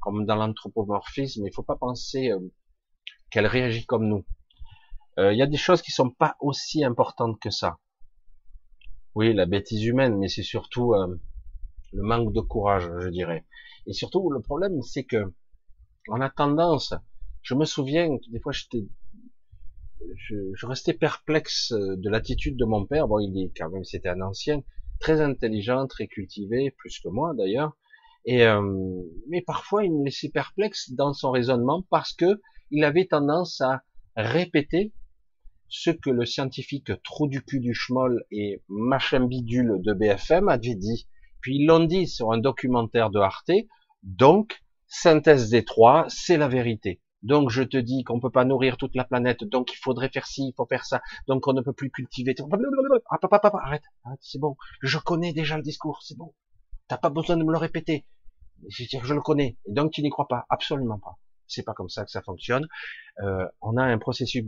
comme 0.00 0.24
dans 0.24 0.36
l'anthropomorphisme, 0.36 1.46
il 1.46 1.52
faut 1.52 1.62
pas 1.62 1.76
penser 1.76 2.30
euh, 2.30 2.40
qu'elle 3.30 3.46
réagit 3.46 3.84
comme 3.86 4.08
nous. 4.08 4.24
Euh, 5.18 5.32
il 5.32 5.38
y 5.38 5.42
a 5.42 5.46
des 5.46 5.56
choses 5.56 5.82
qui 5.82 5.92
sont 5.92 6.10
pas 6.10 6.36
aussi 6.40 6.82
importantes 6.84 7.38
que 7.38 7.50
ça. 7.50 7.78
Oui, 9.14 9.34
la 9.34 9.46
bêtise 9.46 9.84
humaine, 9.84 10.16
mais 10.18 10.28
c'est 10.28 10.42
surtout 10.42 10.94
euh, 10.94 11.20
le 11.92 12.02
manque 12.02 12.32
de 12.32 12.40
courage, 12.40 12.88
je 13.00 13.08
dirais. 13.08 13.46
Et 13.86 13.92
surtout, 13.92 14.30
le 14.30 14.40
problème, 14.40 14.80
c'est 14.82 15.04
que 15.04 15.32
on 16.08 16.20
a 16.20 16.30
tendance, 16.30 16.94
je 17.42 17.54
me 17.54 17.64
souviens, 17.64 18.08
des 18.30 18.40
fois 18.40 18.52
j'étais, 18.52 18.86
je, 20.16 20.34
je, 20.54 20.66
restais 20.66 20.94
perplexe 20.94 21.72
de 21.72 22.10
l'attitude 22.10 22.56
de 22.56 22.64
mon 22.64 22.86
père. 22.86 23.06
Bon, 23.06 23.18
il 23.18 23.36
est 23.42 23.52
quand 23.56 23.70
même, 23.70 23.84
c'était 23.84 24.08
un 24.08 24.20
ancien, 24.22 24.62
très 24.98 25.20
intelligent, 25.20 25.86
très 25.86 26.06
cultivé, 26.06 26.70
plus 26.70 26.98
que 27.00 27.08
moi 27.08 27.32
d'ailleurs. 27.36 27.76
Et 28.26 28.44
euh, 28.44 28.62
mais 29.28 29.42
parfois 29.42 29.84
il 29.84 29.92
me 29.92 30.04
laissait 30.04 30.28
perplexe 30.28 30.92
dans 30.92 31.14
son 31.14 31.30
raisonnement 31.30 31.82
parce 31.90 32.12
que 32.12 32.40
il 32.70 32.84
avait 32.84 33.06
tendance 33.06 33.60
à 33.62 33.82
répéter 34.14 34.92
ce 35.68 35.90
que 35.90 36.10
le 36.10 36.26
scientifique 36.26 36.92
trou 37.02 37.28
du 37.28 37.42
cul 37.42 37.60
du 37.60 37.74
schmoll 37.74 38.24
et 38.30 38.62
machin 38.68 39.26
bidule 39.26 39.80
de 39.80 39.92
BFM 39.94 40.48
avait 40.48 40.74
dit. 40.74 41.08
Puis 41.40 41.56
ils 41.56 41.66
l'ont 41.66 41.84
dit 41.84 42.06
sur 42.06 42.32
un 42.32 42.38
documentaire 42.38 43.10
de 43.10 43.18
Arte. 43.18 43.52
Donc 44.02 44.62
synthèse 44.86 45.50
des 45.50 45.64
trois, 45.64 46.04
c'est 46.08 46.36
la 46.36 46.48
vérité. 46.48 47.00
Donc 47.22 47.50
je 47.50 47.62
te 47.62 47.76
dis 47.76 48.02
qu'on 48.02 48.18
peut 48.18 48.30
pas 48.30 48.44
nourrir 48.44 48.76
toute 48.76 48.94
la 48.94 49.04
planète, 49.04 49.44
donc 49.44 49.72
il 49.72 49.76
faudrait 49.76 50.08
faire 50.08 50.26
ci, 50.26 50.48
il 50.48 50.54
faut 50.56 50.66
faire 50.66 50.84
ça, 50.86 51.02
donc 51.28 51.46
on 51.46 51.52
ne 51.52 51.60
peut 51.60 51.74
plus 51.74 51.90
cultiver. 51.90 52.34
Ah, 53.10 53.18
papa, 53.18 53.38
papa, 53.40 53.58
arrête, 53.62 53.82
arrête 54.04 54.18
c'est 54.22 54.38
bon. 54.38 54.56
Je 54.80 54.98
connais 54.98 55.32
déjà 55.32 55.56
le 55.56 55.62
discours, 55.62 56.02
c'est 56.02 56.16
bon. 56.16 56.34
T'as 56.88 56.96
pas 56.96 57.10
besoin 57.10 57.36
de 57.36 57.44
me 57.44 57.52
le 57.52 57.58
répéter. 57.58 58.06
Je, 58.68 58.84
je 59.02 59.14
le 59.14 59.20
connais. 59.20 59.58
Et 59.66 59.72
donc 59.72 59.92
tu 59.92 60.02
n'y 60.02 60.10
crois 60.10 60.28
pas, 60.28 60.46
absolument 60.48 60.98
pas. 60.98 61.18
C'est 61.46 61.62
pas 61.62 61.74
comme 61.74 61.88
ça 61.88 62.04
que 62.04 62.10
ça 62.10 62.22
fonctionne. 62.22 62.66
Euh, 63.22 63.46
on 63.60 63.76
a 63.76 63.82
un 63.82 63.98
processus 63.98 64.44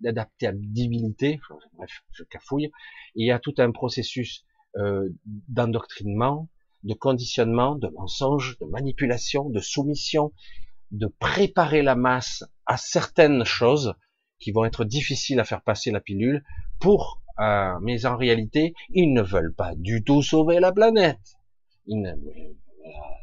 d'adaptabilité. 0.00 1.40
Bref, 1.74 2.04
je 2.12 2.22
cafouille. 2.24 2.70
il 3.16 3.26
y 3.26 3.32
a 3.32 3.38
tout 3.38 3.54
un 3.58 3.70
processus 3.70 4.44
euh, 4.76 5.08
d'endoctrinement, 5.48 6.48
de 6.82 6.94
conditionnement, 6.94 7.76
de 7.76 7.88
mensonge, 7.88 8.58
de 8.60 8.66
manipulation, 8.66 9.48
de 9.48 9.60
soumission, 9.60 10.32
de 10.90 11.06
préparer 11.06 11.82
la 11.82 11.94
masse 11.94 12.44
à 12.66 12.76
certaines 12.76 13.44
choses 13.44 13.94
qui 14.38 14.52
vont 14.52 14.64
être 14.64 14.84
difficiles 14.84 15.40
à 15.40 15.44
faire 15.44 15.62
passer 15.62 15.90
la 15.90 16.00
pilule 16.00 16.44
pour 16.80 17.22
euh, 17.40 17.78
mais 17.82 18.06
en 18.06 18.16
réalité 18.16 18.74
ils 18.90 19.12
ne 19.12 19.22
veulent 19.22 19.54
pas 19.54 19.74
du 19.74 20.04
tout 20.04 20.22
sauver 20.22 20.60
la 20.60 20.70
planète. 20.70 21.34
Ils 21.86 22.00
ne, 22.00 22.10
euh, 22.10 22.52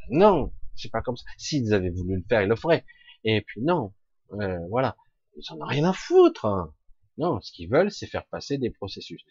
non 0.10 0.52
c'est 0.76 0.92
pas 0.92 1.02
comme 1.02 1.16
ça. 1.16 1.24
S'ils 1.38 1.74
avaient 1.74 1.92
voulu 1.92 2.18
le 2.18 2.24
faire 2.28 2.42
ils 2.42 2.50
le 2.50 2.56
feraient. 2.56 2.86
Et 3.24 3.42
puis 3.42 3.62
non 3.62 3.94
euh, 4.34 4.60
voilà. 4.70 4.98
Ils 5.38 5.54
en 5.54 5.62
ont 5.62 5.68
rien 5.68 5.86
à 5.86 5.94
foutre 5.94 6.74
non 7.18 7.40
ce 7.40 7.52
qu'ils 7.52 7.70
veulent 7.70 7.92
c'est 7.92 8.08
faire 8.08 8.26
passer 8.26 8.58
des 8.58 8.70
processus. 8.70 9.24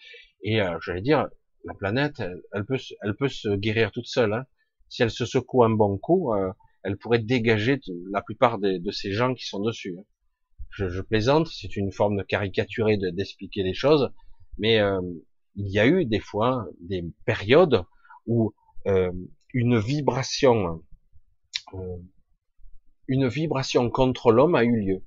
Et 0.43 0.63
euh, 0.63 0.79
j'allais 0.81 1.03
dire 1.03 1.29
la 1.65 1.75
planète, 1.75 2.23
elle, 2.53 2.65
peut, 2.65 2.79
elle 3.03 3.15
peut 3.15 3.29
se 3.29 3.49
guérir 3.49 3.91
toute 3.93 4.07
seule. 4.07 4.33
Hein. 4.33 4.47
Si 4.89 5.03
elle 5.03 5.11
se 5.11 5.27
secoue 5.27 5.65
un 5.65 5.71
bon 5.71 5.99
coup, 5.99 6.35
euh, 6.35 6.53
elle 6.83 6.97
pourrait 6.97 7.21
dégager 7.21 7.81
la 8.11 8.23
plupart 8.23 8.59
de 8.59 8.91
ces 8.91 9.13
gens 9.13 9.35
qui 9.35 9.47
sont 9.47 9.61
dessus. 9.61 9.97
Hein. 9.99 10.05
Je, 10.71 11.01
plaisante, 11.01 11.49
c'est 11.49 11.77
une 11.77 11.91
forme 11.91 12.17
de 12.17 12.23
caricaturé 12.23 12.97
d'expliquer 12.97 13.63
les 13.63 13.75
choses, 13.75 14.13
mais 14.57 14.79
euh, 14.79 15.01
il 15.57 15.69
y 15.69 15.79
a 15.79 15.87
eu 15.87 16.05
des 16.05 16.21
fois 16.21 16.67
des 16.81 17.05
périodes 17.27 17.85
où 18.27 18.55
euh, 18.87 19.13
une 19.53 19.79
vibration, 19.79 20.83
une 23.09 23.29
vibration 23.29 23.91
contre 23.91 24.31
l'homme 24.31 24.55
a 24.55 24.65
eu 24.65 24.81
lieu. 24.81 25.03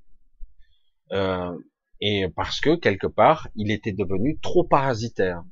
et 2.00 2.28
parce 2.36 2.60
que 2.60 2.76
quelque 2.76 3.06
part, 3.06 3.48
il 3.56 3.70
était 3.70 3.92
devenu 3.92 4.38
trop 4.40 4.64
parasitaire 4.64 5.42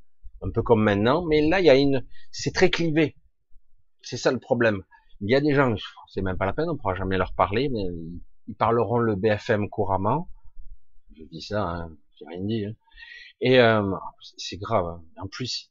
un 0.43 0.51
peu 0.51 0.62
comme 0.62 0.82
maintenant, 0.82 1.24
mais 1.24 1.47
là 1.49 1.61
il 1.61 1.66
y 1.66 1.70
a 1.70 1.76
une, 1.76 2.05
c'est 2.30 2.53
très 2.53 2.70
clivé. 2.70 3.16
C'est 4.03 4.16
ça 4.16 4.32
le 4.32 4.38
problème. 4.38 4.82
Il 5.20 5.30
y 5.30 5.36
a 5.36 5.40
des 5.40 5.55
gens, 5.55 5.74
c'est 6.09 6.22
même 6.22 6.36
pas 6.36 6.47
la 6.47 6.53
peine, 6.53 6.68
on 6.68 6.76
pourra 6.76 6.95
jamais 6.95 7.16
leur 7.16 7.32
parler, 7.34 7.68
mais 7.68 7.84
ils 8.49 8.57
parleront 8.57 8.99
le 8.99 9.14
BFM 9.14 9.68
couramment. 9.68 10.28
Je 11.16 11.24
dis 11.24 11.43
ça, 11.43 11.62
hein, 11.62 11.97
j'ai 12.18 12.26
rien 12.26 12.45
dit. 12.45 12.64
Hein. 12.64 12.74
Et 13.40 13.61
euh, 13.61 13.95
c'est 14.36 14.57
grave. 14.57 14.86
Hein. 14.86 15.03
En 15.18 15.28
plus, 15.28 15.70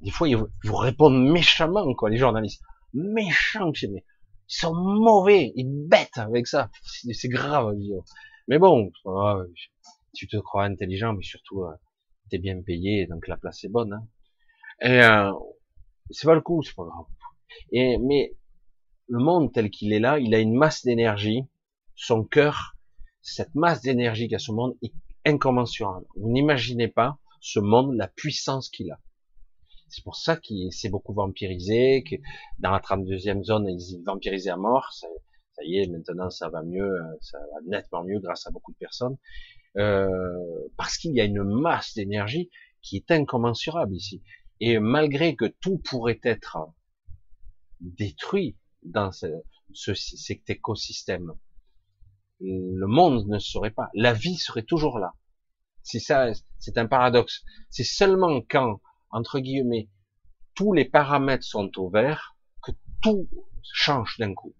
des 0.00 0.10
fois 0.10 0.28
ils 0.28 0.36
vous 0.36 0.76
répondent 0.76 1.30
méchamment, 1.30 1.94
quoi, 1.94 2.10
les 2.10 2.16
journalistes. 2.16 2.62
Méchants, 2.94 3.72
mais 3.90 4.04
ils 4.48 4.54
sont 4.54 4.74
mauvais, 4.74 5.52
ils 5.54 5.86
bêtent 5.88 6.18
avec 6.18 6.46
ça. 6.46 6.70
C'est 6.82 7.28
grave. 7.28 7.74
Mais 8.48 8.58
bon, 8.58 8.90
tu 10.14 10.26
te 10.26 10.36
crois 10.38 10.64
intelligent, 10.64 11.12
mais 11.12 11.22
surtout 11.22 11.64
euh, 11.64 11.74
t'es 12.28 12.38
bien 12.38 12.60
payé, 12.62 13.06
donc 13.06 13.26
la 13.28 13.36
place 13.36 13.64
est 13.64 13.68
bonne. 13.68 13.92
Hein. 13.92 14.06
Et 14.80 15.02
euh, 15.02 15.32
c'est 16.10 16.26
pas 16.26 16.34
le 16.34 16.40
coup, 16.40 16.62
c'est 16.62 16.74
pas 16.74 16.84
grave. 16.84 17.06
Et 17.72 17.98
mais 17.98 18.34
le 19.08 19.18
monde 19.18 19.52
tel 19.52 19.70
qu'il 19.70 19.92
est 19.92 20.00
là, 20.00 20.18
il 20.18 20.34
a 20.34 20.38
une 20.38 20.54
masse 20.54 20.84
d'énergie. 20.84 21.44
Son 21.96 22.24
cœur, 22.24 22.76
cette 23.22 23.54
masse 23.54 23.82
d'énergie 23.82 24.28
qu'a 24.28 24.38
ce 24.38 24.52
monde 24.52 24.76
est 24.82 24.92
incommensurable. 25.24 26.06
Vous 26.16 26.30
n'imaginez 26.30 26.88
pas 26.88 27.18
ce 27.40 27.60
monde, 27.60 27.94
la 27.94 28.08
puissance 28.08 28.68
qu'il 28.68 28.90
a. 28.90 29.00
C'est 29.88 30.04
pour 30.04 30.16
ça 30.16 30.36
qu'il 30.36 30.72
s'est 30.72 30.90
beaucoup 30.90 31.14
vampirisé, 31.14 32.04
que 32.04 32.16
dans 32.58 32.70
la 32.70 32.80
32e 32.80 33.42
zone, 33.42 33.68
ils 33.68 34.02
vampirisé 34.04 34.50
à 34.50 34.56
mort. 34.56 34.92
Ça, 34.92 35.08
ça, 35.52 35.64
y 35.64 35.78
est, 35.78 35.86
maintenant 35.86 36.30
ça 36.30 36.48
va 36.50 36.62
mieux, 36.62 36.92
ça 37.20 37.38
va 37.38 37.60
nettement 37.66 38.04
mieux 38.04 38.20
grâce 38.20 38.46
à 38.46 38.50
beaucoup 38.50 38.72
de 38.72 38.76
personnes. 38.76 39.16
Euh, 39.78 40.08
parce 40.76 40.96
qu'il 40.96 41.14
y 41.14 41.20
a 41.20 41.24
une 41.24 41.44
masse 41.44 41.94
d'énergie 41.94 42.50
qui 42.82 42.96
est 42.96 43.10
incommensurable 43.10 43.94
ici. 43.94 44.22
Et 44.60 44.78
malgré 44.78 45.36
que 45.36 45.44
tout 45.44 45.78
pourrait 45.78 46.20
être 46.24 46.58
détruit 47.80 48.56
dans 48.82 49.12
ce, 49.12 49.26
cet 49.72 50.50
écosystème, 50.50 51.32
le 52.40 52.86
monde 52.86 53.26
ne 53.28 53.38
serait 53.38 53.70
pas, 53.70 53.88
la 53.94 54.12
vie 54.12 54.36
serait 54.36 54.62
toujours 54.62 54.98
là. 54.98 55.14
C'est 55.82 56.00
ça, 56.00 56.30
c'est 56.58 56.76
un 56.76 56.86
paradoxe. 56.86 57.44
C'est 57.70 57.84
seulement 57.84 58.40
quand, 58.42 58.80
entre 59.10 59.38
guillemets, 59.38 59.88
tous 60.54 60.72
les 60.72 60.84
paramètres 60.84 61.44
sont 61.44 61.70
au 61.78 61.88
vert 61.88 62.36
que 62.62 62.72
tout 63.00 63.28
change 63.62 64.16
d'un 64.18 64.34
coup. 64.34 64.54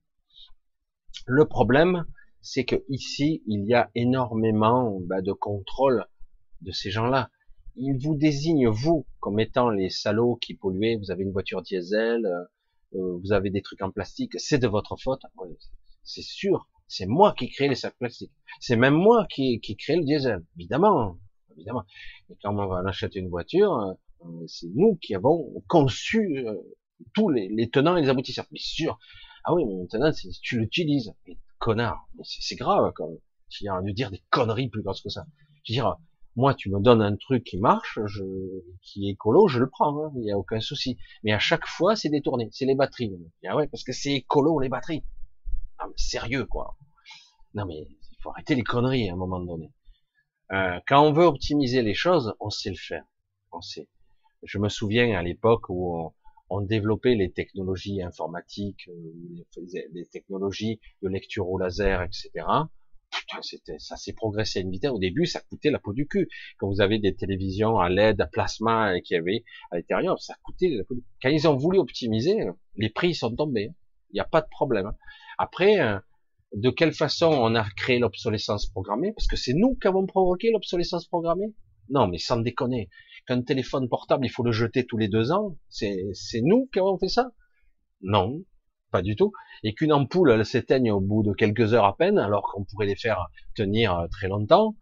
Le 1.26 1.46
problème, 1.46 2.06
c'est 2.50 2.64
que 2.64 2.76
ici, 2.88 3.42
il 3.46 3.66
y 3.66 3.74
a 3.74 3.90
énormément 3.94 4.98
bah, 5.00 5.20
de 5.20 5.32
contrôle 5.32 6.06
de 6.62 6.72
ces 6.72 6.90
gens-là. 6.90 7.30
Ils 7.76 7.98
vous 8.02 8.16
désignent, 8.16 8.68
vous, 8.68 9.06
comme 9.20 9.38
étant 9.38 9.68
les 9.68 9.90
salauds 9.90 10.36
qui 10.36 10.54
polluaient, 10.54 10.96
vous 10.96 11.10
avez 11.10 11.24
une 11.24 11.30
voiture 11.30 11.60
diesel, 11.60 12.24
euh, 12.94 13.18
vous 13.22 13.32
avez 13.32 13.50
des 13.50 13.60
trucs 13.60 13.82
en 13.82 13.90
plastique, 13.90 14.32
c'est 14.40 14.58
de 14.58 14.66
votre 14.66 14.96
faute. 14.96 15.20
c'est 16.02 16.22
sûr, 16.22 16.70
c'est 16.86 17.04
moi 17.04 17.34
qui 17.38 17.50
crée 17.50 17.68
les 17.68 17.74
sacs 17.74 17.98
plastiques. 17.98 18.32
C'est 18.60 18.76
même 18.76 18.94
moi 18.94 19.26
qui, 19.28 19.60
qui 19.60 19.76
crée 19.76 19.96
le 19.96 20.04
diesel, 20.04 20.42
évidemment. 20.56 21.18
évidemment. 21.54 21.84
Et 22.30 22.36
quand 22.42 22.56
on 22.56 22.66
va 22.66 22.82
acheter 22.88 23.18
une 23.18 23.28
voiture, 23.28 23.74
euh, 24.24 24.46
c'est 24.46 24.68
nous 24.74 24.96
qui 24.96 25.14
avons 25.14 25.52
conçu 25.68 26.46
euh, 26.46 26.54
tous 27.12 27.28
les, 27.28 27.48
les, 27.48 27.68
tenants 27.68 27.98
et 27.98 28.00
les 28.00 28.08
aboutissants. 28.08 28.46
Bien 28.50 28.62
sûr. 28.64 28.98
Ah 29.44 29.52
oui, 29.52 29.66
mais 29.66 29.74
maintenant, 29.74 30.10
tu 30.42 30.58
l'utilises. 30.58 31.12
Mais 31.26 31.36
connard, 31.58 32.08
c'est 32.22 32.56
grave 32.56 32.92
quand 32.94 33.08
même. 33.08 33.18
Je 33.50 33.64
veux 33.64 33.72
dire, 33.72 33.82
de 33.82 33.92
dire 33.92 34.10
des 34.10 34.22
conneries 34.30 34.68
plus 34.68 34.82
grosses 34.82 35.02
que 35.02 35.08
ça. 35.08 35.24
Je 35.64 35.72
veux 35.72 35.74
dire, 35.74 35.96
moi, 36.36 36.54
tu 36.54 36.70
me 36.70 36.80
donnes 36.80 37.02
un 37.02 37.16
truc 37.16 37.44
qui 37.44 37.58
marche, 37.58 37.98
je, 38.06 38.22
qui 38.82 39.08
est 39.08 39.12
écolo, 39.12 39.48
je 39.48 39.58
le 39.58 39.68
prends, 39.68 40.04
hein, 40.04 40.12
il 40.14 40.22
n'y 40.22 40.32
a 40.32 40.38
aucun 40.38 40.60
souci. 40.60 40.96
Mais 41.24 41.32
à 41.32 41.38
chaque 41.38 41.66
fois, 41.66 41.96
c'est 41.96 42.10
détourné, 42.10 42.48
c'est 42.52 42.66
les 42.66 42.74
batteries. 42.74 43.12
Ah 43.48 43.56
ouais, 43.56 43.66
parce 43.68 43.82
que 43.82 43.92
c'est 43.92 44.12
écolo 44.12 44.60
les 44.60 44.68
batteries. 44.68 45.04
Non 45.80 45.86
mais 45.88 45.94
sérieux 45.96 46.44
quoi. 46.44 46.76
Non 47.54 47.64
mais 47.66 47.86
il 47.88 48.16
faut 48.22 48.30
arrêter 48.30 48.54
les 48.54 48.64
conneries 48.64 49.08
à 49.08 49.12
un 49.12 49.16
moment 49.16 49.40
donné. 49.40 49.72
Euh, 50.52 50.80
quand 50.86 51.02
on 51.02 51.12
veut 51.12 51.24
optimiser 51.24 51.82
les 51.82 51.94
choses, 51.94 52.34
on 52.40 52.50
sait 52.50 52.70
le 52.70 52.76
faire. 52.76 53.04
On 53.52 53.60
sait. 53.60 53.88
Je 54.42 54.58
me 54.58 54.68
souviens 54.68 55.18
à 55.18 55.22
l'époque 55.22 55.68
où 55.68 55.96
on, 55.98 56.12
développait 56.62 57.14
les 57.14 57.30
technologies 57.30 58.02
informatiques, 58.02 58.88
euh, 58.88 59.62
les 59.92 60.06
technologies 60.06 60.80
de 61.02 61.08
lecture 61.08 61.48
au 61.48 61.58
laser, 61.58 62.02
etc 62.02 62.44
c'était, 63.42 63.78
ça 63.78 63.96
s'est 63.96 64.12
progressé 64.12 64.58
à 64.58 64.62
une 64.62 64.70
vitesse. 64.70 64.90
Au 64.90 64.98
début, 64.98 65.26
ça 65.26 65.40
coûtait 65.40 65.70
la 65.70 65.78
peau 65.78 65.92
du 65.92 66.06
cul. 66.06 66.28
Quand 66.58 66.68
vous 66.68 66.80
avez 66.80 66.98
des 66.98 67.14
télévisions 67.14 67.78
à 67.78 67.88
LED, 67.88 68.20
à 68.20 68.26
plasma, 68.26 69.00
qui 69.00 69.14
avait 69.14 69.44
à 69.70 69.76
l'intérieur, 69.76 70.20
ça 70.20 70.34
coûtait 70.42 70.68
la 70.68 70.84
peau 70.84 70.94
du 70.94 71.00
cul. 71.00 71.06
Quand 71.22 71.28
ils 71.28 71.48
ont 71.48 71.56
voulu 71.56 71.78
optimiser, 71.78 72.36
les 72.76 72.90
prix 72.90 73.14
sont 73.14 73.34
tombés. 73.34 73.70
Il 74.10 74.14
n'y 74.14 74.20
a 74.20 74.24
pas 74.24 74.40
de 74.40 74.48
problème. 74.50 74.92
Après, 75.38 75.80
euh, 75.80 75.98
de 76.54 76.70
quelle 76.70 76.92
façon 76.92 77.26
on 77.26 77.54
a 77.54 77.68
créé 77.76 77.98
l'obsolescence 77.98 78.66
programmée? 78.70 79.12
Parce 79.12 79.26
que 79.26 79.36
c'est 79.36 79.52
nous 79.52 79.76
qui 79.76 79.88
avons 79.88 80.06
provoqué 80.06 80.50
l'obsolescence 80.50 81.06
programmée? 81.06 81.52
Non, 81.90 82.06
mais 82.08 82.18
sans 82.18 82.38
déconner. 82.38 82.88
Qu'un 83.28 83.42
téléphone 83.42 83.90
portable, 83.90 84.24
il 84.24 84.30
faut 84.30 84.42
le 84.42 84.52
jeter 84.52 84.86
tous 84.86 84.96
les 84.96 85.08
deux 85.08 85.32
ans, 85.32 85.58
c'est, 85.68 86.14
nous 86.40 86.66
qui 86.72 86.78
avons 86.78 86.98
fait 86.98 87.10
ça? 87.10 87.30
Non, 88.00 88.42
pas 88.90 89.02
du 89.02 89.16
tout, 89.16 89.32
et 89.62 89.74
qu'une 89.74 89.92
ampoule 89.92 90.46
s'éteigne 90.46 90.90
au 90.90 91.00
bout 91.00 91.22
de 91.22 91.34
quelques 91.34 91.74
heures 91.74 91.84
à 91.84 91.94
peine, 91.94 92.18
alors 92.18 92.50
qu'on 92.50 92.64
pourrait 92.64 92.86
les 92.86 92.96
faire 92.96 93.26
tenir 93.54 93.94
euh, 93.94 94.06
très 94.08 94.28
longtemps, 94.28 94.76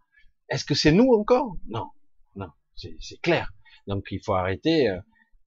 est-ce 0.49 0.64
que 0.64 0.75
c'est 0.75 0.93
nous 0.93 1.13
encore? 1.13 1.57
Non, 1.67 1.89
non, 2.37 2.47
c'est 2.77 3.21
clair. 3.21 3.53
Donc 3.89 4.07
il 4.13 4.21
faut 4.25 4.35
arrêter. 4.35 4.91
Euh, 4.91 5.01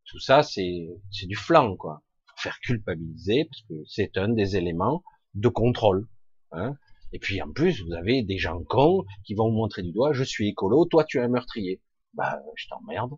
tout 0.06 0.20
ça, 0.20 0.44
c'est 0.44 0.90
du 1.24 1.38
flanc, 1.38 1.78
quoi. 1.78 2.04
Faire 2.36 2.60
culpabiliser 2.60 3.46
parce 3.46 3.62
que 3.70 3.76
c'est 3.88 4.18
un 4.18 4.28
des 4.28 4.58
éléments 4.58 5.04
de 5.36 5.48
contrôle. 5.48 6.10
Hein. 6.52 6.76
Et 7.14 7.20
puis 7.20 7.42
en 7.42 7.52
plus, 7.52 7.82
vous 7.82 7.94
avez 7.94 8.24
des 8.24 8.40
gens 8.40 8.62
cons 8.62 9.06
qui 9.24 9.36
vont 9.36 9.50
vous 9.50 9.56
montrer 9.56 9.84
du 9.84 9.94
doigt. 9.94 10.12
Je 10.12 10.24
suis 10.26 10.50
écolo, 10.50 10.84
toi 10.84 11.06
tu 11.06 11.18
es 11.18 11.22
un 11.22 11.30
meurtrier. 11.30 11.82
Bah, 12.14 12.42
je 12.56 12.68
t'emmerde, 12.68 13.14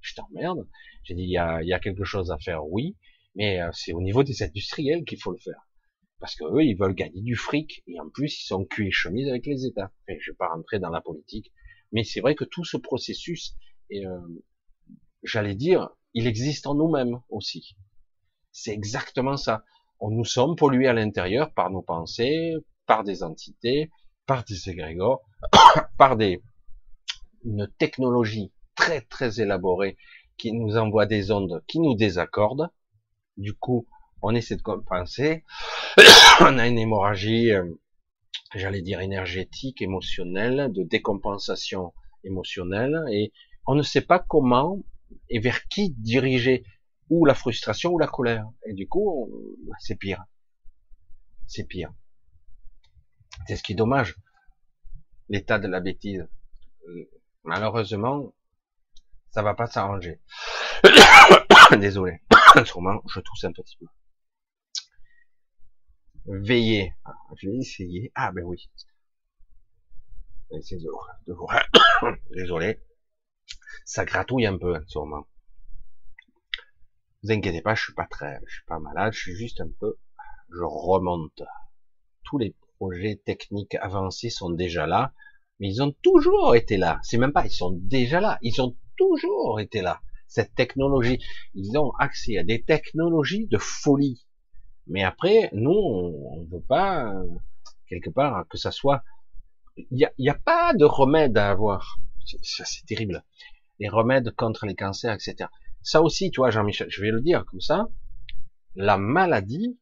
je 0.00 0.14
t'emmerde. 0.14 0.68
J'ai 1.04 1.14
dit 1.14 1.22
il 1.22 1.30
y 1.30 1.38
a, 1.38 1.62
y 1.62 1.72
a 1.72 1.78
quelque 1.78 2.04
chose 2.04 2.30
à 2.30 2.38
faire, 2.38 2.66
oui, 2.66 2.96
mais 3.34 3.60
euh, 3.60 3.70
c'est 3.72 3.92
au 3.92 4.00
niveau 4.00 4.22
des 4.22 4.42
industriels 4.42 5.04
qu'il 5.04 5.20
faut 5.20 5.32
le 5.32 5.38
faire. 5.38 5.66
Parce 6.18 6.34
que 6.34 6.44
eux, 6.44 6.64
ils 6.64 6.76
veulent 6.76 6.94
gagner 6.94 7.22
du 7.22 7.34
fric, 7.34 7.82
et 7.86 7.98
en 7.98 8.08
plus, 8.10 8.42
ils 8.42 8.46
sont 8.46 8.64
cuits 8.64 8.88
et 8.88 8.92
chemises 8.92 9.28
avec 9.28 9.46
les 9.46 9.64
États. 9.64 9.90
Enfin, 10.02 10.18
je 10.20 10.30
vais 10.30 10.36
pas 10.36 10.48
rentrer 10.48 10.78
dans 10.78 10.90
la 10.90 11.00
politique, 11.00 11.50
mais 11.92 12.04
c'est 12.04 12.20
vrai 12.20 12.34
que 12.34 12.44
tout 12.44 12.64
ce 12.64 12.76
processus, 12.76 13.54
euh, 13.92 14.20
j'allais 15.22 15.54
dire, 15.54 15.88
il 16.12 16.26
existe 16.26 16.66
en 16.66 16.74
nous-mêmes 16.74 17.20
aussi. 17.30 17.76
C'est 18.52 18.72
exactement 18.72 19.36
ça. 19.36 19.64
On 19.98 20.10
nous 20.10 20.24
sommes 20.24 20.56
pollués 20.56 20.88
à 20.88 20.92
l'intérieur 20.92 21.52
par 21.54 21.70
nos 21.70 21.82
pensées, 21.82 22.54
par 22.86 23.04
des 23.04 23.22
entités, 23.22 23.90
par 24.26 24.44
des 24.44 24.68
égrégores, 24.68 25.22
par 25.98 26.16
des 26.16 26.42
une 27.44 27.68
technologie 27.78 28.52
très 28.74 29.00
très 29.02 29.40
élaborée 29.40 29.96
qui 30.36 30.52
nous 30.52 30.76
envoie 30.76 31.06
des 31.06 31.30
ondes 31.30 31.62
qui 31.66 31.80
nous 31.80 31.94
désaccordent, 31.94 32.70
du 33.36 33.54
coup, 33.54 33.86
on 34.22 34.34
essaie 34.34 34.56
de 34.56 34.62
compenser. 34.62 35.44
on 36.40 36.58
a 36.58 36.66
une 36.66 36.78
hémorragie, 36.78 37.52
euh, 37.52 37.64
j'allais 38.54 38.82
dire 38.82 39.00
énergétique, 39.00 39.82
émotionnelle, 39.82 40.70
de 40.72 40.82
décompensation 40.82 41.92
émotionnelle, 42.24 43.02
et 43.10 43.32
on 43.66 43.74
ne 43.74 43.82
sait 43.82 44.00
pas 44.00 44.18
comment 44.18 44.82
et 45.28 45.40
vers 45.40 45.66
qui 45.68 45.90
diriger 45.90 46.64
ou 47.08 47.24
la 47.24 47.34
frustration 47.34 47.92
ou 47.92 47.98
la 47.98 48.06
colère. 48.06 48.48
Et 48.66 48.72
du 48.72 48.88
coup, 48.88 49.28
c'est 49.78 49.96
pire. 49.96 50.24
C'est 51.46 51.64
pire. 51.64 51.92
C'est 53.46 53.56
ce 53.56 53.62
qui 53.62 53.72
est 53.72 53.76
dommage. 53.76 54.16
L'état 55.28 55.58
de 55.58 55.68
la 55.68 55.80
bêtise. 55.80 56.26
Malheureusement, 57.44 58.34
ça 59.30 59.42
va 59.42 59.54
pas 59.54 59.66
s'arranger. 59.66 60.20
Désolé. 61.78 62.20
Sûrement, 62.64 63.02
je 63.08 63.20
tousse 63.20 63.44
un 63.44 63.52
petit 63.52 63.76
peu. 63.76 63.86
Veillez. 66.26 66.94
Ah, 67.04 67.14
je 67.36 67.48
vais 67.48 67.56
essayer. 67.56 68.12
Ah 68.14 68.32
ben 68.32 68.44
oui. 68.44 68.68
Essayer 70.52 70.80
de, 70.80 70.90
Désolé. 72.34 72.80
Ça 73.84 74.04
gratouille 74.04 74.46
un 74.46 74.58
peu, 74.58 74.82
sûrement. 74.86 75.26
Vous 77.22 77.32
inquiétez 77.32 77.60
pas, 77.60 77.74
je 77.74 77.84
suis 77.84 77.94
pas 77.94 78.06
très, 78.06 78.40
je 78.46 78.54
suis 78.54 78.64
pas 78.64 78.78
malade, 78.78 79.12
je 79.12 79.18
suis 79.20 79.36
juste 79.36 79.60
un 79.60 79.68
peu, 79.78 79.98
je 80.50 80.62
remonte. 80.62 81.42
Tous 82.24 82.38
les 82.38 82.54
projets 82.76 83.20
techniques 83.24 83.74
avancés 83.76 84.30
sont 84.30 84.50
déjà 84.50 84.86
là, 84.86 85.12
mais 85.60 85.68
ils 85.68 85.82
ont 85.82 85.94
toujours 86.02 86.56
été 86.56 86.78
là. 86.78 86.98
C'est 87.02 87.18
même 87.18 87.32
pas, 87.32 87.44
ils 87.44 87.52
sont 87.52 87.70
déjà 87.72 88.20
là. 88.20 88.38
Ils 88.42 88.60
ont 88.62 88.76
toujours 88.96 89.60
été 89.60 89.82
là 89.82 90.00
cette 90.26 90.54
technologie. 90.54 91.18
Ils 91.54 91.76
ont 91.76 91.92
accès 91.98 92.38
à 92.38 92.44
des 92.44 92.62
technologies 92.62 93.46
de 93.46 93.58
folie. 93.58 94.26
Mais 94.86 95.02
après, 95.02 95.50
nous, 95.52 95.70
on 95.70 96.40
ne 96.40 96.46
veut 96.46 96.62
pas, 96.62 97.12
quelque 97.86 98.10
part, 98.10 98.46
que 98.48 98.56
ça 98.56 98.70
soit... 98.70 99.02
Il 99.76 99.96
n'y 99.96 100.04
a, 100.04 100.12
y 100.18 100.28
a 100.28 100.34
pas 100.34 100.72
de 100.74 100.84
remède 100.84 101.36
à 101.36 101.50
avoir. 101.50 101.98
Ça, 102.42 102.64
c'est 102.64 102.86
terrible. 102.86 103.24
Les 103.78 103.88
remèdes 103.88 104.34
contre 104.36 104.66
les 104.66 104.74
cancers, 104.74 105.14
etc. 105.14 105.50
Ça 105.82 106.02
aussi, 106.02 106.30
tu 106.30 106.40
vois, 106.40 106.50
Jean-Michel, 106.50 106.88
je 106.90 107.02
vais 107.02 107.10
le 107.10 107.22
dire 107.22 107.44
comme 107.46 107.60
ça, 107.60 107.88
la 108.74 108.98
maladie 108.98 109.78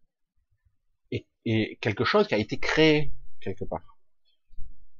est, 1.10 1.26
est 1.44 1.78
quelque 1.80 2.04
chose 2.04 2.26
qui 2.26 2.34
a 2.34 2.38
été 2.38 2.58
créé 2.58 3.12
quelque 3.40 3.64
part. 3.64 3.97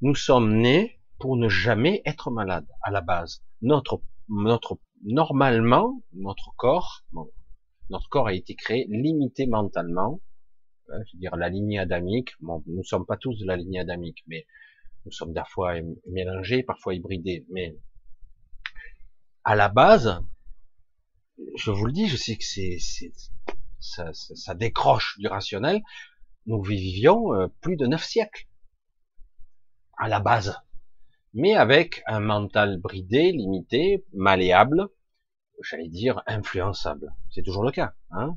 Nous 0.01 0.15
sommes 0.15 0.57
nés 0.59 1.01
pour 1.19 1.37
ne 1.37 1.49
jamais 1.49 2.03
être 2.05 2.31
malades 2.31 2.69
à 2.83 2.91
la 2.91 3.01
base. 3.01 3.43
Notre 3.63 4.03
notre 4.29 4.79
normalement, 5.05 6.03
notre 6.13 6.55
corps, 6.57 7.05
notre 7.91 8.09
corps 8.09 8.29
a 8.29 8.35
été 8.35 8.55
créé 8.55 8.87
limité 8.91 9.47
mentalement, 9.47 10.21
hein, 10.91 10.99
je 11.07 11.17
veux 11.17 11.21
dire 11.21 11.37
la 11.37 11.49
lignée 11.49 11.79
adamique. 11.79 12.33
Bon, 12.41 12.63
nous 12.67 12.85
sommes 12.85 13.07
pas 13.07 13.17
tous 13.17 13.39
de 13.39 13.47
la 13.47 13.57
lignée 13.57 13.81
adamique, 13.81 14.23
mais 14.27 14.47
nous 15.07 15.13
sommes 15.13 15.33
parfois 15.33 15.75
mélangés, 16.11 16.63
parfois 16.63 16.95
hybridés. 16.95 17.47
Mais 17.51 17.77
à 19.45 19.57
la 19.57 19.69
base, 19.69 20.21
je 21.57 21.71
vous 21.71 21.87
le 21.87 21.93
dis, 21.93 22.09
je 22.09 22.17
sais 22.17 22.37
que 22.37 22.45
c'est, 22.45 22.79
ça, 23.81 24.13
ça, 24.13 24.55
décroche 24.55 25.17
du 25.19 25.29
rationnel. 25.29 25.81
Nous 26.47 26.63
vivions 26.63 27.35
euh, 27.35 27.47
plus 27.61 27.77
de 27.77 27.87
neuf 27.87 28.05
siècles 28.05 28.48
à 29.99 30.09
la 30.09 30.21
base 30.21 30.57
mais 31.35 31.55
avec 31.55 32.03
un 32.07 32.21
mental 32.21 32.79
bridé, 32.79 33.33
limité, 33.33 34.05
malléable, 34.13 34.89
j'allais 35.63 35.89
dire 35.89 36.23
influençable. 36.27 37.15
C'est 37.31 37.43
toujours 37.43 37.65
le 37.65 37.71
cas. 37.71 37.95
Hein 38.11 38.37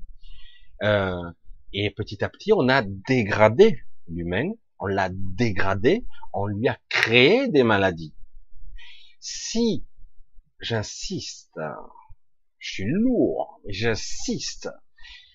euh, 0.84 1.32
et 1.74 1.90
petit 1.92 2.24
à 2.24 2.30
petit, 2.30 2.54
on 2.54 2.68
a 2.70 2.82
dégradé 2.84 3.82
l'humain, 4.08 4.52
on 4.80 4.88
l'a 4.88 5.10
dégradé, 5.12 6.06
on 6.34 6.48
lui 6.48 6.68
a 6.68 6.78
créé 6.90 7.48
des 7.48 7.64
maladies. 7.64 8.14
Si, 9.20 9.86
j'insiste, 10.60 11.60
je 12.58 12.72
suis 12.72 12.86
lourd, 12.86 13.62
j'insiste, 13.68 14.70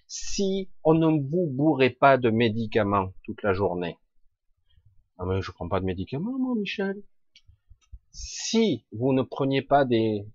si 0.07 0.71
on 0.85 0.95
ne 0.95 1.07
vous 1.07 1.47
bourrait 1.49 1.91
pas 1.91 2.19
de 2.19 2.31
médicaments 2.31 3.13
toute 3.25 3.43
la 3.43 3.55
journée, 3.55 3.97
ah 5.19 5.25
mais 5.27 5.43
je 5.43 5.51
prends 5.51 5.69
pas 5.69 5.81
de 5.81 5.85
médicaments 5.85 6.39
moi 6.39 6.55
Michel, 6.57 7.03
si 8.13 8.85
vous 8.93 9.13
ne 9.13 9.23
preniez 9.23 9.63
pas 9.63 9.85
des, 9.85 10.27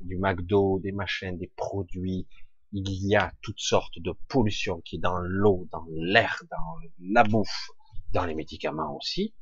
du 0.00 0.16
McDo, 0.16 0.80
des 0.80 0.92
machins, 0.92 1.38
des 1.38 1.52
produits, 1.56 2.26
il 2.72 3.06
y 3.06 3.14
a 3.16 3.32
toutes 3.42 3.60
sortes 3.60 3.98
de 3.98 4.12
pollutions 4.28 4.80
qui 4.80 4.96
est 4.96 5.00
dans 5.00 5.18
l'eau, 5.18 5.68
dans 5.70 5.84
l'air, 5.90 6.42
dans 6.50 6.88
la 6.98 7.22
bouffe, 7.22 7.70
dans 8.12 8.24
les 8.24 8.34
médicaments 8.34 8.96
aussi, 8.96 9.34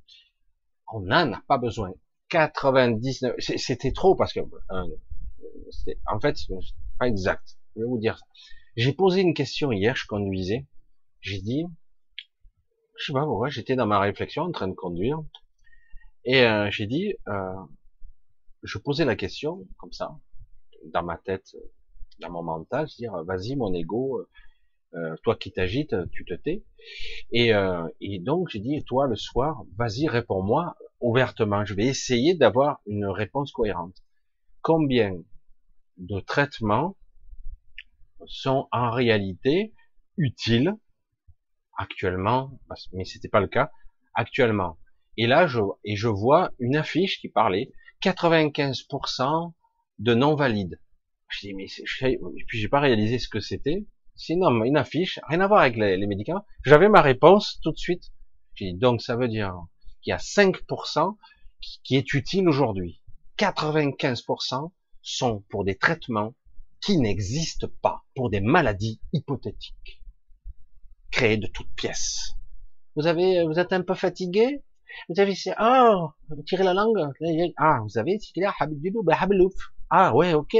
on 0.92 1.00
n'en 1.00 1.32
a 1.32 1.42
pas 1.46 1.58
besoin. 1.58 1.92
99, 2.28 3.34
c'était 3.38 3.92
trop 3.92 4.14
parce 4.14 4.32
que, 4.32 4.40
euh, 4.40 4.96
en 6.06 6.20
fait, 6.20 6.36
pas 6.98 7.08
exact. 7.08 7.56
Je 7.74 7.80
vais 7.80 7.86
vous 7.86 7.98
dire 7.98 8.20
J'ai 8.76 8.92
posé 8.92 9.20
une 9.20 9.34
question 9.34 9.72
hier, 9.72 9.96
je 9.96 10.06
conduisais. 10.06 10.66
J'ai 11.20 11.40
dit, 11.40 11.64
je 13.00 13.06
sais 13.06 13.12
pas 13.12 13.24
pourquoi, 13.24 13.48
j'étais 13.48 13.76
dans 13.76 13.86
ma 13.86 13.98
réflexion 13.98 14.42
en 14.42 14.52
train 14.52 14.68
de 14.68 14.74
conduire. 14.74 15.18
Et 16.24 16.42
euh, 16.42 16.70
j'ai 16.70 16.86
dit, 16.86 17.14
euh, 17.28 17.54
je 18.62 18.76
posais 18.76 19.06
la 19.06 19.16
question, 19.16 19.66
comme 19.78 19.92
ça, 19.92 20.18
dans 20.92 21.02
ma 21.02 21.16
tête, 21.16 21.56
dans 22.20 22.30
mon 22.30 22.42
mental, 22.42 22.86
je 22.88 22.96
dire, 22.96 23.24
vas-y 23.24 23.56
mon 23.56 23.72
ego, 23.72 24.26
euh, 24.94 25.16
toi 25.22 25.34
qui 25.34 25.50
t'agites, 25.50 25.96
tu 26.12 26.26
te 26.26 26.34
tais. 26.34 26.62
Et, 27.32 27.54
euh, 27.54 27.88
et 28.02 28.18
donc 28.18 28.50
j'ai 28.50 28.58
dit, 28.58 28.84
toi 28.84 29.06
le 29.06 29.16
soir, 29.16 29.62
vas-y, 29.76 30.06
réponds-moi 30.06 30.76
ouvertement. 31.00 31.64
Je 31.64 31.72
vais 31.72 31.86
essayer 31.86 32.34
d'avoir 32.34 32.80
une 32.86 33.06
réponse 33.06 33.50
cohérente. 33.50 33.96
Combien 34.60 35.16
de 35.96 36.20
traitements 36.20 36.96
sont 38.26 38.68
en 38.72 38.90
réalité 38.90 39.72
utiles 40.18 40.74
actuellement, 41.80 42.60
mais 42.92 43.04
c'était 43.04 43.28
pas 43.28 43.40
le 43.40 43.48
cas 43.48 43.70
actuellement. 44.14 44.78
Et 45.16 45.26
là, 45.26 45.46
je, 45.46 45.60
et 45.84 45.96
je 45.96 46.08
vois 46.08 46.50
une 46.58 46.76
affiche 46.76 47.20
qui 47.20 47.28
parlait 47.28 47.72
95% 48.02 49.52
de 49.98 50.14
non 50.14 50.34
valides. 50.34 50.78
Je 51.28 51.40
dis 51.40 51.54
mais 51.54 51.66
et 51.66 52.44
puis 52.46 52.58
j'ai 52.58 52.68
pas 52.68 52.80
réalisé 52.80 53.18
ce 53.18 53.28
que 53.28 53.40
c'était. 53.40 53.86
Sinon, 54.14 54.64
une 54.64 54.76
affiche, 54.76 55.18
rien 55.28 55.40
à 55.40 55.46
voir 55.46 55.60
avec 55.60 55.76
les, 55.76 56.06
médicaments. 56.06 56.44
J'avais 56.64 56.90
ma 56.90 57.00
réponse 57.00 57.58
tout 57.62 57.72
de 57.72 57.78
suite. 57.78 58.12
J'ai 58.54 58.72
dit, 58.72 58.78
donc 58.78 59.00
ça 59.00 59.16
veut 59.16 59.28
dire 59.28 59.54
qu'il 60.02 60.10
y 60.10 60.14
a 60.14 60.18
5% 60.18 61.16
qui, 61.84 61.96
est 61.96 62.12
utile 62.12 62.46
aujourd'hui. 62.48 63.00
95% 63.38 64.70
sont 65.00 65.44
pour 65.48 65.64
des 65.64 65.76
traitements 65.76 66.34
qui 66.82 66.98
n'existent 66.98 67.68
pas, 67.80 68.02
pour 68.14 68.28
des 68.28 68.40
maladies 68.40 69.00
hypothétiques, 69.14 69.99
créées 71.10 71.36
de 71.36 71.46
toutes 71.46 71.72
pièces. 71.74 72.34
Vous 72.96 73.06
avez, 73.06 73.44
vous 73.44 73.58
êtes 73.58 73.72
un 73.72 73.82
peu 73.82 73.94
fatigué? 73.94 74.62
Vous 75.08 75.20
avez, 75.20 75.34
ah, 75.56 76.10
oh, 76.30 76.42
tirez 76.46 76.64
la 76.64 76.74
langue. 76.74 76.98
Ah, 77.56 77.80
vous 77.82 77.98
avez, 77.98 78.18
ah 79.90 80.14
ouais, 80.14 80.34
ok. 80.34 80.56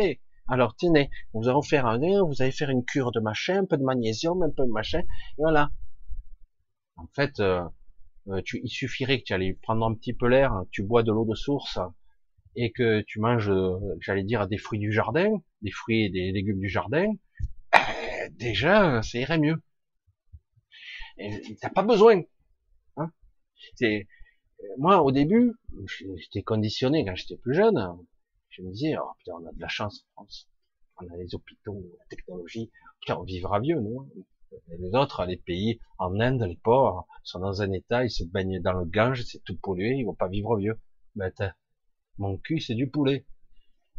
Alors 0.49 0.75
tenez, 0.75 1.11
vous 1.33 1.49
allez 1.49 1.63
faire 1.63 1.87
un 1.87 1.99
vous 1.99 2.43
allez 2.43 2.51
faire 2.51 2.71
une 2.71 2.85
cure 2.85 3.13
de 3.13 3.21
machin, 3.21 3.59
un 3.59 3.65
peu 3.65 3.77
de 3.77 3.85
magnésium, 3.85 4.43
un 4.43 4.51
peu 4.51 4.65
de 4.65 4.73
machin, 4.73 4.99
et 4.99 5.05
voilà. 5.39 5.71
En 6.97 7.07
fait, 7.15 7.39
euh, 7.39 7.63
euh, 8.29 8.43
tu, 8.45 8.61
il 8.65 8.69
suffirait 8.69 9.21
que 9.21 9.25
tu 9.25 9.33
allais 9.33 9.57
prendre 9.63 9.87
un 9.87 9.95
petit 9.95 10.13
peu 10.13 10.27
l'air, 10.27 10.65
tu 10.73 10.83
bois 10.83 11.05
de 11.05 11.13
l'eau 11.13 11.25
de 11.25 11.37
source, 11.37 11.79
et 12.57 12.73
que 12.73 13.03
tu 13.03 13.21
manges, 13.21 13.49
euh, 13.49 13.79
j'allais 14.01 14.25
dire, 14.25 14.49
des 14.49 14.59
fruits 14.59 14.81
du 14.81 14.91
jardin, 14.91 15.31
des 15.63 15.71
fruits 15.71 16.07
et 16.07 16.11
des 16.11 16.33
légumes 16.33 16.59
du 16.59 16.69
jardin, 16.69 17.07
déjà, 18.33 19.01
ça 19.03 19.19
irait 19.19 19.39
mieux. 19.39 19.63
T'as 21.61 21.71
pas 21.71 21.83
besoin. 21.83 22.23
Hein 22.97 23.11
c'est 23.75 24.07
moi 24.79 25.03
au 25.03 25.11
début, 25.11 25.55
j'étais 26.17 26.43
conditionné 26.43 27.05
quand 27.05 27.15
j'étais 27.15 27.37
plus 27.37 27.55
jeune 27.55 27.79
je 28.51 28.63
me 28.63 28.73
disais, 28.73 28.97
oh, 28.99 29.13
putain, 29.19 29.33
on 29.41 29.47
a 29.47 29.53
de 29.53 29.61
la 29.61 29.69
chance 29.69 30.05
en 30.17 30.25
France. 30.25 30.49
On 31.01 31.09
a 31.09 31.17
les 31.17 31.35
hôpitaux, 31.35 31.83
la 31.99 32.05
technologie. 32.07 32.71
Putain, 33.01 33.17
on 33.19 33.23
vivra 33.23 33.61
vieux, 33.61 33.81
nous. 33.81 34.01
Hein. 34.01 34.23
les 34.79 34.95
autres, 34.95 35.25
les 35.25 35.37
pays 35.37 35.81
en 35.99 36.19
Inde, 36.21 36.43
les 36.43 36.57
pauvres, 36.57 37.07
sont 37.23 37.39
dans 37.39 37.63
un 37.63 37.73
état, 37.73 38.05
ils 38.05 38.11
se 38.11 38.25
baignent 38.25 38.61
dans 38.61 38.73
le 38.73 38.85
Gange, 38.85 39.23
c'est 39.23 39.43
tout 39.45 39.57
pollué, 39.57 39.95
ils 39.97 40.05
vont 40.05 40.15
pas 40.15 40.29
vivre 40.29 40.57
vieux. 40.57 40.79
Ben, 41.15 41.33
mon 42.19 42.37
cul, 42.37 42.61
c'est 42.61 42.75
du 42.75 42.91
poulet. 42.91 43.25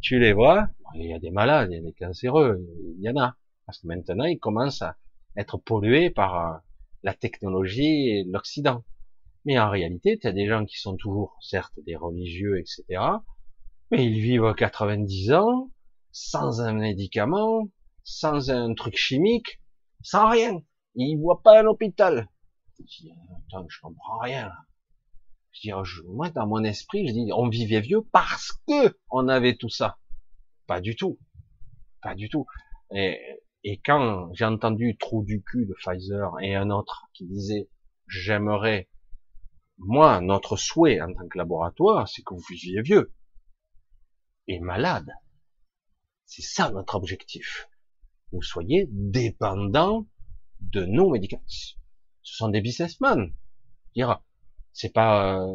Tu 0.02 0.20
les 0.20 0.34
vois, 0.34 0.68
il 0.96 1.08
y 1.08 1.14
a 1.14 1.20
des 1.20 1.32
malades, 1.32 1.70
il 1.72 1.76
y 1.76 1.80
a 1.80 1.82
des 1.82 1.94
cancéreux, 1.94 2.64
il 2.98 3.02
y 3.02 3.10
en 3.10 3.18
a. 3.18 3.38
Parce 3.66 3.80
que 3.80 3.88
maintenant, 3.88 4.26
ils 4.26 4.40
commencent 4.40 4.82
à 4.82 4.98
être 5.38 5.58
pollués 5.58 6.10
par 6.10 6.36
euh, 6.36 6.58
la 7.04 7.14
technologie 7.14 8.10
et 8.10 8.24
l'Occident. 8.24 8.84
Mais 9.46 9.60
en 9.60 9.70
réalité, 9.70 10.20
tu 10.20 10.28
as 10.28 10.32
des 10.32 10.48
gens 10.48 10.66
qui 10.66 10.78
sont 10.78 10.96
toujours, 10.96 11.38
certes, 11.42 11.74
des 11.86 11.96
religieux, 11.96 12.60
etc., 12.60 13.02
mais 13.90 14.06
ils 14.06 14.22
vivent 14.22 14.46
à 14.46 14.54
90 14.54 15.34
ans, 15.34 15.72
sans 16.12 16.62
un 16.62 16.74
médicament, 16.74 17.68
sans 18.04 18.50
un 18.52 18.74
truc 18.74 18.96
chimique, 18.96 19.60
sans 20.02 20.30
rien. 20.30 20.62
Ils 20.96 21.18
voient 21.18 21.42
pas 21.42 21.62
un 21.62 21.66
hôpital. 21.66 22.30
Je 22.80 22.84
dis, 22.84 23.12
attends, 23.48 23.66
je 23.68 23.80
comprends 23.82 24.20
rien. 24.20 24.52
Je 25.52 25.62
dis, 25.62 25.72
moi, 26.08 26.30
dans 26.30 26.48
mon 26.48 26.64
esprit, 26.64 27.08
je 27.08 27.14
dis, 27.14 27.32
on 27.34 27.50
vivait 27.50 27.82
vieux 27.82 28.02
parce 28.12 28.54
que 28.68 28.98
on 29.10 29.28
avait 29.28 29.56
tout 29.56 29.70
ça. 29.70 29.98
Pas 30.68 30.80
du 30.80 30.96
tout. 30.96 31.20
Pas 32.02 32.16
du 32.16 32.30
tout. 32.30 32.46
Et, 32.96 33.20
et 33.64 33.80
quand 33.80 34.34
j'ai 34.34 34.46
entendu 34.46 34.98
trou 34.98 35.24
du 35.24 35.44
cul 35.44 35.66
de 35.66 35.74
Pfizer 35.74 36.32
et 36.42 36.56
un 36.56 36.70
autre 36.72 37.08
qui 37.14 37.26
disait, 37.26 37.70
j'aimerais, 38.08 38.90
moi, 39.78 40.20
notre 40.22 40.58
souhait 40.58 41.02
en 41.02 41.14
tant 41.14 41.28
que 41.28 41.38
laboratoire, 41.38 42.08
c'est 42.08 42.24
que 42.24 42.34
vous 42.34 42.44
viviez 42.50 42.82
vieux 42.82 43.14
et 44.48 44.60
malade. 44.60 45.10
C'est 46.26 46.42
ça 46.42 46.72
notre 46.72 46.96
objectif. 46.96 47.70
Vous 48.32 48.42
soyez 48.42 48.88
dépendant 48.92 50.08
de 50.60 50.86
nos 50.86 51.10
médicaments. 51.12 51.44
Ce 51.48 52.36
sont 52.38 52.50
des 52.50 52.62
businessmen. 52.62 53.34
Dire, 53.96 54.22
c'est 54.74 54.94
pas, 54.94 55.40
euh, 55.40 55.54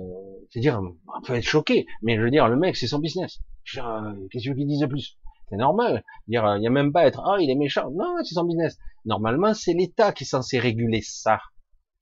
c'est 0.50 0.60
dire, 0.60 0.80
on 0.80 1.22
peut 1.22 1.34
être 1.34 1.44
choqué, 1.44 1.86
mais 2.02 2.16
je 2.16 2.22
veux 2.22 2.30
dire, 2.30 2.48
le 2.48 2.56
mec, 2.56 2.76
c'est 2.76 2.86
son 2.86 2.98
business. 2.98 3.40
Euh, 3.78 4.28
qu'est-ce 4.30 4.44
qu'il 4.44 4.66
dise 4.66 4.80
de 4.80 4.86
plus? 4.86 5.18
C'est 5.48 5.56
normal. 5.56 6.04
Il 6.28 6.34
y 6.34 6.36
a 6.38 6.70
même 6.70 6.92
pas 6.92 7.02
à 7.02 7.06
être, 7.06 7.22
ah, 7.24 7.36
il 7.40 7.50
est 7.50 7.54
méchant. 7.54 7.90
Non, 7.90 8.16
c'est 8.24 8.34
son 8.34 8.44
business. 8.44 8.78
Normalement, 9.04 9.54
c'est 9.54 9.74
l'État 9.74 10.12
qui 10.12 10.24
est 10.24 10.26
censé 10.26 10.58
réguler 10.58 11.02
ça. 11.02 11.40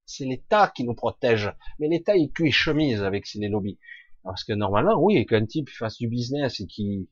C'est 0.06 0.24
l'État 0.24 0.72
qui 0.74 0.84
nous 0.84 0.94
protège. 0.94 1.52
Mais 1.78 1.88
l'État, 1.88 2.16
il 2.16 2.30
cuit 2.30 2.52
chemise 2.52 3.02
avec 3.02 3.26
ses 3.26 3.46
lobbies. 3.48 3.78
Parce 4.22 4.44
que 4.44 4.52
normalement, 4.54 4.96
oui, 4.98 5.24
qu'un 5.26 5.44
type 5.44 5.68
fasse 5.68 5.98
du 5.98 6.08
business 6.08 6.60
et 6.60 6.66
qu'il 6.66 7.06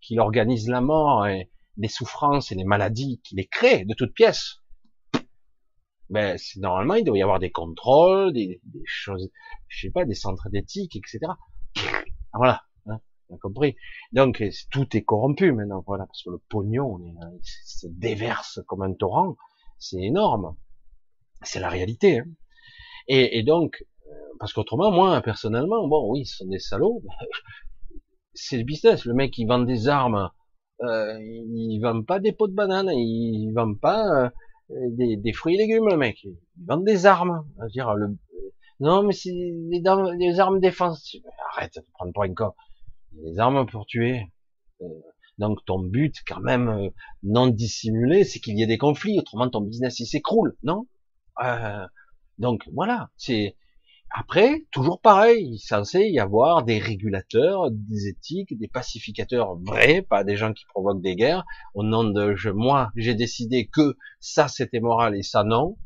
qu'il 0.00 0.20
organise 0.20 0.68
la 0.68 0.80
mort 0.80 1.26
et 1.26 1.50
les 1.76 1.88
souffrances 1.88 2.52
et 2.52 2.54
les 2.54 2.64
maladies, 2.64 3.20
qu'il 3.24 3.38
les 3.38 3.46
crée 3.46 3.84
de 3.84 3.94
toutes 3.94 4.14
pièces, 4.14 4.60
ben 6.08 6.36
normalement 6.56 6.94
il 6.94 7.04
doit 7.04 7.18
y 7.18 7.22
avoir 7.22 7.40
des 7.40 7.50
contrôles, 7.50 8.32
des, 8.32 8.60
choses, 8.84 9.30
je 9.68 9.80
sais 9.80 9.90
pas, 9.90 10.04
des 10.04 10.14
centres 10.14 10.48
d'éthique, 10.48 10.96
etc. 10.96 11.18
Voilà, 12.32 12.62
a 13.32 13.38
compris. 13.38 13.76
Donc 14.12 14.42
tout 14.70 14.96
est 14.96 15.02
corrompu 15.02 15.52
maintenant, 15.52 15.82
voilà, 15.86 16.06
parce 16.06 16.22
que 16.22 16.30
le 16.30 16.38
pognon 16.48 16.98
il 16.98 17.40
se 17.42 17.86
déverse 17.88 18.60
comme 18.66 18.82
un 18.82 18.92
torrent, 18.92 19.36
c'est 19.78 20.00
énorme, 20.00 20.56
c'est 21.42 21.60
la 21.60 21.68
réalité. 21.68 22.20
Hein. 22.20 22.26
Et, 23.08 23.38
et, 23.38 23.42
donc 23.42 23.84
parce 24.38 24.52
qu'autrement, 24.52 24.90
moi, 24.90 25.20
personnellement, 25.22 25.86
bon, 25.88 26.10
oui, 26.12 26.26
ce 26.26 26.38
sont 26.38 26.46
des 26.46 26.58
salauds. 26.58 27.02
C'est 28.34 28.58
le 28.58 28.64
business. 28.64 29.06
Le 29.06 29.14
mec, 29.14 29.36
il 29.38 29.46
vend 29.46 29.60
des 29.60 29.88
armes. 29.88 30.30
Euh, 30.82 31.18
il 31.20 31.80
vend 31.80 32.02
pas 32.02 32.20
des 32.20 32.32
pots 32.32 32.48
de 32.48 32.54
banane. 32.54 32.90
Il 32.90 33.50
vend 33.54 33.74
pas 33.74 34.30
euh, 34.70 34.90
des, 34.90 35.32
fruits 35.32 35.54
et 35.54 35.58
légumes, 35.58 35.88
le 35.88 35.96
mec. 35.96 36.22
Il 36.24 36.36
vend 36.66 36.76
des 36.76 37.06
armes. 37.06 37.46
dire, 37.72 37.94
le... 37.94 38.14
Non, 38.80 39.02
mais 39.02 39.14
c'est 39.14 39.32
des, 39.32 40.38
armes 40.38 40.60
défensives. 40.60 41.22
Arrête 41.52 41.76
de 41.76 41.86
prendre 41.94 42.12
pour 42.12 42.24
un 42.24 42.34
con. 42.34 42.52
Des 43.24 43.38
armes 43.38 43.66
pour 43.66 43.86
tuer. 43.86 44.32
Euh, 44.82 44.86
donc 45.38 45.64
ton 45.66 45.80
but, 45.80 46.14
quand 46.26 46.40
même, 46.40 46.68
euh, 46.68 46.90
non 47.22 47.46
dissimulé, 47.46 48.24
c'est 48.24 48.40
qu'il 48.40 48.58
y 48.58 48.62
ait 48.62 48.66
des 48.66 48.78
conflits. 48.78 49.18
Autrement, 49.18 49.48
ton 49.50 49.60
business, 49.60 50.00
il 50.00 50.06
s'écroule, 50.06 50.56
non? 50.62 50.86
Donc 52.38 52.68
voilà, 52.72 53.10
c'est 53.16 53.56
après, 54.10 54.64
toujours 54.70 55.00
pareil, 55.00 55.46
il 55.46 55.54
est 55.54 55.66
censé 55.66 56.08
y 56.08 56.20
avoir 56.20 56.64
des 56.64 56.78
régulateurs, 56.78 57.70
des 57.70 58.08
éthiques, 58.08 58.56
des 58.56 58.68
pacificateurs 58.68 59.56
vrais, 59.56 60.00
pas 60.02 60.24
des 60.24 60.36
gens 60.36 60.52
qui 60.52 60.64
provoquent 60.66 61.02
des 61.02 61.16
guerres, 61.16 61.44
au 61.74 61.82
nom 61.82 62.04
de 62.04 62.34
je, 62.34 62.50
moi, 62.50 62.90
j'ai 62.96 63.14
décidé 63.14 63.66
que 63.66 63.96
ça 64.20 64.48
c'était 64.48 64.80
moral 64.80 65.16
et 65.16 65.22
ça 65.22 65.44
non. 65.44 65.76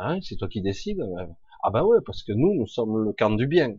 Hein, 0.00 0.18
c'est 0.22 0.36
toi 0.36 0.48
qui 0.48 0.62
décides. 0.62 1.04
Ah 1.62 1.70
bah 1.70 1.84
ouais, 1.84 1.98
parce 2.06 2.22
que 2.22 2.32
nous, 2.32 2.54
nous 2.54 2.66
sommes 2.66 3.04
le 3.04 3.12
camp 3.12 3.30
du 3.30 3.46
bien. 3.46 3.76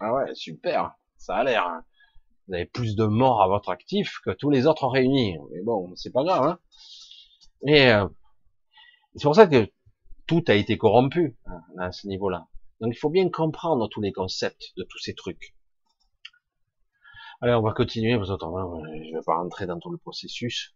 Ah 0.00 0.14
ouais, 0.14 0.34
super, 0.34 0.96
ça 1.18 1.36
a 1.36 1.44
l'air. 1.44 1.66
Hein. 1.66 1.84
Vous 2.46 2.54
avez 2.54 2.66
plus 2.66 2.96
de 2.96 3.04
morts 3.04 3.42
à 3.42 3.48
votre 3.48 3.68
actif 3.68 4.20
que 4.24 4.30
tous 4.30 4.50
les 4.50 4.66
autres 4.66 4.86
réunis. 4.86 5.36
Mais 5.52 5.62
bon, 5.62 5.92
c'est 5.96 6.12
pas 6.12 6.24
grave. 6.24 6.44
Hein. 6.44 6.58
Et 7.66 7.90
euh, 7.90 8.08
c'est 9.16 9.24
pour 9.24 9.34
ça 9.34 9.46
que 9.46 9.70
tout 10.26 10.44
a 10.48 10.54
été 10.54 10.78
corrompu 10.78 11.36
hein, 11.46 11.60
à 11.78 11.92
ce 11.92 12.06
niveau-là. 12.06 12.46
Donc 12.80 12.94
il 12.94 12.98
faut 12.98 13.10
bien 13.10 13.28
comprendre 13.28 13.88
tous 13.88 14.00
les 14.00 14.12
concepts 14.12 14.72
de 14.76 14.84
tous 14.84 14.98
ces 14.98 15.14
trucs. 15.14 15.54
Allez, 17.40 17.54
on 17.54 17.62
va 17.62 17.72
continuer, 17.72 18.16
parce 18.16 18.30
que 18.30 18.34
je 18.34 19.14
vais 19.14 19.22
pas 19.24 19.36
rentrer 19.36 19.66
dans 19.66 19.78
tout 19.78 19.90
le 19.90 19.98
processus. 19.98 20.74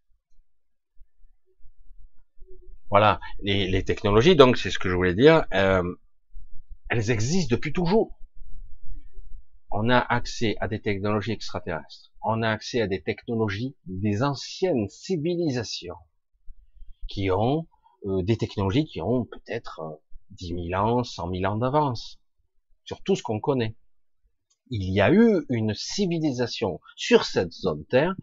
Voilà, 2.91 3.21
les, 3.41 3.85
technologies, 3.85 4.37
donc 4.37 4.59
c'est 4.59 4.71
ce 4.71 4.79
que 4.79 4.89
je 4.89 4.95
voulais 4.95 5.15
dire. 5.15 5.45
Euh, 5.55 5.83
Elles 6.89 7.11
existent 7.11 7.55
depuis 7.55 7.73
toujours. 7.73 8.19
On 9.75 9.89
a 9.89 9.99
accès 9.99 10.55
à 10.61 10.69
des 10.69 10.83
technologies 10.83 11.33
extraterrestres. 11.33 12.13
On 12.23 12.43
a 12.43 12.51
accès 12.51 12.83
à 12.83 12.87
des 12.87 13.01
technologies 13.01 13.75
des 13.87 14.23
anciennes 14.23 14.87
civilisations 14.91 15.97
qui 17.09 17.31
ont 17.31 17.67
euh, 18.05 18.23
des 18.23 18.37
technologies 18.37 18.85
qui 18.85 19.01
ont 19.01 19.25
peut-être 19.25 19.81
10 20.33 20.53
euh, 20.53 20.69
000 20.69 20.83
ans, 20.83 21.05
100 21.05 21.31
000 21.31 21.51
ans 21.51 21.57
d'avance 21.57 22.21
sur 22.85 23.03
tout 23.03 23.17
ce 23.17 23.23
qu'on 23.23 23.41
connaît. 23.41 23.75
Il 24.69 24.93
y 24.93 25.01
a 25.01 25.11
eu 25.11 25.47
une 25.49 25.73
civilisation 25.73 26.79
sur 26.95 27.25
cette 27.25 27.53
zone 27.53 27.87
Terre 27.87 28.15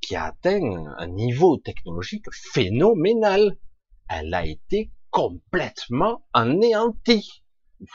qui 0.00 0.14
a 0.14 0.26
atteint 0.26 0.94
un 0.98 1.06
niveau 1.08 1.56
technologique 1.56 2.26
phénoménal. 2.54 3.58
Elle 4.08 4.32
a 4.34 4.46
été 4.46 4.92
complètement 5.10 6.24
anéantie. 6.32 7.42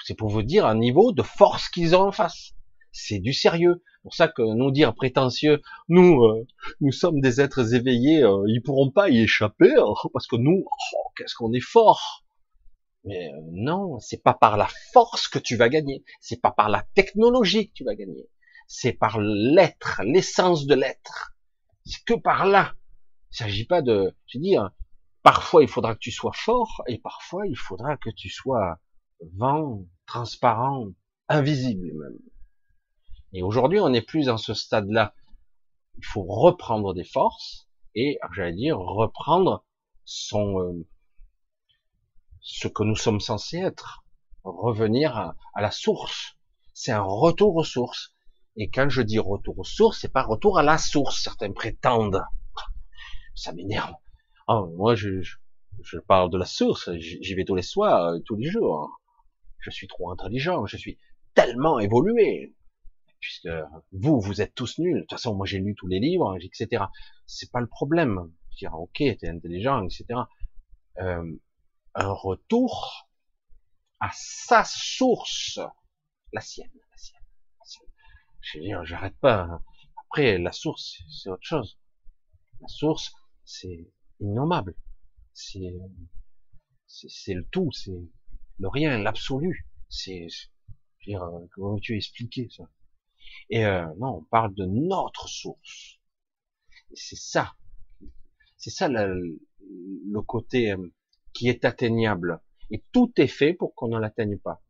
C'est 0.04 0.18
pour 0.18 0.30
vous 0.30 0.44
dire 0.44 0.66
un 0.66 0.76
niveau 0.76 1.14
de 1.14 1.24
force 1.24 1.70
qu'ils 1.70 1.96
ont 1.96 2.08
en 2.08 2.12
face. 2.12 2.57
C'est 2.92 3.20
du 3.20 3.34
sérieux. 3.34 3.84
Pour 4.04 4.16
ça 4.16 4.28
que 4.28 4.42
nous 4.42 4.72
dire 4.72 4.96
prétentieux, 4.96 5.62
nous, 5.90 6.24
euh, 6.24 6.48
nous 6.82 6.92
sommes 6.92 7.20
des 7.20 7.42
êtres 7.42 7.74
éveillés, 7.74 8.24
euh, 8.24 8.46
ils 8.48 8.62
pourront 8.62 8.90
pas 8.90 9.10
y 9.10 9.20
échapper, 9.20 9.74
hein, 9.78 9.94
parce 10.14 10.28
que 10.28 10.38
nous, 10.38 10.64
oh, 10.66 11.12
qu'est-ce 11.16 11.36
qu'on 11.36 11.52
est 11.54 11.60
fort. 11.60 12.24
Mais 13.04 13.32
euh, 13.34 13.40
non, 13.52 14.00
c'est 14.00 14.24
pas 14.24 14.34
par 14.34 14.58
la 14.58 14.68
force 14.94 15.28
que 15.28 15.40
tu 15.40 15.56
vas 15.56 15.70
gagner, 15.70 16.04
c'est 16.22 16.42
pas 16.42 16.52
par 16.52 16.70
la 16.70 16.84
technologie 16.94 17.70
que 17.70 17.74
tu 17.74 17.84
vas 17.84 17.96
gagner, 17.96 18.30
c'est 18.68 18.94
par 18.94 19.20
l'être, 19.20 20.02
l'essence 20.04 20.66
de 20.66 20.76
l'être. 20.76 21.34
C'est 21.86 22.04
que 22.04 22.14
par 22.14 22.46
là. 22.46 22.74
Il 23.32 23.38
s'agit 23.38 23.66
pas 23.66 23.82
de, 23.82 24.16
je 24.26 24.40
dis, 24.40 24.56
hein, 24.56 24.72
parfois 25.22 25.64
il 25.64 25.70
faudra 25.70 25.94
que 25.96 26.00
tu 26.00 26.12
sois 26.12 26.34
fort 26.34 26.82
et 26.88 26.98
parfois 26.98 27.46
il 27.46 27.58
faudra 27.58 27.98
que 27.98 28.10
tu 28.10 28.30
sois 28.30 28.80
vent, 29.36 29.86
transparent, 30.06 30.88
invisible 31.28 31.88
même. 31.88 32.20
Et 33.34 33.44
aujourd'hui, 33.44 33.80
on 33.80 33.90
n'est 33.90 34.02
plus 34.02 34.26
dans 34.26 34.38
ce 34.38 34.54
stade-là. 34.54 35.14
Il 35.98 36.06
faut 36.06 36.24
reprendre 36.24 36.94
des 36.94 37.04
forces 37.04 37.68
et, 37.96 38.20
j'allais 38.36 38.54
dire, 38.54 38.78
reprendre 38.78 39.66
son 40.06 40.60
euh, 40.62 40.88
ce 42.42 42.68
que 42.68 42.84
nous 42.84 42.96
sommes 42.96 43.20
censés 43.20 43.58
être, 43.58 44.06
revenir 44.44 45.18
à, 45.18 45.36
la 45.62 45.72
source. 45.72 46.38
C'est 46.74 46.92
un 46.94 47.04
retour 47.04 47.56
aux 47.56 47.64
sources. 47.64 48.14
Et 48.56 48.70
quand 48.70 48.90
je 48.90 49.02
dis 49.02 49.20
retour 49.20 49.60
aux 49.60 49.66
sources, 49.66 50.00
c'est 50.00 50.14
pas 50.14 50.24
retour 50.24 50.58
à 50.58 50.64
la 50.64 50.78
source. 50.78 51.22
Certains 51.22 51.52
prétendent. 51.52 52.24
Ça 53.36 53.52
m'énerve. 53.52 53.94
Oh, 54.48 54.72
moi, 54.78 54.96
je, 54.96 55.22
je, 55.82 55.98
parle 56.00 56.30
de 56.30 56.38
la 56.38 56.46
source. 56.46 56.90
J'y 56.96 57.34
vais 57.36 57.44
tous 57.44 57.56
les 57.56 57.62
soirs, 57.62 58.14
euh, 58.14 58.20
tous 58.26 58.38
les 58.38 58.50
jours. 58.50 59.02
Je 59.60 59.70
suis 59.70 59.88
trop 59.88 60.10
intelligent. 60.12 60.66
Je 60.66 60.78
suis 60.78 60.98
tellement 61.34 61.80
évolué. 61.80 62.56
Puisque 63.20 63.50
vous, 63.92 64.20
vous 64.20 64.42
êtes 64.42 64.54
tous 64.54 64.78
nuls. 64.80 64.96
De 64.96 65.02
toute 65.02 65.12
façon, 65.12 65.36
moi, 65.36 65.46
j'ai 65.46 65.60
lu 65.60 65.76
tous 65.76 65.88
les 65.88 66.00
livres, 66.00 66.38
etc. 66.42 66.86
C'est 67.26 67.52
pas 67.52 67.62
le 67.62 67.68
problème. 67.68 68.32
Dire, 68.58 68.74
ok, 68.74 68.98
t'es 68.98 69.28
intelligent, 69.28 69.84
etc. 69.86 70.22
Euh, 71.00 71.36
un 71.94 72.12
retour 72.12 73.08
à 74.00 74.10
sa 74.14 74.64
source, 74.64 75.60
la 76.34 76.42
sienne. 76.42 76.70
Je 78.42 78.60
veux 78.60 78.64
dire, 78.64 78.86
j'arrête 78.86 79.18
pas. 79.20 79.44
Hein. 79.44 79.64
Après, 80.06 80.38
la 80.38 80.52
source, 80.52 81.02
c'est 81.10 81.30
autre 81.30 81.44
chose. 81.44 81.78
La 82.62 82.68
source, 82.68 83.14
c'est 83.44 83.92
innommable. 84.20 84.76
C'est, 85.34 85.74
c'est 86.88 87.34
le 87.34 87.46
tout, 87.52 87.72
c'est 87.72 88.00
le 88.60 88.68
rien, 88.70 88.98
l'absolu. 89.00 89.68
C'est, 89.90 90.28
je 90.30 91.12
veux 91.12 91.14
dire, 91.14 91.24
euh, 91.24 91.46
comment 91.54 91.78
tu 91.78 91.96
expliquer 91.98 92.48
ça? 92.50 92.64
Et 93.50 93.66
euh, 93.66 93.86
non, 94.00 94.18
on 94.18 94.24
parle 94.24 94.54
de 94.54 94.66
notre 94.66 95.28
source. 95.28 96.00
C'est 96.94 97.18
ça, 97.18 97.54
c'est 98.58 98.70
ça 98.70 98.88
le, 98.88 99.40
côté 100.26 100.72
euh, 100.72 100.94
qui 101.34 101.50
est 101.50 101.66
atteignable. 101.66 102.42
Et 102.72 102.84
tout 102.92 103.12
est 103.18 103.28
fait 103.28 103.54
pour 103.54 103.76
qu'on 103.76 103.88
ne 103.88 104.00
l'atteigne 104.00 104.38
pas. 104.38 104.62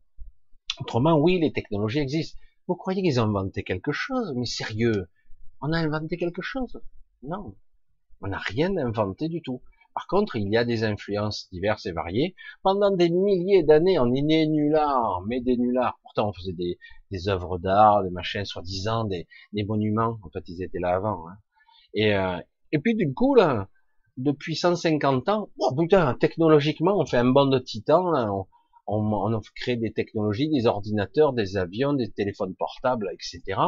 Autrement, 0.80 1.18
oui, 1.18 1.40
les 1.40 1.52
technologies 1.52 1.98
existent. 1.98 2.38
Vous 2.68 2.76
croyez 2.76 3.02
qu'ils 3.02 3.20
ont 3.20 3.24
inventé 3.24 3.64
quelque 3.64 3.92
chose? 3.92 4.32
Mais 4.36 4.46
sérieux, 4.46 5.08
on 5.60 5.72
a 5.72 5.78
inventé 5.78 6.16
quelque 6.16 6.42
chose? 6.42 6.80
Non, 7.22 7.56
on 8.20 8.28
n'a 8.28 8.38
rien 8.38 8.76
inventé 8.76 9.28
du 9.28 9.42
tout. 9.42 9.62
Par 9.98 10.06
contre, 10.06 10.36
il 10.36 10.48
y 10.48 10.56
a 10.56 10.64
des 10.64 10.84
influences 10.84 11.48
diverses 11.50 11.84
et 11.86 11.90
variées. 11.90 12.36
Pendant 12.62 12.92
des 12.92 13.10
milliers 13.10 13.64
d'années, 13.64 13.98
on 13.98 14.14
est 14.14 14.22
né 14.22 14.46
nulard, 14.46 15.24
mais 15.26 15.40
des 15.40 15.56
nullards. 15.56 15.98
Pourtant, 16.02 16.28
on 16.28 16.32
faisait 16.32 16.52
des, 16.52 16.78
des 17.10 17.28
œuvres 17.28 17.58
d'art, 17.58 18.04
des 18.04 18.10
machins 18.10 18.44
soi-disant, 18.44 19.02
des, 19.02 19.26
des, 19.52 19.64
monuments. 19.64 20.20
En 20.22 20.30
fait, 20.30 20.44
ils 20.46 20.62
étaient 20.62 20.78
là 20.78 20.94
avant. 20.94 21.28
Hein. 21.28 21.38
Et, 21.94 22.14
euh, 22.14 22.38
et 22.70 22.78
puis, 22.78 22.94
du 22.94 23.12
coup, 23.12 23.34
là, 23.34 23.70
depuis 24.16 24.54
150 24.54 25.28
ans, 25.30 25.50
oh 25.58 25.74
technologiquement, 26.20 26.96
on 26.96 27.04
fait 27.04 27.16
un 27.16 27.32
bond 27.32 27.46
de 27.46 27.58
titan. 27.58 28.14
On, 28.30 28.46
on, 28.86 29.34
on 29.34 29.40
crée 29.56 29.74
des 29.74 29.92
technologies, 29.92 30.48
des 30.48 30.68
ordinateurs, 30.68 31.32
des 31.32 31.56
avions, 31.56 31.92
des 31.92 32.12
téléphones 32.12 32.54
portables, 32.54 33.10
etc. 33.12 33.60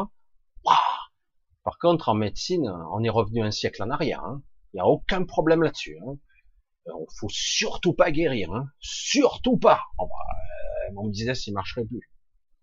Par 1.65 1.77
contre, 1.77 2.07
en 2.07 2.13
médecine, 2.13 2.71
on 2.93 3.03
est 3.03 3.09
revenu 3.09 3.43
un 3.43 3.51
siècle 3.51 3.83
en 3.83 3.89
arrière. 3.89 4.23
Hein. 4.23 4.41
Il 4.73 4.77
n'y 4.77 4.81
a 4.81 4.85
aucun 4.85 5.23
problème 5.23 5.63
là-dessus. 5.63 5.97
Hein. 6.05 6.17
Euh, 6.87 6.91
faut 7.19 7.29
surtout 7.29 7.93
pas 7.93 8.11
guérir, 8.11 8.51
hein. 8.51 8.67
surtout 8.79 9.57
pas. 9.57 9.81
Oh, 9.97 10.07
bah, 10.07 10.13
euh, 10.89 10.93
mon 10.93 11.07
business, 11.09 11.47
il 11.47 11.53
marcherait 11.53 11.85
plus. 11.85 12.09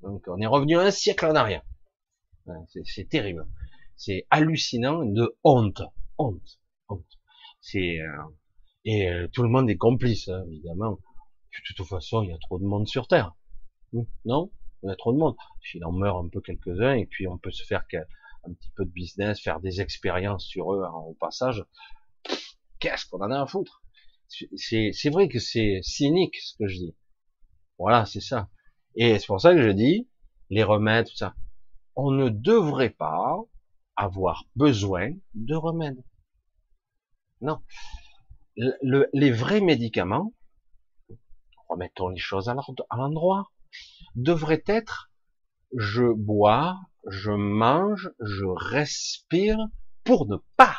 Donc, 0.03 0.25
on 0.29 0.41
est 0.41 0.47
revenu 0.47 0.77
un 0.77 0.91
siècle 0.91 1.27
en 1.27 1.35
arrière. 1.35 1.63
C'est 2.85 3.09
terrible. 3.09 3.47
C'est 3.97 4.27
hallucinant 4.31 5.05
de 5.05 5.37
honte, 5.45 5.83
honte, 6.17 6.61
honte. 6.89 7.05
C'est 7.61 8.01
euh, 8.01 8.23
et 8.85 9.11
tout 9.35 9.43
le 9.43 9.51
monde 9.51 9.69
est 9.69 9.77
complice, 9.77 10.29
hein, 10.29 10.45
évidemment 10.47 10.99
de 11.69 11.75
toute 11.75 11.87
façon, 11.87 12.23
il 12.23 12.31
y 12.31 12.33
a 12.33 12.39
trop 12.39 12.59
de 12.59 12.65
monde 12.65 12.87
sur 12.87 13.09
Terre. 13.09 13.35
Hmm, 13.93 14.03
non? 14.25 14.51
Il 14.83 14.89
y 14.89 14.93
a 14.93 14.97
trop 14.97 15.13
de 15.13 15.19
monde. 15.19 15.37
Il 15.75 15.85
en 15.85 15.93
meurt 15.93 16.25
un 16.25 16.29
peu 16.29 16.41
quelques-uns, 16.41 16.95
et 16.95 17.07
puis 17.07 17.27
on 17.27 17.39
peut 17.39 17.51
se 17.51 17.65
faire 17.65 17.85
un 18.45 18.53
petit 18.53 18.71
peu 18.77 18.85
de 18.85 18.91
business, 18.91 19.41
faire 19.41 19.61
des 19.61 19.81
expériences 19.81 20.47
sur 20.47 20.73
eux 20.73 20.85
au 21.07 21.15
passage. 21.15 21.65
Qu'est-ce 22.79 23.07
qu'on 23.07 23.19
en 23.19 23.31
a 23.31 23.41
à 23.41 23.47
foutre? 23.47 23.83
C'est 24.29 25.11
vrai 25.11 25.29
que 25.29 25.39
c'est 25.39 25.81
cynique 25.83 26.37
ce 26.37 26.55
que 26.59 26.69
je 26.69 26.77
dis. 26.77 26.97
Voilà, 27.79 28.05
c'est 28.07 28.21
ça. 28.21 28.49
Et 28.95 29.19
c'est 29.19 29.27
pour 29.27 29.41
ça 29.41 29.55
que 29.55 29.63
je 29.63 29.71
dis, 29.71 30.09
les 30.51 30.63
remèdes, 30.63 31.07
tout 31.07 31.17
ça. 31.17 31.35
On 31.97 32.11
ne 32.11 32.29
devrait 32.29 32.91
pas 32.91 33.37
avoir 33.97 34.45
besoin 34.55 35.11
de 35.35 35.55
remèdes. 35.55 36.03
Non. 37.41 37.61
les 38.57 39.31
vrais 39.31 39.61
médicaments, 39.61 40.35
remettons 41.69 42.09
les 42.09 42.19
choses 42.19 42.49
à 42.49 42.57
l'endroit, 42.97 43.53
devrait 44.15 44.65
être 44.67 45.11
je 45.77 46.13
bois, 46.13 46.79
je 47.07 47.31
mange, 47.31 48.11
je 48.21 48.47
respire 48.47 49.59
pour 50.05 50.27
ne 50.27 50.37
pas 50.57 50.77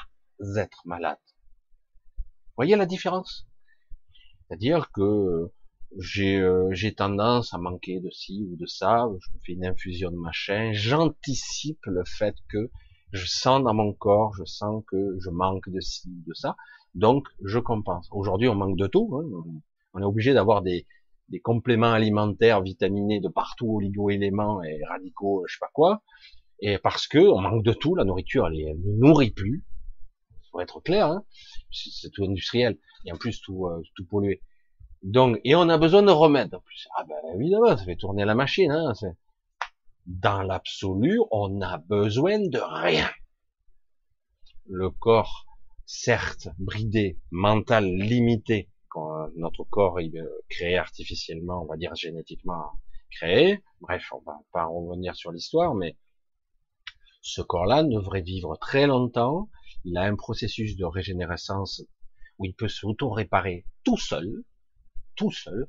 être 0.58 0.82
malade. 0.86 1.20
Voyez 2.60 2.76
la 2.76 2.86
différence? 2.86 3.48
C'est-à-dire 4.41 4.91
que 4.91 5.49
j'ai 5.98 6.36
euh, 6.36 6.91
tendance 6.98 7.53
à 7.53 7.57
manquer 7.57 8.02
de 8.02 8.10
ci 8.10 8.45
ou 8.52 8.57
de 8.57 8.65
ça, 8.65 9.07
je 9.07 9.34
me 9.34 9.40
fais 9.45 9.53
une 9.53 9.65
infusion 9.65 10.11
de 10.11 10.18
machin, 10.18 10.72
j'anticipe 10.73 11.80
le 11.86 12.03
fait 12.03 12.36
que 12.49 12.69
je 13.14 13.26
sens 13.26 13.64
dans 13.64 13.73
mon 13.73 13.94
corps, 13.94 14.34
je 14.36 14.44
sens 14.44 14.84
que 14.88 15.18
je 15.22 15.30
manque 15.30 15.69
de 15.69 15.80
ci 15.80 16.10
ou 16.10 16.22
de 16.27 16.34
ça, 16.34 16.57
donc 16.95 17.30
je 17.45 17.60
compense. 17.60 18.10
Aujourd'hui, 18.11 18.49
on 18.49 18.56
manque 18.56 18.77
de 18.77 18.88
tout, 18.88 19.10
hein 19.15 19.61
on 19.94 20.02
est 20.02 20.06
obligé 20.06 20.34
d'avoir 20.34 20.61
des, 20.61 20.86
des 21.30 21.40
compléments 21.40 21.94
alimentaires 21.94 22.61
vitaminés 22.61 23.22
de 23.22 23.30
partout, 23.30 23.77
oligo-éléments 23.77 24.61
et 24.64 24.84
radicaux, 24.84 25.45
je 25.48 25.53
sais 25.53 25.60
pas 25.61 25.72
quoi, 25.73 26.03
et 26.60 26.77
parce 26.77 27.07
que 27.07 27.19
on 27.19 27.40
manque 27.40 27.64
de 27.64 27.72
tout, 27.72 27.95
la 27.95 28.03
nourriture 28.03 28.48
elle, 28.48 28.60
elle 28.60 28.81
ne 28.81 28.98
nourrit 28.98 29.31
plus, 29.31 29.64
faut 30.52 30.60
être 30.60 30.80
clair, 30.82 31.08
hein 31.08 31.24
c'est 31.72 32.10
tout 32.12 32.24
industriel, 32.24 32.78
et 33.06 33.12
en 33.12 33.18
plus 33.18 33.42
tout, 33.42 33.68
euh, 33.68 33.82
tout 33.96 34.06
pollué. 34.06 34.42
Donc, 35.04 35.40
et 35.44 35.56
on 35.56 35.70
a 35.70 35.78
besoin 35.78 36.04
de 36.04 36.12
remèdes 36.12 36.54
en 36.54 36.60
plus. 36.60 36.88
Ah 36.98 37.06
ben 37.08 37.16
évidemment, 37.36 37.78
ça 37.78 37.86
fait 37.86 37.96
tourner 37.96 38.26
la 38.26 38.36
machine. 38.36 38.72
Hein, 38.72 38.94
dans 40.06 40.42
l'absolu, 40.42 41.22
on 41.32 41.62
a 41.62 41.78
besoin 41.78 42.40
de 42.40 42.60
rien. 42.60 43.10
Le 44.66 44.90
corps, 44.90 45.46
certes 45.86 46.50
bridé, 46.58 47.20
mental 47.32 47.86
limité, 47.86 48.70
quand 48.90 49.28
notre 49.36 49.64
corps 49.64 50.00
est 50.00 50.16
euh, 50.16 50.28
créé 50.50 50.78
artificiellement, 50.78 51.64
on 51.64 51.66
va 51.66 51.78
dire 51.78 51.96
génétiquement 51.96 52.72
créé. 53.12 53.64
Bref, 53.82 54.12
on 54.12 54.22
va 54.26 54.40
pas 54.52 54.66
revenir 54.66 55.16
sur 55.16 55.32
l'histoire, 55.32 55.74
mais 55.76 55.96
ce 57.22 57.42
corps-là 57.42 57.84
devrait 57.84 58.22
vivre 58.22 58.58
très 58.58 58.88
longtemps. 58.88 59.50
Il 59.85 59.97
a 59.97 60.03
un 60.03 60.15
processus 60.15 60.76
de 60.76 60.85
régénérescence 60.85 61.81
où 62.38 62.45
il 62.45 62.53
peut 62.53 62.68
s'auto-réparer 62.68 63.65
tout 63.84 63.97
seul, 63.97 64.43
tout 65.15 65.31
seul. 65.31 65.68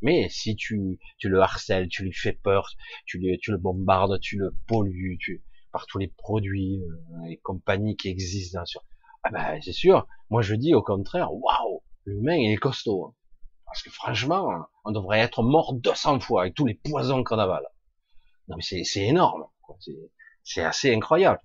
Mais 0.00 0.28
si 0.28 0.56
tu, 0.56 0.98
tu 1.18 1.28
le 1.28 1.40
harcèles, 1.40 1.88
tu 1.88 2.02
lui 2.02 2.12
fais 2.12 2.32
peur, 2.32 2.70
tu, 3.06 3.18
lui, 3.18 3.38
tu 3.38 3.52
le 3.52 3.58
bombardes, 3.58 4.18
tu 4.20 4.36
le 4.36 4.54
pollues, 4.66 5.16
tu, 5.20 5.44
par 5.70 5.86
tous 5.86 5.98
les 5.98 6.08
produits 6.08 6.82
euh, 6.82 7.30
et 7.30 7.38
compagnies 7.38 7.96
qui 7.96 8.08
existent 8.08 8.64
sur, 8.64 8.84
ah 9.24 9.30
ben 9.30 9.60
c'est 9.62 9.72
sûr. 9.72 10.06
Moi 10.30 10.42
je 10.42 10.54
dis 10.54 10.74
au 10.74 10.82
contraire, 10.82 11.32
waouh, 11.32 11.82
l'humain 12.04 12.36
il 12.36 12.52
est 12.52 12.56
costaud. 12.56 13.06
Hein. 13.06 13.14
Parce 13.66 13.82
que 13.82 13.90
franchement, 13.90 14.66
on 14.84 14.90
devrait 14.90 15.20
être 15.20 15.42
mort 15.42 15.72
200 15.74 16.20
fois 16.20 16.42
avec 16.42 16.54
tous 16.54 16.66
les 16.66 16.74
poisons 16.74 17.24
qu'on 17.24 17.38
avale. 17.38 17.66
Non 18.48 18.56
mais 18.56 18.84
c'est 18.84 19.06
énorme. 19.06 19.44
C'est 20.42 20.62
assez 20.62 20.92
incroyable. 20.94 21.40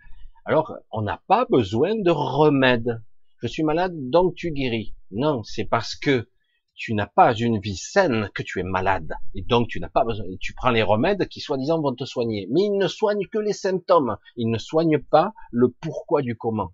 Alors, 0.47 0.77
on 0.91 1.01
n'a 1.01 1.21
pas 1.27 1.45
besoin 1.49 1.93
de 1.95 2.09
remède. 2.09 3.03
Je 3.41 3.47
suis 3.47 3.63
malade, 3.63 3.91
donc 4.09 4.33
tu 4.33 4.51
guéris. 4.51 4.95
Non, 5.11 5.43
c'est 5.43 5.65
parce 5.65 5.93
que 5.93 6.29
tu 6.73 6.93
n'as 6.93 7.05
pas 7.05 7.33
une 7.33 7.59
vie 7.59 7.75
saine 7.75 8.29
que 8.33 8.43
tu 8.43 8.61
es 8.61 8.63
malade. 8.63 9.11
Et 9.35 9.41
donc 9.41 9.67
tu 9.67 9.81
n'as 9.81 9.89
pas 9.89 10.05
besoin, 10.05 10.25
tu 10.39 10.53
prends 10.53 10.69
les 10.69 10.83
remèdes 10.83 11.27
qui 11.27 11.41
soi-disant 11.41 11.81
vont 11.81 11.93
te 11.93 12.05
soigner. 12.05 12.47
Mais 12.49 12.61
ils 12.61 12.77
ne 12.77 12.87
soignent 12.87 13.27
que 13.29 13.39
les 13.39 13.51
symptômes. 13.51 14.15
Ils 14.37 14.49
ne 14.49 14.57
soignent 14.57 15.03
pas 15.03 15.33
le 15.51 15.67
pourquoi 15.67 16.21
du 16.21 16.37
comment. 16.37 16.71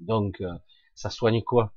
Donc, 0.00 0.42
euh, 0.42 0.52
ça 0.94 1.08
soigne 1.08 1.42
quoi? 1.42 1.72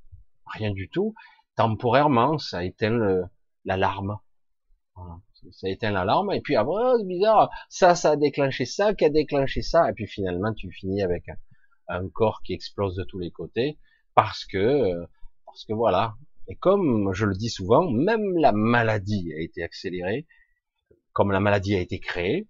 Rien 0.47 0.71
du 0.71 0.89
tout. 0.89 1.15
Temporairement, 1.55 2.37
ça 2.39 2.65
éteint 2.65 3.21
l'alarme. 3.63 4.19
Voilà. 4.95 5.21
Ça 5.51 5.69
éteint 5.69 5.91
l'alarme, 5.91 6.31
et 6.33 6.41
puis 6.41 6.55
après, 6.55 6.73
oh, 6.75 6.95
c'est 6.99 7.07
bizarre, 7.07 7.49
ça, 7.69 7.95
ça 7.95 8.11
a 8.11 8.15
déclenché 8.15 8.65
ça, 8.65 8.93
qui 8.93 9.05
a 9.05 9.09
déclenché 9.09 9.61
ça, 9.61 9.89
et 9.89 9.93
puis 9.93 10.07
finalement, 10.07 10.53
tu 10.53 10.71
finis 10.71 11.01
avec 11.01 11.25
un, 11.87 12.09
corps 12.09 12.41
qui 12.43 12.53
explose 12.53 12.95
de 12.95 13.03
tous 13.03 13.19
les 13.19 13.31
côtés, 13.31 13.77
parce 14.15 14.45
que, 14.45 14.57
euh, 14.57 15.05
parce 15.45 15.65
que 15.65 15.73
voilà. 15.73 16.15
Et 16.47 16.55
comme 16.55 17.13
je 17.13 17.25
le 17.25 17.35
dis 17.35 17.49
souvent, 17.49 17.89
même 17.89 18.37
la 18.37 18.51
maladie 18.51 19.33
a 19.37 19.41
été 19.41 19.63
accélérée, 19.63 20.27
comme 21.13 21.31
la 21.31 21.39
maladie 21.39 21.75
a 21.75 21.79
été 21.79 21.99
créée, 21.99 22.47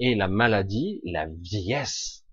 et 0.00 0.14
la 0.14 0.28
maladie, 0.28 1.00
la 1.04 1.26
vieillesse, 1.26 2.24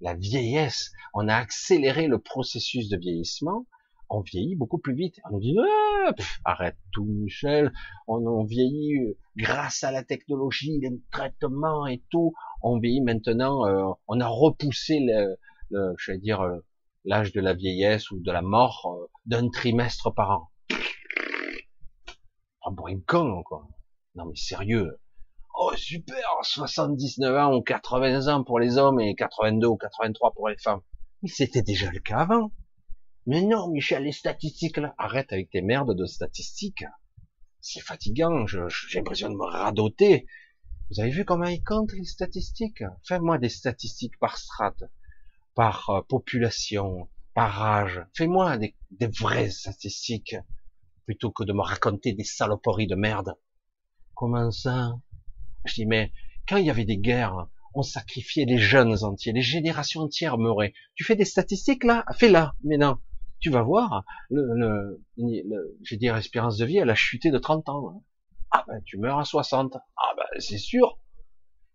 la 0.00 0.14
vieillesse, 0.14 0.92
on 1.14 1.28
a 1.28 1.36
accéléré 1.36 2.08
le 2.08 2.18
processus 2.18 2.88
de 2.88 2.96
vieillissement, 2.96 3.66
on 4.14 4.20
vieillit 4.20 4.56
beaucoup 4.56 4.78
plus 4.78 4.94
vite. 4.94 5.20
On 5.24 5.34
nous 5.34 5.40
dit 5.40 5.56
ah, 5.58 6.12
arrête 6.44 6.76
tout 6.92 7.04
Michel, 7.04 7.72
on, 8.06 8.44
vieillit 8.44 8.98
euh, 8.98 9.18
grâce 9.36 9.82
à 9.84 9.90
la 9.90 10.04
technologie, 10.04 10.78
les 10.80 10.90
traitements 11.10 11.86
et 11.86 12.02
tout. 12.10 12.32
On 12.62 12.78
vieillit 12.78 13.02
maintenant, 13.02 13.66
euh, 13.66 13.92
on 14.06 14.20
a 14.20 14.28
repoussé 14.28 15.00
le, 15.00 15.36
le 15.70 15.94
je 15.98 16.12
vais 16.12 16.18
dire 16.18 16.40
euh, 16.40 16.58
l'âge 17.04 17.32
de 17.32 17.40
la 17.40 17.54
vieillesse 17.54 18.10
ou 18.10 18.20
de 18.20 18.30
la 18.30 18.42
mort 18.42 19.08
d'un 19.26 19.48
trimestre 19.50 20.14
par 20.14 20.30
an. 20.30 20.48
Un 22.66 22.74
pour 22.74 22.88
con 23.06 23.42
quoi. 23.42 23.66
Non 24.14 24.26
mais 24.26 24.36
sérieux. 24.36 24.98
Oh 25.56 25.72
super, 25.76 26.24
79 26.42 27.36
ans 27.36 27.54
ou 27.54 27.62
80 27.62 28.26
ans 28.28 28.42
pour 28.42 28.58
les 28.58 28.78
hommes 28.78 29.00
et 29.00 29.14
82 29.14 29.66
ou 29.66 29.76
83 29.76 30.32
pour 30.32 30.48
les 30.48 30.56
femmes. 30.56 30.80
Mais 31.22 31.28
c'était 31.28 31.62
déjà 31.62 31.90
le 31.90 32.00
cas 32.00 32.18
avant. 32.18 32.50
Mais 33.26 33.42
non, 33.42 33.68
Michel, 33.68 34.04
les 34.04 34.12
statistiques 34.12 34.76
là, 34.76 34.94
arrête 34.98 35.32
avec 35.32 35.50
tes 35.50 35.62
merdes 35.62 35.96
de 35.96 36.04
statistiques. 36.04 36.84
C'est 37.60 37.80
fatigant, 37.80 38.46
j'ai 38.46 38.60
l'impression 38.94 39.30
de 39.30 39.36
me 39.36 39.46
radoter. 39.46 40.26
Vous 40.90 41.00
avez 41.00 41.10
vu 41.10 41.24
comment 41.24 41.46
ils 41.46 41.64
comptent 41.64 41.94
les 41.94 42.04
statistiques? 42.04 42.84
Fais-moi 43.04 43.38
des 43.38 43.48
statistiques 43.48 44.18
par 44.18 44.36
strate, 44.36 44.84
par 45.54 45.88
euh, 45.88 46.02
population, 46.02 47.08
par 47.32 47.62
âge. 47.62 48.04
Fais-moi 48.14 48.58
des, 48.58 48.74
des 48.90 49.06
vraies 49.06 49.48
statistiques, 49.48 50.36
plutôt 51.06 51.30
que 51.30 51.44
de 51.44 51.54
me 51.54 51.62
raconter 51.62 52.12
des 52.12 52.24
saloperies 52.24 52.86
de 52.86 52.96
merde. 52.96 53.34
Comment 54.14 54.50
ça? 54.50 54.98
Je 55.64 55.74
dis, 55.74 55.86
mais 55.86 56.12
quand 56.46 56.58
il 56.58 56.66
y 56.66 56.70
avait 56.70 56.84
des 56.84 56.98
guerres, 56.98 57.48
on 57.72 57.82
sacrifiait 57.82 58.44
les 58.44 58.58
jeunes 58.58 59.02
entiers, 59.02 59.32
les 59.32 59.40
générations 59.40 60.02
entières 60.02 60.36
meuraient. 60.36 60.74
Tu 60.94 61.04
fais 61.04 61.16
des 61.16 61.24
statistiques 61.24 61.84
là? 61.84 62.04
Fais-la. 62.12 62.54
Mais 62.62 62.76
non, 62.76 62.98
tu 63.44 63.50
vas 63.50 63.60
voir, 63.60 64.04
j'ai 64.30 65.98
dit 65.98 66.06
l'espérance 66.06 66.56
de 66.56 66.64
vie, 66.64 66.78
elle 66.78 66.88
a 66.88 66.94
chuté 66.94 67.30
de 67.30 67.36
30 67.36 67.68
ans. 67.68 67.90
Hein. 67.90 68.00
Ah 68.50 68.64
ben, 68.66 68.80
tu 68.86 68.96
meurs 68.96 69.18
à 69.18 69.26
60. 69.26 69.76
Ah 69.76 70.14
ben, 70.16 70.24
c'est 70.38 70.56
sûr. 70.56 70.98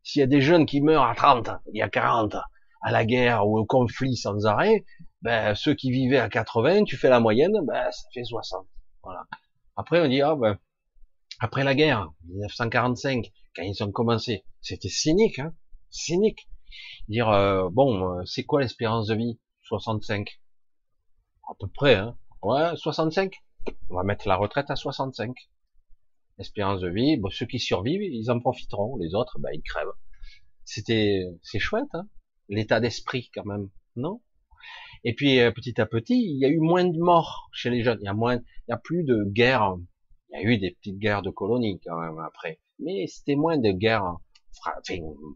S'il 0.02 0.22
y 0.22 0.24
a 0.24 0.26
des 0.26 0.42
jeunes 0.42 0.66
qui 0.66 0.82
meurent 0.82 1.04
à 1.04 1.14
30, 1.14 1.52
il 1.72 1.78
y 1.78 1.84
a 1.84 1.90
40, 1.90 2.34
à 2.82 2.92
la 2.92 3.06
guerre 3.06 3.48
ou 3.48 3.60
au 3.60 3.66
conflit 3.66 4.18
sans 4.18 4.48
arrêt, 4.48 4.84
ben, 5.22 5.54
ceux 5.54 5.76
qui 5.76 5.92
vivaient 5.92 6.18
à 6.18 6.28
80, 6.28 6.86
tu 6.86 6.98
fais 6.98 7.10
la 7.10 7.20
moyenne, 7.20 7.54
ben, 7.68 7.92
ça 7.92 8.08
fait 8.16 8.24
60. 8.24 8.66
Voilà. 9.04 9.28
Après, 9.76 10.02
on 10.02 10.08
dit, 10.08 10.24
ah 10.24 10.36
ben, 10.36 10.58
après 11.40 11.64
la 11.64 11.76
guerre, 11.76 12.10
1945, 12.30 13.32
quand 13.56 13.62
ils 13.62 13.84
ont 13.84 13.92
commencé, 13.92 14.44
c'était 14.60 14.90
cynique, 14.90 15.38
hein, 15.38 15.54
cynique. 15.92 16.50
Dire, 17.10 17.30
euh, 17.30 17.70
bon, 17.72 18.18
euh, 18.18 18.26
c'est 18.26 18.44
quoi 18.44 18.60
l'espérance 18.60 19.06
de 19.06 19.14
vie? 19.14 19.40
65 19.66 20.40
à 21.50 21.56
peu 21.60 21.68
près, 21.68 21.96
hein. 21.96 22.16
Ouais, 22.44 22.76
65. 22.76 23.36
On 23.90 23.96
va 23.96 24.04
mettre 24.04 24.28
la 24.28 24.36
retraite 24.36 24.70
à 24.70 24.76
65. 24.76 25.36
Espérance 26.38 26.80
de 26.80 26.90
vie, 26.90 27.18
bon, 27.18 27.30
ceux 27.30 27.46
qui 27.46 27.60
survivent, 27.60 28.02
ils 28.02 28.32
en 28.32 28.40
profiteront. 28.40 28.96
Les 28.98 29.16
autres, 29.16 29.40
ben, 29.40 29.50
ils 29.54 29.64
crèvent. 29.64 29.88
C'était, 30.64 31.24
c'est 31.42 31.60
chouette, 31.60 31.90
hein. 31.94 32.08
L'état 32.48 32.80
d'esprit, 32.80 33.30
quand 33.34 33.46
même. 33.46 33.70
Non? 33.96 34.22
Et 35.04 35.14
puis, 35.16 35.40
euh, 35.40 35.52
petit 35.52 35.82
à 35.82 35.86
petit, 35.86 36.22
il 36.22 36.38
y 36.38 36.46
a 36.46 36.50
eu 36.50 36.60
moins 36.60 36.86
de 36.86 36.98
morts 36.98 37.50
chez 37.52 37.70
les 37.70 37.84
jeunes. 37.84 38.00
Il 38.02 38.06
y 38.06 38.10
a 38.10 38.14
moins, 38.14 38.36
il 38.36 38.70
y 38.70 38.74
a 38.74 38.78
plus 38.78 39.04
de 39.04 39.24
guerres. 39.26 39.76
Il 40.32 40.40
y 40.40 40.46
a 40.46 40.50
eu 40.50 40.58
des 40.60 40.72
petites 40.72 41.00
guerres 41.00 41.24
de 41.24 41.32
colonies, 41.32 41.80
quand 41.84 42.00
même, 42.00 42.20
après. 42.20 42.60
Mais 42.78 43.08
c'était 43.08 43.36
moins 43.36 43.58
de 43.58 43.72
guerres, 43.72 44.18
enfin, 44.60 44.80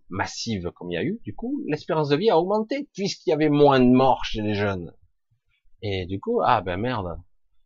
massives 0.09 0.71
comme 0.75 0.91
il 0.91 0.95
y 0.95 0.97
a 0.97 1.03
eu. 1.03 1.19
Du 1.23 1.33
coup, 1.35 1.63
l'espérance 1.67 2.09
de 2.09 2.15
vie 2.15 2.29
a 2.29 2.37
augmenté, 2.37 2.87
puisqu'il 2.93 3.31
y 3.31 3.33
avait 3.33 3.49
moins 3.49 3.79
de 3.79 3.89
morts 3.89 4.23
chez 4.25 4.41
les 4.41 4.53
jeunes. 4.53 4.93
Et 5.83 6.05
du 6.05 6.19
coup, 6.19 6.41
ah 6.41 6.61
ben 6.61 6.77
merde. 6.77 7.21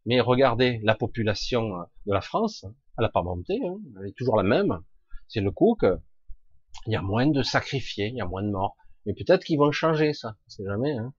Mais 0.05 0.19
regardez, 0.19 0.79
la 0.83 0.95
population 0.95 1.69
de 2.05 2.13
la 2.13 2.21
France, 2.21 2.65
elle 2.97 3.03
n'a 3.03 3.09
pas 3.09 3.21
monté, 3.21 3.59
hein, 3.63 3.77
elle 3.99 4.09
est 4.09 4.17
toujours 4.17 4.37
la 4.37 4.43
même. 4.43 4.83
C'est 5.27 5.41
le 5.41 5.51
coup 5.51 5.77
que 5.79 5.99
il 6.87 6.93
y 6.93 6.95
a 6.95 7.01
moins 7.01 7.27
de 7.27 7.43
sacrifiés, 7.43 8.07
il 8.07 8.15
y 8.15 8.21
a 8.21 8.25
moins 8.25 8.41
de 8.41 8.49
morts. 8.49 8.75
Mais 9.05 9.13
peut-être 9.13 9.43
qu'ils 9.43 9.59
vont 9.59 9.71
changer 9.71 10.13
ça, 10.13 10.35
c'est 10.47 10.65
jamais. 10.65 10.97
Hein. 10.97 11.13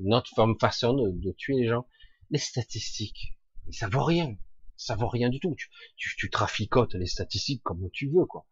Notre 0.00 0.32
façon 0.58 0.94
de, 0.94 1.32
tuer 1.32 1.56
les 1.56 1.68
gens. 1.68 1.86
Les 2.30 2.38
statistiques, 2.38 3.36
ça 3.70 3.88
vaut 3.88 4.04
rien. 4.04 4.36
Ça 4.76 4.96
vaut 4.96 5.08
rien 5.08 5.28
du 5.28 5.40
tout. 5.40 5.54
Tu, 5.54 6.16
tu 6.16 6.30
traficotes 6.30 6.94
les 6.94 7.06
statistiques 7.06 7.62
comme 7.62 7.90
tu 7.92 8.08
veux, 8.08 8.24
quoi. 8.24 8.46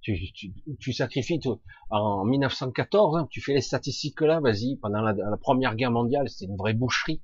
Tu, 0.00 0.32
tu, 0.32 0.52
tu 0.78 0.92
sacrifies 0.92 1.40
tout. 1.40 1.60
En 1.90 2.24
1914, 2.24 3.16
hein, 3.16 3.26
tu 3.30 3.40
fais 3.40 3.54
les 3.54 3.60
statistiques 3.60 4.20
là, 4.20 4.40
vas-y, 4.40 4.76
pendant 4.76 5.00
la, 5.00 5.14
première 5.40 5.74
guerre 5.74 5.90
mondiale, 5.90 6.28
c'était 6.28 6.50
une 6.50 6.56
vraie 6.56 6.74
boucherie. 6.74 7.20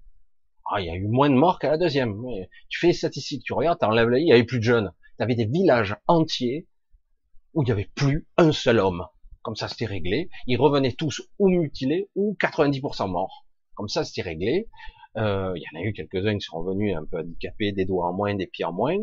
Ah, 0.71 0.81
il 0.81 0.87
y 0.87 0.91
a 0.91 0.95
eu 0.95 1.07
moins 1.07 1.31
de 1.31 1.35
morts 1.35 1.59
qu'à 1.59 1.71
la 1.71 1.79
deuxième. 1.79 2.23
Tu 2.69 2.79
fais 2.81 2.89
les 2.89 2.93
statistiques, 2.93 3.43
tu 3.45 3.53
regardes, 3.53 3.79
t'enlèves 3.79 4.09
la 4.09 4.19
il 4.19 4.27
y 4.27 4.33
avait 4.33 4.45
plus 4.45 4.59
de 4.59 4.65
jeunes. 4.65 4.93
T'avais 5.19 5.35
des 5.35 5.45
villages 5.45 5.97
entiers 6.09 6.67
où 7.53 7.63
il 7.63 7.69
y 7.69 7.73
avait 7.73 7.91
plus 7.95 8.27
un 8.37 8.51
seul 8.51 8.79
homme. 8.81 9.07
Comme 9.43 9.57
ça, 9.57 9.69
c'était 9.69 9.87
réglé. 9.87 10.31
Ils 10.47 10.57
revenaient 10.57 10.93
tous 10.93 11.23
ou 11.39 11.49
mutilés 11.49 12.09
ou 12.15 12.37
90% 12.41 13.11
morts. 13.11 13.47
Comme 13.75 13.89
ça, 13.89 14.05
c'était 14.05 14.23
réglé. 14.23 14.69
Euh, 15.17 15.53
il 15.55 15.63
y 15.63 15.77
en 15.77 15.81
a 15.81 15.85
eu 15.85 15.93
quelques-uns 15.93 16.39
qui 16.39 16.45
sont 16.45 16.59
revenus 16.59 16.97
un 16.97 17.05
peu 17.05 17.19
handicapés, 17.19 17.73
des 17.73 17.85
doigts 17.85 18.09
en 18.09 18.15
moins, 18.15 18.35
des 18.35 18.47
pieds 18.47 18.65
en 18.65 18.73
moins 18.73 18.97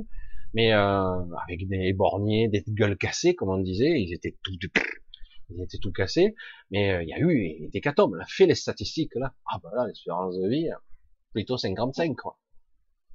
mais 0.54 0.74
euh, 0.74 1.24
avec 1.44 1.68
des 1.68 1.94
borniers, 1.94 2.48
des 2.48 2.64
gueules 2.68 2.98
cassées, 2.98 3.36
comme 3.36 3.50
on 3.50 3.58
disait, 3.58 4.02
ils 4.02 4.14
étaient 4.14 4.38
tout, 4.44 4.52
ils 5.50 5.62
étaient 5.62 5.78
tout 5.78 5.92
cassés, 5.92 6.36
mais 6.70 6.92
euh, 6.92 7.04
il 7.04 7.10
y 7.10 7.14
a 7.14 7.20
eu 7.20 7.70
des 7.70 7.82
catombes, 7.82 8.18
on 8.20 8.26
fait 8.26 8.46
les 8.46 8.56
statistiques 8.56 9.16
là, 9.16 9.34
ah 9.52 9.60
bah 9.64 9.70
là, 9.76 9.88
l'espérance 9.88 10.38
de 10.38 10.48
vie, 10.48 10.70
plutôt 11.32 11.58
55 11.58 12.16
quoi. 12.16 12.38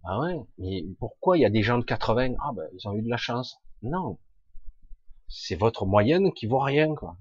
Ah 0.04 0.20
ouais, 0.20 0.36
mais 0.58 0.84
pourquoi 0.98 1.36
il 1.36 1.40
y 1.40 1.44
a 1.44 1.50
des 1.50 1.62
gens 1.62 1.78
de 1.78 1.84
80 1.84 2.34
Ah 2.40 2.52
ben 2.54 2.66
ils 2.72 2.88
ont 2.88 2.94
eu 2.94 3.02
de 3.02 3.08
la 3.08 3.16
chance. 3.16 3.56
Non, 3.82 4.18
c'est 5.28 5.56
votre 5.56 5.86
moyenne 5.86 6.32
qui 6.32 6.46
vaut 6.46 6.60
rien 6.60 6.94
quoi. 6.94 7.16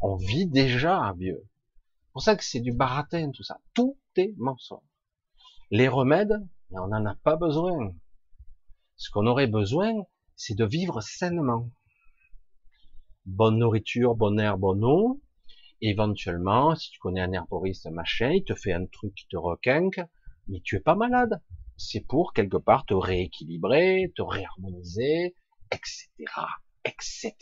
On 0.00 0.16
vit 0.16 0.46
déjà 0.46 1.12
vieux. 1.16 1.44
C'est 1.44 2.12
pour 2.12 2.22
ça 2.22 2.36
que 2.36 2.44
c'est 2.44 2.60
du 2.60 2.72
baratin 2.72 3.30
tout 3.30 3.42
ça. 3.42 3.60
Tout 3.74 3.96
est 4.16 4.34
mensonge. 4.36 4.82
Les 5.70 5.88
remèdes, 5.88 6.44
on 6.70 6.88
n'en 6.88 7.04
a 7.06 7.14
pas 7.14 7.36
besoin. 7.36 7.94
Ce 9.00 9.10
qu'on 9.10 9.28
aurait 9.28 9.46
besoin, 9.46 9.92
c'est 10.34 10.56
de 10.56 10.64
vivre 10.64 11.00
sainement. 11.00 11.70
Bonne 13.26 13.58
nourriture, 13.58 14.16
bon 14.16 14.40
air, 14.40 14.58
bonne 14.58 14.84
eau. 14.84 15.22
Éventuellement, 15.80 16.74
si 16.74 16.90
tu 16.90 16.98
connais 16.98 17.20
un 17.20 17.30
herboriste, 17.30 17.88
machin, 17.92 18.30
il 18.30 18.42
te 18.42 18.56
fait 18.56 18.72
un 18.72 18.86
truc 18.86 19.14
qui 19.14 19.28
te 19.28 19.36
requinque, 19.36 20.00
mais 20.48 20.60
tu 20.64 20.74
es 20.74 20.80
pas 20.80 20.96
malade. 20.96 21.40
C'est 21.76 22.00
pour 22.00 22.32
quelque 22.32 22.56
part 22.56 22.86
te 22.86 22.94
rééquilibrer, 22.94 24.12
te 24.16 24.22
réharmoniser, 24.22 25.36
etc., 25.70 26.08
etc. 26.84 27.36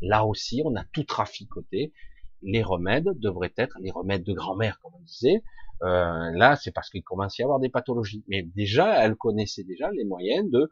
Là 0.00 0.24
aussi, 0.24 0.62
on 0.64 0.74
a 0.76 0.84
tout 0.94 1.04
traficoté. 1.04 1.92
Les 2.40 2.62
remèdes 2.62 3.10
devraient 3.18 3.52
être 3.58 3.76
les 3.82 3.90
remèdes 3.90 4.24
de 4.24 4.32
grand-mère, 4.32 4.80
comme 4.80 4.94
on 4.94 5.02
disait, 5.02 5.42
euh, 5.82 6.30
là, 6.34 6.56
c'est 6.56 6.72
parce 6.72 6.90
qu'il 6.90 7.02
commence 7.02 7.38
à 7.38 7.42
y 7.42 7.44
avoir 7.44 7.60
des 7.60 7.68
pathologies. 7.70 8.24
Mais 8.28 8.42
déjà, 8.42 9.04
elle 9.04 9.16
connaissait 9.16 9.64
déjà 9.64 9.90
les 9.90 10.04
moyens 10.04 10.50
de 10.50 10.70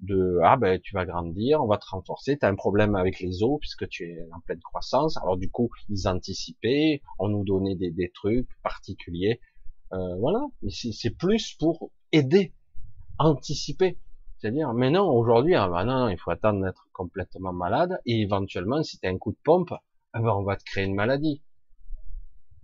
de 0.00 0.40
ah 0.42 0.58
ben 0.58 0.78
tu 0.78 0.94
vas 0.94 1.06
grandir, 1.06 1.62
on 1.62 1.66
va 1.66 1.78
te 1.78 1.86
renforcer, 1.88 2.36
tu 2.38 2.44
as 2.44 2.50
un 2.50 2.54
problème 2.54 2.94
avec 2.96 3.18
les 3.18 3.42
os 3.42 3.58
puisque 3.58 3.88
tu 3.88 4.04
es 4.04 4.28
en 4.34 4.40
pleine 4.40 4.60
croissance. 4.60 5.16
Alors 5.16 5.38
du 5.38 5.50
coup, 5.50 5.70
ils 5.88 6.06
anticipaient, 6.06 7.00
on 7.18 7.28
nous 7.28 7.44
donnait 7.44 7.76
des, 7.76 7.90
des 7.90 8.10
trucs 8.10 8.48
particuliers. 8.62 9.40
Euh, 9.92 10.16
voilà, 10.18 10.40
mais 10.62 10.70
c'est 10.70 11.16
plus 11.16 11.54
pour 11.54 11.90
aider, 12.12 12.52
anticiper. 13.18 13.98
C'est-à-dire, 14.38 14.72
maintenant, 14.74 15.10
aujourd'hui, 15.10 15.54
ah 15.54 15.68
ben 15.68 15.84
non, 15.84 16.08
il 16.08 16.18
faut 16.18 16.30
attendre 16.30 16.62
d'être 16.62 16.86
complètement 16.92 17.52
malade 17.52 17.98
et 18.04 18.20
éventuellement, 18.20 18.82
si 18.82 18.98
tu 18.98 19.06
as 19.06 19.10
un 19.10 19.16
coup 19.16 19.32
de 19.32 19.38
pompe, 19.42 19.72
ah 20.12 20.20
ben 20.20 20.28
on 20.28 20.42
va 20.42 20.56
te 20.56 20.64
créer 20.64 20.84
une 20.84 20.94
maladie. 20.94 21.42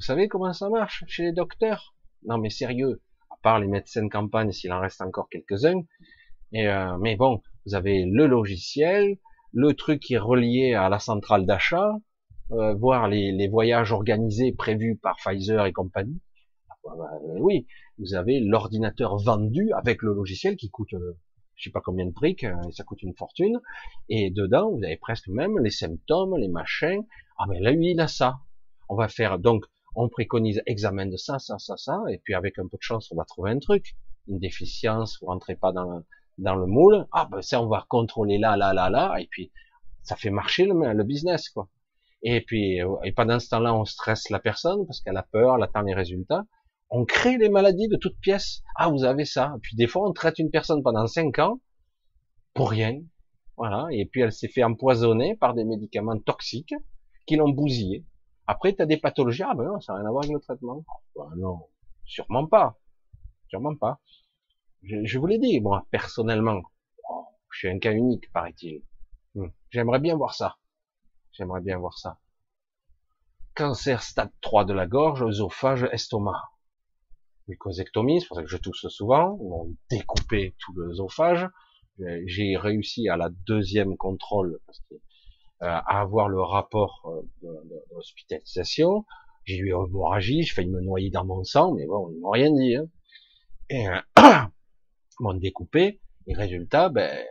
Vous 0.02 0.06
savez 0.06 0.26
comment 0.26 0.52
ça 0.52 0.68
marche 0.68 1.04
chez 1.06 1.22
les 1.22 1.32
docteurs? 1.32 1.94
Non 2.24 2.36
mais 2.36 2.50
sérieux, 2.50 3.00
à 3.30 3.36
part 3.40 3.60
les 3.60 3.68
médecins 3.68 4.02
de 4.02 4.08
campagne, 4.08 4.50
s'il 4.50 4.72
en 4.72 4.80
reste 4.80 5.00
encore 5.00 5.28
quelques-uns, 5.30 5.82
euh, 6.56 6.98
mais 6.98 7.14
bon, 7.14 7.40
vous 7.64 7.76
avez 7.76 8.04
le 8.04 8.26
logiciel, 8.26 9.18
le 9.52 9.74
truc 9.74 10.00
qui 10.00 10.14
est 10.14 10.18
relié 10.18 10.74
à 10.74 10.88
la 10.88 10.98
centrale 10.98 11.46
d'achat, 11.46 11.92
euh, 12.50 12.74
voir 12.74 13.06
les, 13.06 13.46
voyages 13.46 13.92
organisés 13.92 14.50
prévus 14.50 14.98
par 15.00 15.18
Pfizer 15.18 15.66
et 15.66 15.72
compagnie. 15.72 16.20
Ah, 16.68 16.74
bah, 16.84 17.04
euh, 17.22 17.38
oui, 17.38 17.68
vous 17.98 18.14
avez 18.16 18.40
l'ordinateur 18.40 19.16
vendu 19.18 19.70
avec 19.72 20.02
le 20.02 20.14
logiciel 20.14 20.56
qui 20.56 20.68
coûte, 20.68 20.94
euh, 20.94 21.16
je 21.54 21.62
sais 21.62 21.70
pas 21.70 21.80
combien 21.80 22.06
de 22.06 22.12
prix, 22.12 22.36
ça 22.72 22.82
coûte 22.82 23.02
une 23.02 23.14
fortune. 23.14 23.60
Et 24.08 24.32
dedans, 24.32 24.72
vous 24.72 24.82
avez 24.82 24.96
presque 24.96 25.28
même 25.28 25.60
les 25.60 25.70
symptômes, 25.70 26.36
les 26.38 26.48
machins. 26.48 27.06
Ah 27.38 27.44
mais 27.48 27.60
là, 27.60 27.70
il 27.70 28.00
a 28.00 28.08
ça. 28.08 28.40
On 28.88 28.96
va 28.96 29.06
faire 29.06 29.38
donc, 29.38 29.64
on 29.94 30.08
préconise 30.08 30.62
examen 30.66 31.06
de 31.06 31.16
ça, 31.16 31.38
ça, 31.38 31.58
ça, 31.58 31.76
ça, 31.76 32.02
et 32.10 32.18
puis 32.18 32.34
avec 32.34 32.58
un 32.58 32.66
peu 32.66 32.76
de 32.76 32.82
chance, 32.82 33.10
on 33.12 33.16
va 33.16 33.24
trouver 33.24 33.50
un 33.50 33.58
truc, 33.58 33.96
une 34.28 34.38
déficience, 34.38 35.18
vous 35.20 35.26
rentrez 35.28 35.56
pas 35.56 35.72
dans 35.72 36.02
dans 36.38 36.54
le 36.54 36.66
moule, 36.66 37.06
ah 37.12 37.28
ben 37.30 37.42
ça 37.42 37.60
on 37.60 37.68
va 37.68 37.84
contrôler 37.88 38.38
là, 38.38 38.56
là, 38.56 38.72
là, 38.72 38.88
là, 38.88 39.16
et 39.20 39.26
puis 39.30 39.52
ça 40.02 40.16
fait 40.16 40.30
marcher 40.30 40.64
le, 40.64 40.92
le 40.92 41.04
business 41.04 41.48
quoi. 41.50 41.68
Et 42.22 42.40
puis 42.40 42.80
euh, 42.80 42.96
et 43.04 43.12
pendant 43.12 43.38
ce 43.38 43.48
temps-là, 43.50 43.74
on 43.74 43.84
stresse 43.84 44.30
la 44.30 44.38
personne 44.38 44.86
parce 44.86 45.00
qu'elle 45.00 45.16
a 45.16 45.22
peur, 45.22 45.56
elle 45.56 45.62
attend 45.62 45.82
les 45.82 45.94
résultats. 45.94 46.44
On 46.90 47.04
crée 47.04 47.38
les 47.38 47.48
maladies 47.48 47.88
de 47.88 47.96
toutes 47.96 48.18
pièces. 48.20 48.62
Ah 48.76 48.88
vous 48.88 49.04
avez 49.04 49.24
ça. 49.24 49.54
Et 49.56 49.60
puis 49.60 49.76
des 49.76 49.86
fois 49.86 50.08
on 50.08 50.12
traite 50.12 50.38
une 50.38 50.50
personne 50.50 50.82
pendant 50.82 51.06
cinq 51.06 51.38
ans 51.38 51.60
pour 52.54 52.70
rien, 52.70 53.00
voilà. 53.56 53.86
Et 53.90 54.06
puis 54.06 54.22
elle 54.22 54.32
s'est 54.32 54.48
fait 54.48 54.62
empoisonner 54.62 55.36
par 55.36 55.54
des 55.54 55.64
médicaments 55.64 56.18
toxiques 56.18 56.74
qui 57.26 57.36
l'ont 57.36 57.50
bousillé. 57.50 58.04
Après 58.46 58.74
tu 58.74 58.82
as 58.82 58.86
des 58.86 58.96
pathologies, 58.96 59.42
ah 59.42 59.54
ben 59.54 59.64
non, 59.64 59.80
ça 59.80 59.92
n'a 59.92 60.00
rien 60.00 60.08
à 60.08 60.10
voir 60.10 60.24
avec 60.24 60.34
le 60.34 60.40
traitement. 60.40 60.84
Ben 61.16 61.30
non, 61.36 61.60
sûrement 62.04 62.46
pas, 62.46 62.78
sûrement 63.48 63.76
pas. 63.76 64.00
Je, 64.82 65.18
vous 65.18 65.26
l'ai 65.26 65.38
dit, 65.38 65.60
moi, 65.60 65.86
personnellement, 65.90 66.60
oh, 67.08 67.26
je 67.50 67.58
suis 67.58 67.68
un 67.68 67.78
cas 67.78 67.92
unique, 67.92 68.32
paraît-il. 68.32 68.82
Hmm. 69.34 69.48
J'aimerais 69.70 70.00
bien 70.00 70.16
voir 70.16 70.34
ça. 70.34 70.56
J'aimerais 71.32 71.60
bien 71.60 71.78
voir 71.78 71.96
ça. 71.98 72.18
Cancer 73.54 74.02
stade 74.02 74.32
3 74.40 74.64
de 74.64 74.72
la 74.72 74.86
gorge, 74.86 75.22
œsophage, 75.22 75.88
estomac. 75.92 76.42
Mucosectomie, 77.46 78.20
c'est 78.20 78.26
pour 78.26 78.36
ça 78.36 78.42
que 78.42 78.48
je 78.48 78.56
tousse 78.56 78.88
souvent. 78.88 79.38
Ils 79.40 79.48
m'ont 79.48 79.76
découpé 79.90 80.54
tout 80.58 80.72
l'œsophage. 80.74 81.48
J'ai 82.26 82.56
réussi 82.56 83.08
à 83.08 83.16
la 83.16 83.28
deuxième 83.28 83.96
contrôle 83.96 84.58
euh, 84.90 84.96
à 85.68 86.00
avoir 86.00 86.28
le 86.28 86.40
rapport 86.40 87.02
euh, 87.06 87.22
de, 87.42 87.84
l'hospitalisation. 87.94 89.04
J'ai 89.44 89.56
eu 89.56 89.72
une 89.72 89.86
hémorragie, 89.86 90.42
je 90.42 90.54
failli 90.54 90.70
me 90.70 90.80
noyer 90.80 91.10
dans 91.10 91.24
mon 91.24 91.44
sang, 91.44 91.72
mais 91.74 91.86
bon, 91.86 92.10
ils 92.12 92.20
m'ont 92.20 92.30
rien 92.30 92.52
dit. 92.52 92.76
Hein. 92.76 92.86
Et, 93.70 93.88
euh, 93.88 94.00
m'ont 95.20 95.34
découpé, 95.34 96.00
et 96.26 96.34
résultat, 96.34 96.88
ben, 96.88 97.24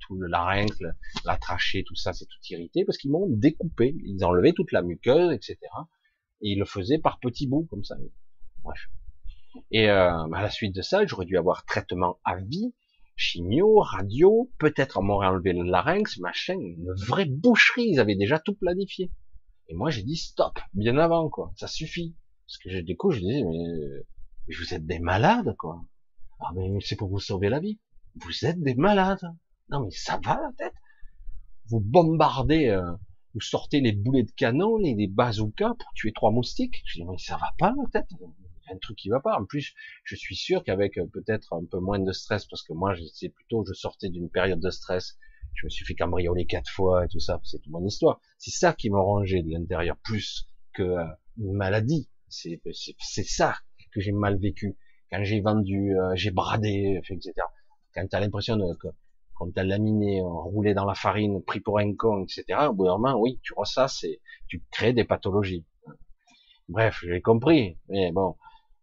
tout 0.00 0.16
le 0.16 0.28
larynx, 0.28 0.78
la 1.24 1.36
trachée, 1.36 1.84
tout 1.84 1.94
ça, 1.94 2.12
c'est 2.12 2.26
tout 2.26 2.38
irrité, 2.50 2.84
parce 2.84 2.98
qu'ils 2.98 3.10
m'ont 3.10 3.26
découpé, 3.28 3.94
ils 4.04 4.24
enlevé 4.24 4.52
toute 4.52 4.72
la 4.72 4.82
muqueuse, 4.82 5.32
etc. 5.32 5.58
Et 6.42 6.50
ils 6.50 6.58
le 6.58 6.64
faisaient 6.64 6.98
par 6.98 7.18
petits 7.20 7.46
bouts, 7.46 7.66
comme 7.70 7.84
ça. 7.84 7.96
Bref. 8.62 8.88
Et 9.70 9.88
euh, 9.88 10.10
à 10.32 10.42
la 10.42 10.50
suite 10.50 10.74
de 10.74 10.82
ça, 10.82 11.06
j'aurais 11.06 11.26
dû 11.26 11.38
avoir 11.38 11.64
traitement 11.64 12.18
à 12.24 12.36
vie, 12.36 12.74
chimio, 13.16 13.78
radio, 13.78 14.50
peut-être 14.58 14.98
on 14.98 15.02
m'aurait 15.02 15.28
enlevé 15.28 15.52
le 15.52 15.62
larynx, 15.62 16.18
machin, 16.18 16.58
une 16.58 16.92
vraie 16.92 17.26
boucherie, 17.26 17.90
ils 17.90 18.00
avaient 18.00 18.16
déjà 18.16 18.38
tout 18.38 18.54
planifié. 18.54 19.10
Et 19.68 19.74
moi 19.74 19.90
j'ai 19.90 20.02
dit 20.02 20.16
stop, 20.16 20.58
bien 20.74 20.98
avant 20.98 21.28
quoi, 21.28 21.52
ça 21.56 21.66
suffit. 21.66 22.14
Parce 22.46 22.58
que 22.58 22.80
du 22.80 22.96
coup 22.96 23.10
je 23.10 23.20
disais 23.20 23.42
mais, 23.44 23.64
mais 24.48 24.54
vous 24.56 24.74
êtes 24.74 24.86
des 24.86 24.98
malades 24.98 25.54
quoi. 25.58 25.82
Ah 26.40 26.50
mais 26.54 26.78
c'est 26.80 26.96
pour 26.96 27.08
vous 27.08 27.20
sauver 27.20 27.48
la 27.48 27.60
vie. 27.60 27.78
Vous 28.16 28.44
êtes 28.44 28.60
des 28.60 28.74
malades. 28.74 29.24
Non 29.70 29.84
mais 29.84 29.90
ça 29.90 30.20
va 30.22 30.34
la 30.34 30.50
tête. 30.58 30.74
Vous 31.70 31.80
bombardez, 31.80 32.68
euh, 32.68 32.92
vous 33.32 33.40
sortez 33.40 33.80
les 33.80 33.92
boulets 33.92 34.24
de 34.24 34.32
canon, 34.32 34.76
les, 34.76 34.94
les 34.94 35.08
bazookas 35.08 35.74
pour 35.78 35.92
tuer 35.94 36.12
trois 36.12 36.30
moustiques. 36.30 36.82
Je 36.86 37.00
dis 37.00 37.06
mais 37.06 37.18
ça 37.18 37.36
va 37.36 37.50
pas 37.58 37.72
la 37.76 37.90
tête. 37.90 38.10
Un 38.70 38.78
truc 38.78 38.96
qui 38.96 39.08
va 39.08 39.20
pas. 39.20 39.38
En 39.38 39.44
plus, 39.44 39.74
je 40.04 40.16
suis 40.16 40.36
sûr 40.36 40.64
qu'avec 40.64 40.98
euh, 40.98 41.06
peut-être 41.12 41.52
un 41.52 41.64
peu 41.64 41.78
moins 41.78 41.98
de 41.98 42.12
stress, 42.12 42.46
parce 42.46 42.62
que 42.62 42.72
moi, 42.72 42.94
c'est 43.12 43.28
plutôt, 43.28 43.64
je 43.66 43.72
sortais 43.72 44.08
d'une 44.08 44.30
période 44.30 44.60
de 44.60 44.70
stress. 44.70 45.18
Je 45.54 45.66
me 45.66 45.70
suis 45.70 45.84
fait 45.84 45.94
cambrioler 45.94 46.46
quatre 46.46 46.70
fois 46.70 47.04
et 47.04 47.08
tout 47.08 47.20
ça. 47.20 47.40
C'est 47.44 47.58
toute 47.58 47.72
mon 47.72 47.84
histoire. 47.86 48.20
C'est 48.38 48.50
ça 48.50 48.72
qui 48.72 48.90
m'a 48.90 48.98
rangé 49.00 49.42
de 49.42 49.50
l'intérieur 49.50 49.96
plus 50.02 50.48
que 50.72 50.82
euh, 50.82 51.04
une 51.38 51.52
maladie. 51.52 52.08
C'est 52.28 52.60
ça 52.98 53.54
que 53.92 54.00
j'ai 54.00 54.10
mal 54.10 54.38
vécu 54.38 54.76
quand 55.14 55.22
j'ai 55.22 55.40
vendu, 55.40 55.96
euh, 55.96 56.12
j'ai 56.14 56.32
bradé, 56.32 57.00
etc. 57.08 57.32
Quand 57.94 58.06
tu 58.08 58.16
as 58.16 58.20
l'impression 58.20 58.58
que 58.80 58.88
quand 59.34 59.50
tu 59.52 59.60
as 59.60 59.64
laminé, 59.64 60.20
euh, 60.20 60.26
roulé 60.26 60.74
dans 60.74 60.84
la 60.84 60.94
farine, 60.94 61.42
pris 61.42 61.60
pour 61.60 61.78
un 61.78 61.94
con, 61.94 62.24
etc. 62.24 62.66
Au 62.68 62.72
bout 62.72 62.86
d'un 62.86 62.98
moment, 62.98 63.20
oui, 63.20 63.38
tu 63.42 63.52
ressasses 63.56 64.02
et 64.04 64.20
tu 64.48 64.64
crées 64.72 64.92
des 64.92 65.04
pathologies. 65.04 65.64
Bref, 66.68 67.04
j'ai 67.06 67.20
compris, 67.20 67.78
mais 67.88 68.10
bon. 68.10 68.36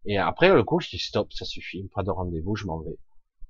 Et 0.06 0.18
après, 0.18 0.54
le 0.54 0.64
coup, 0.64 0.80
je 0.80 0.90
dis 0.90 1.00
stop, 1.00 1.32
ça 1.34 1.46
suffit, 1.46 1.88
pas 1.94 2.04
de 2.04 2.12
rendez-vous, 2.12 2.56
je 2.56 2.66
m'en 2.66 2.80
vais. 2.80 2.98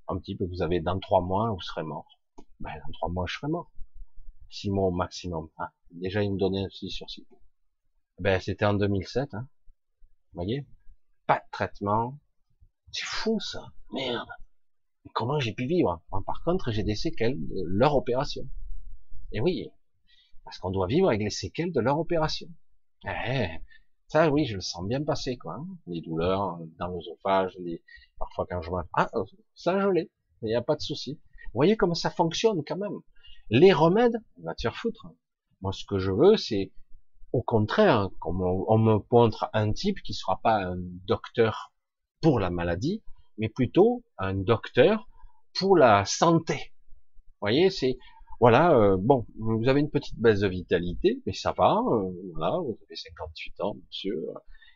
Un 0.08 0.18
petit 0.18 0.36
peu, 0.36 0.46
vous 0.46 0.62
avez 0.62 0.82
dans 0.82 1.00
trois 1.00 1.22
mois, 1.22 1.52
vous 1.52 1.62
serez 1.62 1.84
mort. 1.84 2.20
Ben, 2.60 2.74
dans 2.86 2.92
trois 2.94 3.10
mois, 3.10 3.26
je 3.28 3.36
serai 3.36 3.48
mort. 3.48 3.72
Six 4.50 4.70
mois 4.70 4.88
au 4.88 4.92
maximum. 4.92 5.50
Ah, 5.58 5.72
déjà, 5.92 6.24
il 6.24 6.34
me 6.34 6.38
donnait 6.38 6.66
aussi 6.66 6.90
sur 6.90 7.10
six. 7.10 7.26
Ben, 8.20 8.40
c'était 8.40 8.66
en 8.66 8.74
2007, 8.74 9.34
hein. 9.34 9.48
Vous 10.34 10.44
voyez? 10.44 10.68
Pas 11.28 11.38
de 11.40 11.52
traitement, 11.52 12.20
c'est 12.92 13.06
fou 13.06 13.40
ça, 13.40 13.72
merde. 13.94 14.28
comment 15.14 15.40
j'ai 15.40 15.54
pu 15.54 15.66
vivre? 15.66 16.02
Par 16.26 16.44
contre, 16.44 16.72
j'ai 16.72 16.84
des 16.84 16.96
séquelles 16.96 17.38
de 17.40 17.64
leur 17.66 17.96
opération. 17.96 18.44
Et 19.32 19.40
oui, 19.40 19.70
parce 20.44 20.58
qu'on 20.58 20.72
doit 20.72 20.88
vivre 20.88 21.08
avec 21.08 21.22
les 21.22 21.30
séquelles 21.30 21.72
de 21.72 21.80
leur 21.80 22.00
opération. 22.00 22.50
Eh, 23.06 23.48
ça, 24.12 24.30
oui, 24.30 24.44
je 24.44 24.56
le 24.56 24.62
sens 24.62 24.86
bien 24.86 25.02
passer, 25.02 25.38
quoi. 25.38 25.56
Hein. 25.56 25.68
Les 25.88 26.02
douleurs 26.02 26.60
dans 26.78 26.88
l'osophage, 26.88 27.56
les... 27.60 27.82
parfois 28.20 28.46
quand 28.50 28.62
je 28.62 28.70
vois, 28.70 28.86
ah, 28.94 29.10
ça 29.56 29.80
je 29.80 29.88
l'ai, 29.88 30.12
il 30.42 30.48
n'y 30.48 30.56
a 30.56 30.62
pas 30.62 30.76
de 30.76 30.82
souci. 30.82 31.14
Vous 31.46 31.60
voyez 31.60 31.78
comment 31.78 31.94
ça 31.94 32.10
fonctionne 32.10 32.62
quand 32.68 32.76
même. 32.76 33.00
Les 33.50 33.72
remèdes, 33.72 34.18
on 34.38 34.44
va 34.44 34.54
te 34.54 34.64
faire 34.64 34.76
foutre. 34.76 35.08
Moi, 35.62 35.72
ce 35.72 35.86
que 35.86 35.98
je 35.98 36.12
veux, 36.12 36.36
c'est 36.36 36.74
au 37.32 37.42
contraire, 37.42 38.10
qu'on 38.20 38.66
on 38.68 38.78
me 38.78 39.00
montre 39.10 39.50
un 39.54 39.72
type 39.72 40.02
qui 40.02 40.14
sera 40.14 40.42
pas 40.42 40.58
un 40.58 40.76
docteur 41.08 41.72
pour 42.22 42.42
la 42.42 42.50
maladie, 42.50 43.02
mais 43.38 43.48
plutôt 43.48 44.04
un 44.18 44.34
docteur 44.34 45.08
pour 45.58 45.78
la 45.78 46.04
santé. 46.04 46.56
Vous 46.56 47.48
voyez, 47.48 47.70
c'est 47.70 47.98
voilà, 48.42 48.76
euh, 48.76 48.98
bon, 49.00 49.28
vous 49.38 49.70
avez 49.70 49.82
une 49.82 49.92
petite 49.92 50.20
baisse 50.20 50.40
de 50.40 50.48
vitalité, 50.48 51.22
mais 51.28 51.34
ça 51.34 51.54
va, 51.56 51.78
euh, 51.78 52.12
voilà, 52.34 52.58
vous 52.58 52.76
avez 52.88 52.96
58 52.96 53.62
ans, 53.62 53.76
monsieur. 53.76 54.18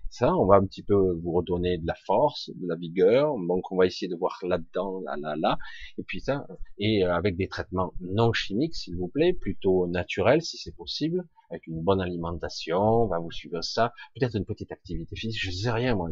Ça, 0.09 0.35
on 0.35 0.45
va 0.45 0.57
un 0.57 0.65
petit 0.67 0.83
peu 0.83 0.93
vous 0.93 1.31
redonner 1.31 1.79
de 1.79 1.87
la 1.87 1.95
force, 1.95 2.51
de 2.53 2.67
la 2.67 2.75
vigueur. 2.75 3.35
Donc, 3.47 3.71
on 3.71 3.77
va 3.77 3.87
essayer 3.87 4.07
de 4.07 4.15
voir 4.15 4.37
là-dedans, 4.43 5.01
là, 5.01 5.15
là, 5.19 5.35
là. 5.35 5.57
Et 5.97 6.03
puis 6.03 6.21
ça, 6.21 6.45
et 6.77 7.03
avec 7.05 7.37
des 7.37 7.47
traitements 7.47 7.91
non 8.01 8.33
chimiques, 8.33 8.75
s'il 8.75 8.97
vous 8.97 9.07
plaît, 9.07 9.33
plutôt 9.33 9.87
naturels, 9.87 10.43
si 10.43 10.57
c'est 10.57 10.75
possible, 10.75 11.25
avec 11.49 11.65
une 11.65 11.81
bonne 11.81 12.01
alimentation. 12.01 12.77
On 12.77 13.07
va 13.07 13.17
vous 13.17 13.31
suivre 13.31 13.61
ça. 13.61 13.93
Peut-être 14.13 14.35
une 14.35 14.45
petite 14.45 14.71
activité 14.71 15.15
physique, 15.15 15.41
je 15.41 15.49
sais 15.49 15.71
rien, 15.71 15.95
moi. 15.95 16.09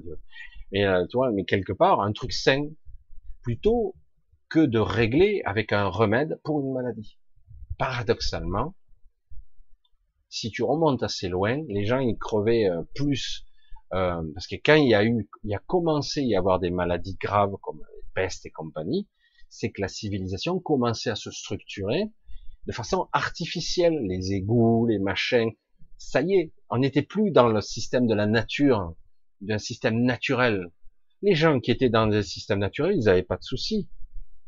Mais, 0.72 0.86
euh, 0.86 1.06
tu 1.06 1.18
vois, 1.18 1.32
mais 1.32 1.46
quelque 1.46 1.74
part, 1.74 2.02
un 2.02 2.14
truc 2.14 2.34
sain, 2.34 2.68
plutôt 3.44 3.94
que 4.50 4.66
de 4.66 4.80
régler 4.80 5.44
avec 5.46 5.72
un 5.72 5.86
remède 5.86 6.40
pour 6.44 6.60
une 6.60 6.74
maladie. 6.74 7.20
Paradoxalement, 7.78 8.76
si 10.30 10.52
tu 10.52 10.64
remontes 10.64 11.04
assez 11.04 11.30
loin, 11.30 11.62
les 11.68 11.86
gens 11.86 12.00
ils 12.00 12.18
crevaient 12.18 12.70
euh, 12.70 12.84
plus 12.96 13.46
euh, 13.94 14.24
parce 14.34 14.48
que 14.48 14.56
quand 14.56 14.76
il 14.76 14.90
y 14.90 14.96
a 14.96 15.04
eu, 15.04 15.30
il 15.44 15.52
y 15.52 15.56
a 15.56 15.60
commencé 15.60 16.22
à 16.22 16.24
y 16.24 16.36
avoir 16.36 16.60
des 16.60 16.72
maladies 16.72 17.18
graves 17.22 17.56
comme 17.62 17.78
les 17.78 18.04
pestes 18.16 18.46
et 18.46 18.50
compagnie, 18.50 19.08
c'est 19.50 19.72
que 19.72 19.82
la 19.82 19.88
civilisation 19.88 20.60
commençait 20.60 21.12
à 21.12 21.16
se 21.16 21.30
structurer 21.30 22.10
de 22.66 22.72
façon 22.72 23.08
artificielle, 23.12 24.00
les 24.08 24.34
égouts, 24.34 24.88
les 24.88 24.98
machins. 24.98 25.52
Ça 26.00 26.22
y 26.22 26.34
est, 26.34 26.54
on 26.70 26.80
n'était 26.80 27.04
plus 27.04 27.30
dans 27.30 27.48
le 27.48 27.62
système 27.62 28.08
de 28.08 28.16
la 28.16 28.26
nature, 28.26 28.96
d'un 29.42 29.60
système 29.60 30.02
naturel. 30.02 30.72
Les 31.22 31.36
gens 31.36 31.60
qui 31.60 31.70
étaient 31.70 31.90
dans 31.90 32.08
le 32.08 32.24
système 32.24 32.60
naturel, 32.60 32.96
ils 32.96 33.06
n'avaient 33.06 33.22
pas 33.22 33.38
de 33.38 33.44
soucis. 33.44 33.90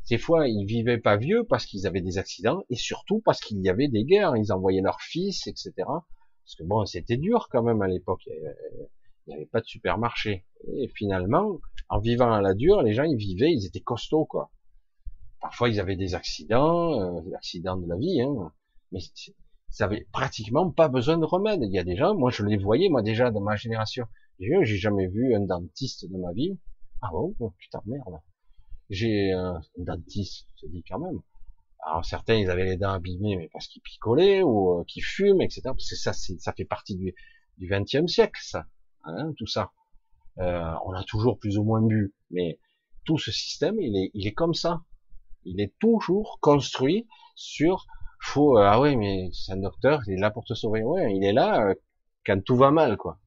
Ces 0.06 0.18
fois, 0.18 0.46
ils 0.46 0.64
vivaient 0.66 0.98
pas 0.98 1.16
vieux 1.16 1.42
parce 1.42 1.66
qu'ils 1.66 1.84
avaient 1.84 2.00
des 2.00 2.16
accidents 2.18 2.62
et 2.70 2.76
surtout 2.76 3.20
parce 3.24 3.40
qu'il 3.40 3.60
y 3.60 3.68
avait 3.68 3.88
des 3.88 4.04
guerres. 4.04 4.36
Ils 4.36 4.52
envoyaient 4.52 4.80
leurs 4.80 5.00
fils, 5.00 5.48
etc. 5.48 5.72
Parce 5.76 6.54
que 6.56 6.62
bon, 6.62 6.86
c'était 6.86 7.16
dur 7.16 7.48
quand 7.50 7.64
même 7.64 7.82
à 7.82 7.88
l'époque. 7.88 8.22
Il 8.26 9.30
n'y 9.30 9.34
avait 9.34 9.46
pas 9.46 9.60
de 9.60 9.66
supermarché. 9.66 10.46
Et 10.74 10.86
finalement, 10.94 11.58
en 11.88 11.98
vivant 11.98 12.32
à 12.32 12.40
la 12.40 12.54
dure, 12.54 12.82
les 12.82 12.92
gens, 12.92 13.02
ils 13.02 13.16
vivaient, 13.16 13.52
ils 13.52 13.66
étaient 13.66 13.80
costauds, 13.80 14.26
quoi. 14.26 14.52
Parfois, 15.40 15.68
ils 15.68 15.80
avaient 15.80 15.96
des 15.96 16.14
accidents, 16.14 17.00
euh, 17.00 17.20
des 17.22 17.34
accidents 17.34 17.76
de 17.76 17.88
la 17.88 17.96
vie, 17.96 18.22
hein. 18.22 18.52
Mais 18.92 19.00
ça 19.70 19.86
avait 19.86 20.06
pratiquement 20.12 20.70
pas 20.70 20.88
besoin 20.88 21.18
de 21.18 21.24
remède. 21.24 21.62
Il 21.64 21.72
y 21.72 21.80
a 21.80 21.84
des 21.84 21.96
gens, 21.96 22.14
moi, 22.14 22.30
je 22.30 22.44
les 22.44 22.58
voyais, 22.58 22.88
moi, 22.90 23.02
déjà, 23.02 23.32
dans 23.32 23.40
ma 23.40 23.56
génération. 23.56 24.06
J'ai 24.38 24.76
jamais 24.76 25.08
vu 25.08 25.34
un 25.34 25.40
dentiste 25.40 26.08
de 26.08 26.16
ma 26.16 26.32
vie. 26.32 26.56
Ah 27.02 27.08
bon, 27.10 27.34
oh, 27.40 27.52
putain, 27.58 27.82
merde. 27.86 28.20
J'ai 28.90 29.32
un 29.32 29.60
dentiste, 29.78 30.46
je 30.62 30.68
dis 30.68 30.84
quand 30.88 30.98
même. 30.98 31.20
Alors 31.84 32.04
certains, 32.04 32.34
ils 32.34 32.50
avaient 32.50 32.64
les 32.64 32.76
dents 32.76 32.92
abîmées, 32.92 33.36
mais 33.36 33.48
parce 33.52 33.68
qu'ils 33.68 33.82
picolaient 33.82 34.42
ou 34.42 34.80
euh, 34.80 34.84
qu'ils 34.84 35.04
fument, 35.04 35.40
etc. 35.42 35.62
Parce 35.64 35.88
que 35.88 35.96
ça, 35.96 36.12
ça 36.12 36.52
fait 36.52 36.64
partie 36.64 36.96
du 36.96 37.14
du 37.58 37.68
XXe 37.68 38.06
siècle, 38.06 38.40
ça, 38.42 38.66
hein, 39.04 39.32
tout 39.38 39.46
ça. 39.46 39.72
Euh, 40.38 40.74
on 40.84 40.92
a 40.92 41.02
toujours 41.04 41.38
plus 41.38 41.58
ou 41.58 41.64
moins 41.64 41.80
bu, 41.80 42.14
mais 42.30 42.58
tout 43.04 43.18
ce 43.18 43.32
système, 43.32 43.80
il 43.80 43.96
est, 43.96 44.10
il 44.14 44.26
est 44.26 44.34
comme 44.34 44.54
ça. 44.54 44.82
Il 45.44 45.60
est 45.60 45.72
toujours 45.78 46.38
construit 46.40 47.06
sur 47.34 47.86
faut 48.20 48.58
euh, 48.58 48.62
ah 48.64 48.80
ouais 48.80 48.96
mais 48.96 49.30
c'est 49.32 49.52
un 49.52 49.58
docteur, 49.58 50.02
il 50.06 50.14
est 50.14 50.20
là 50.20 50.30
pour 50.30 50.44
te 50.44 50.54
sauver. 50.54 50.82
Ouais, 50.82 51.14
il 51.14 51.24
est 51.24 51.32
là 51.32 51.74
quand 52.24 52.42
tout 52.44 52.56
va 52.56 52.70
mal 52.70 52.96
quoi. 52.96 53.18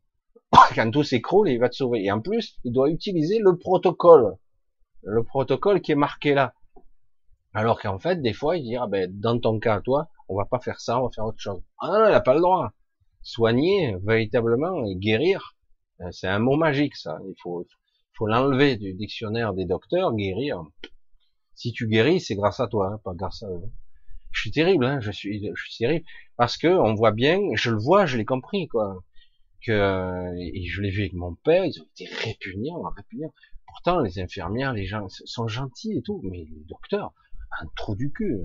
Quand 0.76 0.92
tout 0.92 1.04
s'écroule, 1.04 1.50
il 1.50 1.60
va 1.60 1.70
te 1.70 1.76
sauver. 1.76 2.04
Et 2.04 2.12
en 2.12 2.22
plus, 2.22 2.58
il 2.64 2.74
doit 2.74 2.90
utiliser 2.90 3.40
le 3.40 3.58
protocole, 3.58 4.36
le 5.04 5.24
protocole 5.24 5.82
qui 5.82 5.92
est 5.92 5.96
marqué 5.96 6.34
là. 6.34 6.54
Alors 7.54 7.82
qu'en 7.82 8.00
fait, 8.00 8.22
des 8.22 8.34
fois, 8.34 8.58
il 8.58 8.64
dit, 8.64 8.76
ah 8.76 8.88
ben, 8.88 9.10
dans 9.20 9.40
ton 9.40 9.60
cas, 9.60 9.82
toi, 9.82 10.10
on 10.28 10.38
va 10.38 10.46
pas 10.46 10.60
faire 10.60 10.80
ça, 10.80 11.00
on 11.00 11.06
va 11.06 11.10
faire 11.12 11.26
autre 11.26 11.40
chose. 11.40 11.62
Ah 11.80 11.88
non, 11.88 12.06
il 12.08 12.12
n'a 12.12 12.22
pas 12.22 12.36
le 12.36 12.42
droit. 12.42 12.72
Soigner, 13.22 13.96
véritablement, 14.04 14.86
et 14.86 14.96
guérir, 14.96 15.56
euh, 16.02 16.12
c'est 16.12 16.28
un 16.28 16.40
mot 16.40 16.56
magique, 16.56 16.96
ça. 16.96 17.20
Il 17.28 17.34
faut, 17.42 17.66
faut 18.18 18.28
l'enlever 18.28 18.78
du 18.78 18.94
dictionnaire 18.94 19.54
des 19.54 19.66
docteurs, 19.66 20.14
guérir. 20.14 20.64
Si 21.56 21.74
tu 21.74 21.88
guéris, 21.88 22.22
c'est 22.22 22.36
grâce 22.36 22.60
à 22.60 22.68
toi, 22.68 22.94
hein, 22.94 23.02
pas 23.04 23.14
grâce 23.14 23.44
à 23.44 23.48
eux. 23.48 23.64
Je 24.32 24.42
suis 24.42 24.52
terrible, 24.52 24.86
hein, 24.86 25.00
je 25.02 25.12
suis, 25.12 25.52
je 25.54 25.62
suis 25.62 25.78
terrible. 25.78 26.06
Parce 26.38 26.58
que 26.58 26.68
on 26.68 26.94
voit 26.94 27.12
bien, 27.12 27.40
je 27.56 27.72
le 27.72 27.78
vois, 27.78 28.06
je 28.06 28.18
l'ai 28.18 28.26
compris, 28.26 28.68
quoi. 28.68 29.04
Que, 29.66 30.34
et 30.38 30.66
je 30.68 30.82
l'ai 30.82 30.90
vu 30.90 31.02
avec 31.02 31.14
mon 31.14 31.36
père, 31.36 31.66
ils 31.66 31.82
ont 31.82 31.86
été 31.86 32.06
répugnants, 32.24 32.82
répugnants. 32.96 33.34
Pourtant, 33.70 34.00
les 34.00 34.20
infirmières, 34.20 34.74
les 34.74 34.86
gens 34.86 35.08
sont 35.10 35.48
gentils 35.48 35.98
et 35.98 36.02
tout, 36.02 36.22
mais 36.24 36.46
les 36.50 36.64
docteurs, 36.68 37.14
un 37.62 37.66
trou 37.76 37.96
du 37.96 38.12
cul, 38.12 38.40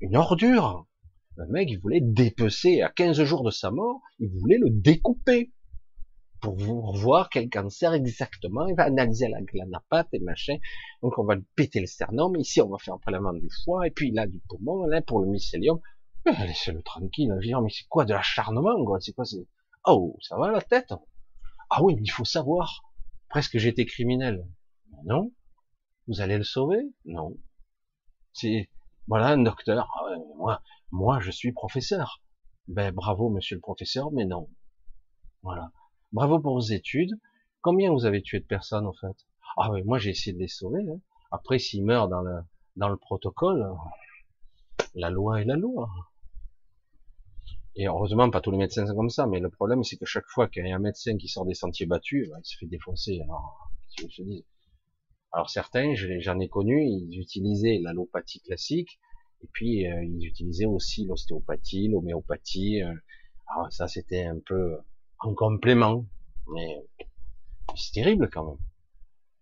une 0.00 0.16
ordure. 0.16 0.86
Le 1.36 1.46
mec, 1.46 1.68
il 1.70 1.78
voulait 1.78 2.00
dépecer 2.00 2.82
à 2.82 2.88
15 2.88 3.22
jours 3.22 3.44
de 3.44 3.50
sa 3.50 3.70
mort, 3.70 4.00
il 4.18 4.28
voulait 4.28 4.58
le 4.58 4.70
découper 4.70 5.52
pour 6.40 6.56
voir 6.96 7.28
quel 7.30 7.48
cancer 7.50 7.92
exactement. 7.94 8.66
Il 8.66 8.76
va 8.76 8.84
analyser 8.84 9.28
la 9.28 9.40
glanapate 9.40 10.08
et 10.12 10.20
machin. 10.20 10.56
Donc 11.02 11.18
on 11.18 11.24
va 11.24 11.34
lui 11.34 11.46
péter 11.56 11.80
le 11.80 11.86
sternum. 11.86 12.36
Ici, 12.36 12.60
on 12.60 12.68
va 12.68 12.78
faire 12.78 12.94
un 12.94 12.98
prélèvement 12.98 13.32
du 13.32 13.48
foie 13.64 13.86
et 13.86 13.90
puis 13.90 14.10
là 14.12 14.26
du 14.26 14.40
poumon, 14.48 14.86
là 14.86 15.02
pour 15.02 15.20
le 15.20 15.26
mycélium. 15.26 15.80
Laissez-le 16.26 16.82
tranquille. 16.82 17.32
mais 17.40 17.70
c'est 17.70 17.88
quoi 17.88 18.04
de 18.04 18.12
l'acharnement, 18.12 18.84
quoi? 18.84 19.00
C'est 19.00 19.12
quoi 19.12 19.24
c'est 19.24 19.46
Oh, 19.84 20.16
ça 20.20 20.36
va 20.36 20.50
la 20.50 20.60
tête? 20.60 20.92
Ah 21.70 21.82
oui, 21.82 21.94
mais 21.96 22.02
il 22.02 22.10
faut 22.10 22.24
savoir. 22.24 22.82
Presque 23.28 23.58
j'étais 23.58 23.84
criminel. 23.84 24.46
Non. 25.04 25.32
Vous 26.06 26.20
allez 26.20 26.38
le 26.38 26.44
sauver? 26.44 26.82
Non. 27.04 27.36
C'est 28.32 28.68
voilà 29.06 29.28
un 29.28 29.42
docteur. 29.42 29.88
Ah 29.94 30.16
moi, 30.36 30.62
moi, 30.90 31.20
je 31.20 31.30
suis 31.30 31.52
professeur. 31.52 32.22
Ben 32.66 32.94
bravo, 32.94 33.30
monsieur 33.30 33.56
le 33.56 33.60
professeur, 33.60 34.10
mais 34.12 34.24
non. 34.24 34.48
Voilà. 35.42 35.70
Bravo 36.12 36.40
pour 36.40 36.54
vos 36.54 36.60
études. 36.60 37.18
Combien 37.60 37.92
vous 37.92 38.04
avez 38.04 38.22
tué 38.22 38.40
de 38.40 38.46
personnes 38.46 38.86
en 38.86 38.92
fait? 38.92 39.16
Ah 39.56 39.70
oui, 39.70 39.82
moi 39.84 39.98
j'ai 39.98 40.10
essayé 40.10 40.34
de 40.34 40.38
les 40.38 40.48
sauver. 40.48 40.84
Hein. 40.88 41.00
Après, 41.30 41.58
s'ils 41.58 41.84
meurent 41.84 42.08
dans 42.08 42.22
le 42.22 42.40
dans 42.76 42.88
le 42.88 42.96
protocole, 42.96 43.66
la 44.94 45.10
loi 45.10 45.40
est 45.40 45.44
la 45.44 45.56
loi. 45.56 45.90
Et 47.74 47.86
heureusement, 47.86 48.28
pas 48.30 48.40
tous 48.40 48.50
les 48.50 48.58
médecins 48.58 48.86
sont 48.86 48.94
comme 48.94 49.10
ça, 49.10 49.26
mais 49.26 49.40
le 49.40 49.50
problème, 49.50 49.84
c'est 49.84 49.96
que 49.96 50.04
chaque 50.04 50.26
fois 50.26 50.48
qu'il 50.48 50.66
y 50.66 50.72
a 50.72 50.74
un 50.74 50.80
médecin 50.80 51.16
qui 51.16 51.28
sort 51.28 51.44
des 51.46 51.54
sentiers 51.54 51.86
battus, 51.86 52.28
ben, 52.28 52.38
il 52.42 52.44
se 52.44 52.56
fait 52.58 52.66
défoncer. 52.66 53.20
Alors, 53.22 53.70
je 53.96 54.22
dis. 54.22 54.44
Alors 55.32 55.50
certains, 55.50 55.94
j'en 55.94 56.40
ai 56.40 56.48
connu, 56.48 56.84
ils 56.84 57.20
utilisaient 57.20 57.78
l'allopathie 57.82 58.40
classique, 58.40 58.98
et 59.42 59.48
puis 59.52 59.86
euh, 59.86 60.04
ils 60.04 60.26
utilisaient 60.26 60.66
aussi 60.66 61.04
l'ostéopathie, 61.06 61.88
l'homéopathie. 61.88 62.82
Euh, 62.82 62.94
alors 63.48 63.72
ça, 63.72 63.88
c'était 63.88 64.24
un 64.24 64.38
peu 64.44 64.78
en 65.20 65.34
complément, 65.34 66.06
mais 66.54 66.86
c'est 67.76 67.92
terrible 67.92 68.30
quand 68.30 68.46
même. 68.46 68.58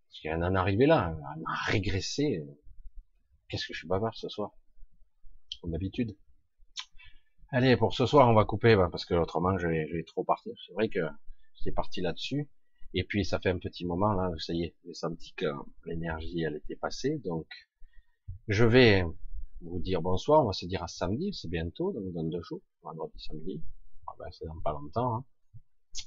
Parce 0.08 0.22
qu'on 0.22 0.42
en 0.42 0.54
est 0.54 0.58
arrivé 0.58 0.86
là, 0.86 1.16
on 1.36 1.50
a 1.50 1.54
régressé. 1.66 2.44
Qu'est-ce 3.48 3.66
que 3.66 3.74
je 3.74 3.78
suis 3.78 3.88
bavard 3.88 4.14
ce 4.16 4.28
soir, 4.28 4.50
comme 5.60 5.70
d'habitude. 5.70 6.16
Allez, 7.52 7.76
pour 7.76 7.94
ce 7.94 8.06
soir, 8.06 8.28
on 8.28 8.34
va 8.34 8.44
couper, 8.44 8.74
bah, 8.74 8.88
parce 8.90 9.04
que 9.04 9.14
autrement, 9.14 9.56
je 9.56 9.68
vais, 9.68 9.86
je 9.88 9.96
vais 9.96 10.02
trop 10.02 10.24
partir. 10.24 10.52
C'est 10.66 10.72
vrai 10.74 10.88
que 10.88 10.98
j'étais 11.54 11.70
parti 11.70 12.00
là-dessus. 12.00 12.48
Et 12.98 13.04
puis 13.04 13.26
ça 13.26 13.38
fait 13.38 13.50
un 13.50 13.58
petit 13.58 13.84
moment 13.84 14.14
là, 14.14 14.30
ça 14.38 14.54
y 14.54 14.62
est, 14.62 14.74
j'ai 14.86 14.94
senti 14.94 15.34
que 15.34 15.44
l'énergie 15.84 16.40
elle 16.40 16.56
était 16.56 16.76
passée, 16.76 17.18
donc 17.18 17.46
je 18.48 18.64
vais 18.64 19.04
vous 19.60 19.80
dire 19.80 20.00
bonsoir, 20.00 20.42
on 20.42 20.46
va 20.46 20.54
se 20.54 20.64
dire 20.64 20.82
à 20.82 20.88
samedi, 20.88 21.34
c'est 21.34 21.50
bientôt, 21.50 21.92
donc 21.92 22.10
dans 22.14 22.24
deux 22.24 22.40
jours, 22.40 22.62
vendredi, 22.82 23.12
samedi, 23.18 23.62
ah 24.06 24.12
ben, 24.18 24.24
c'est 24.32 24.46
dans 24.46 24.58
pas 24.62 24.72
longtemps, 24.72 25.16
hein. 25.16 25.24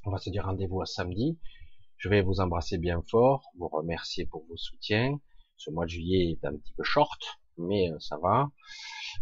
on 0.03 0.09
va 0.09 0.17
se 0.17 0.31
dire 0.31 0.45
rendez-vous 0.45 0.81
à 0.81 0.87
samedi, 0.87 1.37
je 1.97 2.09
vais 2.09 2.23
vous 2.23 2.39
embrasser 2.39 2.79
bien 2.79 3.03
fort, 3.07 3.43
vous 3.59 3.67
remercier 3.67 4.25
pour 4.25 4.43
vos 4.47 4.57
soutiens, 4.57 5.21
ce 5.57 5.69
mois 5.69 5.85
de 5.85 5.91
juillet 5.91 6.31
est 6.31 6.43
un 6.43 6.55
petit 6.55 6.73
peu 6.73 6.81
short, 6.81 7.21
mais 7.59 7.91
euh, 7.91 7.99
ça 7.99 8.17
va, 8.17 8.49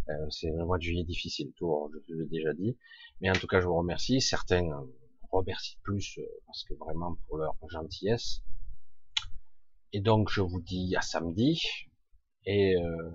euh, 0.08 0.30
c'est 0.30 0.48
un 0.48 0.64
mois 0.64 0.78
de 0.78 0.84
juillet 0.84 1.04
difficile, 1.04 1.52
tout, 1.54 1.92
je 1.92 2.14
vous 2.14 2.20
l'ai 2.20 2.28
déjà 2.28 2.54
dit, 2.54 2.78
mais 3.20 3.28
en 3.28 3.34
tout 3.34 3.46
cas 3.46 3.60
je 3.60 3.66
vous 3.66 3.76
remercie, 3.76 4.22
certains 4.22 4.86
remercie 5.30 5.76
plus 5.82 6.18
euh, 6.18 6.22
parce 6.46 6.64
que 6.64 6.74
vraiment 6.74 7.16
pour 7.26 7.38
leur 7.38 7.56
gentillesse. 7.68 8.42
Et 9.92 10.00
donc 10.00 10.30
je 10.30 10.40
vous 10.40 10.60
dis 10.60 10.94
à 10.96 11.00
samedi 11.00 11.62
et 12.44 12.76
euh, 12.76 13.12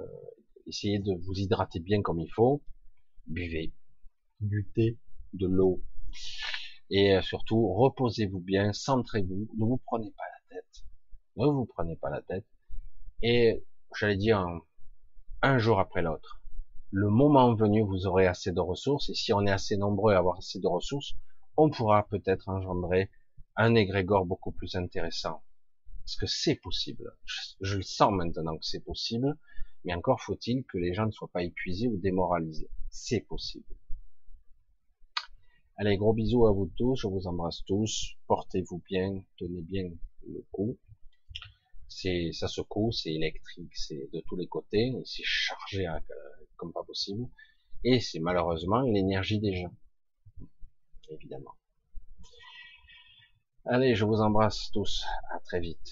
essayez 0.67 0.99
de 0.99 1.13
vous 1.13 1.33
hydrater 1.33 1.79
bien 1.79 2.01
comme 2.01 2.19
il 2.19 2.31
faut. 2.31 2.61
Buvez 3.27 3.73
du 4.39 4.67
thé, 4.75 4.97
de 5.33 5.47
l'eau 5.47 5.81
et 6.89 7.15
euh, 7.15 7.21
surtout 7.21 7.73
reposez-vous 7.73 8.39
bien, 8.39 8.73
centrez-vous, 8.73 9.49
ne 9.57 9.65
vous 9.65 9.81
prenez 9.85 10.11
pas 10.11 10.23
la 10.23 10.55
tête, 10.55 10.85
ne 11.37 11.45
vous 11.47 11.65
prenez 11.65 11.95
pas 11.95 12.09
la 12.09 12.21
tête 12.21 12.45
et 13.21 13.63
j'allais 13.97 14.17
dire 14.17 14.45
un 15.41 15.57
jour 15.57 15.79
après 15.79 16.01
l'autre. 16.01 16.41
Le 16.91 17.09
moment 17.09 17.55
venu, 17.55 17.81
vous 17.81 18.05
aurez 18.05 18.27
assez 18.27 18.51
de 18.51 18.59
ressources 18.59 19.09
et 19.09 19.15
si 19.15 19.33
on 19.33 19.41
est 19.47 19.51
assez 19.51 19.77
nombreux 19.77 20.13
à 20.13 20.19
avoir 20.19 20.37
assez 20.37 20.59
de 20.59 20.67
ressources, 20.67 21.15
on 21.57 21.69
pourra 21.69 22.07
peut-être 22.07 22.49
engendrer 22.49 23.09
un 23.55 23.75
égrégore 23.75 24.25
beaucoup 24.25 24.51
plus 24.51 24.75
intéressant. 24.75 25.43
Parce 26.03 26.15
que 26.15 26.25
c'est 26.25 26.55
possible. 26.55 27.15
Je, 27.61 27.77
le 27.77 27.81
sens 27.81 28.11
maintenant 28.11 28.57
que 28.57 28.65
c'est 28.65 28.83
possible, 28.83 29.37
mais 29.85 29.93
encore 29.93 30.21
faut-il 30.21 30.65
que 30.65 30.77
les 30.77 30.93
gens 30.93 31.05
ne 31.05 31.11
soient 31.11 31.31
pas 31.31 31.43
épuisés 31.43 31.87
ou 31.87 31.97
démoralisés. 31.97 32.69
C'est 32.89 33.21
possible. 33.21 33.75
Allez, 35.77 35.97
gros 35.97 36.13
bisous 36.13 36.45
à 36.45 36.51
vous 36.51 36.71
tous, 36.75 36.95
je 36.95 37.07
vous 37.07 37.25
embrasse 37.25 37.63
tous, 37.65 38.15
portez-vous 38.27 38.81
bien, 38.87 39.23
tenez 39.37 39.61
bien 39.61 39.89
le 40.27 40.45
coup. 40.51 40.77
C'est, 41.87 42.31
ça 42.31 42.47
secoue, 42.47 42.91
c'est 42.91 43.13
électrique, 43.13 43.75
c'est 43.75 44.09
de 44.11 44.19
tous 44.27 44.35
les 44.35 44.47
côtés, 44.47 44.93
c'est 45.05 45.23
chargé 45.23 45.85
hein, 45.85 45.99
comme 46.57 46.73
pas 46.73 46.83
possible, 46.83 47.27
et 47.83 47.99
c'est 47.99 48.19
malheureusement 48.19 48.81
l'énergie 48.81 49.39
des 49.39 49.55
gens 49.55 49.73
évidemment. 51.13 51.55
Allez, 53.65 53.95
je 53.95 54.05
vous 54.05 54.19
embrasse 54.19 54.69
tous. 54.73 55.05
À 55.31 55.39
très 55.39 55.59
vite. 55.59 55.91